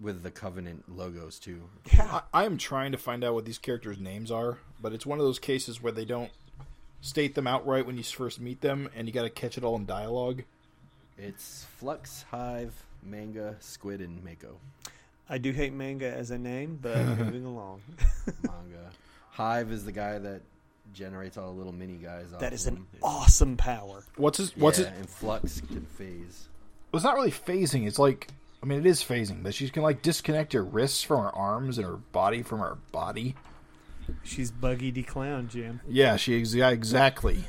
with 0.01 0.23
the 0.23 0.31
Covenant 0.31 0.85
logos 0.97 1.39
too. 1.39 1.63
Yeah, 1.93 2.21
I, 2.33 2.43
I 2.43 2.45
am 2.47 2.59
trying 2.59 2.93
to 2.93 2.99
find 2.99 3.23
out 3.25 3.35
what 3.35 3.45
these 3.45 3.59
characters' 3.59 3.99
names 3.99 4.31
are, 4.31 4.59
but 4.81 4.93
it's 4.93 5.07
one 5.07 5.19
of 5.19 5.25
those 5.25 5.39
cases 5.39 5.81
where 5.83 5.93
they 5.93 6.05
don't 6.05 6.31
state 7.01 7.35
them 7.35 7.47
outright 7.47 7.87
when 7.87 7.97
you 7.97 8.03
first 8.03 8.41
meet 8.41 8.61
them, 8.61 8.89
and 8.95 9.07
you 9.07 9.15
got 9.15 9.23
to 9.23 9.31
catch 9.31 9.57
it 9.57 9.65
all 9.65 9.77
in 9.77 9.87
dialogue. 9.87 10.43
It's 11.19 11.67
Flux, 11.79 12.25
Hive, 12.31 12.73
Manga, 13.03 13.57
Squid, 13.61 14.01
and 14.01 14.23
Mako. 14.25 14.59
I 15.29 15.39
do 15.39 15.53
hate 15.53 15.73
manga 15.73 16.13
as 16.13 16.31
a 16.31 16.39
name, 16.39 16.79
but 16.81 16.97
moving 17.19 17.45
along. 17.45 17.81
Manga. 18.43 18.91
Hive 19.31 19.73
is 19.73 19.85
the 19.85 19.93
guy 19.93 20.19
that 20.19 20.43
generates 20.93 21.37
all 21.37 21.53
the 21.53 21.57
little 21.59 21.73
mini 21.73 21.95
guys. 21.95 22.33
Off 22.33 22.41
that 22.41 22.53
is 22.53 22.67
an 22.67 22.77
him. 22.77 22.87
awesome 23.03 23.57
power. 23.57 24.05
What's 24.17 24.39
his? 24.39 24.57
What's 24.57 24.79
yeah, 24.79 24.87
it? 24.87 24.95
And 24.99 25.09
Flux 25.09 25.61
can 25.61 25.87
phase. 25.87 26.49
Well, 26.93 26.99
it's 26.99 27.05
not 27.05 27.15
really 27.15 27.33
phasing. 27.33 27.87
It's 27.87 27.99
like, 27.99 28.29
I 28.63 28.67
mean, 28.67 28.79
it 28.79 28.87
is 28.87 29.03
phasing 29.03 29.43
but 29.43 29.55
she 29.55 29.69
can 29.69 29.83
like 29.83 30.03
disconnect 30.03 30.53
her 30.53 30.63
wrists 30.63 31.03
from 31.03 31.23
her 31.23 31.35
arms 31.35 31.79
and 31.79 31.87
her 31.87 31.97
body 31.97 32.43
from 32.43 32.61
her 32.61 32.79
body. 32.93 33.35
She's 34.23 34.51
Buggy 34.51 34.91
D 34.91 35.03
Clown, 35.03 35.49
Jim. 35.49 35.81
Yeah, 35.89 36.17
she 36.17 36.39
yeah, 36.39 36.71
exactly. 36.71 37.45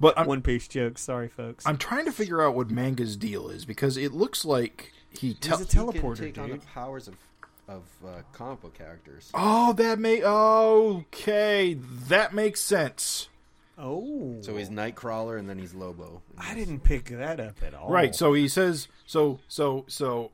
But 0.00 0.18
I'm, 0.18 0.26
One 0.26 0.42
piece 0.42 0.68
joke. 0.68 0.98
Sorry, 0.98 1.28
folks. 1.28 1.66
I'm 1.66 1.78
trying 1.78 2.04
to 2.06 2.12
figure 2.12 2.42
out 2.42 2.54
what 2.54 2.70
Manga's 2.70 3.16
deal 3.16 3.48
is 3.48 3.64
because 3.64 3.96
it 3.96 4.12
looks 4.12 4.44
like 4.44 4.92
he. 5.10 5.28
He's 5.28 5.38
Te- 5.38 5.50
a 5.52 5.56
He 5.58 5.64
teleporter, 5.64 6.16
can 6.16 6.24
take 6.32 6.38
on 6.38 6.50
the 6.50 6.58
powers 6.58 7.08
of 7.08 7.16
of 7.68 7.82
uh, 8.06 8.22
comic 8.32 8.60
book 8.62 8.74
characters. 8.74 9.30
oh, 9.34 9.72
that 9.72 9.98
may. 9.98 10.22
Okay, 10.22 11.74
that 12.08 12.32
makes 12.34 12.60
sense. 12.60 13.28
Oh, 13.78 14.38
So 14.40 14.56
he's 14.56 14.70
Nightcrawler 14.70 15.38
and 15.38 15.50
then 15.50 15.58
he's 15.58 15.74
Lobo. 15.74 16.22
I 16.38 16.54
didn't 16.54 16.80
pick 16.80 17.06
that 17.10 17.40
up 17.40 17.56
at 17.62 17.74
all. 17.74 17.90
Right. 17.90 18.14
So 18.14 18.32
he 18.32 18.48
says. 18.48 18.88
So 19.06 19.40
so 19.48 19.84
so. 19.88 20.30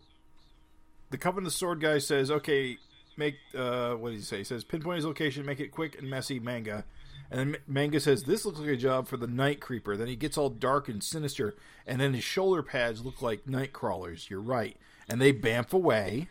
The 1.10 1.18
Covenant 1.18 1.48
of 1.48 1.52
the 1.52 1.58
Sword 1.58 1.80
guy 1.80 1.98
says, 1.98 2.30
"Okay, 2.30 2.78
make 3.18 3.34
uh, 3.54 3.94
what 3.94 4.10
did 4.10 4.16
he 4.16 4.22
say? 4.22 4.38
He 4.38 4.44
says, 4.44 4.64
pinpoint 4.64 4.96
his 4.96 5.04
location, 5.04 5.44
make 5.44 5.60
it 5.60 5.68
quick 5.72 5.98
and 5.98 6.08
messy, 6.08 6.38
manga." 6.40 6.84
And 7.32 7.54
then 7.54 7.56
Manga 7.66 7.98
says, 7.98 8.24
This 8.24 8.44
looks 8.44 8.58
like 8.60 8.68
a 8.68 8.76
job 8.76 9.08
for 9.08 9.16
the 9.16 9.26
Night 9.26 9.60
Creeper. 9.60 9.96
Then 9.96 10.06
he 10.08 10.16
gets 10.16 10.36
all 10.36 10.50
dark 10.50 10.88
and 10.88 11.02
sinister, 11.02 11.54
and 11.86 12.00
then 12.00 12.12
his 12.14 12.24
shoulder 12.24 12.62
pads 12.62 13.04
look 13.04 13.22
like 13.22 13.48
night 13.48 13.72
crawlers. 13.72 14.28
You're 14.30 14.40
right. 14.40 14.76
And 15.08 15.20
they 15.20 15.32
bamf 15.32 15.72
away. 15.72 16.28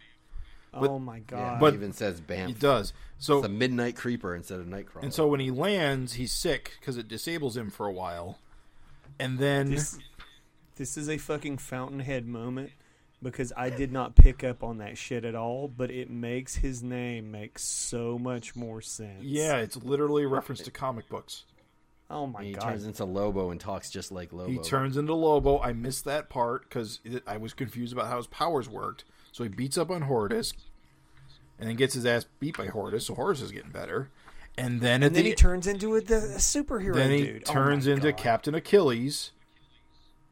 oh 0.74 1.00
my 1.00 1.18
Yeah, 1.18 1.22
god! 1.28 1.60
But- 1.60 1.74
it 1.74 1.78
even 1.78 1.94
says 1.94 2.22
Bamf. 2.22 2.48
He 2.48 2.54
Bamf. 2.54 2.60
does. 2.60 2.94
So 3.18 3.38
It's 3.40 3.48
a 3.48 3.50
midnight 3.50 3.96
creeper 3.96 4.34
instead 4.36 4.60
of 4.60 4.66
nightcrawler. 4.68 5.04
And 5.04 5.14
so 5.14 5.28
when 5.28 5.40
he 5.40 5.52
lands, 5.52 6.14
he's 6.14 6.32
sick 6.32 6.78
because 6.80 6.98
it 6.98 7.08
disables 7.08 7.58
him 7.58 7.70
for 7.70 7.86
a 7.88 7.92
while. 7.92 8.40
And 9.20 9.38
then 9.38 9.70
this 9.72 10.00
this 10.78 10.98
is 10.98 11.10
a 11.10 11.18
fucking 11.18 11.58
fountainhead 11.60 12.26
moment 12.28 12.72
because 13.22 13.54
I 13.56 13.70
did 13.70 13.92
not 13.92 14.16
pick 14.16 14.44
up 14.44 14.64
on 14.64 14.80
that 14.80 14.98
shit 14.98 15.26
at 15.26 15.36
all, 15.36 15.68
but 15.68 15.92
it 15.92 16.10
makes 16.10 16.56
his 16.56 16.82
name 16.82 17.32
make 17.32 17.60
so 17.60 18.18
much 18.18 18.56
more 18.56 18.82
sense. 18.82 19.24
yeah, 19.24 19.58
it's 19.58 19.78
literally 19.78 20.24
a 20.24 20.28
reference 20.28 20.62
to 20.62 20.72
comic 20.72 21.08
books. 21.10 21.46
Oh 22.10 22.28
my 22.28 22.40
And 22.40 22.48
he 22.50 22.54
god. 22.54 22.64
turns 22.64 22.86
into 22.86 23.06
Lobo 23.06 23.52
and 23.52 23.60
talks 23.62 23.90
just 23.90 24.12
like 24.12 24.34
Lobo. 24.34 24.52
He 24.52 24.58
turns 24.58 24.98
into 24.98 25.14
Lobo. 25.14 25.60
I 25.62 25.72
missed 25.72 26.04
that 26.06 26.30
part 26.30 26.64
because 26.64 27.00
I 27.26 27.38
was 27.38 27.54
confused 27.54 27.94
about 27.94 28.08
how 28.08 28.18
his 28.18 28.28
powers 28.28 28.68
worked. 28.68 29.06
So 29.32 29.44
he 29.44 29.50
beats 29.50 29.78
up 29.78 29.90
on 29.90 30.02
Horridus, 30.02 30.54
and 31.58 31.70
then 31.70 31.78
gets 31.78 31.94
his 31.94 32.06
ass 32.06 32.26
beat 32.40 32.58
by 32.58 32.68
Horridus. 32.68 33.06
So 33.06 33.16
Horridus 33.16 33.42
is 33.44 33.52
getting 33.54 33.72
better. 33.72 34.10
And 34.58 34.82
then 34.82 35.04
at 35.04 35.08
and 35.08 35.16
then 35.16 35.24
the 35.24 35.30
he 35.30 35.36
turns 35.36 35.68
into 35.68 35.96
a, 35.96 36.02
the, 36.02 36.16
a 36.18 36.20
superhero 36.40 36.96
then 36.96 37.12
he 37.12 37.24
dude. 37.24 37.44
Oh 37.48 37.54
turns 37.54 37.88
my 37.88 37.94
into 37.94 38.12
God. 38.12 38.18
Captain 38.20 38.56
Achilles, 38.56 39.32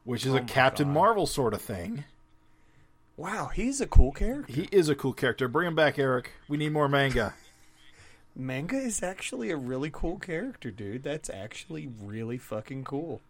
which 0.04 0.26
is 0.26 0.34
Oh 0.34 0.36
a 0.36 0.40
Captain 0.42 0.88
God. 0.88 0.94
Marvel 0.94 1.26
sort 1.26 1.54
of 1.54 1.62
thing. 1.62 2.04
Wow, 3.20 3.50
he's 3.54 3.82
a 3.82 3.86
cool 3.86 4.12
character. 4.12 4.50
He 4.50 4.66
is 4.72 4.88
a 4.88 4.94
cool 4.94 5.12
character. 5.12 5.46
Bring 5.46 5.68
him 5.68 5.74
back, 5.74 5.98
Erik. 5.98 6.32
We 6.48 6.56
need 6.56 6.72
more 6.72 6.88
manga. 6.88 7.34
Manga 8.34 8.76
is 8.78 9.02
actually 9.02 9.50
a 9.50 9.58
really 9.58 9.90
cool 9.92 10.18
character, 10.18 10.70
dude. 10.70 11.02
That's 11.02 11.28
actually 11.28 11.90
really 12.02 12.38
fucking 12.38 12.84
cool. 12.84 13.20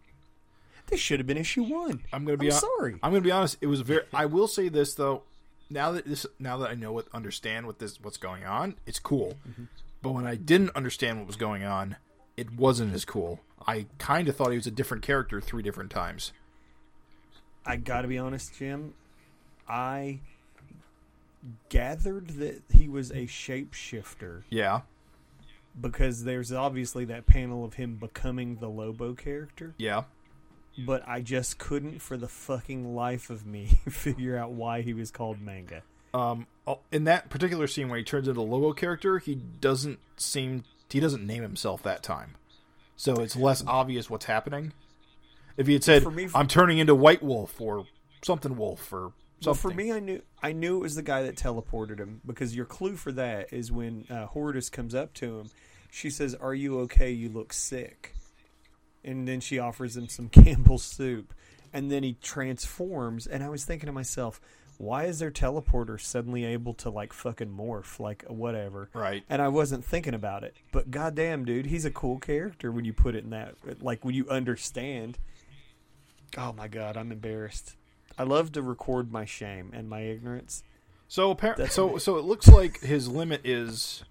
This 0.87 1.01
should 1.01 1.19
have 1.19 1.27
been 1.27 1.35
issue 1.35 1.63
one. 1.63 2.03
I'm 2.13 2.23
gonna 2.23 2.37
be 2.37 2.47
I'm 2.47 2.53
hon- 2.53 2.61
sorry. 2.61 2.93
I'm 3.03 3.11
gonna 3.11 3.19
be 3.19 3.31
honest. 3.31 3.57
It 3.59 3.67
was 3.67 3.81
very. 3.81 4.03
I 4.13 4.27
will 4.27 4.47
say 4.47 4.69
this 4.69 4.93
though. 4.93 5.23
Now 5.69 5.91
that 5.91 6.05
this, 6.05 6.25
now 6.39 6.57
that 6.59 6.69
I 6.69 6.75
know 6.75 6.93
what, 6.93 7.07
understand 7.13 7.67
what 7.67 7.79
this, 7.79 7.99
what's 8.01 8.15
going 8.15 8.45
on, 8.45 8.75
it's 8.85 8.99
cool. 8.99 9.33
Mm-hmm. 9.45 9.65
But 10.01 10.11
when 10.11 10.25
I 10.25 10.35
didn't 10.35 10.73
understand 10.73 11.17
what 11.17 11.27
was 11.27 11.35
going 11.35 11.65
on, 11.65 11.97
it 12.37 12.53
wasn't 12.53 12.93
as 12.93 13.03
cool. 13.03 13.41
I 13.67 13.87
kind 13.97 14.29
of 14.29 14.37
thought 14.37 14.51
he 14.51 14.57
was 14.57 14.67
a 14.67 14.71
different 14.71 15.03
character 15.03 15.41
three 15.41 15.63
different 15.63 15.91
times. 15.91 16.31
I 17.65 17.75
gotta 17.75 18.07
be 18.07 18.17
honest, 18.17 18.55
Jim. 18.57 18.93
I 19.71 20.19
gathered 21.69 22.27
that 22.31 22.61
he 22.73 22.87
was 22.87 23.11
a 23.11 23.25
shapeshifter 23.25 24.43
Yeah, 24.49 24.81
because 25.79 26.25
there's 26.25 26.51
obviously 26.51 27.05
that 27.05 27.25
panel 27.25 27.63
of 27.63 27.75
him 27.75 27.95
becoming 27.95 28.57
the 28.57 28.67
Lobo 28.67 29.13
character, 29.13 29.73
yeah. 29.77 30.03
but 30.77 31.07
I 31.07 31.21
just 31.21 31.57
couldn't 31.57 32.01
for 32.01 32.17
the 32.17 32.27
fucking 32.27 32.93
life 32.93 33.29
of 33.29 33.45
me 33.45 33.65
figure 33.89 34.37
out 34.37 34.51
why 34.51 34.81
he 34.81 34.93
was 34.93 35.09
called 35.09 35.41
manga. 35.41 35.83
Um, 36.13 36.47
oh, 36.67 36.79
in 36.91 37.05
that 37.05 37.29
particular 37.29 37.67
scene 37.67 37.87
where 37.87 37.97
he 37.97 38.03
turns 38.03 38.27
into 38.27 38.41
a 38.41 38.43
Lobo 38.43 38.73
character, 38.73 39.19
he 39.19 39.35
doesn't 39.35 39.99
seem 40.17 40.65
he 40.89 40.99
doesn't 40.99 41.25
name 41.25 41.41
himself 41.41 41.81
that 41.83 42.03
time, 42.03 42.35
so 42.97 43.15
it's 43.15 43.37
less 43.37 43.63
obvious 43.65 44.09
what's 44.09 44.25
happening. 44.25 44.73
If 45.55 45.67
he 45.67 45.73
had 45.73 45.83
said, 45.85 46.03
For 46.03 46.11
me- 46.11 46.27
"I'm 46.35 46.47
turning 46.47 46.77
into 46.79 46.93
White 46.93 47.23
Wolf" 47.23 47.61
or 47.61 47.85
something 48.21 48.57
Wolf 48.57 48.91
or 48.91 49.13
So 49.41 49.53
something, 49.53 49.71
for 49.71 49.75
me, 49.75 49.91
I 49.91 49.99
knew 49.99 50.21
I 50.41 50.51
knew 50.53 50.77
it 50.77 50.81
was 50.81 50.95
the 50.95 51.01
guy 51.01 51.23
that 51.23 51.35
teleported 51.35 51.99
him 51.99 52.21
because 52.25 52.55
your 52.55 52.65
clue 52.65 52.95
for 52.95 53.11
that 53.13 53.51
is 53.51 53.71
when 53.71 54.05
uh, 54.09 54.27
Horridus 54.27 54.71
comes 54.71 54.93
up 54.93 55.13
to 55.15 55.39
him. 55.39 55.49
She 55.91 56.09
says, 56.09 56.35
"Are 56.35 56.53
you 56.53 56.79
okay? 56.81 57.11
You 57.11 57.29
look 57.29 57.51
sick." 57.51 58.15
And 59.03 59.27
then 59.27 59.39
she 59.39 59.57
offers 59.57 59.97
him 59.97 60.07
some 60.07 60.29
Campbell's 60.29 60.83
soup, 60.83 61.33
and 61.73 61.91
then 61.91 62.03
he 62.03 62.13
transforms. 62.21 63.25
And 63.25 63.43
I 63.43 63.49
was 63.49 63.65
thinking 63.65 63.87
to 63.87 63.93
myself, 63.93 64.39
why 64.77 65.03
is 65.05 65.19
their 65.19 65.31
teleporter 65.31 66.01
suddenly 66.01 66.43
able 66.43 66.73
to 66.75 66.89
like 66.89 67.13
fucking 67.13 67.49
morph 67.49 67.99
like 67.99 68.23
whatever? 68.27 68.89
right? 68.93 69.23
And 69.29 69.41
I 69.41 69.47
wasn't 69.47 69.85
thinking 69.85 70.13
about 70.13 70.43
it, 70.43 70.55
but 70.71 70.89
goddamn, 70.91 71.45
dude, 71.45 71.67
he's 71.67 71.85
a 71.85 71.91
cool 71.91 72.19
character 72.19 72.71
when 72.71 72.85
you 72.85 72.93
put 72.93 73.15
it 73.15 73.23
in 73.23 73.29
that 73.29 73.55
like 73.81 74.03
when 74.03 74.15
you 74.15 74.27
understand. 74.29 75.17
Oh 76.37 76.53
my 76.53 76.67
god, 76.67 76.97
I'm 76.97 77.11
embarrassed. 77.11 77.75
I 78.21 78.23
love 78.23 78.51
to 78.51 78.61
record 78.61 79.11
my 79.11 79.25
shame 79.25 79.71
and 79.73 79.89
my 79.89 80.01
ignorance. 80.01 80.61
So 81.07 81.31
apparently, 81.31 81.65
so 81.69 81.97
so 81.97 82.17
it 82.19 82.23
looks 82.23 82.47
like 82.47 82.79
his 82.81 83.07
limit 83.07 83.41
is 83.43 84.03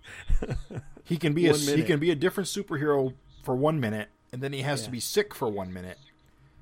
he 1.05 1.17
can 1.17 1.33
be 1.33 1.47
a 1.47 1.53
One 1.53 1.61
he 1.61 1.85
can 1.85 2.01
be 2.01 2.11
a 2.11 2.17
different 2.17 2.49
superhero 2.49 3.15
for 3.45 3.55
one 3.55 3.79
minute, 3.79 4.09
and 4.33 4.43
then 4.43 4.53
he 4.53 4.63
has 4.63 4.83
to 4.83 4.91
be 4.91 4.99
sick 4.99 5.33
for 5.33 5.49
one 5.49 5.73
minute. 5.73 5.97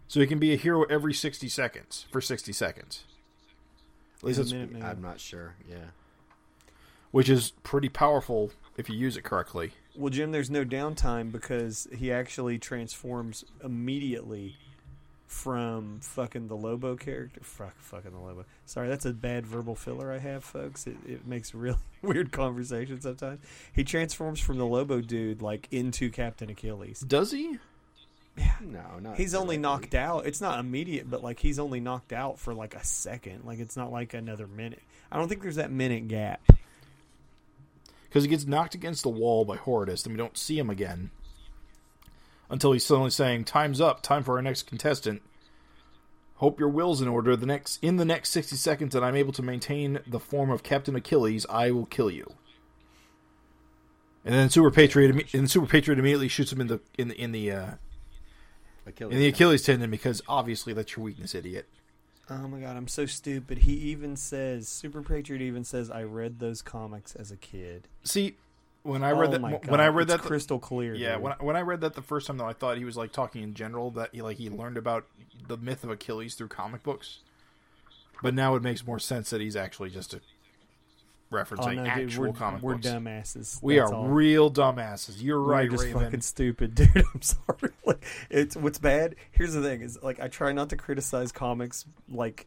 So 0.09 0.21
he 0.21 0.27
can 0.27 0.39
be 0.39 0.53
a 0.53 0.57
hero 0.57 0.83
every 0.91 1.15
sixty 1.15 1.49
seconds 1.49 2.05
for 2.13 2.21
sixty 2.21 2.53
seconds. 2.53 3.05
At 4.19 4.25
least 4.25 4.39
that's- 4.41 4.53
minute. 4.53 4.85
I'm 4.85 5.01
not 5.01 5.19
sure. 5.19 5.55
Yeah. 5.67 5.77
which 7.13 7.31
is 7.31 7.53
pretty 7.63 7.89
powerful 7.89 8.51
if 8.77 8.91
you 8.91 8.95
use 8.95 9.17
it 9.17 9.25
correctly. 9.25 9.73
Well, 9.97 10.11
Jim, 10.11 10.33
there's 10.33 10.51
no 10.51 10.67
downtime 10.67 11.33
because 11.33 11.89
he 11.97 12.13
actually 12.13 12.59
transforms 12.59 13.43
immediately 13.65 14.59
from 15.29 16.01
fucking 16.01 16.49
the 16.49 16.57
Lobo 16.57 16.97
character. 16.97 17.41
Fuck, 17.43 17.79
fucking 17.79 18.13
the 18.13 18.19
Lobo. 18.19 18.47
Sorry, 18.65 18.89
that's 18.89 19.05
a 19.05 19.13
bad 19.13 19.47
verbal 19.47 19.75
filler 19.75 20.11
I 20.11 20.19
have, 20.19 20.43
folks. 20.43 20.87
It, 20.87 20.97
it 21.07 21.27
makes 21.27 21.55
really 21.55 21.77
weird 22.03 22.33
conversation 22.33 23.01
sometimes. 23.01 23.41
He 23.73 23.85
transforms 23.85 24.41
from 24.41 24.57
the 24.57 24.65
Lobo 24.65 25.03
dude 25.03 25.43
like 25.43 25.69
into 25.71 26.11
Captain 26.11 26.49
Achilles. 26.49 27.01
Does 27.01 27.31
he? 27.31 27.59
Yeah. 28.39 28.55
No, 28.63 28.99
not. 29.01 29.17
He's 29.19 29.35
only 29.35 29.59
knocked 29.59 29.95
out. 29.95 30.27
It's 30.27 30.41
not 30.41 30.61
immediate, 30.61 31.11
but 31.11 31.23
like 31.23 31.39
he's 31.41 31.59
only 31.59 31.81
knocked 31.81 32.15
out 32.15 32.39
for 32.39 32.55
like 32.55 32.75
a 32.75 32.85
second. 32.85 33.45
Like 33.45 33.59
it's 33.59 33.77
not 33.77 33.93
like 33.93 34.15
another 34.15 34.47
minute. 34.47 34.83
I 35.13 35.19
don't 35.19 35.29
think 35.29 35.43
there's 35.43 35.57
that 35.57 35.71
minute 35.71 36.09
gap. 36.09 36.41
Because 38.09 38.25
he 38.25 38.31
gets 38.31 38.47
knocked 38.47 38.75
against 38.75 39.03
the 39.03 39.11
wall 39.11 39.45
by 39.45 39.59
Horridus, 39.59 40.05
and 40.05 40.15
we 40.15 40.17
don't 40.17 40.39
see 40.39 40.59
him 40.59 40.71
again 40.71 41.11
until 42.51 42.73
he's 42.73 42.85
suddenly 42.85 43.11
saying, 43.11 43.45
"Time's 43.45 43.81
up. 43.81 44.03
Time 44.03 44.23
for 44.23 44.37
our 44.37 44.43
next 44.43 44.65
contestant." 44.67 45.23
Hope 46.37 46.61
your 46.61 46.69
will's 46.69 47.01
in 47.01 47.09
order. 47.09 47.35
The 47.35 47.47
next 47.47 47.83
in 47.83 47.97
the 47.97 48.05
next 48.05 48.31
sixty 48.31 48.57
seconds 48.57 48.95
that 48.95 49.03
I'm 49.03 49.17
able 49.17 49.33
to 49.33 49.43
maintain 49.43 50.01
the 50.07 50.21
form 50.21 50.51
of 50.51 50.63
Captain 50.63 50.95
Achilles, 50.95 51.45
I 51.51 51.71
will 51.73 51.87
kill 51.87 52.11
you. 52.11 52.35
And 54.25 54.35
then 54.35 54.51
Super 54.51 54.71
Patriot, 54.71 55.35
and 55.35 55.51
Super 55.51 55.67
Patriot 55.67 55.99
immediately 55.99 56.29
shoots 56.29 56.53
him 56.53 56.61
in 56.61 56.67
the 56.67 56.81
in 56.97 57.09
the 57.09 57.21
in 57.21 57.33
the 57.33 57.51
uh, 57.51 57.71
Achilles. 58.87 59.13
in 59.13 59.19
the 59.19 59.27
Achilles 59.29 59.63
tendon 59.63 59.91
because 59.91 60.23
obviously 60.29 60.73
that's 60.73 60.97
your 60.97 61.05
weakness, 61.05 61.35
idiot. 61.35 61.67
Oh 62.31 62.47
my 62.47 62.61
god, 62.61 62.77
I'm 62.77 62.89
so 62.89 63.07
stupid. 63.07 63.59
He 63.59 63.73
even 63.73 64.15
says 64.15 64.69
Super 64.69 65.03
Patriot 65.03 65.41
even 65.41 65.65
says 65.65 65.91
I 65.91 66.03
read 66.03 66.41
those 66.41 66.61
comics 66.61 67.15
as 67.17 67.33
a 67.33 67.37
kid. 67.37 67.89
See, 68.05 68.37
when 68.83 69.03
I 69.03 69.11
read 69.11 69.29
oh 69.29 69.33
that 69.33 69.41
my 69.41 69.53
when 69.67 69.81
I 69.81 69.89
read 69.89 70.09
that 70.09 70.21
crystal 70.21 70.59
clear. 70.59 70.95
Yeah, 70.95 71.15
dude. 71.15 71.23
when 71.23 71.33
I, 71.33 71.37
when 71.37 71.57
I 71.57 71.61
read 71.61 71.81
that 71.83 71.95
the 71.95 72.03
first 72.03 72.27
time 72.27 72.39
though, 72.39 72.47
I 72.47 72.53
thought 72.53 72.79
he 72.79 72.85
was 72.85 72.97
like 72.97 73.13
talking 73.13 73.43
in 73.43 73.55
general 73.55 73.91
that 73.93 74.11
he 74.13 74.23
like 74.23 74.37
he 74.37 74.51
learned 74.51 74.77
about 74.77 75.07
the 75.47 75.57
myth 75.57 75.85
of 75.85 75.91
Achilles 75.91 76.35
through 76.35 76.49
comic 76.49 76.83
books. 76.83 77.21
But 78.23 78.35
now 78.35 78.57
it 78.57 78.63
makes 78.63 78.87
more 78.87 78.99
sense 78.99 79.31
that 79.31 79.41
he's 79.41 79.57
actually 79.57 79.91
just 79.91 80.15
a 80.15 80.17
oh 80.17 81.37
referencing 81.37 81.77
no, 81.77 81.85
dude, 81.85 81.89
actual 81.89 82.27
we're, 82.29 82.33
comic 82.33 82.63
we're 82.63 82.75
books. 82.75 82.87
dumbasses. 82.87 83.63
We 83.63 83.79
are 83.79 83.93
all. 83.93 84.09
real 84.09 84.51
dumbasses. 84.51 85.23
You're 85.23 85.41
We're 85.41 85.53
right, 85.53 85.71
just 85.71 85.85
Raven. 85.85 86.03
fucking 86.03 86.21
stupid, 86.23 86.75
dude. 86.75 86.91
I'm 86.97 87.23
sorry. 87.23 87.73
Like, 87.89 88.05
it's 88.29 88.55
what's 88.55 88.79
bad. 88.79 89.15
Here's 89.31 89.55
the 89.55 89.63
thing: 89.63 89.81
is 89.81 89.99
like 90.03 90.21
I 90.21 90.29
try 90.29 90.53
not 90.53 90.69
to 90.71 90.77
criticize 90.77 91.33
comics. 91.33 91.87
Like, 92.11 92.47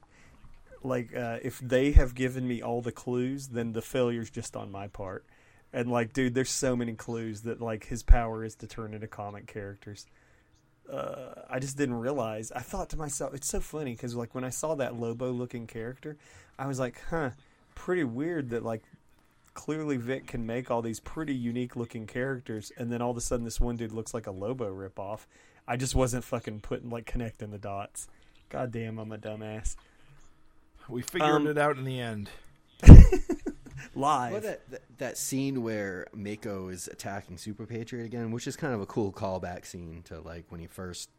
like 0.83 1.15
uh, 1.15 1.39
if 1.41 1.57
they 1.59 1.93
have 1.93 2.13
given 2.13 2.47
me 2.47 2.61
all 2.61 2.81
the 2.83 2.91
clues, 2.91 3.47
then 3.47 3.73
the 3.73 3.81
failure's 3.81 4.29
just 4.29 4.55
on 4.55 4.71
my 4.71 4.87
part. 4.87 5.25
And 5.73 5.89
like, 5.89 6.13
dude, 6.13 6.33
there's 6.33 6.49
so 6.49 6.75
many 6.75 6.93
clues 6.93 7.41
that 7.41 7.61
like 7.61 7.85
his 7.85 8.03
power 8.03 8.43
is 8.43 8.55
to 8.55 8.67
turn 8.67 8.93
into 8.93 9.07
comic 9.07 9.47
characters. 9.47 10.05
Uh, 10.91 11.33
I 11.49 11.59
just 11.59 11.77
didn't 11.77 11.95
realize. 11.99 12.51
I 12.51 12.59
thought 12.59 12.89
to 12.89 12.97
myself, 12.97 13.33
it's 13.33 13.47
so 13.47 13.61
funny 13.61 13.93
because 13.93 14.15
like 14.15 14.35
when 14.35 14.43
I 14.43 14.49
saw 14.49 14.75
that 14.75 14.99
Lobo-looking 14.99 15.67
character, 15.67 16.17
I 16.59 16.67
was 16.67 16.79
like, 16.79 17.01
huh, 17.09 17.29
pretty 17.75 18.03
weird 18.03 18.49
that 18.49 18.63
like 18.65 18.83
clearly 19.53 19.95
Vic 19.97 20.27
can 20.27 20.45
make 20.45 20.69
all 20.69 20.81
these 20.81 20.99
pretty 20.99 21.33
unique 21.35 21.75
looking 21.77 22.05
characters, 22.07 22.71
and 22.77 22.91
then 22.91 23.01
all 23.01 23.11
of 23.11 23.17
a 23.17 23.21
sudden 23.21 23.45
this 23.45 23.61
one 23.61 23.77
dude 23.77 23.93
looks 23.93 24.13
like 24.13 24.27
a 24.27 24.31
Lobo 24.31 24.69
ripoff. 24.73 25.21
I 25.67 25.77
just 25.77 25.95
wasn't 25.95 26.25
fucking 26.25 26.59
putting 26.61 26.89
like 26.89 27.05
connecting 27.05 27.51
the 27.51 27.57
dots. 27.57 28.07
God 28.49 28.71
damn, 28.73 28.99
I'm 28.99 29.11
a 29.13 29.17
dumbass. 29.17 29.77
We 30.89 31.01
figured 31.01 31.29
Um, 31.31 31.47
it 31.47 31.57
out 31.57 31.77
in 31.77 31.85
the 31.85 31.99
end. 32.01 32.29
Live. 33.95 34.31
Well, 34.33 34.41
that, 34.41 34.69
that 34.71 34.81
that 34.97 35.17
scene 35.17 35.63
where 35.63 36.07
Mako 36.13 36.69
is 36.69 36.87
attacking 36.87 37.37
Super 37.37 37.65
Patriot 37.65 38.05
again, 38.05 38.31
which 38.31 38.47
is 38.47 38.55
kind 38.55 38.73
of 38.73 38.81
a 38.81 38.85
cool 38.85 39.11
callback 39.11 39.65
scene 39.65 40.01
to 40.05 40.19
like 40.21 40.45
when 40.49 40.59
he 40.59 40.67
first, 40.67 41.09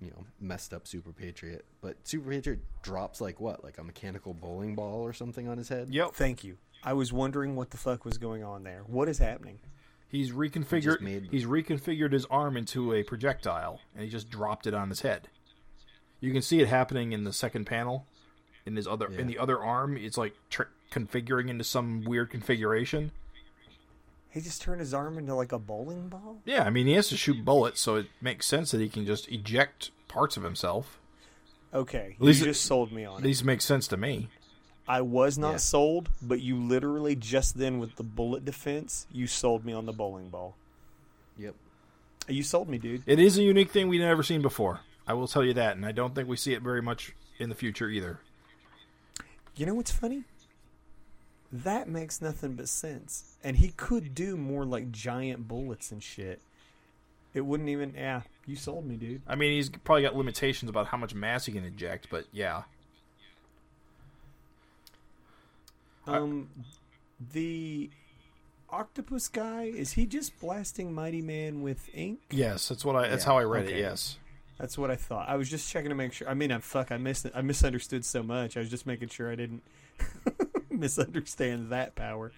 you 0.00 0.10
know, 0.10 0.24
messed 0.40 0.72
up 0.74 0.86
Super 0.86 1.12
Patriot. 1.12 1.64
But 1.80 1.96
Super 2.06 2.30
Patriot 2.30 2.60
drops 2.82 3.20
like 3.20 3.40
what, 3.40 3.62
like 3.62 3.78
a 3.78 3.84
mechanical 3.84 4.34
bowling 4.34 4.74
ball 4.74 5.02
or 5.02 5.12
something 5.12 5.48
on 5.48 5.58
his 5.58 5.68
head. 5.68 5.88
Yep. 5.90 6.14
Thank 6.14 6.44
you. 6.44 6.56
I 6.84 6.94
was 6.94 7.12
wondering 7.12 7.54
what 7.54 7.70
the 7.70 7.76
fuck 7.76 8.04
was 8.04 8.18
going 8.18 8.42
on 8.42 8.64
there. 8.64 8.82
What 8.86 9.08
is 9.08 9.18
happening? 9.18 9.60
He's 10.08 10.32
reconfigured. 10.32 11.00
made- 11.00 11.28
He's 11.30 11.44
reconfigured 11.46 12.12
his 12.12 12.26
arm 12.26 12.56
into 12.56 12.92
a 12.92 13.02
projectile, 13.02 13.80
and 13.94 14.04
he 14.04 14.10
just 14.10 14.28
dropped 14.28 14.66
it 14.66 14.74
on 14.74 14.88
his 14.88 15.00
head. 15.00 15.28
You 16.20 16.32
can 16.32 16.42
see 16.42 16.60
it 16.60 16.68
happening 16.68 17.12
in 17.12 17.24
the 17.24 17.32
second 17.32 17.64
panel. 17.66 18.06
In 18.66 18.76
his 18.76 18.86
other, 18.86 19.08
Yeah. 19.10 19.20
in 19.20 19.26
the 19.26 19.38
other 19.38 19.58
arm, 19.60 19.96
it's 19.96 20.16
like 20.18 20.34
tr- 20.50 20.64
configuring 20.92 21.48
into 21.48 21.64
some 21.64 22.04
weird 22.04 22.30
configuration. 22.30 23.10
He 24.30 24.40
just 24.40 24.62
turned 24.62 24.80
his 24.80 24.94
arm 24.94 25.18
into 25.18 25.34
like 25.34 25.52
a 25.52 25.58
bowling 25.58 26.08
ball. 26.08 26.38
Yeah, 26.44 26.62
I 26.64 26.70
mean 26.70 26.86
he 26.86 26.92
has 26.94 27.08
to 27.08 27.16
shoot 27.16 27.44
bullets, 27.44 27.80
so 27.80 27.96
it 27.96 28.06
makes 28.20 28.46
sense 28.46 28.70
that 28.70 28.80
he 28.80 28.88
can 28.88 29.04
just 29.04 29.28
eject 29.30 29.90
parts 30.08 30.36
of 30.36 30.42
himself. 30.42 30.98
Okay, 31.74 32.16
least 32.18 32.40
you 32.40 32.46
it- 32.46 32.50
just 32.52 32.64
sold 32.64 32.92
me 32.92 33.04
on 33.04 33.16
At 33.16 33.20
it. 33.20 33.24
least 33.24 33.44
makes 33.44 33.64
sense 33.64 33.86
to 33.88 33.96
me. 33.96 34.28
I 34.88 35.00
was 35.00 35.38
not 35.38 35.52
Yeah. 35.52 35.56
sold, 35.58 36.10
but 36.20 36.40
you 36.40 36.56
literally 36.56 37.14
just 37.16 37.56
then 37.58 37.78
with 37.78 37.96
the 37.96 38.02
bullet 38.02 38.44
defense, 38.44 39.06
you 39.12 39.26
sold 39.26 39.64
me 39.64 39.72
on 39.72 39.86
the 39.86 39.92
bowling 39.92 40.28
ball. 40.28 40.56
Yep. 41.38 41.54
You 42.28 42.42
sold 42.42 42.68
me, 42.68 42.78
dude. 42.78 43.02
It 43.06 43.18
is 43.18 43.38
a 43.38 43.42
unique 43.42 43.70
thing 43.70 43.88
we've 43.88 44.00
never 44.00 44.22
seen 44.22 44.42
before. 44.42 44.80
I 45.06 45.14
will 45.14 45.28
tell 45.28 45.44
you 45.44 45.54
that, 45.54 45.76
and 45.76 45.84
I 45.86 45.92
don't 45.92 46.14
think 46.14 46.28
we 46.28 46.36
see 46.36 46.52
it 46.52 46.62
very 46.62 46.82
much 46.82 47.12
in 47.38 47.48
the 47.48 47.54
future 47.54 47.88
either. 47.88 48.20
You 49.56 49.66
know 49.66 49.74
what's 49.74 49.90
funny? 49.90 50.24
That 51.52 51.86
makes 51.88 52.22
nothing 52.22 52.54
but 52.54 52.68
sense. 52.68 53.36
And 53.44 53.56
he 53.58 53.68
could 53.76 54.14
do 54.14 54.36
more 54.38 54.64
like 54.64 54.90
giant 54.90 55.46
bullets 55.46 55.92
and 55.92 56.02
shit. 56.02 56.40
It 57.34 57.42
wouldn't 57.42 57.68
even. 57.68 57.94
Yeah, 57.94 58.22
you 58.46 58.56
sold 58.56 58.86
me, 58.86 58.96
dude. 58.96 59.22
I 59.26 59.34
mean, 59.34 59.52
he's 59.52 59.68
probably 59.68 60.02
got 60.02 60.16
limitations 60.16 60.68
about 60.70 60.86
how 60.86 60.96
much 60.96 61.14
mass 61.14 61.46
he 61.46 61.52
can 61.52 61.64
eject, 61.64 62.08
but 62.10 62.24
yeah. 62.32 62.62
Um, 66.06 66.48
the 67.32 67.90
octopus 68.70 69.28
guy 69.28 69.64
is 69.64 69.92
he 69.92 70.06
just 70.06 70.38
blasting 70.40 70.92
Mighty 70.92 71.22
Man 71.22 71.62
with 71.62 71.88
ink? 71.94 72.20
Yes, 72.30 72.68
that's 72.68 72.84
what 72.84 72.96
I. 72.96 73.08
That's 73.08 73.24
Yeah, 73.24 73.32
how 73.32 73.38
I 73.38 73.44
read 73.44 73.68
it. 73.68 73.78
Yes. 73.78 74.18
That's 74.58 74.78
what 74.78 74.90
I 74.90 74.96
thought. 74.96 75.28
I 75.28 75.36
was 75.36 75.50
just 75.50 75.70
checking 75.70 75.88
to 75.88 75.94
make 75.94 76.12
sure. 76.12 76.28
I 76.28 76.34
mean, 76.34 76.52
I 76.52 76.58
fuck, 76.58 76.92
I 76.92 76.96
missed 76.96 77.24
it. 77.24 77.32
I 77.34 77.42
misunderstood 77.42 78.04
so 78.04 78.22
much. 78.22 78.56
I 78.56 78.60
was 78.60 78.70
just 78.70 78.86
making 78.86 79.08
sure 79.08 79.30
I 79.30 79.34
didn't 79.34 79.62
misunderstand 80.82 81.70
that 81.70 81.94
power. 81.94 82.32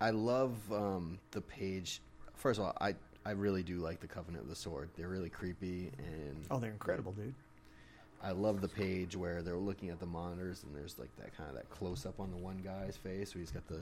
I 0.00 0.10
love 0.10 0.54
um, 0.72 1.18
the 1.32 1.40
page. 1.40 2.00
First 2.34 2.58
of 2.58 2.66
all, 2.66 2.76
I 2.80 2.94
I 3.24 3.32
really 3.32 3.62
do 3.62 3.78
like 3.78 4.00
the 4.00 4.06
Covenant 4.06 4.44
of 4.44 4.48
the 4.48 4.56
Sword. 4.56 4.88
They're 4.96 5.08
really 5.08 5.28
creepy, 5.28 5.92
and 5.98 6.44
Oh, 6.50 6.58
they're 6.58 6.70
incredible, 6.72 7.12
dude. 7.12 7.34
I 8.24 8.30
love 8.30 8.60
the 8.60 8.68
page 8.68 9.16
where 9.16 9.42
they're 9.42 9.56
looking 9.56 9.90
at 9.90 9.98
the 10.00 10.06
monitors, 10.06 10.62
and 10.62 10.74
there's 10.74 10.98
like 10.98 11.10
that 11.18 11.36
kind 11.36 11.48
of 11.50 11.56
that 11.56 11.68
close 11.70 12.06
up 12.06 12.18
on 12.20 12.30
the 12.30 12.36
one 12.36 12.60
guy's 12.64 12.96
face, 12.96 13.34
where 13.34 13.40
he's 13.40 13.50
got 13.50 13.66
the 13.68 13.80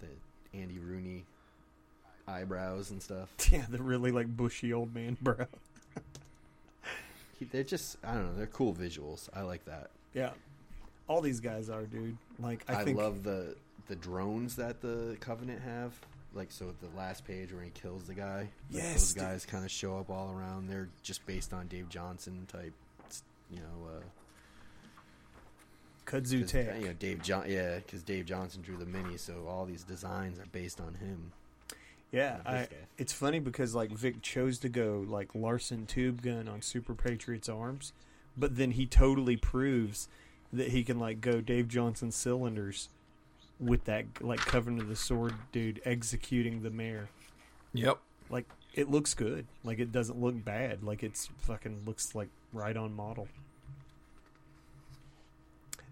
the 0.00 0.58
Andy 0.58 0.78
Rooney 0.78 1.24
eyebrows 2.26 2.90
and 2.90 3.02
stuff. 3.02 3.28
Yeah, 3.52 3.64
the 3.68 3.82
really 3.82 4.10
like 4.10 4.34
bushy 4.34 4.72
old 4.72 4.94
man, 4.94 5.16
bro. 5.20 5.36
He, 7.38 7.44
they're 7.46 7.64
just 7.64 7.96
I 8.04 8.14
don't 8.14 8.26
know. 8.26 8.34
They're 8.36 8.46
cool 8.46 8.74
visuals. 8.74 9.28
I 9.34 9.42
like 9.42 9.64
that. 9.66 9.90
Yeah, 10.14 10.30
all 11.08 11.20
these 11.20 11.40
guys 11.40 11.68
are, 11.68 11.82
dude. 11.82 12.16
Like, 12.38 12.64
I, 12.68 12.76
I, 12.76 12.84
think 12.84 12.98
love 12.98 13.22
the 13.22 13.56
the 13.88 13.96
drones 13.96 14.56
that 14.56 14.80
the 14.80 15.16
Covenant 15.20 15.62
have. 15.62 15.92
Like 16.34 16.50
so, 16.50 16.72
the 16.80 16.96
last 16.96 17.26
page 17.26 17.52
where 17.52 17.62
he 17.62 17.70
kills 17.70 18.04
the 18.04 18.14
guy. 18.14 18.38
like, 18.38 18.48
Yes, 18.70 18.94
those 18.94 19.14
dude. 19.14 19.22
guys 19.22 19.46
kind 19.46 19.64
of 19.64 19.70
show 19.70 19.98
up 19.98 20.08
all 20.08 20.32
around. 20.32 20.68
They're 20.68 20.88
just 21.02 21.26
based 21.26 21.52
on 21.52 21.66
Dave 21.66 21.90
Johnson 21.90 22.46
type, 22.50 22.72
you 23.50 23.58
know. 23.58 23.88
Uh, 23.96 24.02
Kudzu 26.06 26.46
Tech. 26.46 26.80
You 26.80 26.86
know, 26.86 26.92
Dave 26.94 27.22
John. 27.22 27.44
Yeah, 27.48 27.76
because 27.76 28.02
Dave 28.02 28.26
Johnson 28.26 28.62
drew 28.62 28.76
the 28.76 28.86
mini, 28.86 29.16
so 29.18 29.46
all 29.48 29.66
these 29.66 29.84
designs 29.84 30.38
are 30.38 30.46
based 30.52 30.80
on 30.80 30.94
him. 30.94 31.32
Yeah, 32.10 32.38
I, 32.44 32.68
it's 32.98 33.12
funny 33.12 33.38
because 33.38 33.74
like 33.74 33.90
Vic 33.90 34.20
chose 34.20 34.58
to 34.60 34.68
go 34.68 35.04
like 35.08 35.34
Larsen 35.34 35.86
tube 35.86 36.20
gun 36.20 36.46
on 36.46 36.60
Super 36.60 36.94
Patriot's 36.94 37.48
arms, 37.48 37.94
but 38.36 38.56
then 38.56 38.72
he 38.72 38.84
totally 38.84 39.36
proves 39.36 40.08
that 40.52 40.68
he 40.68 40.84
can 40.84 40.98
like 40.98 41.20
go 41.20 41.40
Dave 41.40 41.68
Johnson 41.68 42.10
cylinders 42.10 42.88
with 43.58 43.84
that 43.84 44.04
like 44.20 44.40
Covenant 44.40 44.82
of 44.82 44.88
the 44.88 44.96
Sword 44.96 45.34
dude 45.52 45.80
executing 45.84 46.62
the 46.62 46.70
mayor. 46.70 47.08
Yep. 47.72 47.98
Like 48.28 48.46
it 48.74 48.90
looks 48.90 49.14
good. 49.14 49.46
Like 49.64 49.78
it 49.78 49.92
doesn't 49.92 50.20
look 50.20 50.44
bad. 50.44 50.82
Like 50.82 51.02
it's 51.02 51.28
fucking 51.38 51.82
looks 51.86 52.14
like 52.14 52.28
right 52.52 52.76
on 52.76 52.94
model. 52.94 53.28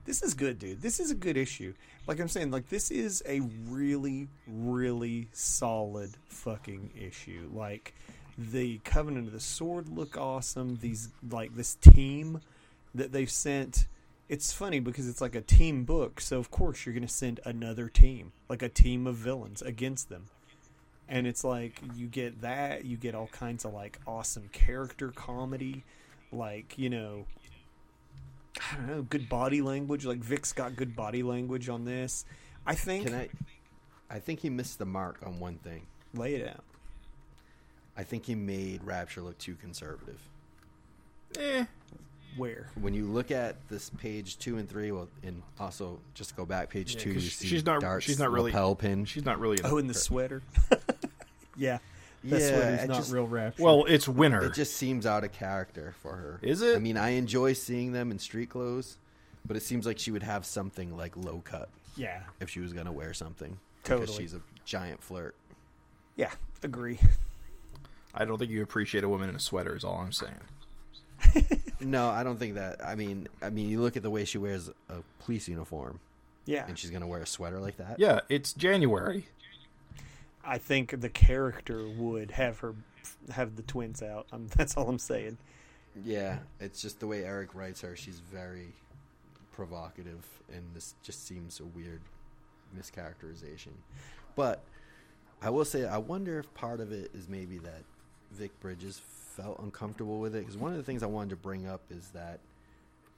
This 0.06 0.22
is 0.22 0.34
good, 0.34 0.58
dude. 0.58 0.82
This 0.82 0.98
is 0.98 1.10
a 1.10 1.14
good 1.14 1.36
issue. 1.36 1.74
Like 2.06 2.20
I'm 2.20 2.28
saying, 2.28 2.50
like 2.50 2.68
this 2.68 2.90
is 2.90 3.22
a 3.26 3.40
really, 3.68 4.28
really 4.48 5.28
solid 5.32 6.10
fucking 6.28 6.90
issue. 6.98 7.48
Like 7.52 7.94
the 8.36 8.78
Covenant 8.84 9.26
of 9.28 9.32
the 9.32 9.40
Sword 9.40 9.88
look 9.88 10.16
awesome. 10.16 10.78
These 10.80 11.10
like 11.30 11.54
this 11.54 11.74
team 11.74 12.40
that 12.94 13.12
they've 13.12 13.30
sent. 13.30 13.86
It's 14.30 14.52
funny 14.52 14.78
because 14.78 15.08
it's 15.08 15.20
like 15.20 15.34
a 15.34 15.40
team 15.40 15.84
book, 15.84 16.20
so 16.20 16.38
of 16.38 16.50
course 16.50 16.86
you're 16.86 16.94
going 16.94 17.06
to 17.06 17.12
send 17.12 17.40
another 17.44 17.88
team, 17.88 18.30
like 18.48 18.62
a 18.62 18.68
team 18.68 19.06
of 19.06 19.16
villains 19.16 19.60
against 19.60 20.08
them 20.08 20.28
and 21.10 21.26
it's 21.26 21.42
like 21.42 21.80
you 21.96 22.06
get 22.06 22.40
that 22.40 22.84
you 22.84 22.96
get 22.96 23.14
all 23.16 23.26
kinds 23.26 23.64
of 23.64 23.74
like 23.74 23.98
awesome 24.06 24.48
character 24.52 25.08
comedy 25.08 25.82
like 26.30 26.78
you 26.78 26.88
know 26.88 27.26
i 28.72 28.76
don't 28.76 28.86
know 28.86 29.02
good 29.02 29.28
body 29.28 29.60
language 29.60 30.06
like 30.06 30.18
vic's 30.18 30.52
got 30.52 30.76
good 30.76 30.94
body 30.94 31.24
language 31.24 31.68
on 31.68 31.84
this 31.84 32.24
i 32.64 32.74
think 32.74 33.06
Can 33.06 33.14
I? 33.14 33.28
I 34.08 34.20
think 34.20 34.40
he 34.40 34.50
missed 34.50 34.78
the 34.78 34.86
mark 34.86 35.18
on 35.26 35.38
one 35.40 35.56
thing. 35.58 35.86
lay 36.14 36.34
it 36.36 36.48
out 36.48 36.64
I 37.96 38.02
think 38.02 38.24
he 38.24 38.34
made 38.34 38.82
Rapture 38.82 39.20
look 39.20 39.36
too 39.36 39.56
conservative. 39.56 40.20
Eh. 41.38 41.66
Where 42.36 42.70
When 42.80 42.94
you 42.94 43.06
look 43.06 43.30
at 43.30 43.56
this 43.68 43.90
page 43.90 44.38
two 44.38 44.58
and 44.58 44.68
three, 44.68 44.92
well, 44.92 45.08
and 45.22 45.42
also 45.58 45.98
just 46.14 46.36
go 46.36 46.44
back 46.44 46.70
page 46.70 46.94
Yeah, 46.94 47.00
two, 47.02 47.14
'cause 47.14 47.24
you 47.24 47.30
see 47.30 47.48
she's 47.48 47.64
not- 47.66 47.80
darts, 47.80 48.04
she's 48.06 48.18
not 48.18 48.30
really- 48.30 48.50
lapel 48.52 48.74
pin. 48.76 49.04
She's 49.04 49.24
not 49.24 49.40
really. 49.40 49.58
oh 49.64 49.78
in 49.78 49.86
the 49.86 49.94
sweater 49.94 50.42
yeah 51.56 51.78
that 52.24 52.40
Yeah, 52.40 52.48
sweater's 52.48 52.88
not 52.88 52.96
just- 52.98 53.12
real 53.12 53.26
rapture 53.26 53.62
Well, 53.62 53.84
it's 53.86 54.06
winter. 54.08 54.44
It 54.44 54.54
just 54.54 54.76
seems 54.76 55.06
out 55.06 55.24
of 55.24 55.32
character 55.32 55.94
for 56.02 56.16
her. 56.16 56.38
Is 56.42 56.60
it? 56.62 56.76
I 56.76 56.78
mean, 56.78 56.96
I 56.96 57.10
enjoy 57.10 57.54
seeing 57.54 57.92
them 57.92 58.10
in 58.10 58.18
street 58.18 58.50
clothes, 58.50 58.96
but 59.46 59.56
it 59.56 59.62
seems 59.62 59.86
like 59.86 59.98
she 59.98 60.10
would 60.10 60.22
have 60.22 60.44
something 60.44 60.96
like 60.96 61.16
low 61.16 61.40
cut 61.44 61.68
yeah 61.96 62.20
if 62.38 62.48
she 62.50 62.60
was 62.60 62.72
going 62.72 62.86
to 62.86 62.92
wear 62.92 63.12
something. 63.14 63.58
Because 63.82 64.00
Totally. 64.00 64.18
she's 64.18 64.34
a 64.34 64.40
giant 64.64 65.02
flirt. 65.02 65.34
yeah 66.16 66.30
agree 66.62 66.98
I 68.14 68.24
don't 68.24 68.38
think 68.38 68.50
you 68.50 68.62
appreciate 68.62 69.02
a 69.04 69.08
woman 69.08 69.28
in 69.30 69.34
a 69.36 69.40
sweater. 69.40 69.74
Is 69.74 69.84
all 69.84 69.96
I'm 70.00 70.12
saying. 70.12 70.34
No, 71.80 72.08
I 72.10 72.22
don't 72.24 72.38
think 72.38 72.56
that. 72.56 72.84
I 72.84 72.94
mean, 72.94 73.26
I 73.40 73.48
mean, 73.48 73.70
you 73.70 73.80
look 73.80 73.96
at 73.96 74.02
the 74.02 74.10
way 74.10 74.26
she 74.26 74.36
wears 74.36 74.68
a 74.90 74.96
police 75.24 75.48
uniform, 75.48 75.98
yeah 76.44 76.66
and 76.68 76.78
she's 76.78 76.90
going 76.90 77.00
to 77.00 77.06
wear 77.06 77.20
a 77.22 77.26
sweater 77.26 77.58
like 77.58 77.78
that. 77.78 77.98
Yeah, 77.98 78.20
it's 78.28 78.52
January. 78.52 79.26
i 80.44 80.58
think 80.58 81.00
the 81.00 81.08
character 81.08 81.88
would 81.88 82.30
have 82.32 82.58
her 82.60 82.74
have 83.30 83.56
the 83.56 83.62
twins 83.62 84.02
out 84.02 84.26
um, 84.32 84.46
that's 84.56 84.76
all 84.76 84.88
i'm 84.88 84.98
saying 84.98 85.38
Yeah, 86.04 86.38
it's 86.60 86.80
just 86.82 87.00
the 87.00 87.06
way 87.06 87.24
Erik 87.24 87.54
writes 87.54 87.80
her. 87.80 87.96
She's 87.96 88.20
very 88.20 88.72
provocative, 89.52 90.24
and 90.54 90.62
this 90.74 90.94
just 91.02 91.26
seems 91.26 91.60
a 91.60 91.64
weird 91.64 92.00
mischaracterization. 92.78 93.72
But 94.36 94.62
I 95.42 95.50
will 95.50 95.64
say, 95.64 95.86
I 95.86 95.98
wonder 95.98 96.38
if 96.38 96.52
part 96.54 96.80
of 96.80 96.92
it 96.92 97.10
is 97.14 97.28
maybe 97.28 97.58
that 97.58 97.82
Vic 98.32 98.58
Bridges 98.60 99.00
felt 99.30 99.58
uncomfortable 99.60 100.20
with 100.20 100.34
it. 100.34 100.40
Because 100.40 100.56
one 100.56 100.72
of 100.72 100.76
the 100.76 100.84
things 100.84 101.02
I 101.02 101.06
wanted 101.06 101.30
to 101.30 101.36
bring 101.36 101.66
up 101.66 101.82
is 101.90 102.08
that 102.10 102.40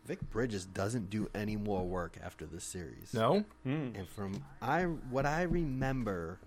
Vic 0.07 0.19
Bridges 0.31 0.65
doesn't 0.65 1.11
do 1.11 1.29
any 1.35 1.57
more 1.57 1.85
work 1.85 2.17
after 2.23 2.45
this 2.47 2.65
series. 2.65 3.15
No. 3.15 3.45
Hmm. 3.63 3.91
And 3.95 4.09
from 4.09 4.45
I 4.61 4.83
what 4.83 5.27
I 5.27 5.43
remember, 5.43 6.39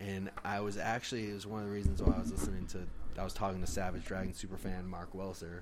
and 0.00 0.30
I 0.44 0.60
was 0.60 0.76
actually 0.76 1.30
it 1.30 1.34
was 1.34 1.46
one 1.46 1.60
of 1.60 1.66
the 1.66 1.72
reasons 1.72 2.02
why 2.02 2.14
I 2.14 2.20
was 2.20 2.30
listening 2.30 2.66
to 2.68 2.78
I 3.18 3.24
was 3.24 3.32
talking 3.32 3.60
to 3.60 3.66
Savage 3.66 4.04
Dragon 4.04 4.32
superfan 4.32 4.86
Mark 4.86 5.12
Welser, 5.14 5.60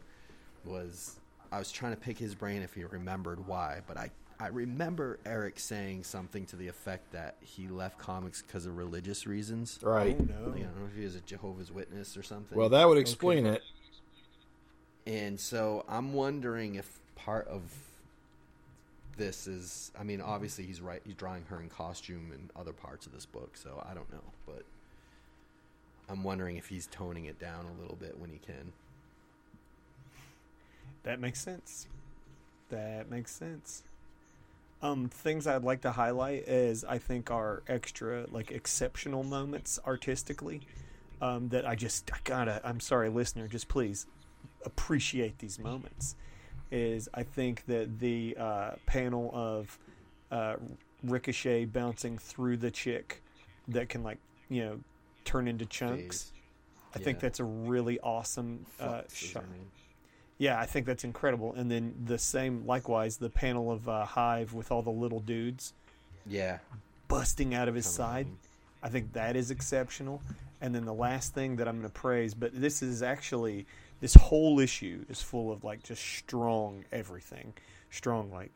was 0.64 1.18
I 1.50 1.58
was 1.58 1.70
trying 1.70 1.92
to 1.92 2.00
pick 2.00 2.18
his 2.18 2.34
brain 2.34 2.62
if 2.62 2.74
he 2.74 2.84
remembered 2.84 3.46
why, 3.46 3.80
but 3.86 3.96
I 3.96 4.10
I 4.40 4.48
remember 4.48 5.18
Erik 5.24 5.58
saying 5.58 6.04
something 6.04 6.46
to 6.46 6.56
the 6.56 6.68
effect 6.68 7.12
that 7.12 7.36
he 7.40 7.68
left 7.68 7.98
comics 7.98 8.42
because 8.42 8.66
of 8.66 8.76
religious 8.76 9.26
reasons. 9.26 9.78
Right. 9.82 10.16
oh 10.18 10.24
no 10.24 10.50
Like, 10.50 10.60
I 10.60 10.64
don't 10.64 10.80
know 10.80 10.86
if 10.90 10.96
he 10.96 11.04
was 11.04 11.14
a 11.14 11.20
Jehovah's 11.20 11.70
Witness 11.70 12.16
or 12.16 12.22
something. 12.22 12.56
Well, 12.56 12.68
that 12.70 12.88
would 12.88 12.98
explain 12.98 13.46
it. 13.46 13.62
And 15.06 15.38
so 15.38 15.84
I'm 15.88 16.12
wondering 16.12 16.76
if 16.76 17.00
part 17.14 17.46
of 17.48 17.62
this 19.16 19.46
is 19.46 19.92
I 19.98 20.02
mean, 20.02 20.20
obviously 20.20 20.64
he's 20.64 20.80
right 20.80 21.00
he's 21.04 21.14
drawing 21.14 21.44
her 21.44 21.60
in 21.60 21.68
costume 21.68 22.32
in 22.34 22.50
other 22.58 22.72
parts 22.72 23.06
of 23.06 23.12
this 23.12 23.26
book, 23.26 23.56
so 23.56 23.84
I 23.88 23.94
don't 23.94 24.10
know, 24.12 24.24
but 24.46 24.64
I'm 26.08 26.24
wondering 26.24 26.56
if 26.56 26.66
he's 26.66 26.86
toning 26.86 27.26
it 27.26 27.38
down 27.38 27.66
a 27.66 27.80
little 27.80 27.96
bit 27.96 28.18
when 28.18 28.30
he 28.30 28.38
can. 28.38 28.72
That 31.04 31.20
makes 31.20 31.40
sense. 31.40 31.86
That 32.70 33.10
makes 33.10 33.30
sense. 33.30 33.84
Um, 34.84 35.08
things 35.08 35.46
I'd 35.46 35.64
like 35.64 35.80
to 35.80 35.92
highlight 35.92 36.46
is 36.46 36.84
I 36.84 36.98
think 36.98 37.30
are 37.30 37.62
extra 37.66 38.26
like 38.30 38.52
exceptional 38.52 39.24
moments 39.24 39.78
artistically. 39.86 40.60
Um, 41.22 41.48
that 41.48 41.66
I 41.66 41.74
just 41.74 42.10
I 42.12 42.18
gotta 42.24 42.60
I'm 42.62 42.80
sorry 42.80 43.08
listener 43.08 43.48
just 43.48 43.66
please 43.68 44.06
appreciate 44.66 45.38
these 45.38 45.58
moments. 45.58 46.16
Is 46.70 47.08
I 47.14 47.22
think 47.22 47.64
that 47.66 47.98
the 47.98 48.36
uh, 48.38 48.70
panel 48.84 49.30
of 49.32 49.78
uh, 50.30 50.56
Ricochet 51.02 51.64
bouncing 51.64 52.18
through 52.18 52.58
the 52.58 52.70
chick 52.70 53.22
that 53.68 53.88
can 53.88 54.02
like 54.02 54.18
you 54.50 54.64
know 54.64 54.80
turn 55.24 55.48
into 55.48 55.64
chunks. 55.64 56.24
Phase. 56.24 56.32
I 56.94 56.98
think 56.98 57.20
that's 57.20 57.40
a 57.40 57.44
really 57.44 57.98
awesome 58.00 58.66
uh, 58.78 59.02
shot. 59.12 59.44
Name. 60.38 60.46
Yeah, 60.46 60.60
I 60.60 60.66
think 60.66 60.86
that's 60.86 61.04
incredible. 61.04 61.54
And 61.54 61.70
then 61.70 61.94
the 62.04 62.18
same, 62.18 62.66
likewise, 62.66 63.16
the 63.16 63.30
panel 63.30 63.70
of 63.70 63.88
uh, 63.88 64.04
Hive 64.04 64.52
with 64.52 64.70
all 64.72 64.82
the 64.82 64.90
little 64.90 65.20
dudes 65.20 65.72
Yeah. 66.26 66.58
busting 67.08 67.54
out 67.54 67.68
of 67.68 67.74
his 67.74 67.84
Coming 67.86 67.96
side. 67.96 68.26
home. 68.26 68.38
I 68.82 68.88
think 68.88 69.12
that 69.14 69.36
is 69.36 69.50
exceptional. 69.50 70.20
And 70.60 70.74
then 70.74 70.84
the 70.84 70.94
last 70.94 71.34
thing 71.34 71.56
that 71.56 71.68
I'm 71.68 71.76
going 71.80 71.88
to 71.90 71.92
praise, 71.94 72.34
but 72.34 72.50
this 72.58 72.82
is 72.82 73.02
actually 73.02 73.66
this 74.00 74.14
whole 74.14 74.60
issue 74.60 75.04
is 75.08 75.22
full 75.22 75.50
of 75.52 75.64
like 75.64 75.82
just 75.82 76.02
strong 76.02 76.84
everything, 76.92 77.54
strong 77.90 78.30
like 78.30 78.50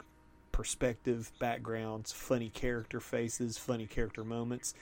perspective, 0.52 1.30
backgrounds, 1.38 2.12
funny 2.12 2.50
character 2.50 3.00
faces, 3.00 3.56
funny 3.56 3.86
character 3.86 4.24
moments. 4.24 4.74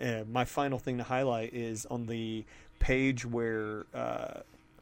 Uh, 0.00 0.24
my 0.30 0.44
final 0.44 0.78
thing 0.78 0.98
to 0.98 1.04
highlight 1.04 1.52
is 1.52 1.86
on 1.86 2.06
the 2.06 2.44
page 2.78 3.24
where 3.26 3.86
uh, 3.94 4.40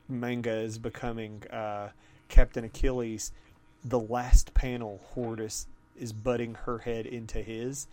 manga 0.08 0.52
is 0.52 0.78
becoming 0.78 1.42
uh, 1.50 1.88
Captain 2.28 2.64
Achilles. 2.64 3.32
The 3.84 4.00
last 4.00 4.54
panel, 4.54 5.00
Horridus 5.14 5.66
is 5.98 6.12
butting 6.12 6.54
her 6.54 6.78
head 6.78 7.06
into 7.06 7.42
his 7.42 7.86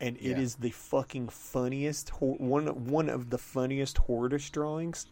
and 0.00 0.16
it 0.18 0.38
is 0.38 0.56
Yeah. 0.58 0.64
the 0.64 0.70
fucking 0.70 1.28
funniest 1.30 2.10
one 2.20 2.66
one 2.86 3.08
of 3.08 3.30
the 3.30 3.38
funniest 3.38 3.96
Horridus 3.98 4.50
drawings 4.50 5.06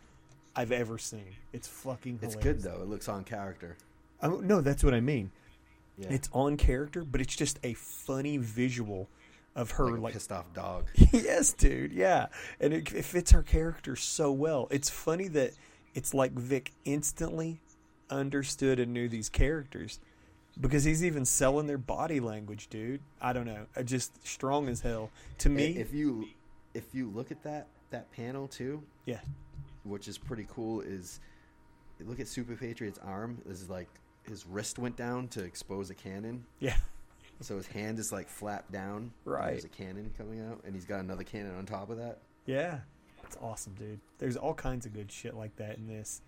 I've 0.56 0.72
ever 0.72 0.98
seen. 0.98 1.34
It's 1.52 1.66
fucking 1.66 2.18
It's 2.22 2.36
good 2.36 2.60
though. 2.62 2.82
It 2.82 2.88
looks 2.88 3.08
on 3.08 3.24
character. 3.24 3.76
Oh, 4.22 4.40
no, 4.40 4.60
that's 4.60 4.84
what 4.84 4.94
I 4.94 5.00
mean. 5.00 5.30
Yeah. 5.98 6.08
It's 6.10 6.28
on 6.32 6.56
character, 6.56 7.04
but 7.04 7.20
it's 7.20 7.34
just 7.36 7.58
a 7.62 7.74
funny 7.74 8.36
visual 8.36 9.08
of 9.56 9.72
her 9.72 9.84
like 9.86 9.98
a 9.98 10.00
like 10.02 10.12
pissed 10.14 10.32
off 10.32 10.52
dog. 10.54 10.86
yes, 11.12 11.52
dude, 11.52 11.92
yeah, 11.92 12.26
and 12.60 12.72
it, 12.72 12.92
it 12.92 13.04
fits 13.04 13.30
her 13.30 13.42
character 13.42 13.94
so 13.96 14.32
well. 14.32 14.66
It's 14.70 14.90
funny 14.90 15.28
that 15.28 15.52
it's 15.94 16.12
like 16.14 16.32
Vic 16.32 16.72
instantly 16.84 17.60
understood 18.10 18.78
and 18.78 18.92
knew 18.92 19.08
these 19.08 19.28
characters 19.28 19.98
because 20.60 20.84
he's 20.84 21.04
even 21.04 21.24
selling 21.24 21.66
their 21.66 21.78
body 21.78 22.20
language, 22.20 22.68
dude. 22.68 23.00
I 23.20 23.32
don't 23.32 23.46
know, 23.46 23.66
Uh, 23.76 23.82
just 23.82 24.26
strong 24.26 24.68
as 24.68 24.80
hell 24.80 25.10
to 25.38 25.48
me. 25.48 25.76
if 25.76 25.92
you 25.92 26.28
if 26.74 26.94
you 26.94 27.08
look 27.10 27.30
at 27.30 27.42
that 27.44 27.66
that 27.90 28.10
panel 28.12 28.48
too, 28.48 28.82
yeah, 29.06 29.20
which 29.84 30.06
is 30.08 30.18
pretty 30.18 30.46
cool, 30.50 30.80
is 30.80 31.20
look 32.04 32.20
at 32.20 32.28
Super 32.28 32.54
Patriot's 32.56 32.98
arm. 32.98 33.38
This 33.46 33.60
is 33.60 33.70
like 33.70 33.88
his 34.24 34.46
wrist 34.46 34.78
went 34.78 34.96
down 34.96 35.28
to 35.28 35.42
expose 35.44 35.90
a 35.90 35.94
cannon, 35.94 36.44
yeah, 36.60 36.76
so 37.40 37.56
his 37.56 37.66
hand 37.66 37.98
is 37.98 38.10
like 38.12 38.28
flapped 38.28 38.70
down. 38.72 39.12
Right. 39.24 39.50
There's 39.52 39.64
a 39.64 39.68
cannon 39.68 40.10
coming 40.16 40.40
out, 40.44 40.60
and 40.64 40.74
he's 40.74 40.84
got 40.84 41.00
another 41.00 41.24
cannon 41.24 41.56
on 41.56 41.66
top 41.66 41.90
of 41.90 41.98
that. 41.98 42.18
yeah. 42.46 42.80
It's 43.26 43.36
awesome, 43.40 43.74
dude. 43.74 44.00
There's 44.18 44.36
all 44.36 44.54
kinds 44.54 44.86
of 44.86 44.92
good 44.92 45.10
shit 45.10 45.34
like 45.34 45.56
that 45.56 45.76
in 45.78 45.86
this. 45.86 46.20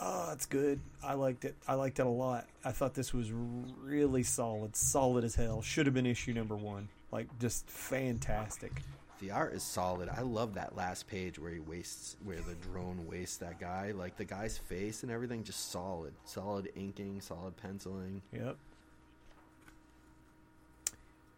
Oh, 0.00 0.30
it's 0.32 0.46
good. 0.46 0.80
I 1.02 1.14
liked 1.14 1.44
it. 1.44 1.54
I 1.68 1.74
liked 1.74 1.98
it 2.00 2.06
a 2.06 2.08
lot. 2.08 2.46
I 2.64 2.72
thought 2.72 2.94
this 2.94 3.14
was 3.14 3.30
really 3.32 4.22
solid, 4.22 4.74
solid 4.74 5.24
as 5.24 5.34
hell. 5.34 5.62
Should 5.62 5.86
have 5.86 5.94
been 5.94 6.06
issue 6.06 6.32
number 6.32 6.56
one. 6.56 6.88
Like 7.12 7.28
just 7.38 7.68
fantastic. 7.70 8.82
The 9.20 9.30
art 9.30 9.54
is 9.54 9.62
solid. 9.62 10.08
I 10.08 10.22
love 10.22 10.54
that 10.54 10.76
last 10.76 11.06
page 11.06 11.38
where 11.38 11.52
he 11.52 11.60
wastes, 11.60 12.16
where 12.24 12.40
the 12.40 12.54
drone 12.56 13.06
wastes 13.06 13.36
that 13.38 13.60
guy. 13.60 13.92
Like 13.92 14.16
the 14.16 14.24
guy's 14.24 14.58
face 14.58 15.04
and 15.04 15.12
everything, 15.12 15.44
just 15.44 15.70
solid, 15.70 16.12
solid 16.24 16.70
inking, 16.74 17.20
solid 17.20 17.56
penciling. 17.56 18.22
Yep. 18.32 18.56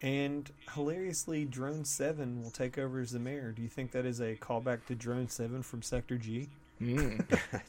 And 0.02 0.51
hilariously, 0.74 1.44
Drone 1.47 1.85
Seven 1.85 2.43
will 2.43 2.51
take 2.51 2.77
over 2.77 3.01
as 3.01 3.12
the 3.12 3.18
mayor. 3.18 3.52
Do 3.52 3.62
you 3.62 3.68
think 3.68 3.93
that 3.93 4.05
is 4.05 4.20
a 4.20 4.35
callback 4.36 4.85
to 4.86 4.94
Drone 4.94 5.28
Seven 5.28 5.62
from 5.62 5.82
Sector 5.82 6.18
G? 6.18 6.48
Mm. 6.81 7.24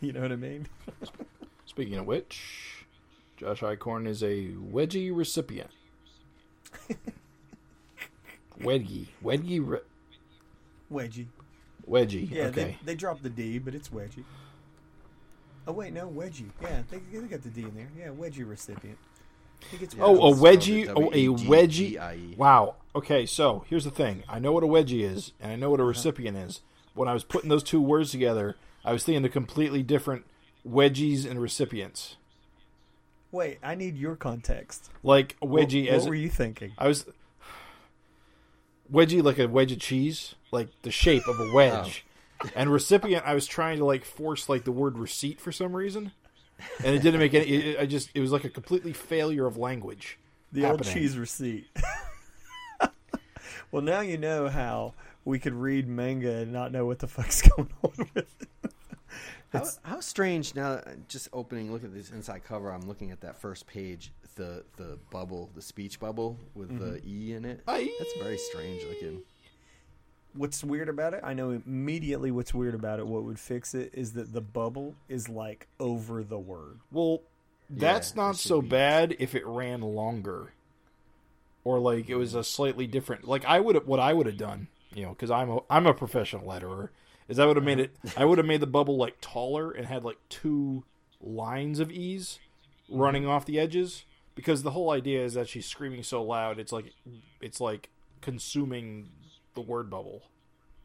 You 0.00 0.12
know 0.12 0.20
what 0.20 0.32
I 0.32 0.36
mean? 0.36 0.66
Speaking 1.66 1.96
of 1.96 2.06
which, 2.06 2.86
Josh 3.36 3.60
Icorn 3.60 4.06
is 4.06 4.22
a 4.22 4.48
wedgie 4.48 5.14
recipient. 5.14 5.70
wedgie, 8.60 9.06
wedgie, 9.22 9.60
re- 9.62 9.80
Wedgie. 10.90 11.26
wedgie. 11.88 12.30
Yeah, 12.30 12.44
okay. 12.44 12.78
they, 12.82 12.92
they 12.92 12.94
dropped 12.94 13.22
the 13.22 13.30
D, 13.30 13.58
but 13.58 13.74
it's 13.74 13.90
Wedgie. 13.90 14.24
Oh 15.66 15.72
wait, 15.72 15.92
no 15.92 16.08
Wedgie. 16.08 16.50
Yeah, 16.62 16.82
they, 16.90 16.98
they 17.12 17.26
got 17.26 17.42
the 17.42 17.50
D 17.50 17.62
in 17.62 17.74
there. 17.74 17.88
Yeah, 17.96 18.08
Wedgie 18.08 18.48
recipient. 18.48 18.98
He 19.70 19.76
gets 19.78 19.94
Yeah, 19.94 20.04
oh, 20.04 20.32
a 20.32 20.34
wedgie. 20.36 20.86
Oh, 20.88 21.10
a 21.12 21.26
W-E-G-G-I-E. 21.26 21.46
wedgie. 21.48 22.36
Wow. 22.36 22.76
Okay, 22.94 23.24
so 23.26 23.64
here's 23.68 23.84
the 23.84 23.90
thing. 23.90 24.22
I 24.28 24.38
know 24.38 24.52
what 24.52 24.64
a 24.64 24.66
wedgie 24.66 25.02
is, 25.02 25.32
and 25.40 25.52
I 25.52 25.56
know 25.56 25.66
Uh-huh. 25.66 25.70
what 25.72 25.80
a 25.80 25.84
recipient 25.84 26.36
is. 26.36 26.60
When 26.94 27.08
I 27.08 27.12
was 27.12 27.22
putting 27.24 27.48
those 27.50 27.62
two 27.62 27.80
words 27.80 28.10
together, 28.10 28.56
I 28.84 28.92
was 28.92 29.04
thinking 29.04 29.24
of 29.24 29.30
completely 29.32 29.82
different 29.82 30.24
wedgies 30.68 31.28
and 31.28 31.40
recipients. 31.40 32.16
Wait, 33.32 33.58
I 33.62 33.76
need 33.76 33.96
your 33.96 34.16
context. 34.16 34.90
Like 35.04 35.36
a 35.40 35.46
wedgie 35.46 35.84
What, 35.86 35.94
as 35.94 36.02
what 36.02 36.08
were 36.10 36.14
you 36.16 36.28
thinking? 36.28 36.72
I 36.76 36.88
was 36.88 37.06
wedgie 38.92 39.22
like 39.22 39.38
a 39.38 39.46
wedge 39.46 39.70
of 39.72 39.78
cheese, 39.78 40.34
like 40.50 40.68
the 40.82 40.90
shape 40.90 41.26
of 41.28 41.38
a 41.38 41.52
wedge. 41.54 42.04
And 42.56 42.72
recipient, 42.72 43.24
I 43.26 43.34
was 43.34 43.46
trying 43.46 43.78
to 43.78 43.84
like 43.84 44.04
force 44.04 44.48
like 44.48 44.64
the 44.64 44.72
word 44.72 44.98
receipt 44.98 45.40
for 45.40 45.52
some 45.52 45.76
reason, 45.76 46.12
and 46.84 46.94
it 46.94 47.02
didn't 47.02 47.20
make 47.20 47.34
any. 47.34 47.46
It, 47.46 47.80
I 47.80 47.86
just 47.86 48.10
it 48.14 48.20
was 48.20 48.32
like 48.32 48.44
a 48.44 48.50
completely 48.50 48.92
failure 48.92 49.46
of 49.46 49.56
language. 49.56 50.18
The 50.52 50.68
old 50.68 50.84
cheese 50.84 51.16
receipt. 51.16 51.68
well, 53.70 53.82
now 53.82 54.00
you 54.00 54.18
know 54.18 54.48
how 54.48 54.94
we 55.24 55.38
could 55.38 55.54
read 55.54 55.88
manga 55.88 56.38
and 56.38 56.52
not 56.52 56.72
know 56.72 56.86
what 56.86 56.98
the 56.98 57.06
fuck's 57.06 57.42
going 57.56 57.70
on 57.82 57.92
with 57.96 58.16
it. 58.16 58.72
How, 59.52 59.64
how 59.82 60.00
strange 60.00 60.54
now 60.54 60.80
just 61.08 61.28
opening 61.32 61.72
look 61.72 61.82
at 61.82 61.92
this 61.92 62.10
inside 62.10 62.44
cover 62.44 62.70
i'm 62.70 62.86
looking 62.86 63.10
at 63.10 63.20
that 63.22 63.36
first 63.36 63.66
page 63.66 64.12
the 64.36 64.64
the 64.76 64.96
bubble 65.10 65.50
the 65.56 65.62
speech 65.62 65.98
bubble 65.98 66.38
with 66.54 66.70
mm-hmm. 66.70 66.92
the 66.92 67.00
e 67.04 67.32
in 67.32 67.44
it 67.44 67.60
Aye. 67.66 67.90
that's 67.98 68.12
very 68.22 68.38
strange 68.38 68.84
looking 68.84 69.22
What's 70.32 70.62
weird 70.62 70.88
about 70.88 71.14
it? 71.14 71.20
I 71.24 71.34
know 71.34 71.50
immediately 71.50 72.30
what's 72.30 72.54
weird 72.54 72.74
about 72.74 73.00
it. 73.00 73.06
What 73.06 73.24
would 73.24 73.38
fix 73.40 73.74
it 73.74 73.90
is 73.94 74.12
that 74.12 74.32
the 74.32 74.40
bubble 74.40 74.94
is 75.08 75.28
like 75.28 75.66
over 75.80 76.22
the 76.22 76.38
word. 76.38 76.80
Well, 76.92 77.22
that's 77.68 78.14
Yeah, 78.14 78.22
not 78.22 78.36
so 78.36 78.62
be. 78.62 78.68
bad 78.68 79.16
if 79.18 79.34
it 79.34 79.44
ran 79.46 79.80
longer, 79.80 80.52
or 81.64 81.78
like 81.78 82.08
it 82.08 82.16
was 82.16 82.34
a 82.34 82.44
slightly 82.44 82.86
different. 82.86 83.24
Like 83.26 83.44
I 83.44 83.60
would 83.60 83.74
have 83.74 83.86
what 83.86 84.00
I 84.00 84.12
would 84.12 84.26
have 84.26 84.36
done, 84.36 84.68
you 84.94 85.02
know, 85.04 85.10
because 85.10 85.30
I'm 85.30 85.50
a 85.50 85.60
I'm 85.68 85.86
a 85.86 85.94
professional 85.94 86.46
letterer. 86.46 86.90
Is 87.28 87.38
I 87.38 87.46
would 87.46 87.56
have 87.56 87.64
made 87.64 87.78
it. 87.80 87.96
Uh-huh. 88.04 88.14
I 88.16 88.24
would 88.24 88.38
have 88.38 88.46
made 88.46 88.60
the 88.60 88.66
bubble 88.66 88.96
like 88.96 89.16
taller 89.20 89.70
and 89.70 89.86
had 89.86 90.04
like 90.04 90.18
two 90.28 90.84
lines 91.20 91.80
of 91.80 91.90
e's 91.92 92.40
running 92.88 93.26
off 93.26 93.46
the 93.46 93.58
edges 93.58 94.04
because 94.34 94.62
the 94.62 94.72
whole 94.72 94.90
idea 94.90 95.24
is 95.24 95.34
that 95.34 95.48
she's 95.48 95.66
screaming 95.66 96.02
so 96.02 96.22
loud. 96.22 96.58
It's 96.58 96.72
like 96.72 96.92
it's 97.40 97.60
like 97.60 97.90
consuming 98.20 99.10
the 99.54 99.60
word 99.60 99.90
bubble. 99.90 100.22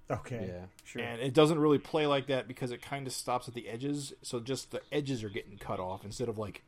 Okay. 0.09 0.45
Yeah. 0.47 0.65
Sure. 0.83 1.01
And 1.01 1.19
it 1.21 1.33
doesn't 1.33 1.59
really 1.59 1.79
play 1.79 2.05
like 2.05 2.27
that 2.27 2.47
because 2.47 2.71
it 2.71 2.81
kind 2.81 3.07
of 3.07 3.13
stops 3.13 3.47
at 3.47 3.53
the 3.55 3.67
edges. 3.67 4.13
So 4.21 4.39
just 4.39 4.71
the 4.71 4.81
edges 4.91 5.23
are 5.23 5.29
getting 5.29 5.57
cut 5.57 5.79
off 5.79 6.05
instead 6.05 6.29
of 6.29 6.37
like 6.37 6.63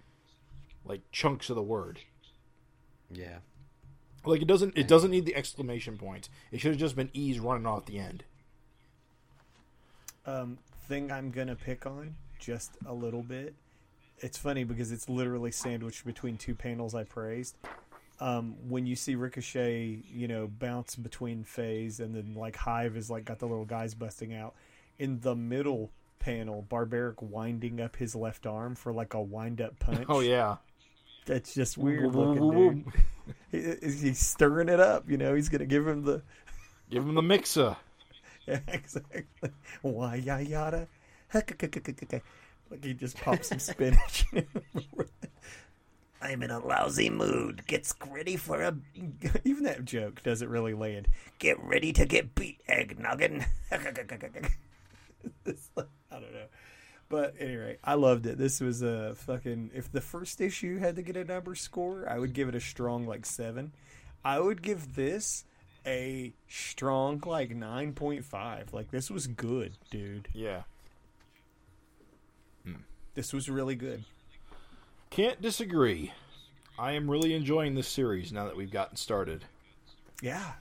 like 0.85 1.01
chunks 1.11 1.49
of 1.49 1.55
the 1.55 1.61
word. 1.63 1.99
yeah 3.11 3.39
Like 4.25 4.41
it 4.41 4.47
doesn't 4.47 4.77
it 4.77 4.87
doesn't 4.87 5.11
need 5.11 5.25
the 5.25 5.35
exclamation 5.35 5.97
point. 5.97 6.29
It 6.51 6.59
should 6.61 6.71
have 6.71 6.79
just 6.79 6.95
been 6.95 7.09
e's 7.13 7.39
running 7.39 7.65
off 7.67 7.85
the 7.85 7.99
end. 7.99 8.23
um, 10.25 10.57
thing 10.87 11.11
I'm 11.11 11.31
gonna 11.31 11.55
pick 11.55 11.85
on 11.85 12.15
just 12.39 12.71
a 12.85 12.93
little 12.93 13.23
bit. 13.23 13.55
It's 14.19 14.37
funny 14.37 14.63
because 14.63 14.91
it's 14.91 15.07
literally 15.09 15.51
sandwiched 15.51 16.05
between 16.05 16.37
two 16.37 16.55
panels 16.55 16.95
I 16.95 17.03
praised. 17.03 17.55
Um, 18.19 18.55
when 18.67 18.85
you 18.87 18.95
see 18.95 19.15
Ricochet, 19.15 19.99
you 20.11 20.27
know, 20.27 20.47
bounce 20.47 20.95
between 20.95 21.43
phase 21.43 21.99
and 21.99 22.15
then 22.15 22.33
like 22.35 22.55
Hive 22.55 22.97
is 22.97 23.09
like 23.11 23.25
got 23.25 23.39
the 23.39 23.45
little 23.47 23.65
guys 23.65 23.93
busting 23.93 24.33
out. 24.33 24.55
In 24.97 25.19
the 25.19 25.35
middle 25.35 25.91
panel, 26.19 26.63
Barbaric 26.67 27.21
winding 27.21 27.79
up 27.79 27.95
his 27.95 28.15
left 28.15 28.47
arm 28.47 28.73
for 28.75 28.91
like 28.91 29.13
a 29.13 29.21
wind 29.21 29.61
up 29.61 29.77
punch. 29.79 30.05
Oh 30.09 30.21
yeah. 30.21 30.57
That's 31.27 31.53
just 31.53 31.77
weird 31.77 32.15
looking, 32.15 32.51
dude. 32.51 32.85
He- 33.51 33.87
He's 34.07 34.19
stirring 34.19 34.69
it 34.69 34.79
up, 34.79 35.09
you 35.09 35.17
know. 35.17 35.35
He's 35.35 35.49
gonna 35.49 35.65
give 35.65 35.85
him 35.87 36.03
the 36.03 36.21
Give 36.89 37.03
him 37.03 37.15
the 37.15 37.21
mixer. 37.21 37.75
Yeah, 38.47 38.61
exactly. 38.69 39.25
Why 39.81 40.15
ya 40.15 40.37
yada? 40.37 40.87
Like 41.33 42.83
he 42.83 42.93
just 42.93 43.17
pops 43.17 43.49
some 43.49 43.59
spinach. 43.59 44.25
I'm 46.21 46.41
in 46.41 46.49
a 46.51 46.59
lousy 46.59 47.09
mood. 47.09 47.65
Gets 47.67 47.93
ready 48.09 48.35
for 48.37 48.61
a. 48.61 48.75
Even 49.43 49.63
that 49.65 49.85
joke 49.85 50.23
doesn't 50.23 50.49
really 50.49 50.73
land. 50.73 51.07
Get 51.39 51.61
ready 51.63 51.93
to 51.93 52.05
get 52.05 52.33
beat, 52.35 52.59
egg 52.67 52.97
noggin. 52.99 53.45
Like- 55.75 55.87
I 56.09 56.19
don't 56.19 56.33
know. 56.33 56.45
But 57.09 57.35
anyway, 57.39 57.77
I 57.83 57.93
loved 57.93 58.25
it. 58.25 58.37
This 58.37 58.59
was 58.59 58.81
a 58.81 59.13
fucking. 59.15 59.71
If 59.73 59.91
the 59.91 60.01
first 60.01 60.41
issue 60.41 60.77
had 60.79 60.95
to 60.95 61.01
get 61.01 61.15
a 61.17 61.23
number 61.23 61.53
score, 61.55 62.07
I 62.09 62.17
would 62.19 62.33
give 62.33 62.49
it 62.49 62.55
a 62.55 62.59
strong 62.59 63.05
like 63.05 63.25
seven. 63.25 63.73
I 64.25 64.39
would 64.39 64.61
give 64.61 64.95
this 64.95 65.45
a 65.85 66.33
strong 66.49 67.21
like 67.25 67.51
nine 67.55 67.93
point 67.93 68.25
five. 68.25 68.73
Like 68.73 68.91
this 68.91 69.09
was 69.11 69.27
good, 69.27 69.77
dude. 69.91 70.27
Yeah. 70.33 70.63
This 73.13 73.33
was 73.33 73.49
really 73.49 73.75
good. 73.75 74.03
Can't 75.09 75.41
disagree. 75.41 76.13
I 76.77 76.91
am 76.91 77.09
really 77.09 77.33
enjoying 77.33 77.75
this 77.75 77.87
series 77.87 78.31
now 78.31 78.45
that 78.45 78.55
we've 78.55 78.71
gotten 78.71 78.97
started. 78.97 79.45
Yeah. 80.21 80.53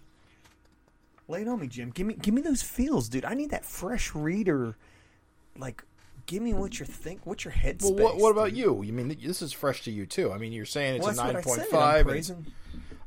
Lay 1.29 1.43
it 1.43 1.49
on 1.49 1.61
me, 1.61 1.67
Jim. 1.67 1.91
Give 1.91 2.07
me 2.07 2.15
give 2.15 2.33
me 2.33 2.41
those 2.41 2.63
feels, 2.63 3.09
dude. 3.09 3.25
I 3.25 3.35
need 3.35 3.51
that 3.51 3.65
fresh 3.65 4.15
reader. 4.15 4.77
Like, 5.59 5.83
give 6.27 6.43
me 6.43 6.55
what 6.55 6.79
you're 6.79 6.87
think, 6.87 7.27
what's 7.27 7.45
your 7.45 7.53
headspace. 7.53 7.83
Well, 7.83 7.95
what, 8.05 8.17
what 8.19 8.31
about 8.31 8.51
dude. 8.51 8.59
you? 8.59 8.83
You 8.83 8.93
mean 8.93 9.17
this 9.23 9.43
is 9.43 9.53
fresh 9.53 9.83
to 9.85 9.91
you 9.91 10.07
too? 10.07 10.33
I 10.33 10.39
mean, 10.39 10.53
you're 10.53 10.65
saying 10.65 10.97
it's 10.97 11.05
Well, 11.05 11.19
a 11.19 11.33
nine 11.33 11.43
point 11.43 11.45
five. 11.45 11.47
what 11.47 11.59
I 11.59 11.63
point. 11.63 11.75
I'm 11.75 11.81
five. 11.95 12.07
praising- 12.07 12.47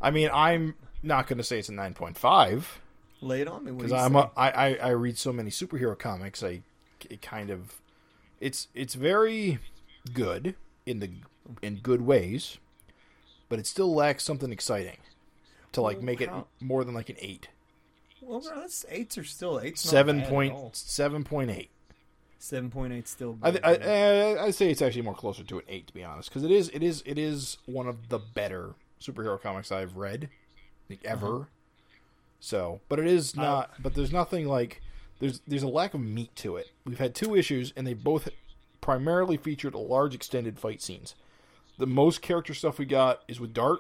I 0.02 0.12
mean, 0.12 0.30
I'm 0.34 0.76
not 1.02 1.28
going 1.28 1.38
to 1.38 1.44
say 1.44 1.60
it's 1.60 1.70
a 1.70 1.74
nine 1.74 1.94
point 1.94 2.18
five 2.18 2.80
Lay 3.22 3.42
it 3.42 3.48
on 3.48 3.66
me. 3.66 3.72
Because 3.72 3.92
I'm 3.92 4.16
a, 4.16 4.32
I, 4.38 4.50
I 4.52 4.74
I 4.76 4.90
read 4.90 5.18
so 5.18 5.34
many 5.34 5.50
superhero 5.50 5.98
comics. 5.98 6.42
I 6.44 6.62
it 7.10 7.22
kind 7.22 7.50
of 7.50 7.80
it's 8.40 8.68
it's 8.74 8.94
very 8.96 9.60
good 10.14 10.56
in 10.90 11.00
the 11.00 11.12
in 11.62 11.76
good 11.78 12.02
ways, 12.02 12.58
but 13.48 13.60
it 13.60 13.68
still 13.68 13.94
lacks 13.94 14.24
something 14.24 14.52
exciting 14.52 14.98
to 15.72 15.82
like 15.82 15.98
Well, 15.98 16.06
make 16.06 16.22
it 16.22 16.30
more 16.60 16.84
than 16.84 16.96
like 16.96 17.10
an 17.10 17.16
eight. 17.20 17.50
Well, 18.22 18.42
that's 18.42 18.86
eights 18.90 19.18
are 19.18 19.24
still 19.24 19.60
eights. 19.60 19.82
Seven 19.82 20.24
point 20.24 20.76
seven 20.76 21.24
point 21.24 21.52
eight. 21.52 21.70
Seven 22.40 22.70
point 22.70 22.94
eight 22.94 23.08
still. 23.08 23.38
I, 23.42 23.52
Good, 23.52 23.64
I, 23.64 23.72
yeah. 23.76 24.36
I 24.42 24.46
I'd 24.46 24.56
say 24.56 24.70
it's 24.70 24.82
actually 24.82 25.04
more 25.04 25.16
closer 25.16 25.44
to 25.44 25.58
an 25.60 25.66
eight 25.68 25.88
to 25.88 25.94
be 25.94 26.04
honest, 26.04 26.30
because 26.30 26.44
it 26.44 26.52
is 26.52 26.70
it 26.74 26.84
is 26.84 27.04
it 27.06 27.18
is 27.18 27.58
one 27.66 27.88
of 27.88 28.10
the 28.10 28.20
better 28.20 28.74
superhero 29.00 29.42
comics 29.42 29.72
I've 29.72 29.96
read 29.96 30.30
like, 30.90 31.04
ever. 31.06 31.28
Uh-huh. 31.28 31.44
So, 32.40 32.80
but 32.90 33.00
it 33.00 33.08
is 33.08 33.36
not. 33.36 33.72
but 33.82 33.94
there's 33.94 34.12
nothing 34.14 34.48
like 34.48 34.82
there's 35.20 35.42
there's 35.48 35.64
a 35.64 35.68
lack 35.68 35.94
of 35.94 36.02
meat 36.02 36.36
to 36.38 36.56
it. 36.56 36.68
We've 36.86 37.00
had 37.00 37.14
two 37.14 37.36
issues, 37.36 37.74
and 37.76 37.86
they 37.86 37.94
both 37.94 38.30
primarily 38.82 39.38
featured 39.38 39.74
large 39.76 40.16
extended 40.16 40.60
fight 40.60 40.82
scenes. 40.82 41.16
The 41.78 41.88
most 41.88 42.22
character 42.22 42.54
stuff 42.54 42.78
we 42.80 42.86
got 42.86 43.22
is 43.28 43.40
with 43.40 43.54
Dart, 43.54 43.80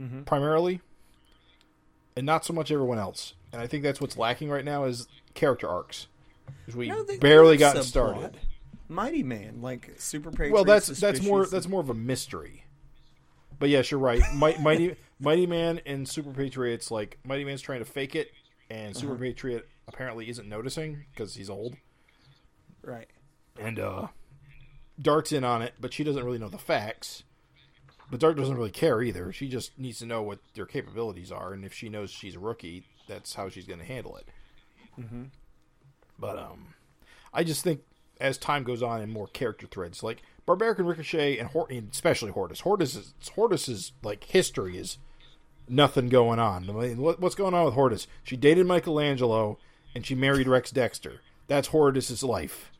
Mm-hmm. 0.00 0.22
primarily, 0.24 0.80
and 2.16 2.26
not 2.26 2.44
so 2.44 2.52
much 2.52 2.70
everyone 2.72 2.98
else. 2.98 3.34
And 3.52 3.62
I 3.62 3.66
think 3.68 3.82
that's 3.84 4.00
what's 4.00 4.16
lacking 4.18 4.50
right 4.50 4.64
now 4.64 4.84
is 4.84 5.06
character 5.34 5.68
arcs. 5.68 6.08
'Cause 6.66 6.74
We 6.76 6.88
No, 6.88 7.04
barely 7.20 7.56
they 7.56 7.64
have 7.64 7.74
gotten 7.74 7.82
subplot. 7.82 7.86
started. 7.86 8.40
Mighty 8.88 9.22
Man, 9.22 9.62
like 9.62 9.92
Super 9.98 10.30
Patriot. 10.30 10.52
Well, 10.52 10.64
that's 10.64 10.88
that's 10.88 11.22
more 11.22 11.42
Suspicious. 11.44 11.50
that's 11.50 11.68
more 11.68 11.80
of 11.80 11.88
a 11.90 11.94
mystery. 11.94 12.64
But 13.58 13.68
yes, 13.70 13.90
you're 13.90 14.00
right. 14.00 14.20
Mi- 14.34 14.56
Mighty 14.60 14.96
Mighty 15.20 15.46
Man 15.46 15.80
and 15.86 16.08
Super 16.08 16.32
Patriots 16.32 16.90
like 16.90 17.18
Mighty 17.24 17.44
Man's 17.44 17.62
trying 17.62 17.78
to 17.78 17.84
fake 17.84 18.14
it, 18.16 18.32
and 18.68 18.96
Super 18.96 19.12
Uh-huh. 19.14 19.22
Patriot 19.22 19.68
apparently 19.86 20.28
isn't 20.28 20.48
noticing 20.48 21.06
because 21.12 21.34
he's 21.36 21.48
old, 21.48 21.76
right. 22.82 23.08
And 23.58 23.78
uh, 23.78 24.08
Dart's 25.00 25.32
in 25.32 25.44
on 25.44 25.62
it, 25.62 25.74
but 25.80 25.92
she 25.92 26.04
doesn't 26.04 26.24
really 26.24 26.38
know 26.38 26.48
the 26.48 26.58
facts. 26.58 27.22
But 28.10 28.20
Dart 28.20 28.36
doesn't 28.36 28.56
really 28.56 28.70
care 28.70 29.02
either. 29.02 29.32
She 29.32 29.48
just 29.48 29.78
needs 29.78 29.98
to 30.00 30.06
know 30.06 30.22
what 30.22 30.38
their 30.54 30.66
capabilities 30.66 31.32
are, 31.32 31.52
and 31.52 31.64
if 31.64 31.72
she 31.72 31.88
knows 31.88 32.10
she's 32.10 32.36
a 32.36 32.40
rookie, 32.40 32.84
that's 33.08 33.34
how 33.34 33.48
she's 33.48 33.66
going 33.66 33.80
to 33.80 33.84
handle 33.84 34.16
it. 34.16 34.28
Mm-hmm. 35.00 35.24
But 36.18 36.38
um, 36.38 36.74
I 37.32 37.44
just 37.44 37.64
think 37.64 37.80
as 38.20 38.38
time 38.38 38.62
goes 38.62 38.82
on 38.82 39.00
and 39.00 39.10
more 39.10 39.26
character 39.28 39.66
threads, 39.66 40.02
like 40.02 40.22
Barbaric 40.46 40.78
and 40.78 40.88
Ricochet 40.88 41.38
and, 41.38 41.48
Hor- 41.48 41.66
and 41.70 41.90
especially 41.90 42.30
Horridus. 42.30 42.60
Horridus 42.60 42.96
is 42.96 43.14
Horridus's 43.34 43.92
like 44.02 44.24
history 44.24 44.78
is 44.78 44.98
nothing 45.68 46.08
going 46.08 46.38
on. 46.38 46.68
I 46.68 46.72
mean, 46.72 46.98
what, 46.98 47.20
what's 47.20 47.34
going 47.34 47.54
on 47.54 47.64
with 47.64 47.74
Horridus? 47.74 48.06
She 48.22 48.36
dated 48.36 48.66
Michelangelo 48.66 49.58
and 49.94 50.04
she 50.04 50.14
married 50.14 50.46
Rex 50.46 50.70
Dexter. 50.70 51.20
That's 51.48 51.68
Horridus's 51.68 52.22
life. 52.22 52.70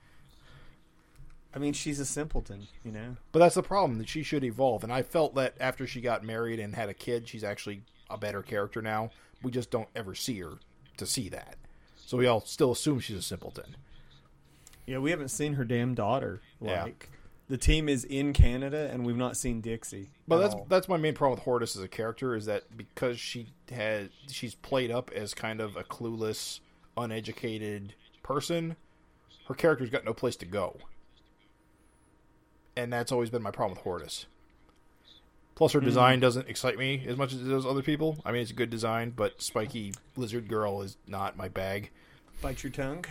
I 1.55 1.59
mean, 1.59 1.73
she's 1.73 2.01
a 2.01 2.05
simpleton, 2.05 2.67
you 2.85 2.91
know. 2.91 3.17
But 3.31 3.39
that's 3.39 3.55
the 3.55 3.63
problem 3.63 3.99
that 3.99 4.09
she 4.09 4.23
should 4.23 4.43
evolve. 4.43 4.83
And 4.83 4.93
I 4.93 5.03
felt 5.03 5.35
that 5.37 5.55
after 5.61 5.87
she 5.87 6.01
got 6.01 6.25
married 6.25 6.59
and 6.59 6.75
had 6.75 6.89
a 6.89 6.95
kid, 6.95 7.29
she's 7.29 7.45
actually 7.45 7.83
a 8.11 8.19
better 8.19 8.43
character 8.43 8.83
now. 8.83 9.11
We 9.43 9.51
just 9.51 9.71
don't 9.71 9.89
ever 9.95 10.15
see 10.15 10.41
her 10.41 10.55
to 10.97 11.07
see 11.07 11.29
that. 11.29 11.57
So 12.07 12.19
we 12.19 12.27
all 12.27 12.41
still 12.41 12.73
assume 12.73 13.01
she's 13.01 13.17
a 13.17 13.23
simpleton. 13.23 13.77
Yeah, 14.87 14.99
we 14.99 15.11
haven't 15.11 15.29
seen 15.29 15.55
her 15.55 15.65
damn 15.65 15.95
daughter. 15.95 16.41
Yeah. 16.61 16.85
Like 16.85 17.09
the 17.49 17.57
team 17.57 17.89
is 17.89 18.05
in 18.05 18.33
Canada, 18.33 18.91
and 18.93 19.05
we've 19.05 19.17
not 19.17 19.37
seen 19.37 19.61
Dixie. 19.61 20.11
But 20.27 20.39
that's 20.39 20.55
all. 20.55 20.67
that's 20.69 20.89
my 20.89 20.97
main 20.97 21.15
problem 21.15 21.39
with 21.39 21.45
Horridus 21.45 21.77
as 21.77 21.83
a 21.83 21.89
character 21.89 22.35
is 22.35 22.47
that 22.47 22.77
because 22.77 23.19
she 23.19 23.49
had 23.71 24.11
she's 24.29 24.55
played 24.55 24.91
up 24.91 25.11
as 25.13 25.35
kind 25.35 25.61
of 25.61 25.77
a 25.77 25.85
clueless, 25.85 26.61
uneducated 26.97 27.95
person, 28.23 28.77
her 29.49 29.55
character's 29.55 29.91
got 29.91 30.05
no 30.05 30.13
place 30.13 30.37
to 30.37 30.47
go. 30.47 30.77
And 32.77 32.93
that's 32.93 33.13
always 33.13 33.31
been 33.31 33.43
my 33.43 33.51
problem 33.51 33.77
with 33.77 33.85
Horridus. 33.85 34.27
Plus, 35.55 35.73
her 35.73 35.81
hmm. 35.81 35.87
design 35.87 36.21
doesn't 36.21 36.49
excite 36.49 36.79
me 36.79 37.05
as 37.07 37.17
much 37.17 37.33
as 37.33 37.41
it 37.41 37.49
does 37.49 37.65
other 37.65 37.83
people. 37.83 38.19
I 38.25 38.33
mean, 38.33 38.43
it's 38.43 38.51
a 38.51 38.55
good 38.55 38.71
design, 38.71 39.13
but 39.15 39.41
spiky 39.41 39.93
lizard 40.17 40.49
girl 40.49 40.83
is 40.83 40.97
not 41.07 41.37
my 41.37 41.49
bag. 41.49 41.91
bite 42.43 42.63
your 42.63 42.73
tongue. 42.73 43.05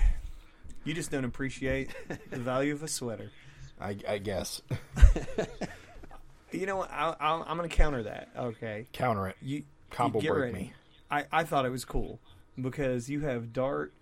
You 0.84 0.94
just 0.94 1.11
don't 1.11 1.23
appreciate 1.23 1.91
the 2.30 2.38
value 2.38 2.73
of 2.73 2.84
a 2.84 2.90
sweater. 2.90 3.31
I, 3.80 3.98
I 4.07 4.18
guess. 4.18 4.61
You 6.53 6.68
know 6.68 6.77
what? 6.77 6.91
I, 6.91 7.15
I, 7.19 7.44
I'm 7.48 7.57
going 7.57 7.69
to 7.69 7.76
counter 7.76 8.03
that. 8.03 8.30
Okay, 8.38 8.85
Counter 8.94 9.30
it. 9.30 9.38
you 9.41 9.64
Combo 9.90 10.19
you 10.19 10.23
get 10.23 10.34
break 10.34 10.53
ready. 10.53 10.65
me. 10.65 10.73
I, 11.10 11.26
I 11.31 11.44
thought 11.44 11.65
it 11.65 11.72
was 11.72 11.84
cool 11.84 12.19
because 12.60 13.10
you 13.10 13.22
have 13.22 13.52
Dart. 13.52 13.94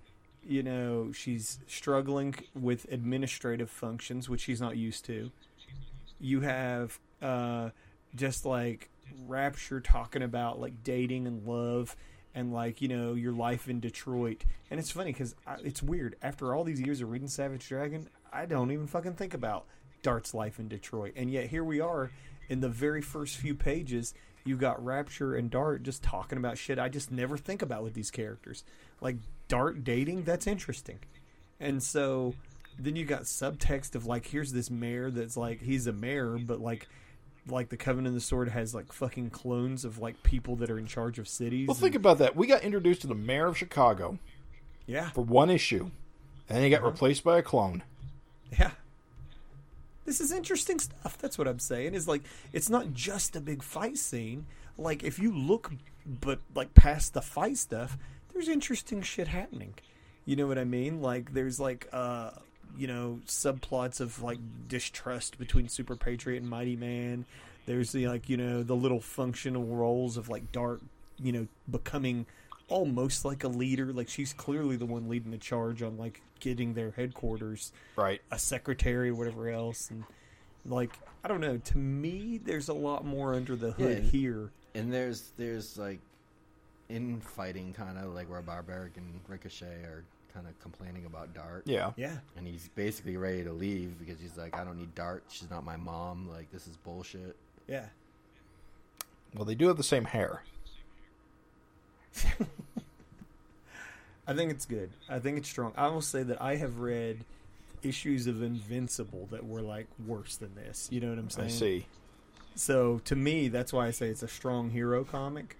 You 0.43 0.63
know, 0.63 1.11
she's 1.11 1.59
struggling 1.67 2.35
with 2.55 2.91
administrative 2.91 3.69
functions, 3.69 4.27
which 4.27 4.41
she's 4.41 4.59
not 4.59 4.75
used 4.75 5.05
to. 5.05 5.31
You 6.21 6.41
have 6.41 6.99
uh, 7.21 7.69
just 8.15 8.45
like 8.45 8.89
Rapture 9.27 9.81
talking 9.81 10.23
about 10.23 10.59
like 10.59 10.83
dating 10.83 11.27
and 11.27 11.45
love 11.45 11.95
and 12.33 12.53
like 12.53 12.81
you 12.81 12.87
know 12.87 13.13
your 13.13 13.33
life 13.33 13.67
in 13.67 13.79
Detroit. 13.79 14.45
And 14.69 14.79
it's 14.79 14.91
funny 14.91 15.11
because 15.11 15.35
it's 15.63 15.83
weird. 15.83 16.15
After 16.21 16.55
all 16.55 16.63
these 16.63 16.79
years 16.79 17.01
of 17.01 17.09
reading 17.09 17.27
Savage 17.27 17.67
Dragon, 17.67 18.07
I 18.31 18.45
don't 18.45 18.71
even 18.71 18.87
fucking 18.87 19.15
think 19.15 19.33
about 19.33 19.65
Dart's 20.01 20.33
life 20.33 20.59
in 20.59 20.67
Detroit. 20.67 21.13
And 21.15 21.29
yet 21.29 21.47
here 21.47 21.63
we 21.63 21.81
are 21.81 22.11
in 22.49 22.61
the 22.61 22.69
very 22.69 23.01
first 23.01 23.37
few 23.37 23.55
pages. 23.55 24.13
You 24.43 24.57
got 24.57 24.83
Rapture 24.83 25.35
and 25.35 25.49
Dart 25.49 25.83
just 25.83 26.01
talking 26.03 26.37
about 26.37 26.57
shit 26.57 26.79
I 26.79 26.89
just 26.89 27.11
never 27.11 27.37
think 27.37 27.61
about 27.61 27.83
with 27.83 27.93
these 27.93 28.11
characters. 28.11 28.63
Like 28.99 29.17
Dart 29.47 29.83
dating, 29.83 30.23
that's 30.23 30.47
interesting. 30.47 30.99
And 31.59 31.83
so 31.83 32.33
then 32.79 32.95
you 32.95 33.05
got 33.05 33.23
subtext 33.23 33.95
of 33.95 34.05
like 34.05 34.27
here's 34.27 34.51
this 34.51 34.69
mayor 34.69 35.11
that's 35.11 35.37
like 35.37 35.61
he's 35.61 35.87
a 35.87 35.93
mayor 35.93 36.37
but 36.37 36.59
like 36.59 36.87
like 37.47 37.69
the 37.69 37.77
Covenant 37.77 38.09
of 38.09 38.13
the 38.13 38.21
Sword 38.21 38.49
has 38.49 38.75
like 38.75 38.91
fucking 38.91 39.29
clones 39.31 39.83
of 39.85 39.99
like 39.99 40.21
people 40.23 40.55
that 40.57 40.69
are 40.69 40.77
in 40.77 40.85
charge 40.85 41.19
of 41.19 41.27
cities. 41.27 41.67
Well, 41.67 41.75
think 41.75 41.95
and- 41.95 42.03
about 42.03 42.19
that. 42.19 42.35
We 42.35 42.47
got 42.47 42.63
introduced 42.63 43.01
to 43.01 43.07
the 43.07 43.15
mayor 43.15 43.47
of 43.47 43.57
Chicago 43.57 44.19
yeah. 44.85 45.09
for 45.09 45.23
one 45.23 45.49
issue, 45.49 45.89
and 46.47 46.57
then 46.57 46.63
he 46.63 46.69
got 46.69 46.83
replaced 46.83 47.23
by 47.23 47.39
a 47.39 47.41
clone. 47.41 47.83
Yeah. 48.51 48.71
This 50.05 50.19
is 50.19 50.31
interesting 50.31 50.79
stuff. 50.79 51.17
That's 51.17 51.37
what 51.37 51.47
I'm 51.47 51.59
saying. 51.59 51.93
Is 51.93 52.07
like 52.07 52.23
it's 52.53 52.69
not 52.69 52.93
just 52.93 53.35
a 53.35 53.41
big 53.41 53.63
fight 53.63 53.97
scene. 53.97 54.45
Like 54.77 55.03
if 55.03 55.19
you 55.19 55.31
look 55.31 55.71
but 56.05 56.39
like 56.55 56.73
past 56.73 57.13
the 57.13 57.21
fight 57.21 57.57
stuff, 57.57 57.97
there's 58.33 58.49
interesting 58.49 59.01
shit 59.01 59.27
happening. 59.27 59.75
You 60.25 60.35
know 60.35 60.47
what 60.47 60.57
I 60.57 60.63
mean? 60.63 61.01
Like 61.01 61.33
there's 61.33 61.59
like 61.59 61.87
uh 61.93 62.31
you 62.77 62.87
know 62.87 63.19
subplots 63.27 63.99
of 63.99 64.21
like 64.21 64.39
distrust 64.67 65.37
between 65.37 65.67
Super 65.69 65.95
Patriot 65.95 66.37
and 66.41 66.49
Mighty 66.49 66.75
Man. 66.75 67.25
There's 67.65 67.91
the 67.91 68.07
like 68.07 68.29
you 68.29 68.37
know 68.37 68.63
the 68.63 68.75
little 68.75 68.99
functional 69.01 69.65
roles 69.65 70.17
of 70.17 70.29
like 70.29 70.51
Dart, 70.51 70.81
you 71.21 71.31
know, 71.31 71.47
becoming 71.69 72.25
almost 72.67 73.25
like 73.25 73.43
a 73.43 73.47
leader. 73.47 73.91
Like 73.93 74.09
she's 74.09 74.33
clearly 74.33 74.75
the 74.77 74.85
one 74.85 75.07
leading 75.09 75.31
the 75.31 75.37
charge 75.37 75.81
on 75.83 75.97
like 75.97 76.21
getting 76.39 76.73
their 76.73 76.91
headquarters 76.91 77.71
Right. 77.95 78.19
a 78.31 78.39
secretary, 78.39 79.11
whatever 79.11 79.49
else, 79.49 79.89
and 79.91 80.03
like 80.65 80.91
I 81.23 81.27
don't 81.27 81.41
know. 81.41 81.57
To 81.57 81.77
me, 81.77 82.39
there's 82.43 82.67
a 82.69 82.73
lot 82.73 83.05
more 83.05 83.35
under 83.35 83.55
the 83.55 83.71
hood 83.73 84.03
Yeah. 84.05 84.09
here. 84.09 84.51
And 84.73 84.91
there's 84.91 85.31
there's 85.37 85.77
like 85.77 85.99
infighting 86.89 87.73
kind 87.73 87.97
of 87.97 88.13
like 88.13 88.29
where 88.29 88.41
Barbaric 88.41 88.97
and 88.97 89.19
Ricochet 89.27 89.83
are 89.83 90.03
kind 90.33 90.47
of 90.47 90.59
complaining 90.59 91.05
about 91.05 91.33
Dart. 91.33 91.63
Yeah. 91.65 91.91
Yeah, 91.95 92.17
And 92.37 92.47
he's 92.47 92.69
basically 92.75 93.17
ready 93.17 93.43
to 93.43 93.51
leave 93.51 93.99
because 93.99 94.19
he's 94.19 94.37
like, 94.37 94.57
I 94.57 94.63
don't 94.63 94.77
need 94.77 94.93
Dart. 94.95 95.23
She's 95.29 95.49
not 95.49 95.63
my 95.63 95.77
mom. 95.77 96.29
Like 96.29 96.51
this 96.51 96.67
is 96.67 96.77
bullshit. 96.77 97.35
Yeah. 97.67 97.85
Well, 99.35 99.45
they 99.45 99.55
do 99.55 99.67
have 99.67 99.77
the 99.77 99.83
same 99.83 100.05
hair. 100.05 100.43
I 104.27 104.33
think 104.33 104.51
it's 104.51 104.65
good. 104.65 104.91
I 105.09 105.19
think 105.19 105.37
it's 105.37 105.49
strong. 105.49 105.73
I 105.75 105.87
will 105.87 106.01
say 106.01 106.23
that 106.23 106.41
I 106.41 106.55
have 106.57 106.79
read 106.79 107.25
issues 107.83 108.27
of 108.27 108.41
Invincible 108.41 109.27
that 109.31 109.45
were 109.45 109.61
like 109.61 109.87
worse 110.05 110.35
than 110.37 110.55
this. 110.55 110.87
You 110.91 110.99
know 110.99 111.09
what 111.09 111.17
I'm 111.19 111.29
saying? 111.29 111.47
I 111.47 111.51
see. 111.51 111.85
So 112.55 113.01
to 113.05 113.15
me, 113.15 113.47
that's 113.47 113.71
why 113.73 113.87
I 113.87 113.91
say 113.91 114.07
it's 114.07 114.23
a 114.23 114.27
strong 114.27 114.69
hero 114.69 115.03
comic 115.03 115.55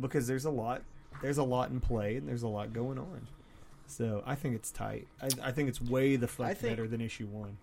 because 0.00 0.26
there's 0.26 0.44
a 0.44 0.50
lot, 0.50 0.82
there's 1.22 1.38
a 1.38 1.42
lot 1.42 1.70
in 1.70 1.80
play 1.80 2.16
and 2.16 2.28
there's 2.28 2.42
a 2.42 2.48
lot 2.48 2.72
going 2.72 2.98
on. 2.98 3.26
So 3.86 4.22
I 4.26 4.34
think 4.34 4.54
it's 4.56 4.70
tight. 4.70 5.06
I, 5.22 5.28
I 5.42 5.52
think 5.52 5.68
it's 5.68 5.80
way 5.80 6.16
the 6.16 6.26
fuck 6.28 6.56
think- 6.56 6.72
better 6.76 6.88
than 6.88 7.00
issue 7.00 7.26
one. 7.26 7.56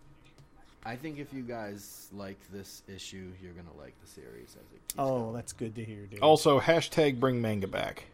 I 0.83 0.95
think 0.95 1.19
if 1.19 1.31
you 1.31 1.43
guys 1.43 2.07
like 2.11 2.39
this 2.51 2.81
issue, 2.87 3.31
you're 3.39 3.53
gonna 3.53 3.69
like 3.77 3.93
the 4.01 4.07
series 4.07 4.49
as 4.49 4.55
it 4.73 4.81
keeps 4.87 4.95
Oh, 4.97 5.19
going. 5.25 5.33
that's 5.35 5.53
good 5.53 5.75
to 5.75 5.83
hear, 5.83 6.07
dude. 6.07 6.21
Also, 6.21 6.59
hashtag 6.59 7.19
bring 7.19 7.39
manga 7.39 7.67
back. 7.67 8.05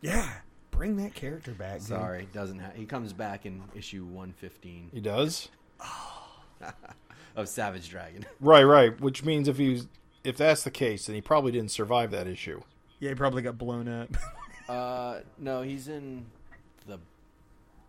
yeah, 0.00 0.28
bring 0.72 0.96
that 0.96 1.14
character 1.14 1.52
back. 1.52 1.74
dude. 1.78 1.82
Sorry, 1.88 2.28
doesn't 2.32 2.58
ha- 2.58 2.72
he 2.74 2.84
comes 2.84 3.12
back 3.12 3.46
in 3.46 3.62
issue 3.76 4.04
115 4.06 4.90
He 4.92 5.00
does. 5.00 5.48
of 7.36 7.48
Savage 7.48 7.88
Dragon. 7.88 8.26
Right, 8.40 8.64
right. 8.64 9.00
Which 9.00 9.24
means 9.24 9.48
if 9.48 9.56
he's 9.58 9.86
if 10.24 10.36
that's 10.36 10.62
the 10.64 10.70
case, 10.70 11.06
then 11.06 11.14
he 11.14 11.20
probably 11.20 11.52
didn't 11.52 11.70
survive 11.70 12.10
that 12.10 12.26
issue. 12.26 12.60
Yeah, 13.00 13.10
he 13.10 13.14
probably 13.14 13.42
got 13.42 13.56
blown 13.58 13.86
up. 13.88 14.08
uh, 14.68 15.20
no, 15.38 15.62
he's 15.62 15.86
in 15.88 16.24
the 16.43 16.43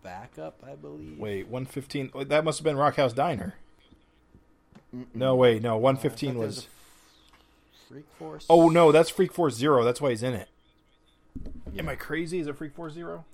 backup, 0.06 0.62
I 0.64 0.74
believe. 0.76 1.18
Wait, 1.18 1.48
one 1.48 1.66
fifteen. 1.66 2.10
That 2.28 2.44
must 2.44 2.58
have 2.58 2.64
been 2.64 2.76
Rockhouse 2.76 3.12
Diner. 3.12 3.54
No, 5.14 5.34
wait, 5.34 5.62
no. 5.62 5.76
One 5.76 5.96
fifteen 5.96 6.30
I 6.30 6.32
fifteen 6.32 6.32
thought 6.34 6.38
there 6.38 6.46
was 6.46 6.56
was. 6.56 6.68
Freak 7.88 8.04
Force. 8.18 8.46
Oh 8.48 8.68
no, 8.68 8.92
that's 8.92 9.10
Freak 9.10 9.32
Force 9.32 9.54
Zero. 9.54 9.84
That's 9.84 10.00
why 10.00 10.10
he's 10.10 10.22
in 10.22 10.34
it. 10.34 10.48
Yeah. 11.72 11.82
Am 11.82 11.88
I 11.88 11.96
crazy? 11.96 12.38
Is 12.38 12.46
it 12.46 12.56
Freak 12.56 12.74
Force 12.74 12.94
Zero, 12.94 13.24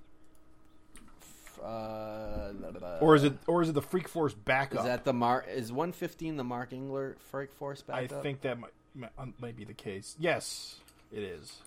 Uh, 1.62 2.53
blah, 2.53 2.70
blah, 2.70 2.81
blah. 2.81 2.99
or 2.99 3.15
is 3.15 3.23
it, 3.24 3.35
or 3.47 3.62
is 3.62 3.69
it 3.69 3.73
the 3.73 3.82
Freak 3.82 4.09
Force 4.09 4.35
backup? 4.35 4.81
Is 4.81 4.85
that 4.86 5.05
the 5.05 5.12
Mark? 5.12 5.47
Is 5.49 5.70
115 5.70 6.36
the 6.36 6.44
Mark 6.44 6.73
Engler 6.73 7.16
Freak 7.31 7.53
Force 7.53 7.82
backup? 7.82 8.19
I 8.19 8.23
think 8.23 8.40
that 8.40 8.59
might, 8.59 8.73
might 8.94 9.11
um, 9.19 9.35
might 9.40 9.57
be 9.57 9.65
the 9.65 9.74
case. 9.74 10.16
Yes, 10.19 10.77
it 11.12 11.23
is. 11.23 11.61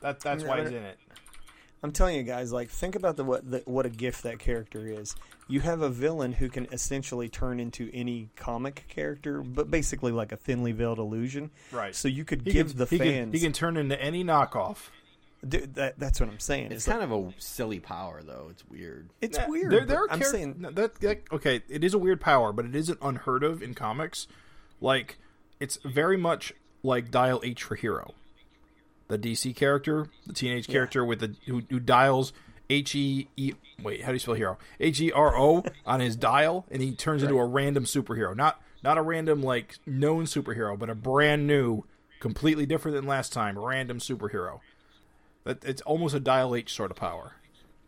That 0.00 0.20
that's 0.20 0.42
Yeah, 0.42 0.48
why 0.50 0.60
he's 0.60 0.68
in 0.70 0.82
it. 0.82 0.98
I'm 1.82 1.92
telling 1.92 2.16
you 2.16 2.22
guys, 2.22 2.52
like, 2.52 2.68
think 2.68 2.94
about 2.94 3.16
the 3.16 3.24
what 3.24 3.50
the, 3.50 3.62
what 3.64 3.86
a 3.86 3.90
gift 3.90 4.22
that 4.24 4.38
character 4.38 4.86
is. 4.86 5.14
You 5.48 5.60
have 5.60 5.80
a 5.80 5.88
villain 5.88 6.32
who 6.32 6.48
can 6.48 6.66
essentially 6.72 7.28
turn 7.28 7.58
into 7.58 7.90
any 7.94 8.28
comic 8.36 8.84
character, 8.88 9.40
but 9.42 9.70
basically 9.70 10.12
like 10.12 10.30
a 10.32 10.36
thinly 10.36 10.72
veiled 10.72 10.98
illusion. 10.98 11.50
Right. 11.72 11.94
So 11.94 12.06
you 12.08 12.24
could 12.24 12.42
He 12.42 12.52
give 12.52 12.68
can, 12.68 12.76
the 12.78 12.84
he 12.86 12.98
fans. 12.98 13.10
Can, 13.26 13.32
he 13.32 13.40
can 13.40 13.52
turn 13.52 13.76
into 13.76 14.00
any 14.00 14.22
knockoff. 14.22 14.90
Dude, 15.48 15.74
that, 15.76 15.98
that's 15.98 16.20
what 16.20 16.28
I'm 16.28 16.38
saying. 16.38 16.66
It's 16.66 16.74
It's, 16.74 16.86
kind 16.86 17.02
of 17.02 17.10
a 17.12 17.32
silly 17.38 17.80
power, 17.80 18.20
though. 18.22 18.48
It's 18.50 18.62
weird. 18.68 19.08
it's 19.22 19.38
Yeah, 19.38 19.48
weird. 19.48 19.72
There, 19.72 19.86
there 19.86 20.02
are 20.02 20.10
I'm 20.10 20.20
charac- 20.20 20.24
saying 20.30 20.56
no, 20.58 20.70
that, 20.72 20.96
that 21.00 21.22
okay. 21.32 21.62
It 21.68 21.82
is 21.82 21.94
a 21.94 21.98
weird 21.98 22.20
power, 22.20 22.52
but 22.52 22.66
it 22.66 22.76
isn't 22.76 22.98
unheard 23.00 23.42
of 23.42 23.62
in 23.62 23.72
comics. 23.72 24.26
Like 24.82 25.16
it's 25.58 25.78
very 25.82 26.18
much 26.18 26.52
like 26.82 27.10
Dial 27.10 27.40
H 27.42 27.62
for 27.62 27.74
Hero, 27.74 28.12
the 29.10 29.18
DC 29.18 29.54
character, 29.54 30.06
the 30.26 30.32
teenage 30.32 30.68
character 30.68 31.04
with 31.04 31.20
the 31.20 31.34
who, 31.46 31.62
who 31.68 31.80
dials 31.80 32.32
H 32.70 32.94
E 32.94 33.28
E. 33.36 33.52
Wait, 33.82 34.02
how 34.02 34.08
do 34.08 34.14
you 34.14 34.18
spell 34.20 34.34
hero? 34.34 34.56
H 34.78 35.00
E 35.00 35.12
R 35.12 35.36
O 35.36 35.64
on 35.84 36.00
his 36.00 36.16
dial, 36.16 36.64
and 36.70 36.80
he 36.80 36.92
turns 36.92 37.22
into 37.22 37.36
a 37.38 37.44
random 37.44 37.84
superhero. 37.84 38.34
Not 38.34 38.62
not 38.82 38.96
a 38.96 39.02
random 39.02 39.42
like 39.42 39.78
known 39.84 40.24
superhero, 40.24 40.78
but 40.78 40.88
a 40.88 40.94
brand 40.94 41.46
new, 41.46 41.84
completely 42.20 42.64
different 42.64 42.96
than 42.96 43.06
last 43.06 43.32
time, 43.32 43.58
random 43.58 43.98
superhero. 43.98 44.60
That 45.44 45.64
it's 45.64 45.82
almost 45.82 46.14
a 46.14 46.20
Dial 46.20 46.54
H 46.54 46.72
sort 46.72 46.90
of 46.90 46.96
power. 46.96 47.32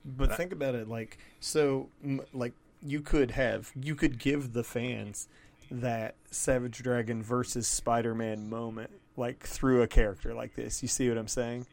But 0.04 0.36
think 0.36 0.52
about 0.52 0.74
it, 0.74 0.88
like 0.88 1.18
so, 1.38 1.88
like 2.32 2.54
you 2.82 3.00
could 3.00 3.30
have, 3.30 3.70
you 3.80 3.94
could 3.94 4.18
give 4.18 4.52
the 4.52 4.64
fans 4.64 5.28
that 5.70 6.16
Savage 6.30 6.82
Dragon 6.82 7.22
versus 7.22 7.68
Spider-Man 7.68 8.50
moment, 8.50 8.90
like 9.16 9.40
through 9.40 9.82
a 9.82 9.86
character 9.86 10.34
like 10.34 10.54
this. 10.54 10.82
You 10.82 10.88
see 10.88 11.08
what 11.08 11.18
I'm 11.18 11.28
saying? 11.28 11.66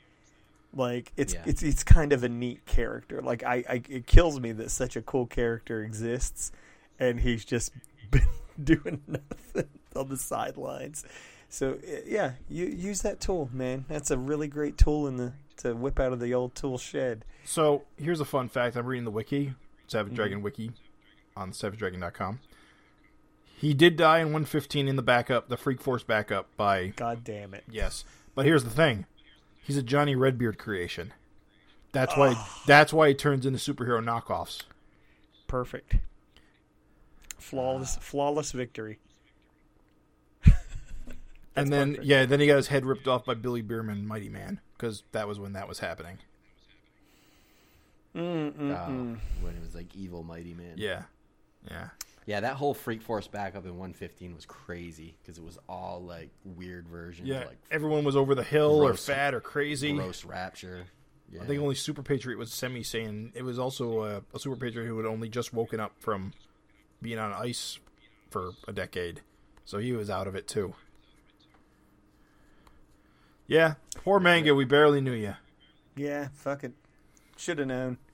Like 0.74 1.12
it's 1.18 1.34
Yeah. 1.34 1.44
it's 1.46 1.64
it's 1.64 1.84
kind 1.84 2.14
of 2.14 2.24
a 2.24 2.30
neat 2.30 2.66
character. 2.66 3.22
Like 3.22 3.44
I, 3.44 3.64
I, 3.70 3.82
it 3.90 4.06
kills 4.06 4.40
me 4.40 4.52
that 4.54 4.72
such 4.72 4.96
a 4.96 5.02
cool 5.02 5.26
character 5.26 5.84
exists, 5.84 6.52
and 7.00 7.20
he's 7.20 7.44
just 7.44 7.72
been 8.12 8.28
doing 8.64 9.02
nothing 9.08 9.70
on 9.96 10.10
the 10.10 10.18
sidelines. 10.18 11.04
So 11.50 11.80
yeah, 12.06 12.34
you 12.48 12.66
use 12.66 13.02
that 13.02 13.20
tool, 13.20 13.50
man. 13.52 13.86
That's 13.88 14.12
a 14.12 14.18
really 14.18 14.48
great 14.48 14.78
tool 14.78 15.08
in 15.08 15.18
the 15.18 15.34
to 15.58 15.76
whip 15.76 16.00
out 16.00 16.14
of 16.14 16.20
the 16.20 16.34
old 16.34 16.56
tool 16.56 16.78
shed. 16.78 17.26
So 17.46 17.84
here's 17.98 18.20
a 18.20 18.26
fun 18.26 18.48
fact. 18.48 18.76
I'm 18.76 18.86
reading 18.86 19.06
the 19.06 19.12
wiki, 19.12 19.54
Savage 19.88 20.10
mm-hmm. 20.10 20.16
Dragon 20.16 20.42
wiki, 20.42 20.72
on 21.36 21.52
savagedragon.com. 21.52 22.40
He 23.60 23.74
did 23.74 23.98
die 23.98 24.20
in 24.20 24.28
115 24.28 24.88
in 24.88 24.96
the 24.96 25.02
backup, 25.02 25.50
the 25.50 25.58
Freak 25.58 25.82
Force 25.82 26.02
backup 26.02 26.48
by 26.56 26.94
God 26.96 27.26
damn 27.26 27.54
it. 27.54 27.66
yes. 27.70 28.06
But 28.34 28.46
here's 28.46 28.64
the 28.64 28.70
thing: 28.70 29.06
he's 29.62 29.76
a 29.76 29.84
Johnny 29.84 30.16
Redbeard 30.16 30.58
creation. 30.58 31.14
That's 31.92 32.16
why. 32.16 32.42
That's 32.66 32.94
why 32.94 33.10
he 33.10 33.14
turns 33.16 33.46
into 33.46 33.60
superhero 33.60 34.02
knockoffs. 34.02 34.64
Perfect. 35.48 35.96
Flawless 37.38 37.98
flawless 37.98 38.54
victory. 38.54 39.00
and 41.56 41.74
then 41.74 41.90
perfect. 41.92 42.08
yeah, 42.08 42.26
then 42.26 42.40
he 42.40 42.48
got 42.48 42.56
his 42.56 42.68
head 42.68 42.86
ripped 42.86 43.10
off 43.10 43.26
by 43.26 43.34
Billy 43.34 43.62
Bierman, 43.62 44.08
Mighty 44.08 44.30
Man, 44.30 44.62
because 44.78 45.04
that 45.12 45.28
was 45.28 45.38
when 45.38 45.52
that 45.52 45.68
was 45.68 45.80
happening. 45.80 46.20
Mm-mm. 48.16 48.72
Uh, 48.72 49.18
when 49.42 49.54
it 49.54 49.62
was 49.62 49.76
like 49.76 49.94
evil 49.96 50.24
Mighty 50.24 50.54
Man. 50.54 50.76
Yeah, 50.78 51.04
yeah. 51.70 51.90
Yeah, 52.30 52.42
that 52.42 52.58
whole 52.58 52.76
Freak 52.76 53.02
Force 53.02 53.26
backup 53.28 53.66
in 53.66 53.72
115 53.72 54.36
was 54.36 54.46
crazy 54.46 55.16
because 55.20 55.40
it 55.40 55.44
was 55.44 55.58
all 55.68 56.04
like 56.04 56.30
weird 56.44 56.88
versions. 56.88 57.28
Yeah, 57.28 57.46
like 57.46 57.58
everyone 57.72 58.04
was 58.04 58.16
over 58.16 58.36
the 58.36 58.44
hill 58.44 58.86
or 58.86 58.94
fat 58.94 59.34
or 59.34 59.42
crazy. 59.42 59.94
gross 59.94 60.24
Rapture. 60.24 60.86
Yeah. 61.32 61.42
I 61.42 61.48
think 61.48 61.60
only 61.60 61.74
Super 61.74 62.04
Patriot 62.04 62.38
was 62.38 62.54
semi 62.54 62.84
sane. 62.84 63.32
It 63.34 63.42
was 63.42 63.58
also 63.58 64.04
a, 64.04 64.22
a 64.32 64.38
Super 64.38 64.56
Patriot 64.56 64.86
who 64.86 64.96
had 64.98 65.08
only 65.08 65.28
just 65.28 65.56
woken 65.56 65.80
up 65.80 65.94
from 65.98 66.34
being 67.02 67.18
on 67.18 67.34
ice 67.34 67.80
for 68.30 68.52
a 68.68 68.74
decade, 68.74 69.22
so 69.66 69.80
he 69.80 69.94
was 69.94 70.12
out 70.12 70.28
of 70.28 70.36
it 70.36 70.48
too. 70.48 70.76
Yeah, 73.48 73.74
poor 73.96 74.20
manga. 74.20 74.54
We 74.54 74.66
barely 74.66 75.02
knew 75.02 75.14
you. 75.14 75.34
Yeah, 75.96 76.28
fuck 76.36 76.64
it. 76.64 76.74
Should 77.38 77.58
have 77.58 77.70
known. 77.70 77.98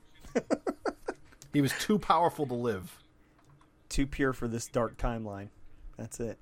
He 1.52 1.62
was 1.62 1.72
too 1.80 1.98
powerful 1.98 2.46
to 2.48 2.52
live. 2.52 2.98
Too 3.88 4.06
pure 4.06 4.32
for 4.32 4.48
this 4.48 4.66
dark 4.66 4.96
timeline. 4.96 5.48
That's 5.96 6.20
it. 6.20 6.38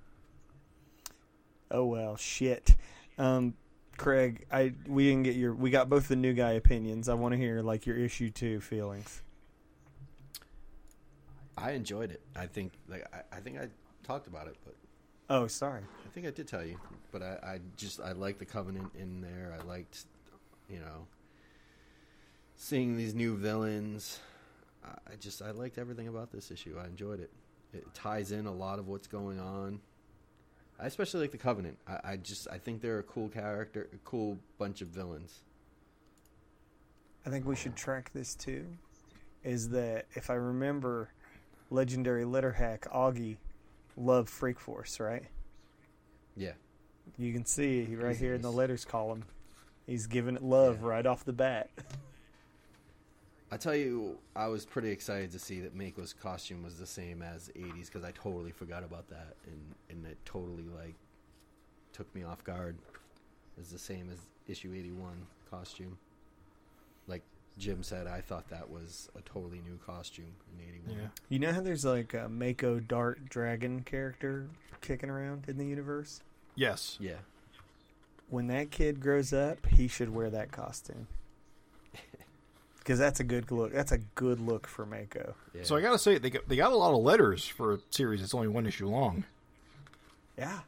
Oh 1.70 1.84
well, 1.86 2.16
shit. 2.16 2.76
Um, 3.18 3.54
Craig, 3.96 4.46
I 4.50 4.72
we 4.86 5.08
didn't 5.08 5.24
get 5.24 5.36
your. 5.36 5.54
We 5.54 5.70
got 5.70 5.88
both 5.88 6.08
the 6.08 6.16
new 6.16 6.32
guy 6.32 6.52
opinions. 6.52 7.08
I 7.08 7.14
want 7.14 7.32
to 7.32 7.38
hear 7.38 7.62
like 7.62 7.86
your 7.86 7.96
issue 7.96 8.30
two 8.30 8.60
feelings. 8.60 9.22
I 11.56 11.72
enjoyed 11.72 12.10
it. 12.10 12.20
I 12.34 12.46
think 12.46 12.72
like 12.88 13.06
I, 13.12 13.36
I 13.36 13.40
think 13.40 13.58
I 13.58 13.68
talked 14.02 14.26
about 14.26 14.48
it, 14.48 14.56
but 14.64 14.74
Oh, 15.30 15.46
sorry. 15.46 15.80
I 16.04 16.08
think 16.10 16.26
I 16.26 16.30
did 16.30 16.46
tell 16.46 16.64
you. 16.64 16.78
But 17.10 17.22
I, 17.22 17.38
I 17.42 17.60
just 17.76 18.00
I 18.00 18.12
liked 18.12 18.38
the 18.38 18.44
Covenant 18.44 18.92
in 18.98 19.20
there. 19.20 19.56
I 19.58 19.64
liked 19.64 20.04
you 20.68 20.80
know 20.80 21.06
seeing 22.56 22.96
these 22.96 23.14
new 23.14 23.36
villains. 23.36 24.20
I- 25.12 25.16
just 25.16 25.42
I 25.42 25.50
liked 25.52 25.78
everything 25.78 26.08
about 26.08 26.30
this 26.32 26.50
issue. 26.50 26.76
I 26.82 26.86
enjoyed 26.86 27.20
it. 27.20 27.30
It 27.72 27.84
ties 27.94 28.30
in 28.32 28.46
a 28.46 28.52
lot 28.52 28.78
of 28.78 28.88
what's 28.88 29.06
going 29.06 29.38
on. 29.40 29.80
I 30.78 30.86
especially 30.86 31.20
like 31.20 31.30
the 31.32 31.38
Covenant. 31.38 31.78
I, 31.86 32.00
I 32.12 32.16
just 32.16 32.48
I 32.50 32.58
think 32.58 32.80
they're 32.82 32.98
a 32.98 33.02
cool 33.04 33.28
character, 33.28 33.88
a 33.92 33.96
cool 34.04 34.38
bunch 34.58 34.80
of 34.80 34.88
villains. 34.88 35.42
I 37.26 37.30
think 37.30 37.46
we 37.46 37.56
should 37.56 37.76
track 37.76 38.10
this 38.12 38.34
too. 38.34 38.66
Is 39.42 39.68
that 39.70 40.06
if 40.14 40.30
I 40.30 40.34
remember, 40.34 41.10
legendary 41.70 42.24
litter 42.24 42.52
hack 42.52 42.86
Augie 42.92 43.36
loved 43.96 44.28
Freak 44.28 44.58
Force, 44.58 44.98
right? 45.00 45.24
Yeah, 46.36 46.52
You 47.16 47.32
can 47.32 47.44
see 47.46 47.86
right 47.94 48.16
here 48.16 48.34
in 48.34 48.42
the 48.42 48.50
letters 48.50 48.84
column. 48.84 49.24
He's 49.86 50.06
giving 50.06 50.34
it 50.36 50.42
love 50.42 50.78
Yeah. 50.82 50.88
right 50.88 51.06
off 51.06 51.24
the 51.24 51.32
bat. 51.32 51.70
I 53.50 53.56
tell 53.56 53.74
you, 53.74 54.18
I 54.34 54.48
was 54.48 54.64
pretty 54.64 54.90
excited 54.90 55.30
to 55.32 55.38
see 55.38 55.60
that 55.60 55.74
Mako's 55.74 56.12
costume 56.12 56.62
was 56.62 56.78
the 56.78 56.86
same 56.86 57.22
as 57.22 57.50
'80s 57.56 57.86
because 57.86 58.04
I 58.04 58.10
totally 58.12 58.50
forgot 58.50 58.82
about 58.82 59.08
that, 59.10 59.36
and 59.46 59.74
and 59.90 60.06
it 60.06 60.18
totally 60.24 60.64
like 60.74 60.94
took 61.92 62.12
me 62.14 62.24
off 62.24 62.42
guard. 62.42 62.76
It's 63.58 63.70
the 63.70 63.78
same 63.78 64.10
as 64.10 64.18
issue 64.48 64.74
81 64.74 65.26
costume. 65.48 65.96
Like 67.06 67.22
Jim 67.56 67.82
said, 67.84 68.08
I 68.08 68.20
thought 68.20 68.48
that 68.48 68.68
was 68.68 69.08
a 69.16 69.20
totally 69.22 69.60
new 69.64 69.78
costume 69.86 70.34
in 70.52 70.68
'81. 70.68 71.00
Yeah. 71.00 71.08
You 71.28 71.38
know 71.38 71.52
how 71.52 71.60
there's 71.60 71.84
like 71.84 72.14
a 72.14 72.28
Mako 72.28 72.80
Dart 72.80 73.28
Dragon 73.28 73.82
character 73.82 74.48
kicking 74.80 75.10
around 75.10 75.44
in 75.48 75.58
the 75.58 75.66
universe? 75.66 76.20
Yes. 76.56 76.96
Yeah. 77.00 77.18
When 78.30 78.46
that 78.48 78.70
kid 78.70 79.00
grows 79.00 79.32
up, 79.32 79.66
he 79.66 79.86
should 79.86 80.12
wear 80.12 80.30
that 80.30 80.50
costume. 80.50 81.06
Because 82.84 82.98
that's 82.98 83.18
a 83.18 83.24
good 83.24 83.50
look. 83.50 83.72
That's 83.72 83.92
a 83.92 83.98
good 84.14 84.38
look 84.40 84.66
for 84.66 84.84
Mako. 84.84 85.34
yeah. 85.54 85.62
So 85.64 85.74
I 85.74 85.80
gotta 85.80 85.98
say 85.98 86.18
they 86.18 86.28
got, 86.30 86.46
they 86.48 86.54
got 86.56 86.70
a 86.70 86.76
lot 86.76 86.92
of 86.92 87.02
letters 87.02 87.46
for 87.48 87.72
a 87.74 87.78
series 87.90 88.20
that's 88.20 88.34
only 88.34 88.48
one 88.48 88.66
issue 88.66 88.86
long. 88.86 89.24
Yeah, 90.36 90.60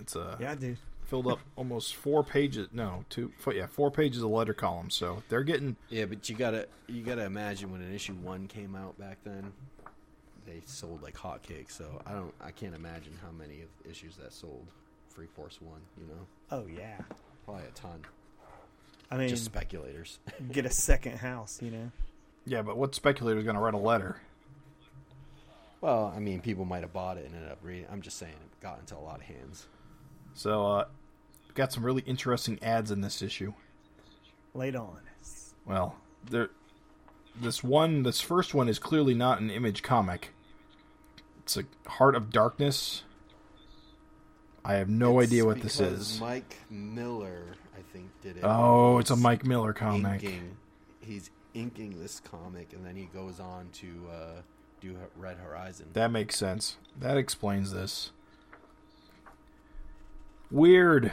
It's 0.00 0.16
uh 0.16 0.36
yeah, 0.40 0.54
dude. 0.56 0.78
filled 1.04 1.28
up 1.28 1.38
almost 1.56 1.94
four 1.94 2.24
pages. 2.24 2.68
No, 2.72 3.04
two. 3.10 3.30
four- 3.38 3.54
Yeah, 3.54 3.66
four 3.66 3.90
pages 3.92 4.22
of 4.22 4.30
letter 4.30 4.54
columns. 4.54 4.94
So 4.94 5.22
they're 5.28 5.44
getting 5.44 5.76
Yeah, 5.88 6.06
but 6.06 6.28
you 6.28 6.34
gotta 6.36 6.66
you 6.88 7.02
gotta 7.02 7.24
imagine 7.24 7.70
when 7.70 7.80
an 7.82 7.94
issue 7.94 8.14
one 8.14 8.48
came 8.48 8.74
out 8.74 8.98
back 8.98 9.18
then, 9.24 9.52
they 10.46 10.62
sold 10.66 11.00
like 11.02 11.14
hotcakes. 11.16 11.70
So 11.72 12.02
I 12.06 12.12
don't 12.12 12.34
I 12.40 12.50
can't 12.50 12.74
imagine 12.74 13.12
how 13.22 13.30
many 13.30 13.62
of 13.62 13.68
issues 13.88 14.16
that 14.16 14.32
sold. 14.32 14.66
Freak 15.10 15.30
Force 15.32 15.60
One, 15.60 15.80
you 16.00 16.06
know, 16.06 16.26
Oh 16.50 16.66
yeah. 16.66 16.96
probably 17.44 17.64
a 17.66 17.70
ton. 17.72 18.00
I 19.12 19.18
mean, 19.18 19.28
Just 19.28 19.44
speculators. 19.44 20.18
get 20.52 20.64
a 20.64 20.70
second 20.70 21.18
house. 21.18 21.60
You 21.62 21.70
know. 21.70 21.90
yeah. 22.46 22.62
But 22.62 22.76
what 22.78 22.94
speculator's 22.94 23.44
gonna 23.44 23.60
write 23.60 23.74
a 23.74 23.78
letter? 23.78 24.20
well, 25.82 26.12
I 26.16 26.20
mean, 26.20 26.40
people 26.40 26.64
might 26.64 26.82
have 26.82 26.92
bought 26.92 27.18
it 27.18 27.26
and 27.26 27.34
ended 27.34 27.50
up 27.50 27.58
reading. 27.62 27.86
I'm 27.92 28.00
just 28.02 28.16
saying 28.18 28.32
it 28.32 28.60
got 28.62 28.78
into 28.78 28.96
a 28.96 29.00
lot 29.00 29.16
of 29.16 29.22
hands. 29.22 29.66
So 30.34 30.66
uh, 30.66 30.84
got 31.54 31.72
some 31.72 31.84
really 31.84 32.02
interesting 32.06 32.58
ads 32.62 32.90
in 32.90 33.00
this 33.02 33.20
issue. 33.20 33.52
Late 34.54 34.76
on. 34.76 35.00
Well, 35.66 35.96
there. 36.30 36.50
This 37.40 37.62
one, 37.64 38.02
this 38.02 38.20
first 38.20 38.54
one 38.54 38.68
is 38.68 38.78
clearly 38.78 39.14
not 39.14 39.40
an 39.40 39.50
image 39.50 39.82
comic. 39.82 40.30
It's 41.40 41.56
a 41.56 41.64
Heart 41.88 42.14
of 42.14 42.30
Darkness. 42.30 43.02
I 44.64 44.74
have 44.74 44.88
no 44.88 45.18
It's 45.18 45.30
idea 45.30 45.44
what 45.44 45.60
this 45.60 45.80
is. 45.80 46.20
Mike 46.20 46.56
Miller, 46.70 47.42
I 47.76 47.82
think, 47.92 48.10
did 48.22 48.36
it. 48.36 48.44
Oh, 48.44 48.98
it's 48.98 49.10
a 49.10 49.16
Mike 49.16 49.44
Miller 49.44 49.72
comic. 49.72 50.22
Inking, 50.22 50.56
he's 51.00 51.30
inking 51.54 52.00
this 52.00 52.20
comic, 52.20 52.72
and 52.72 52.86
then 52.86 52.96
he 52.96 53.06
goes 53.06 53.40
on 53.40 53.68
to 53.74 53.86
uh, 54.12 54.40
do 54.80 54.96
Red 55.16 55.38
Horizon. 55.38 55.86
That 55.94 56.10
makes 56.12 56.36
sense. 56.36 56.76
That 56.98 57.16
explains 57.16 57.72
this. 57.72 58.12
Weird. 60.50 61.12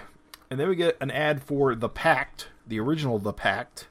And 0.52 0.60
then 0.60 0.68
we 0.70 0.76
get 0.76 0.98
an 1.02 1.12
ad 1.12 1.44
for 1.44 1.76
The 1.76 1.90
Pact, 1.90 2.48
the 2.68 2.80
original 2.80 3.20
The 3.20 3.34
Pact. 3.34 3.88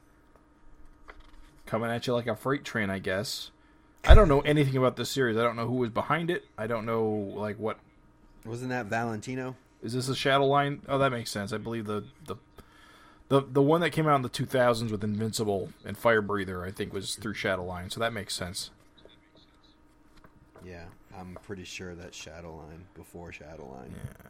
Coming 1.65 1.89
at 1.89 2.07
you 2.07 2.13
like 2.13 2.27
a 2.27 2.35
freight 2.35 2.63
train, 2.63 2.89
I 2.89 2.99
guess. 2.99 3.51
I 4.05 4.13
don't 4.15 4.27
know 4.29 4.41
anything 4.41 4.77
about 4.77 4.95
this 4.95 5.09
series. 5.09 5.37
I 5.37 5.43
don't 5.43 5.55
know 5.55 5.67
who 5.67 5.75
was 5.75 5.89
behind 5.89 6.31
it. 6.31 6.45
I 6.57 6.67
don't 6.67 6.85
know 6.85 7.33
like 7.35 7.57
what 7.59 7.77
Wasn't 8.45 8.69
that 8.69 8.87
Valentino? 8.87 9.55
is 9.81 9.93
this 9.93 10.09
a 10.09 10.13
Shadowline? 10.13 10.81
Oh, 10.87 10.97
that 10.97 11.11
makes 11.11 11.31
sense. 11.31 11.53
I 11.53 11.57
believe 11.57 11.85
the 11.85 12.03
the 12.25 12.35
the 13.29 13.41
the 13.41 13.61
one 13.61 13.81
that 13.81 13.91
came 13.91 14.07
out 14.07 14.15
in 14.15 14.21
the 14.21 14.29
2000s 14.29 14.91
with 14.91 15.03
Invincible 15.03 15.69
and 15.85 15.97
Fire 15.97 16.21
Breather, 16.21 16.65
I 16.65 16.71
think 16.71 16.93
was 16.93 17.15
through 17.15 17.35
Shadowline, 17.35 17.91
so 17.91 17.99
that 17.99 18.11
makes 18.13 18.35
sense. 18.35 18.71
Yeah, 20.65 20.85
I'm 21.17 21.37
pretty 21.43 21.63
sure 21.63 21.95
that's 21.95 22.19
Shadowline 22.19 22.83
before 22.95 23.31
Shadowline. 23.31 23.91
Yeah. 23.91 24.27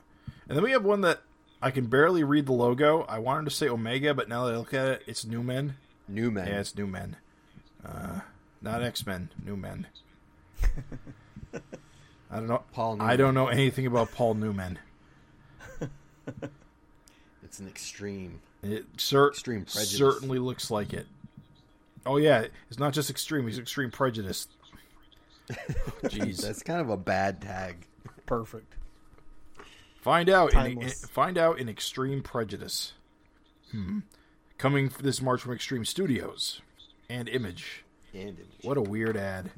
And 0.48 0.58
then 0.58 0.64
we 0.64 0.72
have 0.72 0.84
one 0.84 1.02
that 1.02 1.22
I 1.62 1.72
can 1.72 1.88
barely 1.88 2.24
read 2.24 2.46
the 2.46 2.54
logo. 2.54 3.04
I 3.04 3.20
wanted 3.20 3.46
to 3.46 3.56
say 3.56 3.68
Omega, 3.68 4.14
but 4.14 4.30
now 4.30 4.46
that 4.46 4.54
I 4.54 4.58
look 4.58 4.74
at 4.74 4.88
it, 4.88 5.04
it's 5.08 5.26
New 5.26 5.44
Men. 5.44 5.76
New 6.08 6.30
Men. 6.30 6.48
Yeah, 6.48 6.60
it's 6.60 6.76
New 6.76 6.88
Men. 6.88 7.16
Uh, 7.84 8.22
not 8.62 8.84
X 8.84 9.06
Men, 9.06 9.30
New 9.44 9.56
Men. 9.56 9.88
I 12.32 12.36
don't 12.38 12.48
know. 12.48 12.64
Paul 12.74 13.02
I 13.02 13.16
don't 13.16 13.34
know 13.34 13.48
anything 13.48 13.86
about 13.86 14.12
Paul 14.12 14.36
Newman. 14.36 14.80
It's 17.50 17.60
an 17.60 17.68
extreme. 17.68 18.42
It 18.62 18.86
cer- 18.98 19.30
Extreme 19.30 19.66
prejudice. 19.66 19.98
certainly 19.98 20.38
looks 20.38 20.70
like 20.70 20.94
it. 20.94 21.08
Oh 22.06 22.18
yeah, 22.18 22.46
it's 22.70 22.78
not 22.78 22.94
just 22.94 23.10
extreme; 23.10 23.48
he's 23.48 23.58
extreme 23.58 23.90
prejudice. 23.90 24.48
Jeez. 26.04 26.44
That's 26.44 26.62
kind 26.62 26.80
of 26.80 26.90
a 26.92 26.98
bad 26.98 27.42
tag. 27.42 27.88
Perfect. 28.28 28.76
Find 30.00 30.30
out. 30.30 30.54
In, 30.54 30.82
in, 30.84 30.90
find 30.90 31.40
out 31.40 31.58
in 31.58 31.68
Extreme 31.68 32.22
Prejudice. 32.22 32.94
Hmm. 33.72 34.00
Coming 34.60 34.92
this 35.02 35.20
March 35.22 35.42
from 35.42 35.54
Extreme 35.54 35.86
Studios 35.86 36.62
and 37.10 37.28
Image. 37.28 37.84
And 38.14 38.38
image. 38.38 38.46
What 38.62 38.78
a 38.78 38.82
weird 38.82 39.18
ad. 39.18 39.50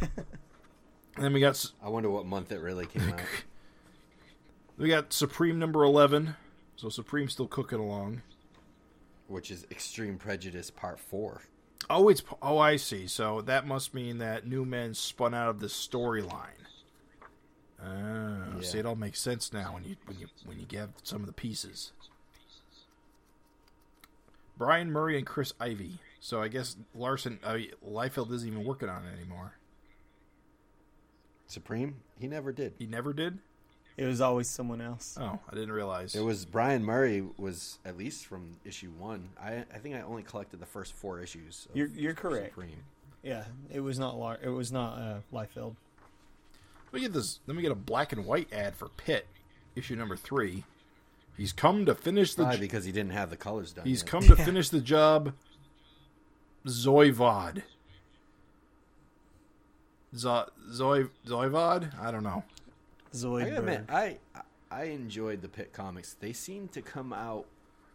and 1.16 1.24
then 1.24 1.32
we 1.32 1.40
got 1.40 1.64
I 1.82 1.88
wonder 1.88 2.10
what 2.10 2.26
month 2.26 2.52
it 2.52 2.60
really 2.60 2.86
came 2.86 3.10
out. 3.10 3.20
we 4.78 4.88
got 4.88 5.12
Supreme 5.12 5.58
number 5.58 5.84
eleven. 5.84 6.36
So 6.76 6.88
Supreme's 6.88 7.32
still 7.32 7.46
cooking 7.46 7.78
along. 7.78 8.22
Which 9.26 9.50
is 9.50 9.66
Extreme 9.70 10.18
Prejudice 10.18 10.70
Part 10.70 10.98
4. 10.98 11.40
Oh, 11.88 12.08
it's 12.08 12.22
oh 12.42 12.58
I 12.58 12.76
see. 12.76 13.06
So 13.06 13.40
that 13.42 13.66
must 13.66 13.94
mean 13.94 14.18
that 14.18 14.46
New 14.46 14.64
Men 14.64 14.94
spun 14.94 15.34
out 15.34 15.48
of 15.48 15.60
this 15.60 15.72
storyline. 15.72 16.50
Oh, 17.82 18.60
see, 18.60 18.78
it 18.78 18.86
all 18.86 18.96
makes 18.96 19.20
sense 19.20 19.52
now 19.52 19.74
when 19.74 19.84
you 19.84 19.96
when 20.06 20.18
you 20.18 20.28
when 20.44 20.58
you 20.58 20.66
get 20.66 20.88
some 21.02 21.20
of 21.20 21.26
the 21.26 21.32
pieces. 21.32 21.92
Brian 24.56 24.90
Murray 24.90 25.18
and 25.18 25.26
Chris 25.26 25.52
Ivy. 25.60 25.98
So 26.20 26.40
I 26.40 26.48
guess 26.48 26.76
Larsen, 26.94 27.38
uh, 27.44 27.58
Liefeld 27.86 28.32
isn't 28.32 28.48
even 28.48 28.64
working 28.64 28.88
on 28.88 29.04
it 29.04 29.12
anymore. 29.14 29.54
Supreme? 31.54 31.94
He 32.20 32.26
never 32.26 32.52
did. 32.52 32.74
He 32.78 32.86
never 32.86 33.12
did. 33.12 33.38
It 33.96 34.04
was 34.06 34.20
always 34.20 34.48
someone 34.50 34.80
else. 34.80 35.16
Oh, 35.20 35.38
I 35.48 35.54
didn't 35.54 35.70
realize. 35.72 36.14
It 36.16 36.20
was 36.22 36.44
Brian 36.44 36.84
Murray 36.84 37.24
was 37.36 37.78
at 37.84 37.96
least 37.96 38.26
from 38.26 38.56
issue 38.64 38.90
one. 38.98 39.28
I 39.40 39.64
I 39.72 39.78
think 39.78 39.94
I 39.94 40.00
only 40.00 40.24
collected 40.24 40.58
the 40.58 40.66
first 40.66 40.92
four 40.94 41.20
issues. 41.20 41.66
Of 41.70 41.76
You're- 41.76 41.92
you're 41.94 42.14
correct. 42.14 42.50
Supreme. 42.54 42.82
Yeah, 43.22 43.44
it 43.72 43.80
was 43.80 43.98
not. 43.98 44.18
Lar- 44.18 44.40
it 44.42 44.48
was 44.50 44.72
not 44.72 44.98
uh, 44.98 45.20
Liefeld. 45.32 45.76
Let 46.86 46.92
me 46.94 47.00
get 47.00 47.12
this. 47.12 47.38
Let 47.46 47.56
me 47.56 47.62
get 47.62 47.70
a 47.72 47.76
black 47.76 48.12
and 48.12 48.26
white 48.26 48.52
ad 48.52 48.74
for 48.76 48.88
Pitt, 48.88 49.26
issue 49.76 49.94
number 49.96 50.16
three. 50.16 50.64
He's 51.36 51.52
come 51.52 51.86
to 51.86 51.94
finish 51.94 52.34
the. 52.34 52.42
Probably 52.42 52.58
j- 52.58 52.62
because 52.62 52.84
he 52.84 52.92
didn't 52.92 53.12
have 53.12 53.30
the 53.30 53.36
colors 53.36 53.72
done. 53.72 53.86
He's 53.86 54.02
yet. 54.02 54.06
come 54.10 54.22
to 54.24 54.34
Yeah. 54.36 54.44
finish 54.50 54.68
the 54.70 54.80
job. 54.80 55.32
Zoivod. 56.66 57.62
Zo- 60.16 60.48
Zoy 60.70 61.08
Zoivod? 61.26 61.98
I 62.00 62.10
don't 62.10 62.22
know. 62.22 62.42
I 63.12 63.16
Zoidberg. 63.16 63.44
gotta 63.44 63.58
admit, 63.58 63.84
I 63.88 64.18
I 64.70 64.84
enjoyed 64.84 65.40
the 65.42 65.48
Pitt 65.48 65.72
comics. 65.72 66.14
They 66.14 66.32
seemed 66.32 66.72
to 66.72 66.82
come 66.82 67.12
out 67.12 67.46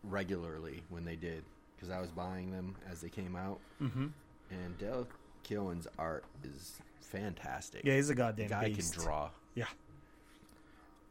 regularly 0.03 0.83
when 0.89 1.03
they 1.05 1.15
did 1.15 1.43
because 1.75 1.89
I 1.89 1.99
was 1.99 2.09
buying 2.11 2.51
them 2.51 2.75
as 2.89 3.01
they 3.01 3.09
came 3.09 3.35
out. 3.35 3.59
Mm-hmm. 3.81 4.07
And 4.51 4.77
Dale 4.77 5.07
Keown's 5.43 5.87
art 5.97 6.23
is 6.43 6.81
fantastic. 7.01 7.81
yeah, 7.83 7.95
he's 7.95 8.09
a 8.09 8.13
the 8.13 8.15
goddamn 8.15 8.47
guy 8.49 8.69
beast. 8.69 8.93
can 8.95 9.03
draw. 9.03 9.29
Yeah, 9.55 9.65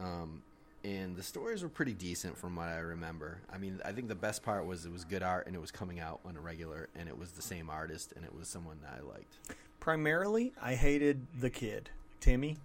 Um, 0.01 0.43
and 0.85 1.16
the 1.16 1.22
stories 1.22 1.62
were 1.62 1.68
pretty 1.68 1.93
decent 1.93 2.36
from 2.39 2.56
what 2.56 2.68
I 2.68 2.78
remember. 2.78 3.39
I 3.52 3.59
mean, 3.59 3.80
I 3.85 3.93
think 3.93 4.09
the 4.09 4.14
best 4.14 4.43
part 4.43 4.64
was 4.64 4.86
it 4.86 4.93
was 4.93 5.05
good 5.05 5.22
art 5.22 5.47
and 5.47 5.55
it 5.56 5.60
was 5.60 5.70
coming 5.70 6.01
out 6.01 6.20
on 6.24 6.36
a 6.36 6.40
regular, 6.40 6.89
and 6.97 7.09
it 7.09 7.18
was 7.18 7.32
the 7.32 7.43
same 7.43 7.68
artist 7.68 8.12
and 8.16 8.24
it 8.24 8.35
was 8.35 8.48
someone 8.48 8.78
that 8.82 8.98
I 8.98 9.02
liked. 9.06 9.35
Primarily 9.89 10.52
I 10.60 10.74
hated 10.74 11.27
the 11.40 11.48
kid 11.48 11.89
Timmy. 12.20 12.59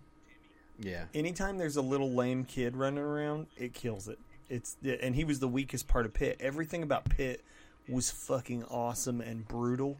Yeah, 0.77 1.05
Anytime 1.13 1.57
there's 1.57 1.77
a 1.77 1.81
little 1.81 2.11
lame 2.11 2.43
kid 2.43 2.75
running 2.75 3.01
around, 3.03 3.47
it 3.55 3.73
kills 3.73 4.09
it. 4.09 4.19
It's 4.49 4.75
and 4.83 5.15
he 5.15 5.23
was 5.23 5.39
the 5.39 5.47
weakest 5.47 5.87
part 5.87 6.05
of 6.05 6.13
Pitt. 6.13 6.35
Everything 6.41 6.83
about 6.83 7.05
Pitt 7.05 7.41
was 7.87 8.11
fucking 8.11 8.65
awesome 8.65 9.21
and 9.21 9.47
brutal, 9.47 9.95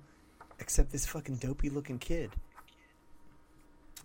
except 0.60 0.92
this 0.92 1.06
fucking 1.06 1.36
dopey 1.36 1.70
looking 1.70 1.98
kid. 1.98 2.32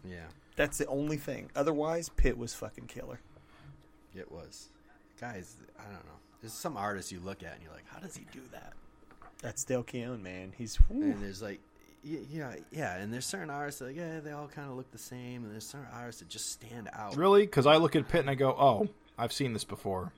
yeah, 0.09 0.27
That's 0.55 0.78
the 0.78 0.86
only 0.86 1.16
thing. 1.16 1.51
Otherwise, 1.57 2.11
Pitt 2.11 2.39
was 2.39 2.55
fucking 2.55 2.86
killer. 2.86 3.19
it 4.15 4.31
was. 4.31 4.69
Guys, 5.20 5.57
I 5.77 5.85
don't 5.85 6.07
know. 6.07 6.20
There's 6.40 6.53
some 6.53 6.77
artists 6.77 7.11
you 7.11 7.19
look 7.19 7.43
at 7.43 7.55
and 7.55 7.62
you're 7.65 7.73
like, 7.73 7.89
how 7.89 7.99
does 7.99 8.16
he 8.16 8.27
do 8.32 8.43
that? 8.53 8.74
That's 9.43 9.65
Dale 9.65 9.82
Keown, 9.82 10.23
man. 10.23 10.53
He's 10.57 10.78
And 10.89 11.20
there's 11.20 11.43
like, 11.43 11.61
y- 12.09 12.19
yeah, 12.31 12.55
yeah, 12.71 12.97
and 12.97 13.13
there's 13.13 13.27
certain 13.27 13.51
artists 13.51 13.79
that 13.81 13.87
like, 13.89 13.97
yeah, 13.97 14.21
they 14.21 14.33
all 14.33 14.49
kind 14.49 14.71
of 14.71 14.77
look 14.77 14.91
the 14.91 14.99
same, 14.99 15.45
and 15.45 15.53
there's 15.53 15.67
certain 15.67 15.87
artists 15.93 16.21
that 16.21 16.29
just 16.29 16.51
stand 16.53 16.89
out. 16.93 17.17
Really? 17.17 17.43
Because 17.43 17.67
I 17.67 17.77
look 17.77 17.95
at 17.97 18.09
Pitt 18.09 18.21
and 18.21 18.31
I 18.31 18.35
go, 18.35 18.51
"Oh, 18.59 18.89
I've 19.19 19.33
seen 19.33 19.53
this 19.53 19.65
before." 19.65 20.13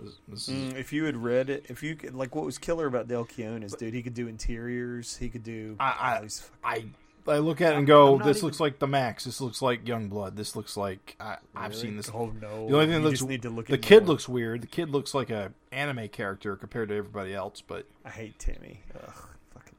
This, 0.00 0.14
this 0.26 0.48
is, 0.48 0.72
Mm, 0.72 0.76
if 0.76 0.92
you 0.92 1.04
had 1.04 1.16
read 1.16 1.48
it, 1.50 1.66
if 1.68 1.82
you 1.82 1.94
could, 1.94 2.14
like, 2.16 2.34
what 2.34 2.44
was 2.44 2.58
killer 2.58 2.86
about 2.86 3.06
Dale 3.06 3.24
Keown 3.24 3.62
is, 3.62 3.72
dude, 3.74 3.94
he 3.94 4.02
could 4.02 4.14
do 4.14 4.26
interiors. 4.26 5.16
He 5.16 5.28
could 5.28 5.44
do. 5.44 5.76
I- 5.78 6.18
I- 6.24 6.28
fucking- 6.28 6.94
I 7.26 7.30
I 7.32 7.38
look 7.38 7.62
at 7.62 7.72
it 7.72 7.78
and 7.78 7.86
go, 7.86 8.18
"This 8.18 8.36
even- 8.38 8.46
looks 8.48 8.60
like 8.60 8.78
the 8.80 8.86
Maxx. 8.86 9.24
This 9.24 9.40
looks 9.40 9.62
like 9.62 9.84
Youngblood. 9.86 10.36
This 10.36 10.54
looks 10.56 10.76
like 10.76 11.16
I, 11.18 11.38
I've 11.56 11.70
Really? 11.70 11.82
seen 11.82 11.96
this." 11.96 12.10
oh 12.12 12.26
no! 12.38 12.68
The 12.68 12.74
only 12.74 12.84
thing 12.86 12.90
that 12.90 13.00
looks 13.08 13.20
just 13.20 13.28
need 13.30 13.40
to 13.42 13.50
look. 13.50 13.66
the 13.66 13.78
kid 13.78 14.00
more. 14.02 14.08
looks 14.08 14.28
weird. 14.28 14.60
The 14.60 14.66
kid 14.66 14.90
looks 14.90 15.14
like 15.14 15.30
a 15.30 15.54
anime 15.72 16.08
character 16.08 16.54
compared 16.54 16.90
to 16.90 16.96
everybody 16.96 17.32
else, 17.32 17.62
but 17.66 17.86
I 18.04 18.10
hate 18.10 18.38
Timmy. 18.38 18.82
Ugh, 18.94 19.00
fucking. 19.14 19.30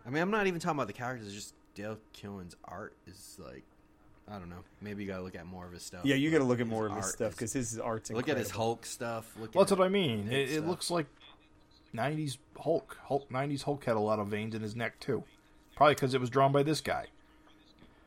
I 0.06 0.10
mean, 0.10 0.22
I'm 0.22 0.32
not 0.32 0.48
even 0.48 0.60
talking 0.60 0.78
about 0.78 0.88
the 0.88 0.94
characters. 0.94 1.34
Just 1.34 1.54
Dale 1.74 1.98
Keown's 2.14 2.56
art 2.66 2.96
is 3.08 3.38
like 3.44 3.64
I 4.28 4.40
don't 4.40 4.50
know. 4.50 4.64
Maybe 4.82 5.04
you 5.04 5.10
gotta 5.10 5.24
look 5.24 5.36
at 5.36 5.46
more 5.46 5.66
of 5.66 5.72
his 5.74 5.84
stuff. 5.84 6.02
Yeah, 6.04 6.16
you 6.16 6.32
got 6.32 6.40
to 6.40 6.44
look 6.44 6.60
at 6.60 6.68
more 6.68 6.88
of 6.88 6.96
his 6.96 7.06
stuff 7.12 7.32
because 7.34 7.54
his 7.54 7.78
art's 7.80 8.10
Look 8.10 8.20
incredible. 8.28 8.40
at 8.42 8.44
his 8.44 8.52
Hulk 8.52 8.86
stuff. 8.86 9.32
Look 9.40 9.54
Well, 9.56 9.62
at 9.64 9.68
that's 9.70 9.80
what 9.80 9.86
I 9.86 9.90
mean. 9.90 10.28
Neat 10.28 10.34
It, 10.36 10.50
it 10.50 10.54
stuff. 10.58 10.66
looks 10.68 10.90
like 10.92 11.06
'90s 11.94 12.38
Hulk. 12.60 12.98
Hulk 13.04 13.30
'90s 13.30 13.64
Hulk 13.64 13.84
had 13.86 13.96
a 13.96 14.00
lot 14.00 14.20
of 14.20 14.28
veins 14.28 14.56
in 14.56 14.62
his 14.62 14.76
neck 14.76 15.00
too. 15.00 15.24
Probably 15.76 15.94
because 15.96 16.14
it 16.14 16.22
was 16.22 16.30
drawn 16.30 16.52
by 16.52 16.64
this 16.64 16.82
guy. 16.82 17.08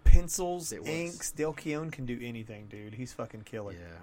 Pencils, 0.05 0.73
It 0.73 0.81
was. 0.81 0.89
inks. 0.89 1.31
Dale 1.33 1.53
Keown 1.53 1.91
can 1.91 2.07
do 2.07 2.19
anything, 2.23 2.67
dude. 2.69 2.95
He's 2.95 3.13
fucking 3.13 3.43
killer. 3.43 3.73
Yeah. 3.73 3.99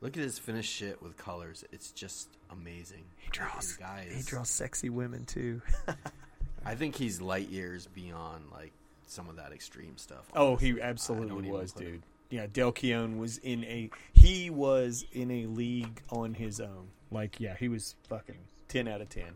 Look 0.00 0.16
at 0.16 0.22
his 0.22 0.38
finished 0.38 0.72
shit 0.72 1.02
with 1.02 1.16
colors. 1.16 1.64
It's 1.72 1.90
just 1.90 2.28
amazing. 2.50 3.04
He 3.18 3.28
draws. 3.30 3.68
His 3.70 3.76
guy 3.76 4.06
He 4.14 4.22
draws 4.22 4.48
sexy 4.48 4.90
women 4.90 5.24
too. 5.24 5.60
I 6.64 6.74
think 6.74 6.94
he's 6.96 7.20
light 7.20 7.48
years 7.48 7.86
beyond 7.86 8.44
like 8.52 8.72
some 9.06 9.28
of 9.28 9.36
that 9.36 9.52
extreme 9.52 9.96
stuff. 9.96 10.24
Oh, 10.34 10.56
he 10.56 10.80
absolutely 10.80 11.50
was, 11.50 11.72
put 11.72 11.82
it- 11.82 11.84
dude. 11.84 12.02
Yeah, 12.30 12.46
Dale 12.52 12.72
Keown 12.72 13.18
was 13.18 13.38
in 13.38 13.62
a 13.64 13.90
he 14.12 14.50
was 14.50 15.04
in 15.12 15.30
a 15.30 15.46
league 15.46 16.02
on 16.10 16.34
his 16.34 16.58
own. 16.60 16.88
Like, 17.10 17.38
yeah, 17.38 17.54
he 17.54 17.68
was 17.68 17.94
fucking 18.08 18.38
ten 18.66 18.88
out 18.88 19.00
of 19.00 19.08
ten. 19.08 19.34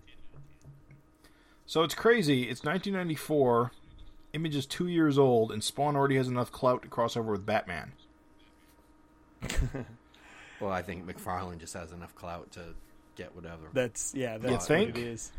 So 1.66 1.82
it's 1.82 1.94
crazy. 1.94 2.44
It's 2.44 2.64
1994. 2.64 3.72
Image 4.32 4.56
is 4.56 4.66
two 4.66 4.88
years 4.88 5.18
old, 5.18 5.52
and 5.52 5.62
Spawn 5.62 5.96
already 5.96 6.16
has 6.16 6.26
enough 6.28 6.50
clout 6.50 6.82
to 6.82 6.88
cross 6.88 7.16
over 7.16 7.32
with 7.32 7.46
Batman. 7.46 7.92
Well, 10.60 10.72
I 10.72 10.82
think 10.82 11.06
McFarlane 11.06 11.58
just 11.58 11.74
has 11.74 11.92
enough 11.92 12.14
clout 12.14 12.50
to 12.52 12.74
get 13.16 13.34
whatever. 13.34 13.68
That's 13.72 14.12
yeah, 14.14 14.38
that's 14.38 14.68
what 14.68 14.78
think? 14.78 14.90
it 14.90 14.98
is. 14.98 15.32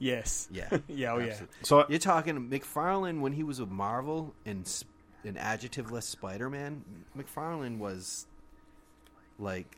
Yes. 0.00 0.48
yeah. 0.52 0.68
Yeah, 0.88 1.12
oh 1.12 1.18
yeah. 1.18 1.26
absolutely. 1.28 1.46
So 1.62 1.84
You're 1.88 1.98
talking 2.00 2.48
McFarlane 2.50 3.20
when 3.20 3.32
he 3.34 3.44
was 3.44 3.60
with 3.60 3.70
Marvel 3.70 4.34
and 4.44 4.64
s- 4.66 4.84
in 5.22 5.34
adjectiveless 5.36 6.02
Spider-Man. 6.04 6.82
McFarlane 7.16 7.78
was 7.78 8.26
like 9.38 9.76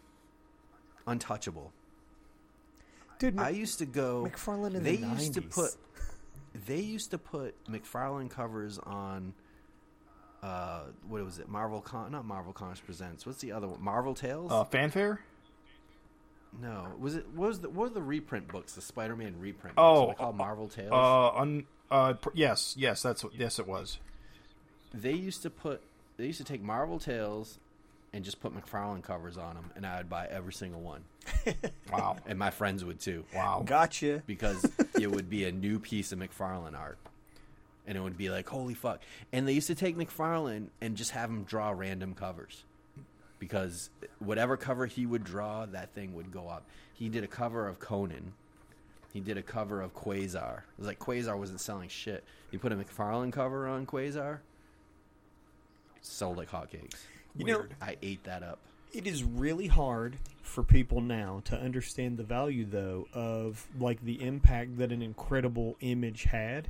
untouchable. 1.07 1.73
Dude, 3.19 3.39
I 3.39 3.51
used 3.51 3.79
to 3.81 3.87
go. 3.87 4.25
McFarlane 4.33 4.75
in 4.77 4.83
they 4.83 4.97
the 4.97 5.07
used 5.09 5.35
to 5.35 5.43
put. 5.43 5.71
They 6.67 6.81
used 6.81 7.11
to 7.13 7.19
put 7.19 7.55
McFarlane 7.67 8.31
covers 8.31 8.79
on. 8.79 9.35
Uh, 10.43 10.87
what 11.09 11.25
was 11.25 11.39
it? 11.39 11.49
Marvel 11.49 11.81
Con? 11.81 12.11
Not 12.11 12.25
Marvel 12.25 12.53
Comics 12.53 12.81
Presents. 12.81 13.25
What's 13.25 13.39
the 13.41 13.53
other 13.53 13.69
one? 13.69 13.81
Marvel 13.83 14.13
Tales? 14.15 14.51
uh, 14.51 14.65
fanfare. 14.65 15.21
No, 16.61 16.89
was 16.99 17.15
it? 17.17 17.27
What 17.35 17.49
was 17.49 17.61
the? 17.61 17.69
What 17.71 17.89
were 17.89 17.95
the 17.95 18.03
reprint 18.03 18.49
books? 18.49 18.75
The 18.75 18.83
Spider-Man 18.83 19.37
reprint. 19.39 19.75
Oh, 19.79 19.95
books? 19.95 20.01
Were 20.09 20.13
they 20.15 20.19
called 20.19 20.37
Marvel 20.37 20.69
Tales. 20.69 20.91
Uh, 20.93 21.31
un, 21.39 21.65
uh, 21.91 22.13
pr- 22.15 22.31
yes, 22.35 22.75
yes, 22.79 23.03
that's 23.03 23.25
what. 23.25 23.35
Yes, 23.35 23.59
it 23.59 23.67
was. 23.67 23.99
they 24.93 25.13
used 25.13 25.43
to 25.43 25.51
put. 25.51 25.81
They 26.17 26.27
used 26.27 26.39
to 26.39 26.45
take 26.45 26.63
Marvel 26.63 26.99
Tales, 26.99 27.59
and 28.13 28.25
just 28.25 28.41
put 28.41 28.55
McFarlane 28.55 29.03
covers 29.03 29.39
on 29.39 29.55
them, 29.55 29.71
and 29.77 29.87
I 29.87 29.97
would 29.99 30.11
buy 30.11 30.27
every 30.31 30.53
single 30.53 30.81
one, 30.83 31.05
Wow, 31.93 32.17
and 32.27 32.39
my 32.39 32.51
friends 32.51 32.85
would 32.85 33.01
too. 33.01 33.25
wow. 33.35 33.63
Gotcha. 33.65 34.23
because 34.27 34.71
it 35.01 35.11
would 35.11 35.31
be 35.31 35.45
a 35.45 35.53
new 35.53 35.79
piece 35.79 36.13
of 36.13 36.19
McFarlane 36.19 36.79
art. 36.79 36.99
And 37.85 37.99
it 37.99 38.01
would 38.01 38.17
be 38.17 38.31
like, 38.31 38.49
holy 38.49 38.75
fuck. 38.75 39.01
And 39.33 39.49
they 39.49 39.55
used 39.55 39.67
to 39.67 39.75
take 39.75 39.97
McFarlane 39.97 40.69
and 40.81 40.97
just 40.97 41.11
have 41.13 41.29
him 41.29 41.43
draw 41.43 41.71
random 41.71 42.15
covers. 42.15 42.63
Because 43.43 43.91
whatever 44.21 44.57
cover 44.57 44.87
he 44.87 45.05
would 45.05 45.25
draw, 45.25 45.67
that 45.67 45.91
thing 45.97 46.15
would 46.15 46.31
go 46.31 46.47
up. 46.47 46.63
He 46.95 47.09
did 47.09 47.25
a 47.25 47.27
cover 47.27 47.67
of 47.67 47.81
Conan. 47.81 48.35
He 49.13 49.19
did 49.19 49.37
a 49.37 49.43
cover 49.43 49.83
of 49.83 49.93
Quasar. 49.93 50.59
It 50.59 50.79
was 50.79 50.87
like 50.87 51.01
Quasar 51.01 51.37
wasn't 51.37 51.61
selling 51.61 51.89
shit. 51.89 52.23
He 52.53 52.57
put 52.57 52.71
a 52.71 52.77
McFarlane 52.77 53.33
cover 53.33 53.67
on 53.67 53.85
Quasar. 53.85 54.39
Sold 56.03 56.37
like 56.37 56.53
hotcakes. 56.53 56.95
You 57.37 57.47
know, 57.47 57.65
I 57.81 57.97
ate 58.01 58.23
that 58.23 58.45
up. 58.45 58.61
it 58.93 59.09
is 59.09 59.25
really 59.25 59.67
hard 59.67 60.19
for 60.43 60.63
people 60.63 61.01
now 61.01 61.43
to 61.47 61.59
understand 61.59 62.19
the 62.19 62.23
value 62.23 62.65
though 62.65 63.09
of 63.13 63.67
like 63.81 64.05
the 64.05 64.23
impact 64.23 64.79
that 64.79 64.93
an 64.93 65.03
incredible 65.03 65.77
image 65.81 66.25
had 66.25 66.69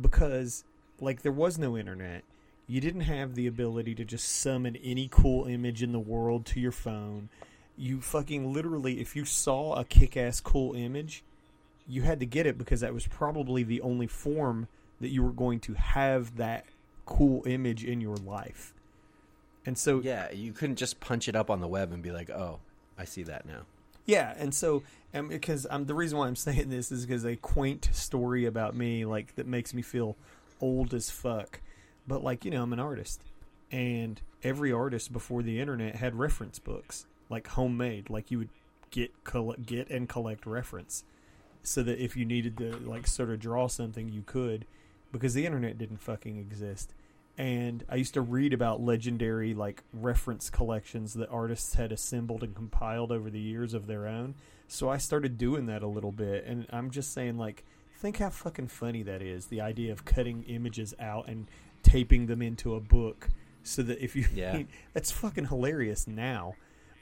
because 0.00 0.64
like 1.00 1.22
there 1.22 1.30
was 1.32 1.58
no 1.58 1.76
internet 1.76 2.24
you 2.66 2.80
didn't 2.80 3.02
have 3.02 3.34
the 3.34 3.46
ability 3.46 3.94
to 3.94 4.04
just 4.04 4.28
summon 4.28 4.76
any 4.76 5.08
cool 5.10 5.46
image 5.46 5.82
in 5.82 5.92
the 5.92 5.98
world 5.98 6.44
to 6.46 6.60
your 6.60 6.72
phone 6.72 7.28
you 7.76 8.00
fucking 8.00 8.52
literally 8.52 9.00
if 9.00 9.14
you 9.14 9.24
saw 9.24 9.74
a 9.74 9.84
kick-ass 9.84 10.40
cool 10.40 10.74
image 10.74 11.22
you 11.86 12.02
had 12.02 12.18
to 12.20 12.26
get 12.26 12.46
it 12.46 12.58
because 12.58 12.80
that 12.80 12.94
was 12.94 13.06
probably 13.06 13.62
the 13.62 13.80
only 13.80 14.06
form 14.06 14.66
that 15.00 15.08
you 15.08 15.22
were 15.22 15.30
going 15.30 15.60
to 15.60 15.74
have 15.74 16.36
that 16.36 16.64
cool 17.04 17.42
image 17.46 17.84
in 17.84 18.00
your 18.00 18.16
life 18.16 18.72
and 19.66 19.76
so 19.76 20.00
Yeah, 20.00 20.30
you 20.30 20.52
couldn't 20.52 20.76
just 20.76 21.00
punch 21.00 21.28
it 21.28 21.34
up 21.36 21.50
on 21.50 21.60
the 21.60 21.66
web 21.66 21.92
and 21.92 22.02
be 22.02 22.12
like, 22.12 22.30
oh, 22.30 22.60
I 22.96 23.04
see 23.04 23.24
that 23.24 23.44
now. 23.46 23.62
Yeah, 24.06 24.32
and 24.38 24.54
so 24.54 24.76
um, 24.76 24.82
and 25.12 25.28
because 25.28 25.66
I'm 25.68 25.86
the 25.86 25.94
reason 25.94 26.16
why 26.16 26.28
I'm 26.28 26.36
saying 26.46 26.70
this 26.70 26.92
is 26.92 27.04
because 27.04 27.24
a 27.24 27.36
quaint 27.36 27.90
story 27.92 28.46
about 28.46 28.76
me 28.76 29.04
like 29.04 29.34
that 29.34 29.46
makes 29.46 29.74
me 29.74 29.82
feel 29.82 30.16
old 30.60 30.94
as 30.94 31.10
fuck. 31.10 31.60
But 32.06 32.22
like 32.22 32.44
you 32.44 32.50
know, 32.50 32.62
I'm 32.62 32.72
an 32.72 32.80
artist, 32.80 33.22
and 33.70 34.20
every 34.42 34.72
artist 34.72 35.12
before 35.12 35.42
the 35.42 35.60
internet 35.60 35.96
had 35.96 36.14
reference 36.14 36.58
books, 36.58 37.06
like 37.28 37.48
homemade, 37.48 38.10
like 38.10 38.30
you 38.30 38.38
would 38.38 38.50
get 38.90 39.12
coll- 39.24 39.56
get 39.64 39.90
and 39.90 40.08
collect 40.08 40.46
reference, 40.46 41.04
so 41.62 41.82
that 41.82 42.02
if 42.02 42.16
you 42.16 42.24
needed 42.24 42.56
to 42.58 42.76
like 42.76 43.06
sort 43.06 43.30
of 43.30 43.40
draw 43.40 43.66
something, 43.66 44.08
you 44.08 44.22
could, 44.24 44.66
because 45.12 45.34
the 45.34 45.46
internet 45.46 45.78
didn't 45.78 45.98
fucking 46.00 46.38
exist. 46.38 46.94
And 47.38 47.84
I 47.88 47.96
used 47.96 48.14
to 48.14 48.22
read 48.22 48.54
about 48.54 48.80
legendary 48.80 49.52
like 49.52 49.82
reference 49.92 50.48
collections 50.48 51.14
that 51.14 51.28
artists 51.28 51.74
had 51.74 51.92
assembled 51.92 52.42
and 52.42 52.54
compiled 52.54 53.12
over 53.12 53.28
the 53.28 53.40
years 53.40 53.74
of 53.74 53.86
their 53.86 54.06
own. 54.06 54.34
So 54.68 54.88
I 54.88 54.96
started 54.96 55.36
doing 55.36 55.66
that 55.66 55.82
a 55.82 55.86
little 55.86 56.12
bit, 56.12 56.44
and 56.46 56.66
I'm 56.70 56.90
just 56.90 57.12
saying 57.12 57.36
like, 57.36 57.64
think 57.98 58.18
how 58.18 58.30
fucking 58.30 58.68
funny 58.68 59.02
that 59.02 59.22
is. 59.22 59.46
The 59.46 59.60
idea 59.60 59.92
of 59.92 60.04
cutting 60.04 60.44
images 60.44 60.94
out 60.98 61.28
and 61.28 61.46
taping 61.86 62.26
them 62.26 62.42
into 62.42 62.74
a 62.74 62.80
book, 62.80 63.28
so 63.62 63.82
that 63.82 64.02
if 64.02 64.16
you 64.16 64.26
Yeah. 64.34 64.62
that's 64.92 65.10
fucking 65.10 65.46
hilarious 65.46 66.06
now. 66.06 66.54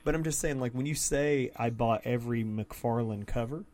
But 0.05 0.15
I'm 0.15 0.23
just 0.23 0.39
saying, 0.39 0.61
like, 0.61 0.73
when 0.73 0.85
you 0.85 0.95
say 0.95 1.51
I 1.57 1.71
bought 1.71 2.03
every 2.05 2.45
McFarlane 2.45 3.27
cover, 3.27 3.65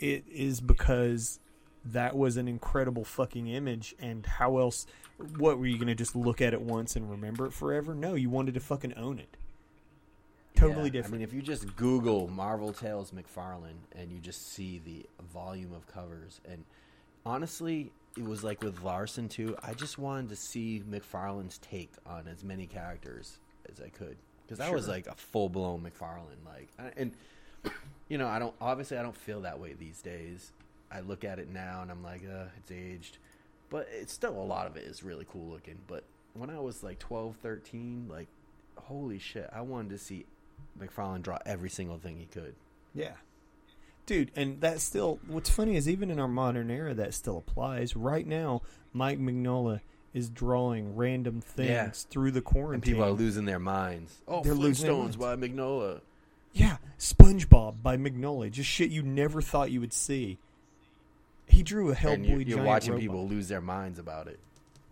it 0.00 0.24
is 0.28 0.60
because 0.60 1.38
that 1.84 2.16
was 2.16 2.36
an 2.36 2.48
incredible 2.48 3.04
fucking 3.04 3.46
image. 3.46 3.94
And 4.00 4.26
how 4.26 4.58
else? 4.58 4.86
What 5.36 5.58
were 5.58 5.66
you 5.66 5.76
going 5.76 5.86
to 5.86 5.94
just 5.94 6.16
look 6.16 6.40
at 6.40 6.52
it 6.52 6.60
once 6.60 6.96
and 6.96 7.08
remember 7.08 7.46
it 7.46 7.52
forever? 7.52 7.94
No, 7.94 8.14
you 8.14 8.28
wanted 8.30 8.54
to 8.54 8.60
fucking 8.60 8.94
own 8.94 9.20
it. 9.20 9.36
Totally 10.56 10.86
Yeah, 10.86 10.90
different. 10.90 11.14
I 11.14 11.18
mean, 11.18 11.22
if 11.28 11.32
you 11.32 11.42
just 11.42 11.76
Google 11.76 12.26
Marvel 12.28 12.72
Tales 12.72 13.12
McFarlane 13.12 13.78
and 13.94 14.10
you 14.10 14.18
just 14.18 14.52
see 14.52 14.80
the 14.84 15.06
volume 15.32 15.72
of 15.72 15.86
covers, 15.86 16.40
and 16.48 16.64
honestly, 17.24 17.92
it 18.16 18.24
was 18.24 18.44
like 18.44 18.62
with 18.62 18.82
Larsen 18.82 19.28
too. 19.28 19.56
I 19.62 19.74
just 19.74 19.98
wanted 19.98 20.28
to 20.30 20.36
see 20.36 20.82
McFarlane's 20.88 21.58
take 21.58 21.92
on 22.06 22.28
as 22.28 22.44
many 22.44 22.66
characters 22.66 23.38
as 23.70 23.80
I 23.80 23.88
could 23.88 24.16
because 24.42 24.58
that 24.58 24.72
was 24.72 24.88
like 24.88 25.06
a 25.06 25.14
full 25.14 25.48
blown 25.48 25.82
McFarlane. 25.82 26.44
Like, 26.44 26.68
and 26.96 27.12
you 28.08 28.18
know, 28.18 28.28
I 28.28 28.38
don't 28.38 28.54
obviously 28.60 28.98
I 28.98 29.02
don't 29.02 29.16
feel 29.16 29.40
that 29.42 29.58
way 29.58 29.74
these 29.74 30.00
days. 30.00 30.52
I 30.92 31.00
look 31.00 31.24
at 31.24 31.38
it 31.38 31.50
now 31.50 31.82
and 31.82 31.90
I'm 31.90 32.02
like, 32.02 32.22
uh, 32.24 32.44
it's 32.58 32.70
aged, 32.70 33.18
but 33.68 33.88
it's 33.90 34.12
still 34.12 34.36
a 34.40 34.44
lot 34.44 34.66
of 34.66 34.76
it 34.76 34.84
is 34.84 35.02
really 35.02 35.26
cool 35.28 35.50
looking. 35.50 35.78
But 35.88 36.04
when 36.34 36.50
I 36.50 36.60
was 36.60 36.82
like 36.82 36.98
12, 37.00 37.36
13, 37.36 38.06
like, 38.08 38.28
holy 38.76 39.18
shit, 39.18 39.48
I 39.52 39.62
wanted 39.62 39.90
to 39.90 39.98
see 39.98 40.26
McFarlane 40.78 41.22
draw 41.22 41.38
every 41.46 41.70
single 41.70 41.98
thing 41.98 42.16
he 42.16 42.26
could. 42.26 42.54
Yeah. 42.94 43.14
Dude, 44.06 44.30
and 44.36 44.60
that 44.60 44.80
still 44.80 45.18
what's 45.26 45.48
funny 45.48 45.76
is 45.76 45.88
even 45.88 46.10
in 46.10 46.18
our 46.20 46.28
modern 46.28 46.70
era 46.70 46.92
that 46.94 47.14
still 47.14 47.38
applies. 47.38 47.96
Right 47.96 48.26
now, 48.26 48.62
Mike 48.92 49.18
Mignola 49.18 49.80
is 50.12 50.28
drawing 50.28 50.94
random 50.94 51.40
things 51.40 51.68
Yeah. 51.70 51.90
through 52.10 52.30
the 52.32 52.42
quarantine. 52.42 52.74
And 52.74 52.82
people 52.82 53.04
are 53.04 53.10
losing 53.18 53.46
their 53.46 53.58
minds. 53.58 54.14
Oh, 54.28 54.42
They're 54.42 54.54
losing 54.54 54.86
their 54.86 54.94
Flintstones 54.94 55.18
by 55.18 55.36
Mignola. 55.36 56.00
Yeah, 56.52 56.76
SpongeBob 56.98 57.82
by 57.82 57.96
Mignola, 57.96 58.50
just 58.50 58.68
shit 58.70 58.90
you 58.90 59.02
never 59.02 59.42
thought 59.42 59.70
you 59.72 59.80
would 59.80 59.92
see. 59.92 60.38
He 61.46 61.62
drew 61.62 61.90
a 61.90 61.94
Hellboy 61.96 62.14
and 62.14 62.26
you, 62.26 62.36
you're 62.38 62.44
giant 62.58 62.66
watching 62.66 62.92
robot. 62.92 63.00
people 63.02 63.26
lose 63.28 63.48
their 63.48 63.60
minds 63.60 63.98
about 63.98 64.28
it. 64.28 64.38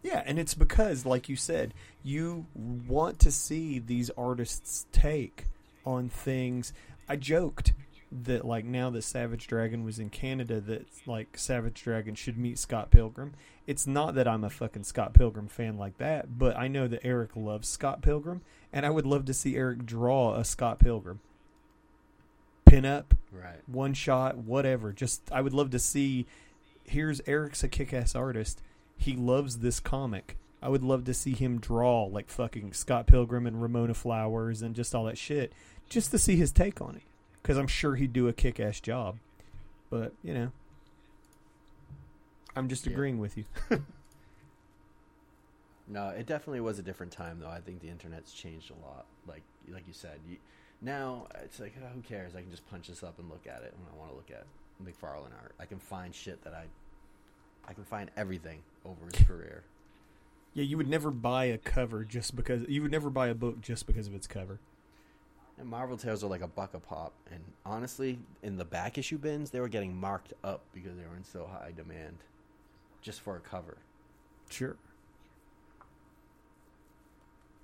Yeah, 0.02 0.22
and 0.26 0.38
it's 0.40 0.54
because, 0.54 1.06
like 1.06 1.28
you 1.28 1.36
said, 1.36 1.72
you 2.02 2.46
want 2.56 3.20
to 3.20 3.30
see 3.30 3.78
these 3.78 4.10
artists 4.18 4.86
take 4.90 5.46
on 5.86 6.08
things. 6.08 6.72
I 7.08 7.14
joked 7.14 7.72
that, 8.24 8.44
like, 8.44 8.64
now 8.64 8.90
that 8.90 9.02
Savage 9.02 9.46
Dragon 9.46 9.84
was 9.84 9.98
in 9.98 10.10
Canada, 10.10 10.60
that, 10.60 10.86
like, 11.06 11.38
Savage 11.38 11.82
Dragon 11.82 12.14
should 12.14 12.36
meet 12.38 12.58
Scott 12.58 12.90
Pilgrim. 12.90 13.32
It's 13.66 13.86
not 13.86 14.14
that 14.14 14.28
I'm 14.28 14.44
a 14.44 14.50
fucking 14.50 14.84
Scott 14.84 15.14
Pilgrim 15.14 15.48
fan 15.48 15.78
like 15.78 15.98
that, 15.98 16.38
but 16.38 16.56
I 16.56 16.68
know 16.68 16.88
that 16.88 17.04
Erik 17.06 17.36
loves 17.36 17.68
Scott 17.68 18.02
Pilgrim, 18.02 18.42
and 18.72 18.84
I 18.84 18.90
would 18.90 19.06
love 19.06 19.24
to 19.26 19.34
see 19.34 19.56
Erik 19.56 19.86
draw 19.86 20.34
a 20.34 20.44
Scott 20.44 20.78
Pilgrim. 20.78 21.20
Pin 22.64 22.84
up, 22.84 23.14
Right. 23.30 23.60
one 23.66 23.92
shot, 23.94 24.36
whatever. 24.38 24.92
Just 24.92 25.22
I 25.30 25.40
would 25.40 25.52
love 25.52 25.70
to 25.70 25.78
see. 25.78 26.26
Here's 26.84 27.20
Erik's 27.26 27.62
a 27.62 27.68
kick-ass 27.68 28.14
artist. 28.14 28.62
He 28.96 29.14
loves 29.14 29.58
this 29.58 29.78
comic. 29.80 30.36
I 30.62 30.68
would 30.68 30.82
love 30.82 31.04
to 31.04 31.14
see 31.14 31.32
him 31.32 31.58
draw 31.58 32.04
like 32.04 32.30
fucking 32.30 32.72
Scott 32.72 33.06
Pilgrim 33.06 33.46
and 33.46 33.60
Ramona 33.60 33.94
Flowers 33.94 34.62
and 34.62 34.74
just 34.74 34.94
all 34.94 35.04
that 35.04 35.18
shit, 35.18 35.52
just 35.88 36.10
to 36.12 36.18
see 36.18 36.36
his 36.36 36.50
take 36.52 36.80
on 36.80 36.96
it. 36.96 37.02
Because 37.42 37.56
I'm 37.58 37.66
sure 37.66 37.96
he'd 37.96 38.12
do 38.12 38.28
a 38.28 38.32
kick 38.32 38.60
ass 38.60 38.80
job. 38.80 39.18
But 39.90 40.12
you 40.22 40.32
know, 40.34 40.52
I'm 42.56 42.68
just 42.68 42.86
Yeah. 42.86 42.92
agreeing 42.92 43.18
with 43.18 43.36
you. 43.36 43.44
No, 45.88 46.08
it 46.10 46.26
definitely 46.26 46.60
was 46.60 46.78
a 46.78 46.82
different 46.82 47.12
time, 47.12 47.40
though. 47.40 47.48
I 47.48 47.60
think 47.60 47.80
the 47.80 47.88
internet's 47.88 48.32
changed 48.32 48.70
a 48.70 48.86
lot. 48.86 49.04
Like, 49.26 49.42
like 49.68 49.86
you 49.86 49.92
said, 49.92 50.20
you, 50.26 50.36
now 50.80 51.26
it's 51.42 51.60
like, 51.60 51.74
oh, 51.82 51.86
who 51.94 52.00
cares? 52.00 52.34
I 52.34 52.40
can 52.40 52.50
just 52.50 52.68
punch 52.70 52.88
this 52.88 53.02
up 53.02 53.18
and 53.18 53.28
look 53.28 53.46
at 53.46 53.62
it 53.62 53.74
when 53.76 53.88
I 53.92 53.98
want 53.98 54.10
to 54.10 54.16
look 54.16 54.30
at 54.30 54.46
McFarlane 54.82 55.34
art. 55.42 55.54
I 55.58 55.66
can 55.66 55.78
find 55.78 56.14
shit 56.14 56.42
that 56.44 56.54
I, 56.54 56.64
I 57.68 57.74
can 57.74 57.84
find 57.84 58.10
everything 58.16 58.60
over 58.86 59.04
his 59.12 59.26
career. 59.26 59.64
Yeah, 60.54 60.64
you 60.64 60.76
would 60.76 60.88
never 60.88 61.10
buy 61.10 61.46
a 61.46 61.58
cover 61.58 62.04
just 62.04 62.36
because 62.36 62.62
you 62.68 62.80
would 62.82 62.92
never 62.92 63.10
buy 63.10 63.26
a 63.28 63.34
book 63.34 63.60
just 63.60 63.86
because 63.86 64.06
of 64.06 64.14
its 64.14 64.26
cover. 64.26 64.60
And 65.58 65.68
Marvel 65.68 65.96
Tales 65.96 66.24
are 66.24 66.28
like 66.28 66.40
a 66.40 66.48
buck 66.48 66.74
a 66.74 66.80
pop. 66.80 67.12
And 67.30 67.42
honestly, 67.64 68.18
in 68.42 68.56
the 68.56 68.64
back 68.64 68.98
issue 68.98 69.18
bins, 69.18 69.50
they 69.50 69.60
were 69.60 69.68
getting 69.68 69.94
marked 69.94 70.32
up 70.42 70.62
because 70.72 70.96
they 70.96 71.06
were 71.06 71.16
in 71.16 71.24
so 71.24 71.46
high 71.46 71.72
demand, 71.76 72.18
just 73.00 73.20
for 73.20 73.36
a 73.36 73.40
cover. 73.40 73.76
Sure. 74.50 74.76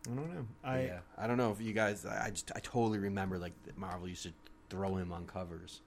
I 0.06 0.14
don't 0.14 0.34
know. 0.34 0.46
I 0.64 0.82
yeah, 0.82 0.98
I 1.18 1.26
don't 1.26 1.36
know 1.36 1.50
if 1.50 1.60
you 1.60 1.72
guys. 1.72 2.06
I 2.06 2.30
just 2.30 2.50
I 2.54 2.60
totally 2.60 2.98
remember 2.98 3.38
like 3.38 3.52
Marvel 3.76 4.08
used 4.08 4.22
to 4.22 4.32
throw 4.70 4.96
him 4.96 5.12
on 5.12 5.26
covers. 5.26 5.80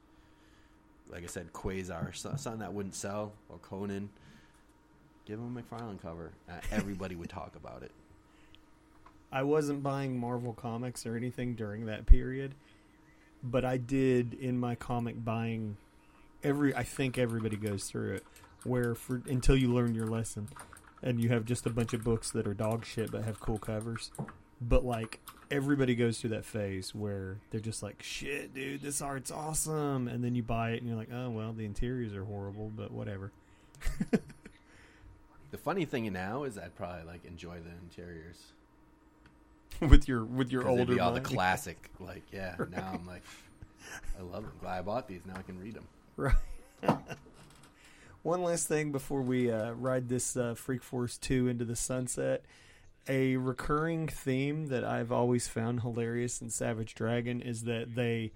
Like 1.09 1.23
I 1.23 1.27
said, 1.27 1.51
Quasar, 1.53 2.15
something 2.15 2.59
that 2.59 2.73
wouldn't 2.73 2.95
sell, 2.95 3.33
or 3.49 3.57
Conan. 3.57 4.09
Give 5.25 5.39
him 5.39 5.57
a 5.57 5.61
McFarlane 5.61 6.01
cover. 6.01 6.31
Uh, 6.49 6.53
everybody 6.71 7.15
would 7.15 7.29
talk 7.29 7.55
about 7.55 7.83
it. 7.83 7.91
I 9.31 9.43
wasn't 9.43 9.83
buying 9.83 10.19
Marvel 10.19 10.53
comics 10.53 11.05
or 11.05 11.15
anything 11.15 11.55
during 11.55 11.85
that 11.85 12.05
period, 12.05 12.53
but 13.43 13.63
I 13.63 13.77
did 13.77 14.33
in 14.33 14.59
my 14.59 14.75
comic 14.75 15.23
buying 15.23 15.77
every 16.43 16.75
I 16.75 16.83
think 16.83 17.17
everybody 17.17 17.55
goes 17.55 17.85
through 17.85 18.15
it 18.15 18.23
where 18.63 18.95
for 18.95 19.21
until 19.27 19.55
you 19.55 19.73
learn 19.73 19.95
your 19.95 20.07
lesson 20.07 20.49
and 21.01 21.19
you 21.19 21.29
have 21.29 21.45
just 21.45 21.65
a 21.65 21.69
bunch 21.69 21.93
of 21.93 22.03
books 22.03 22.31
that 22.31 22.47
are 22.47 22.53
dog 22.53 22.85
shit 22.85 23.11
but 23.11 23.23
have 23.23 23.39
cool 23.39 23.57
covers. 23.57 24.11
But 24.59 24.85
like 24.85 25.19
everybody 25.49 25.95
goes 25.95 26.19
through 26.19 26.31
that 26.31 26.45
phase 26.45 26.93
where 26.93 27.37
they're 27.49 27.59
just 27.59 27.81
like, 27.81 28.03
"Shit, 28.03 28.53
dude, 28.53 28.81
this 28.81 29.01
art's 29.01 29.31
awesome." 29.31 30.07
And 30.07 30.23
then 30.23 30.35
you 30.35 30.43
buy 30.43 30.71
it 30.71 30.79
and 30.79 30.87
you're 30.87 30.97
like, 30.97 31.11
"Oh, 31.11 31.29
well, 31.29 31.53
the 31.53 31.65
interiors 31.65 32.13
are 32.13 32.25
horrible, 32.25 32.71
but 32.75 32.91
whatever." 32.91 33.31
The 35.51 35.57
funny 35.57 35.83
thing 35.83 36.11
now 36.13 36.43
is 36.43 36.57
I'd 36.57 36.75
probably 36.75 37.03
like 37.03 37.25
enjoy 37.25 37.59
the 37.59 37.71
interiors. 37.83 38.53
with 39.81 40.07
your 40.07 40.23
with 40.25 40.51
your 40.51 40.63
they'd 40.63 40.69
older 40.69 40.93
be 40.95 40.99
all 40.99 41.13
the 41.13 41.21
classic. 41.21 41.89
Like 41.99 42.23
yeah, 42.31 42.55
now 42.69 42.91
I'm 42.93 43.05
like, 43.07 43.23
I 44.19 44.21
love 44.23 44.43
them. 44.43 44.51
Glad 44.61 44.79
I 44.79 44.81
bought 44.81 45.07
these. 45.07 45.21
Now 45.25 45.33
I 45.37 45.41
can 45.41 45.59
read 45.59 45.73
them. 45.75 45.87
Right. 46.17 46.35
One 48.23 48.43
last 48.43 48.67
thing 48.67 48.91
before 48.91 49.21
we 49.23 49.51
uh, 49.51 49.71
ride 49.71 50.07
this 50.07 50.37
uh, 50.37 50.53
Freak 50.53 50.83
Force 50.83 51.17
2 51.17 51.47
into 51.47 51.65
the 51.65 51.75
sunset. 51.75 52.43
A 53.09 53.35
recurring 53.37 54.07
theme 54.07 54.67
that 54.67 54.83
I've 54.83 55.11
always 55.11 55.47
found 55.47 55.81
hilarious 55.81 56.39
in 56.39 56.51
Savage 56.51 56.93
Dragon 56.93 57.41
is 57.41 57.63
that 57.63 57.95
they, 57.95 58.31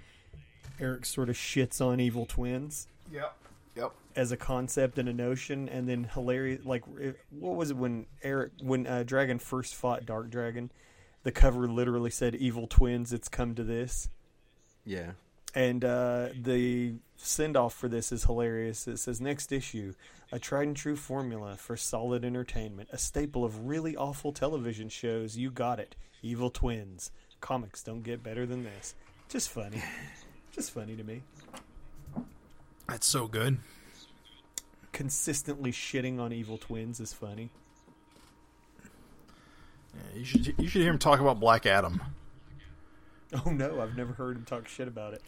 Erik 0.80 1.06
sort 1.06 1.30
of 1.30 1.36
shits 1.36 1.80
on 1.86 2.00
evil 2.00 2.26
twins 2.26 2.88
Yep. 3.14 3.38
Yep. 3.76 3.92
as 4.16 4.32
a 4.32 4.38
concept 4.38 4.98
and 4.98 5.08
a 5.08 5.14
notion, 5.14 5.70
and 5.70 5.88
then 5.88 6.06
hilarious. 6.06 6.66
Like, 6.66 6.84
it- 7.00 7.20
what 7.30 7.56
was 7.56 7.70
it 7.70 7.78
when 7.78 8.08
Erik, 8.24 8.54
when 8.64 8.88
uh, 8.88 9.04
Dragon 9.04 9.38
first 9.38 9.76
fought 9.76 10.08
Dark 10.08 10.32
Dragon? 10.32 10.72
The 11.26 11.32
cover 11.32 11.68
literally 11.68 12.12
said 12.12 12.36
"Evil 12.36 12.68
twins, 12.68 13.12
it's 13.12 13.30
come 13.30 13.56
to 13.56 13.64
this." 13.64 14.10
Yeah. 14.86 15.14
And 15.56 15.84
uh, 15.84 16.30
the 16.40 16.94
send 17.18 17.58
off 17.58 17.74
for 17.74 17.88
this 17.88 18.12
is 18.12 18.26
hilarious. 18.26 18.88
It 18.88 18.98
says 18.98 19.20
next 19.20 19.52
issue, 19.52 19.96
a 20.32 20.38
tried 20.38 20.68
and 20.68 20.78
true 20.78 20.96
formula 20.96 21.56
for 21.58 21.76
solid 21.76 22.24
entertainment, 22.24 22.90
a 22.92 23.00
staple 23.00 23.44
of 23.44 23.66
really 23.66 23.96
awful 23.98 24.34
television 24.34 24.88
shows. 24.88 25.36
You 25.36 25.50
got 25.50 25.80
it, 25.80 25.96
Evil 26.22 26.52
Twins. 26.52 27.10
Comics 27.42 27.82
don't 27.82 28.04
get 28.04 28.22
better 28.22 28.46
than 28.46 28.64
this. 28.64 28.94
Just 29.28 29.50
funny, 29.50 29.82
just 30.52 30.70
funny 30.70 30.96
to 30.96 31.04
me. 31.04 31.24
That's 32.88 33.08
so 33.08 33.26
good. 33.26 33.58
Consistently 34.92 35.72
shitting 35.72 36.20
on 36.20 36.32
Evil 36.32 36.60
Twins 36.60 37.00
is 37.00 37.14
funny. 37.14 37.50
Yeah, 39.96 40.20
you 40.20 40.26
should 40.26 40.56
you 40.58 40.68
should 40.68 40.82
hear 40.82 40.92
him 40.92 41.00
talk 41.00 41.20
about 41.20 41.40
Black 41.40 41.66
Adam. 41.66 42.02
Oh 43.46 43.50
no, 43.50 43.82
I've 43.82 43.98
never 43.98 44.14
heard 44.14 44.38
him 44.38 44.46
talk 44.46 44.68
shit 44.68 44.88
about 44.88 45.14
it. 45.14 45.22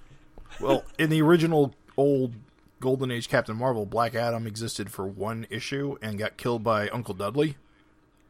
Well, 0.61 0.83
in 0.97 1.09
the 1.09 1.21
original 1.21 1.73
old 1.97 2.33
Golden 2.79 3.11
Age 3.11 3.27
Captain 3.27 3.55
Marvel, 3.55 3.85
Black 3.85 4.15
Adam 4.15 4.47
existed 4.47 4.89
for 4.91 5.05
one 5.05 5.47
issue 5.49 5.97
and 6.01 6.17
got 6.17 6.37
killed 6.37 6.63
by 6.63 6.89
Uncle 6.89 7.13
Dudley. 7.13 7.57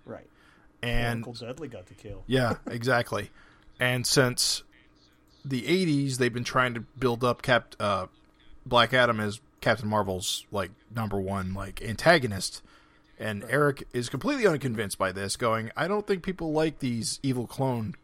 Right. 0.05 0.27
And 0.81 1.26
Uncle 1.26 1.34
Dudley 1.34 1.68
got 1.68 1.88
the 1.88 1.93
kill. 1.93 2.23
yeah, 2.27 2.55
exactly. 2.68 3.30
And 3.80 4.05
since 4.07 4.64
the 5.43 5.61
'80s, 5.64 6.18
they've 6.18 6.34
been 6.34 6.43
trying 6.43 6.73
to 6.76 6.81
build 6.97 7.23
up 7.23 7.41
Cap 7.41 7.76
uh, 7.80 8.07
Black 8.65 8.93
Adam 8.93 9.19
as 9.19 9.39
Captain 9.61 9.89
Marvel's 9.89 10.45
like 10.51 10.72
number 10.95 11.19
one 11.19 11.53
like 11.53 11.81
antagonist. 11.81 12.61
And 13.19 13.44
Erik 13.45 13.88
is 13.94 14.10
completely 14.10 14.45
unconvinced 14.45 14.98
by 14.98 15.11
this, 15.11 15.35
going, 15.35 15.72
"I 15.76 15.88
don't 15.88 16.06
think 16.06 16.22
people 16.23 16.52
like 16.52 16.80
these 16.80 17.19
evil 17.23 17.48
clone 17.48 17.95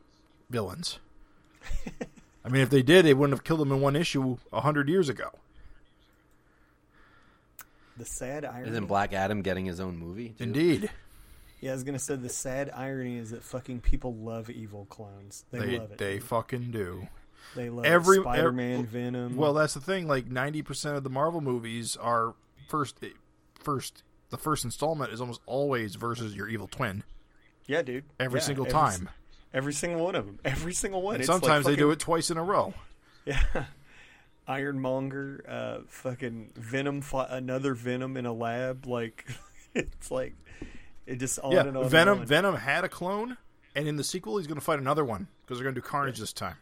villains." 0.50 1.00
I 2.46 2.50
mean, 2.50 2.62
if 2.62 2.70
they 2.70 2.82
did, 2.82 3.06
they 3.06 3.14
wouldn't 3.14 3.38
have 3.38 3.44
killed 3.44 3.60
them 3.62 3.72
in 3.72 3.80
one 3.80 3.96
issue 3.96 4.38
a 4.52 4.62
hundred 4.62 4.90
years 4.90 5.10
ago. 5.10 5.30
The 7.98 8.06
sad 8.06 8.44
irony. 8.44 8.66
And 8.68 8.76
then 8.76 8.86
Black 8.86 9.14
Adam 9.14 9.42
getting 9.44 9.66
his 9.66 9.80
own 9.80 9.98
movie. 9.98 10.30
too? 10.30 10.44
Indeed, 10.46 10.90
yeah, 11.62 11.72
I 11.72 11.74
was 11.76 11.84
gonna 11.84 12.00
say 12.00 12.16
the 12.16 12.28
sad 12.30 12.72
irony 12.76 13.18
is 13.18 13.30
that 13.32 13.44
fucking 13.44 13.82
people 13.82 14.16
love 14.16 14.50
evil 14.50 14.86
clones. 14.90 15.46
They, 15.52 15.60
they 15.60 15.80
love 15.80 15.92
it. 15.92 15.98
they 16.00 16.20
fucking 16.20 16.72
do. 16.72 17.08
They 17.56 17.70
love 17.70 17.86
Every- 17.86 18.20
Spider-Man, 18.22 18.80
ev- 18.82 18.88
Venom. 18.88 19.36
Well, 19.38 19.54
that's 19.54 19.76
the 19.76 19.80
thing. 19.80 20.08
Like 20.08 20.26
ninety 20.28 20.64
percent 20.64 20.98
of 20.98 21.04
the 21.04 21.10
Marvel 21.12 21.40
movies 21.42 21.96
are 21.96 22.34
first, 22.68 22.98
eh, 23.04 23.10
first. 23.60 24.02
The 24.34 24.40
first 24.40 24.66
installment 24.66 25.14
is 25.14 25.22
almost 25.22 25.42
always 25.46 25.94
versus 25.94 26.36
your 26.36 26.50
evil 26.50 26.68
twin 26.68 27.04
yeah, 27.68 27.84
dude. 27.84 28.04
every 28.20 28.40
Yeah, 28.40 28.46
single 28.48 28.66
every- 28.66 28.74
time. 28.74 29.10
Every 29.54 29.74
single 29.74 30.04
one 30.04 30.16
of 30.16 30.26
them. 30.26 30.40
Every 30.46 30.74
single 30.74 31.04
one. 31.04 31.14
And 31.14 31.22
It's 31.22 31.30
like 31.30 31.42
sometimes 31.42 31.68
they 31.68 31.76
do 31.76 31.92
it 31.92 32.00
twice 32.00 32.32
in 32.32 32.38
a 32.38 32.44
row. 32.44 32.74
Yeah. 33.26 33.44
Ironmonger, 34.48 35.46
uh, 35.48 35.78
fucking 35.88 36.54
Venom, 36.56 37.02
fought 37.02 37.30
another 37.32 37.76
Venom 37.76 38.18
in 38.18 38.26
a 38.26 38.34
lab. 38.34 38.88
Like, 38.88 39.28
it's 39.76 40.10
like 40.10 40.34
it 41.06 41.20
just 41.20 41.38
on 41.40 41.52
yeah, 41.52 41.60
and 41.68 41.78
on. 41.78 41.88
Venom. 41.90 42.14
And 42.14 42.22
on. 42.22 42.28
Venom 42.28 42.56
had 42.56 42.84
a 42.84 42.90
clone, 42.90 43.38
and 43.76 43.88
in 43.88 43.96
the 43.98 44.04
sequel, 44.04 44.38
he's 44.40 44.48
going 44.48 44.60
to 44.60 44.66
fight 44.66 44.80
another 44.80 45.06
one 45.06 45.28
because 45.46 45.60
they're 45.60 45.64
going 45.64 45.76
to 45.76 45.82
do 45.82 45.88
Carnage 45.88 46.18
this 46.18 46.34
time. 46.34 46.56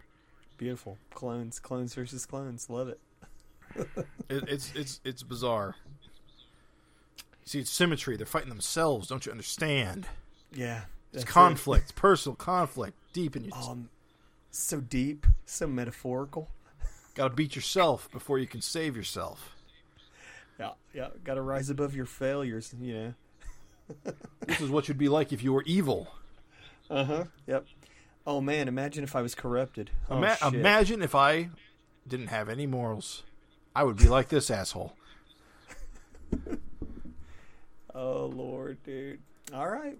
Beautiful 0.58 0.98
clones, 1.14 1.60
clones 1.60 1.94
versus 1.96 2.26
clones. 2.26 2.70
Love 2.70 2.90
it. 2.90 3.00
It, 4.30 4.44
it's 4.50 4.74
it's 4.76 5.00
it's 5.06 5.24
bizarre. 5.24 5.76
See, 7.52 7.60
it's 7.60 7.70
symmetry. 7.70 8.16
They're 8.16 8.26
fighting 8.26 8.48
themselves. 8.48 9.10
Don't 9.10 9.26
you 9.26 9.32
understand? 9.34 10.08
Yeah, 10.54 10.84
It's 11.12 11.12
that's 11.12 11.24
it. 11.26 11.28
conflict, 11.28 11.96
personal 11.98 12.38
conflict, 12.38 12.96
deep 13.12 13.36
in 13.36 13.44
you. 13.44 13.52
Um, 13.52 13.90
so 14.52 14.80
deep, 14.80 15.28
so 15.46 15.68
metaphorical. 15.68 16.48
Got 17.14 17.28
to 17.28 17.34
beat 17.34 17.54
yourself 17.54 18.10
before 18.10 18.40
you 18.40 18.48
can 18.48 18.62
save 18.62 18.96
yourself. 18.96 19.54
Yeah, 20.58 20.70
yeah. 20.94 21.10
Got 21.26 21.34
to 21.34 21.42
rise 21.42 21.70
above 21.70 21.94
your 21.94 22.06
failures. 22.06 22.74
You 22.80 22.94
know. 22.94 23.14
This 24.48 24.62
is 24.62 24.70
what 24.70 24.88
you'd 24.88 24.98
be 24.98 25.10
like 25.10 25.34
if 25.34 25.44
you 25.44 25.52
were 25.52 25.64
evil. 25.64 26.08
Uh 26.90 27.04
huh. 27.04 27.24
Yep. 27.48 27.66
Oh 28.26 28.40
man, 28.40 28.70
imagine 28.70 29.04
if 29.04 29.14
I 29.14 29.22
was 29.22 29.36
corrupted. 29.36 29.92
Oh, 30.10 30.16
Ima- 30.20 30.38
imagine 30.42 31.02
if 31.02 31.14
I 31.16 31.50
didn't 32.08 32.28
have 32.28 32.48
any 32.48 32.66
morals. 32.66 33.24
I 33.76 33.84
would 33.84 33.98
be 33.98 34.08
like 34.08 34.30
this 34.30 34.50
asshole. 34.50 34.96
Oh 37.94 38.26
lord, 38.28 38.82
dude. 38.84 39.20
All 39.54 39.68
right, 39.70 39.98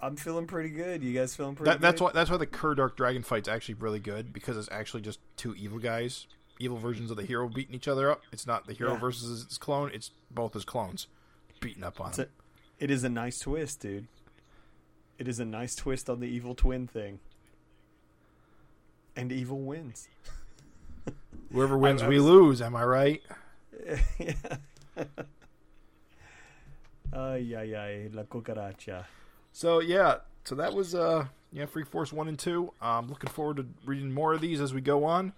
I'm 0.00 0.16
feeling 0.16 0.46
pretty 0.46 0.70
good. 0.70 1.02
You 1.02 1.12
guys 1.12 1.34
feeling 1.36 1.54
pretty 1.54 1.70
That, 1.70 1.80
that's 1.80 2.00
why 2.00 2.10
that's 2.12 2.30
why 2.30 2.36
the 2.38 2.46
Kerr 2.46 2.74
Dark 2.74 2.96
Dragon 2.96 3.22
fight's 3.22 3.48
actually 3.48 3.74
really 3.74 4.00
good 4.00 4.32
because 4.32 4.56
it's 4.56 4.68
actually 4.72 5.02
just 5.02 5.18
two 5.36 5.54
evil 5.56 5.78
guys, 5.78 6.26
evil 6.58 6.78
versions 6.78 7.10
of 7.10 7.16
the 7.16 7.24
hero 7.24 7.48
beating 7.48 7.74
each 7.74 7.88
other 7.88 8.10
up. 8.10 8.22
It's 8.32 8.46
not 8.46 8.66
the 8.66 8.72
hero 8.72 8.92
Yeah. 8.92 8.98
versus 9.00 9.44
his 9.48 9.58
clone; 9.58 9.90
it's 9.92 10.10
both 10.30 10.54
his 10.54 10.64
clones 10.64 11.06
beating 11.60 11.84
up 11.84 12.00
on 12.00 12.08
It's 12.10 12.18
him. 12.18 12.28
a, 12.80 12.84
it 12.84 12.90
is 12.90 13.04
a 13.04 13.08
nice 13.08 13.38
twist, 13.38 13.80
dude. 13.80 14.06
It 15.18 15.28
is 15.28 15.38
a 15.38 15.44
nice 15.44 15.74
twist 15.76 16.08
on 16.10 16.20
the 16.20 16.26
evil 16.26 16.54
twin 16.54 16.86
thing. 16.86 17.20
And 19.16 19.30
evil 19.30 19.60
wins. 19.60 20.08
Whoever 21.52 21.78
wins, 21.78 22.02
I 22.02 22.08
we 22.08 22.16
was- 22.16 22.24
lose. 22.24 22.62
Am 22.62 22.74
I 22.74 22.84
right? 22.84 23.22
yeah. 24.18 24.32
Ay, 27.12 27.54
ay, 27.56 27.74
ay, 27.74 28.08
la 28.12 28.22
cucaracha. 28.24 29.04
So 29.52 29.80
yeah, 29.80 30.16
so 30.44 30.54
that 30.56 30.74
was 30.74 30.94
uh 30.94 31.26
yeah 31.52 31.66
Freak 31.66 31.86
Force 31.86 32.12
one 32.12 32.28
and 32.28 32.38
two. 32.38 32.72
I'm 32.80 33.08
looking 33.08 33.30
forward 33.30 33.58
to 33.58 33.66
reading 33.84 34.12
more 34.12 34.34
of 34.34 34.40
these 34.40 34.60
as 34.60 34.74
we 34.74 34.80
go 34.80 35.04
on. 35.04 35.32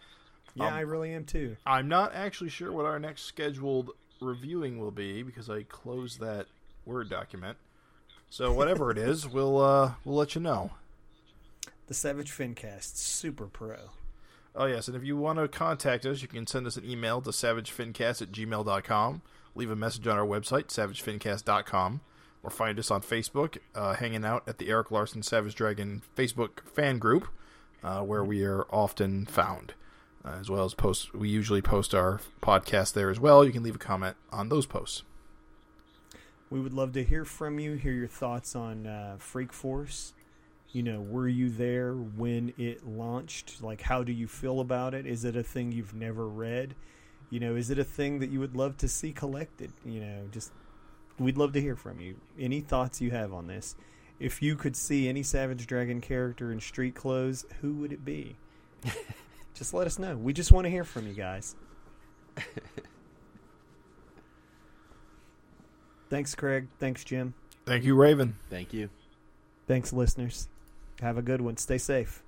Yeah, 0.54 0.68
Um, 0.68 0.74
I 0.74 0.80
really 0.80 1.12
am 1.12 1.24
too. 1.24 1.56
I'm 1.66 1.88
not 1.88 2.14
actually 2.14 2.48
sure 2.50 2.72
what 2.72 2.86
our 2.86 2.98
next 2.98 3.22
scheduled 3.22 3.90
reviewing 4.22 4.78
will 4.78 4.90
be 4.90 5.22
because 5.22 5.50
I 5.50 5.64
closed 5.64 6.20
that 6.20 6.46
Word 6.86 7.10
document. 7.10 7.58
So 8.30 8.52
whatever 8.52 8.90
it 8.90 8.96
is, 8.98 9.28
we'll 9.32 9.58
uh 9.58 9.92
we'll 10.04 10.16
let 10.16 10.34
you 10.34 10.40
know. 10.40 10.70
The 11.88 11.94
Savage 11.94 12.32
Fincast, 12.32 12.96
super 12.96 13.46
pro. 13.46 13.76
Oh, 14.58 14.64
yes. 14.64 14.88
And 14.88 14.96
if 14.96 15.04
you 15.04 15.16
want 15.18 15.38
to 15.38 15.46
contact 15.48 16.06
us, 16.06 16.22
you 16.22 16.26
can 16.28 16.46
send 16.46 16.66
us 16.66 16.76
an 16.78 16.88
email 16.88 17.20
to 17.20 17.30
savagefincast 17.30 18.22
at 18.22 18.32
gmail.com. 18.32 19.22
Leave 19.56 19.70
a 19.70 19.76
message 19.76 20.06
on 20.06 20.18
our 20.18 20.26
website, 20.26 20.66
savagefincast.com. 20.66 22.02
Or 22.42 22.50
find 22.50 22.78
us 22.78 22.92
on 22.92 23.00
Facebook, 23.00 23.58
uh, 23.74 23.94
hanging 23.94 24.24
out 24.24 24.44
at 24.46 24.58
the 24.58 24.68
Erik 24.68 24.92
Larsen 24.92 25.22
Savage 25.22 25.56
Dragon 25.56 26.02
Facebook 26.16 26.60
fan 26.60 26.98
group, 26.98 27.26
uh, 27.82 28.02
where 28.02 28.22
we 28.22 28.44
are 28.44 28.66
often 28.70 29.26
found. 29.26 29.74
Uh, 30.24 30.36
as 30.38 30.48
well 30.48 30.64
as 30.64 30.74
post, 30.74 31.12
we 31.14 31.28
usually 31.28 31.62
post 31.62 31.94
our 31.94 32.20
podcast 32.42 32.92
there 32.92 33.10
as 33.10 33.18
well. 33.18 33.44
You 33.44 33.50
can 33.50 33.62
leave 33.64 33.74
a 33.74 33.78
comment 33.78 34.16
on 34.30 34.48
those 34.48 34.66
posts. 34.66 35.02
We 36.50 36.60
would 36.60 36.74
love 36.74 36.92
to 36.92 37.02
hear 37.02 37.24
from 37.24 37.58
you, 37.58 37.74
hear 37.74 37.92
your 37.92 38.06
thoughts 38.06 38.54
on 38.54 38.86
uh, 38.86 39.16
Freak 39.18 39.52
Force. 39.52 40.12
You 40.70 40.82
know, 40.82 41.00
were 41.00 41.28
you 41.28 41.48
there 41.48 41.94
when 41.94 42.52
it 42.58 42.86
launched? 42.86 43.62
Like, 43.62 43.80
how 43.80 44.04
do 44.04 44.12
you 44.12 44.28
feel 44.28 44.60
about 44.60 44.94
it? 44.94 45.06
Is 45.06 45.24
it 45.24 45.34
a 45.34 45.42
thing 45.42 45.72
you've 45.72 45.94
never 45.94 46.28
read? 46.28 46.76
You 47.30 47.40
know, 47.40 47.56
is 47.56 47.70
it 47.70 47.78
a 47.78 47.84
thing 47.84 48.20
that 48.20 48.30
you 48.30 48.38
would 48.40 48.54
love 48.54 48.76
to 48.78 48.88
see 48.88 49.12
collected? 49.12 49.72
You 49.84 50.00
know, 50.00 50.28
just 50.30 50.52
we'd 51.18 51.36
love 51.36 51.52
to 51.54 51.60
hear 51.60 51.76
from 51.76 52.00
you. 52.00 52.16
Any 52.38 52.60
thoughts 52.60 53.00
you 53.00 53.10
have 53.10 53.32
on 53.32 53.46
this? 53.46 53.74
If 54.18 54.40
you 54.42 54.56
could 54.56 54.76
see 54.76 55.08
any 55.08 55.22
Savage 55.22 55.66
Dragon 55.66 56.00
character 56.00 56.50
in 56.52 56.60
street 56.60 56.94
clothes, 56.94 57.44
who 57.60 57.74
would 57.74 57.92
it 57.92 58.04
be? 58.04 58.36
just 59.54 59.74
let 59.74 59.86
us 59.86 59.98
know. 59.98 60.16
We 60.16 60.32
just 60.32 60.52
want 60.52 60.64
to 60.64 60.70
hear 60.70 60.84
from 60.84 61.06
you 61.06 61.12
guys. 61.12 61.54
Thanks, 66.08 66.34
Craig. 66.34 66.68
Thanks, 66.78 67.04
Jim. 67.04 67.34
Thank 67.66 67.84
you, 67.84 67.94
Raven. 67.94 68.36
Thank 68.48 68.72
you. 68.72 68.88
Thanks, 69.66 69.92
listeners. 69.92 70.48
Have 71.00 71.18
a 71.18 71.22
good 71.22 71.40
one. 71.40 71.56
Stay 71.56 71.78
safe. 71.78 72.22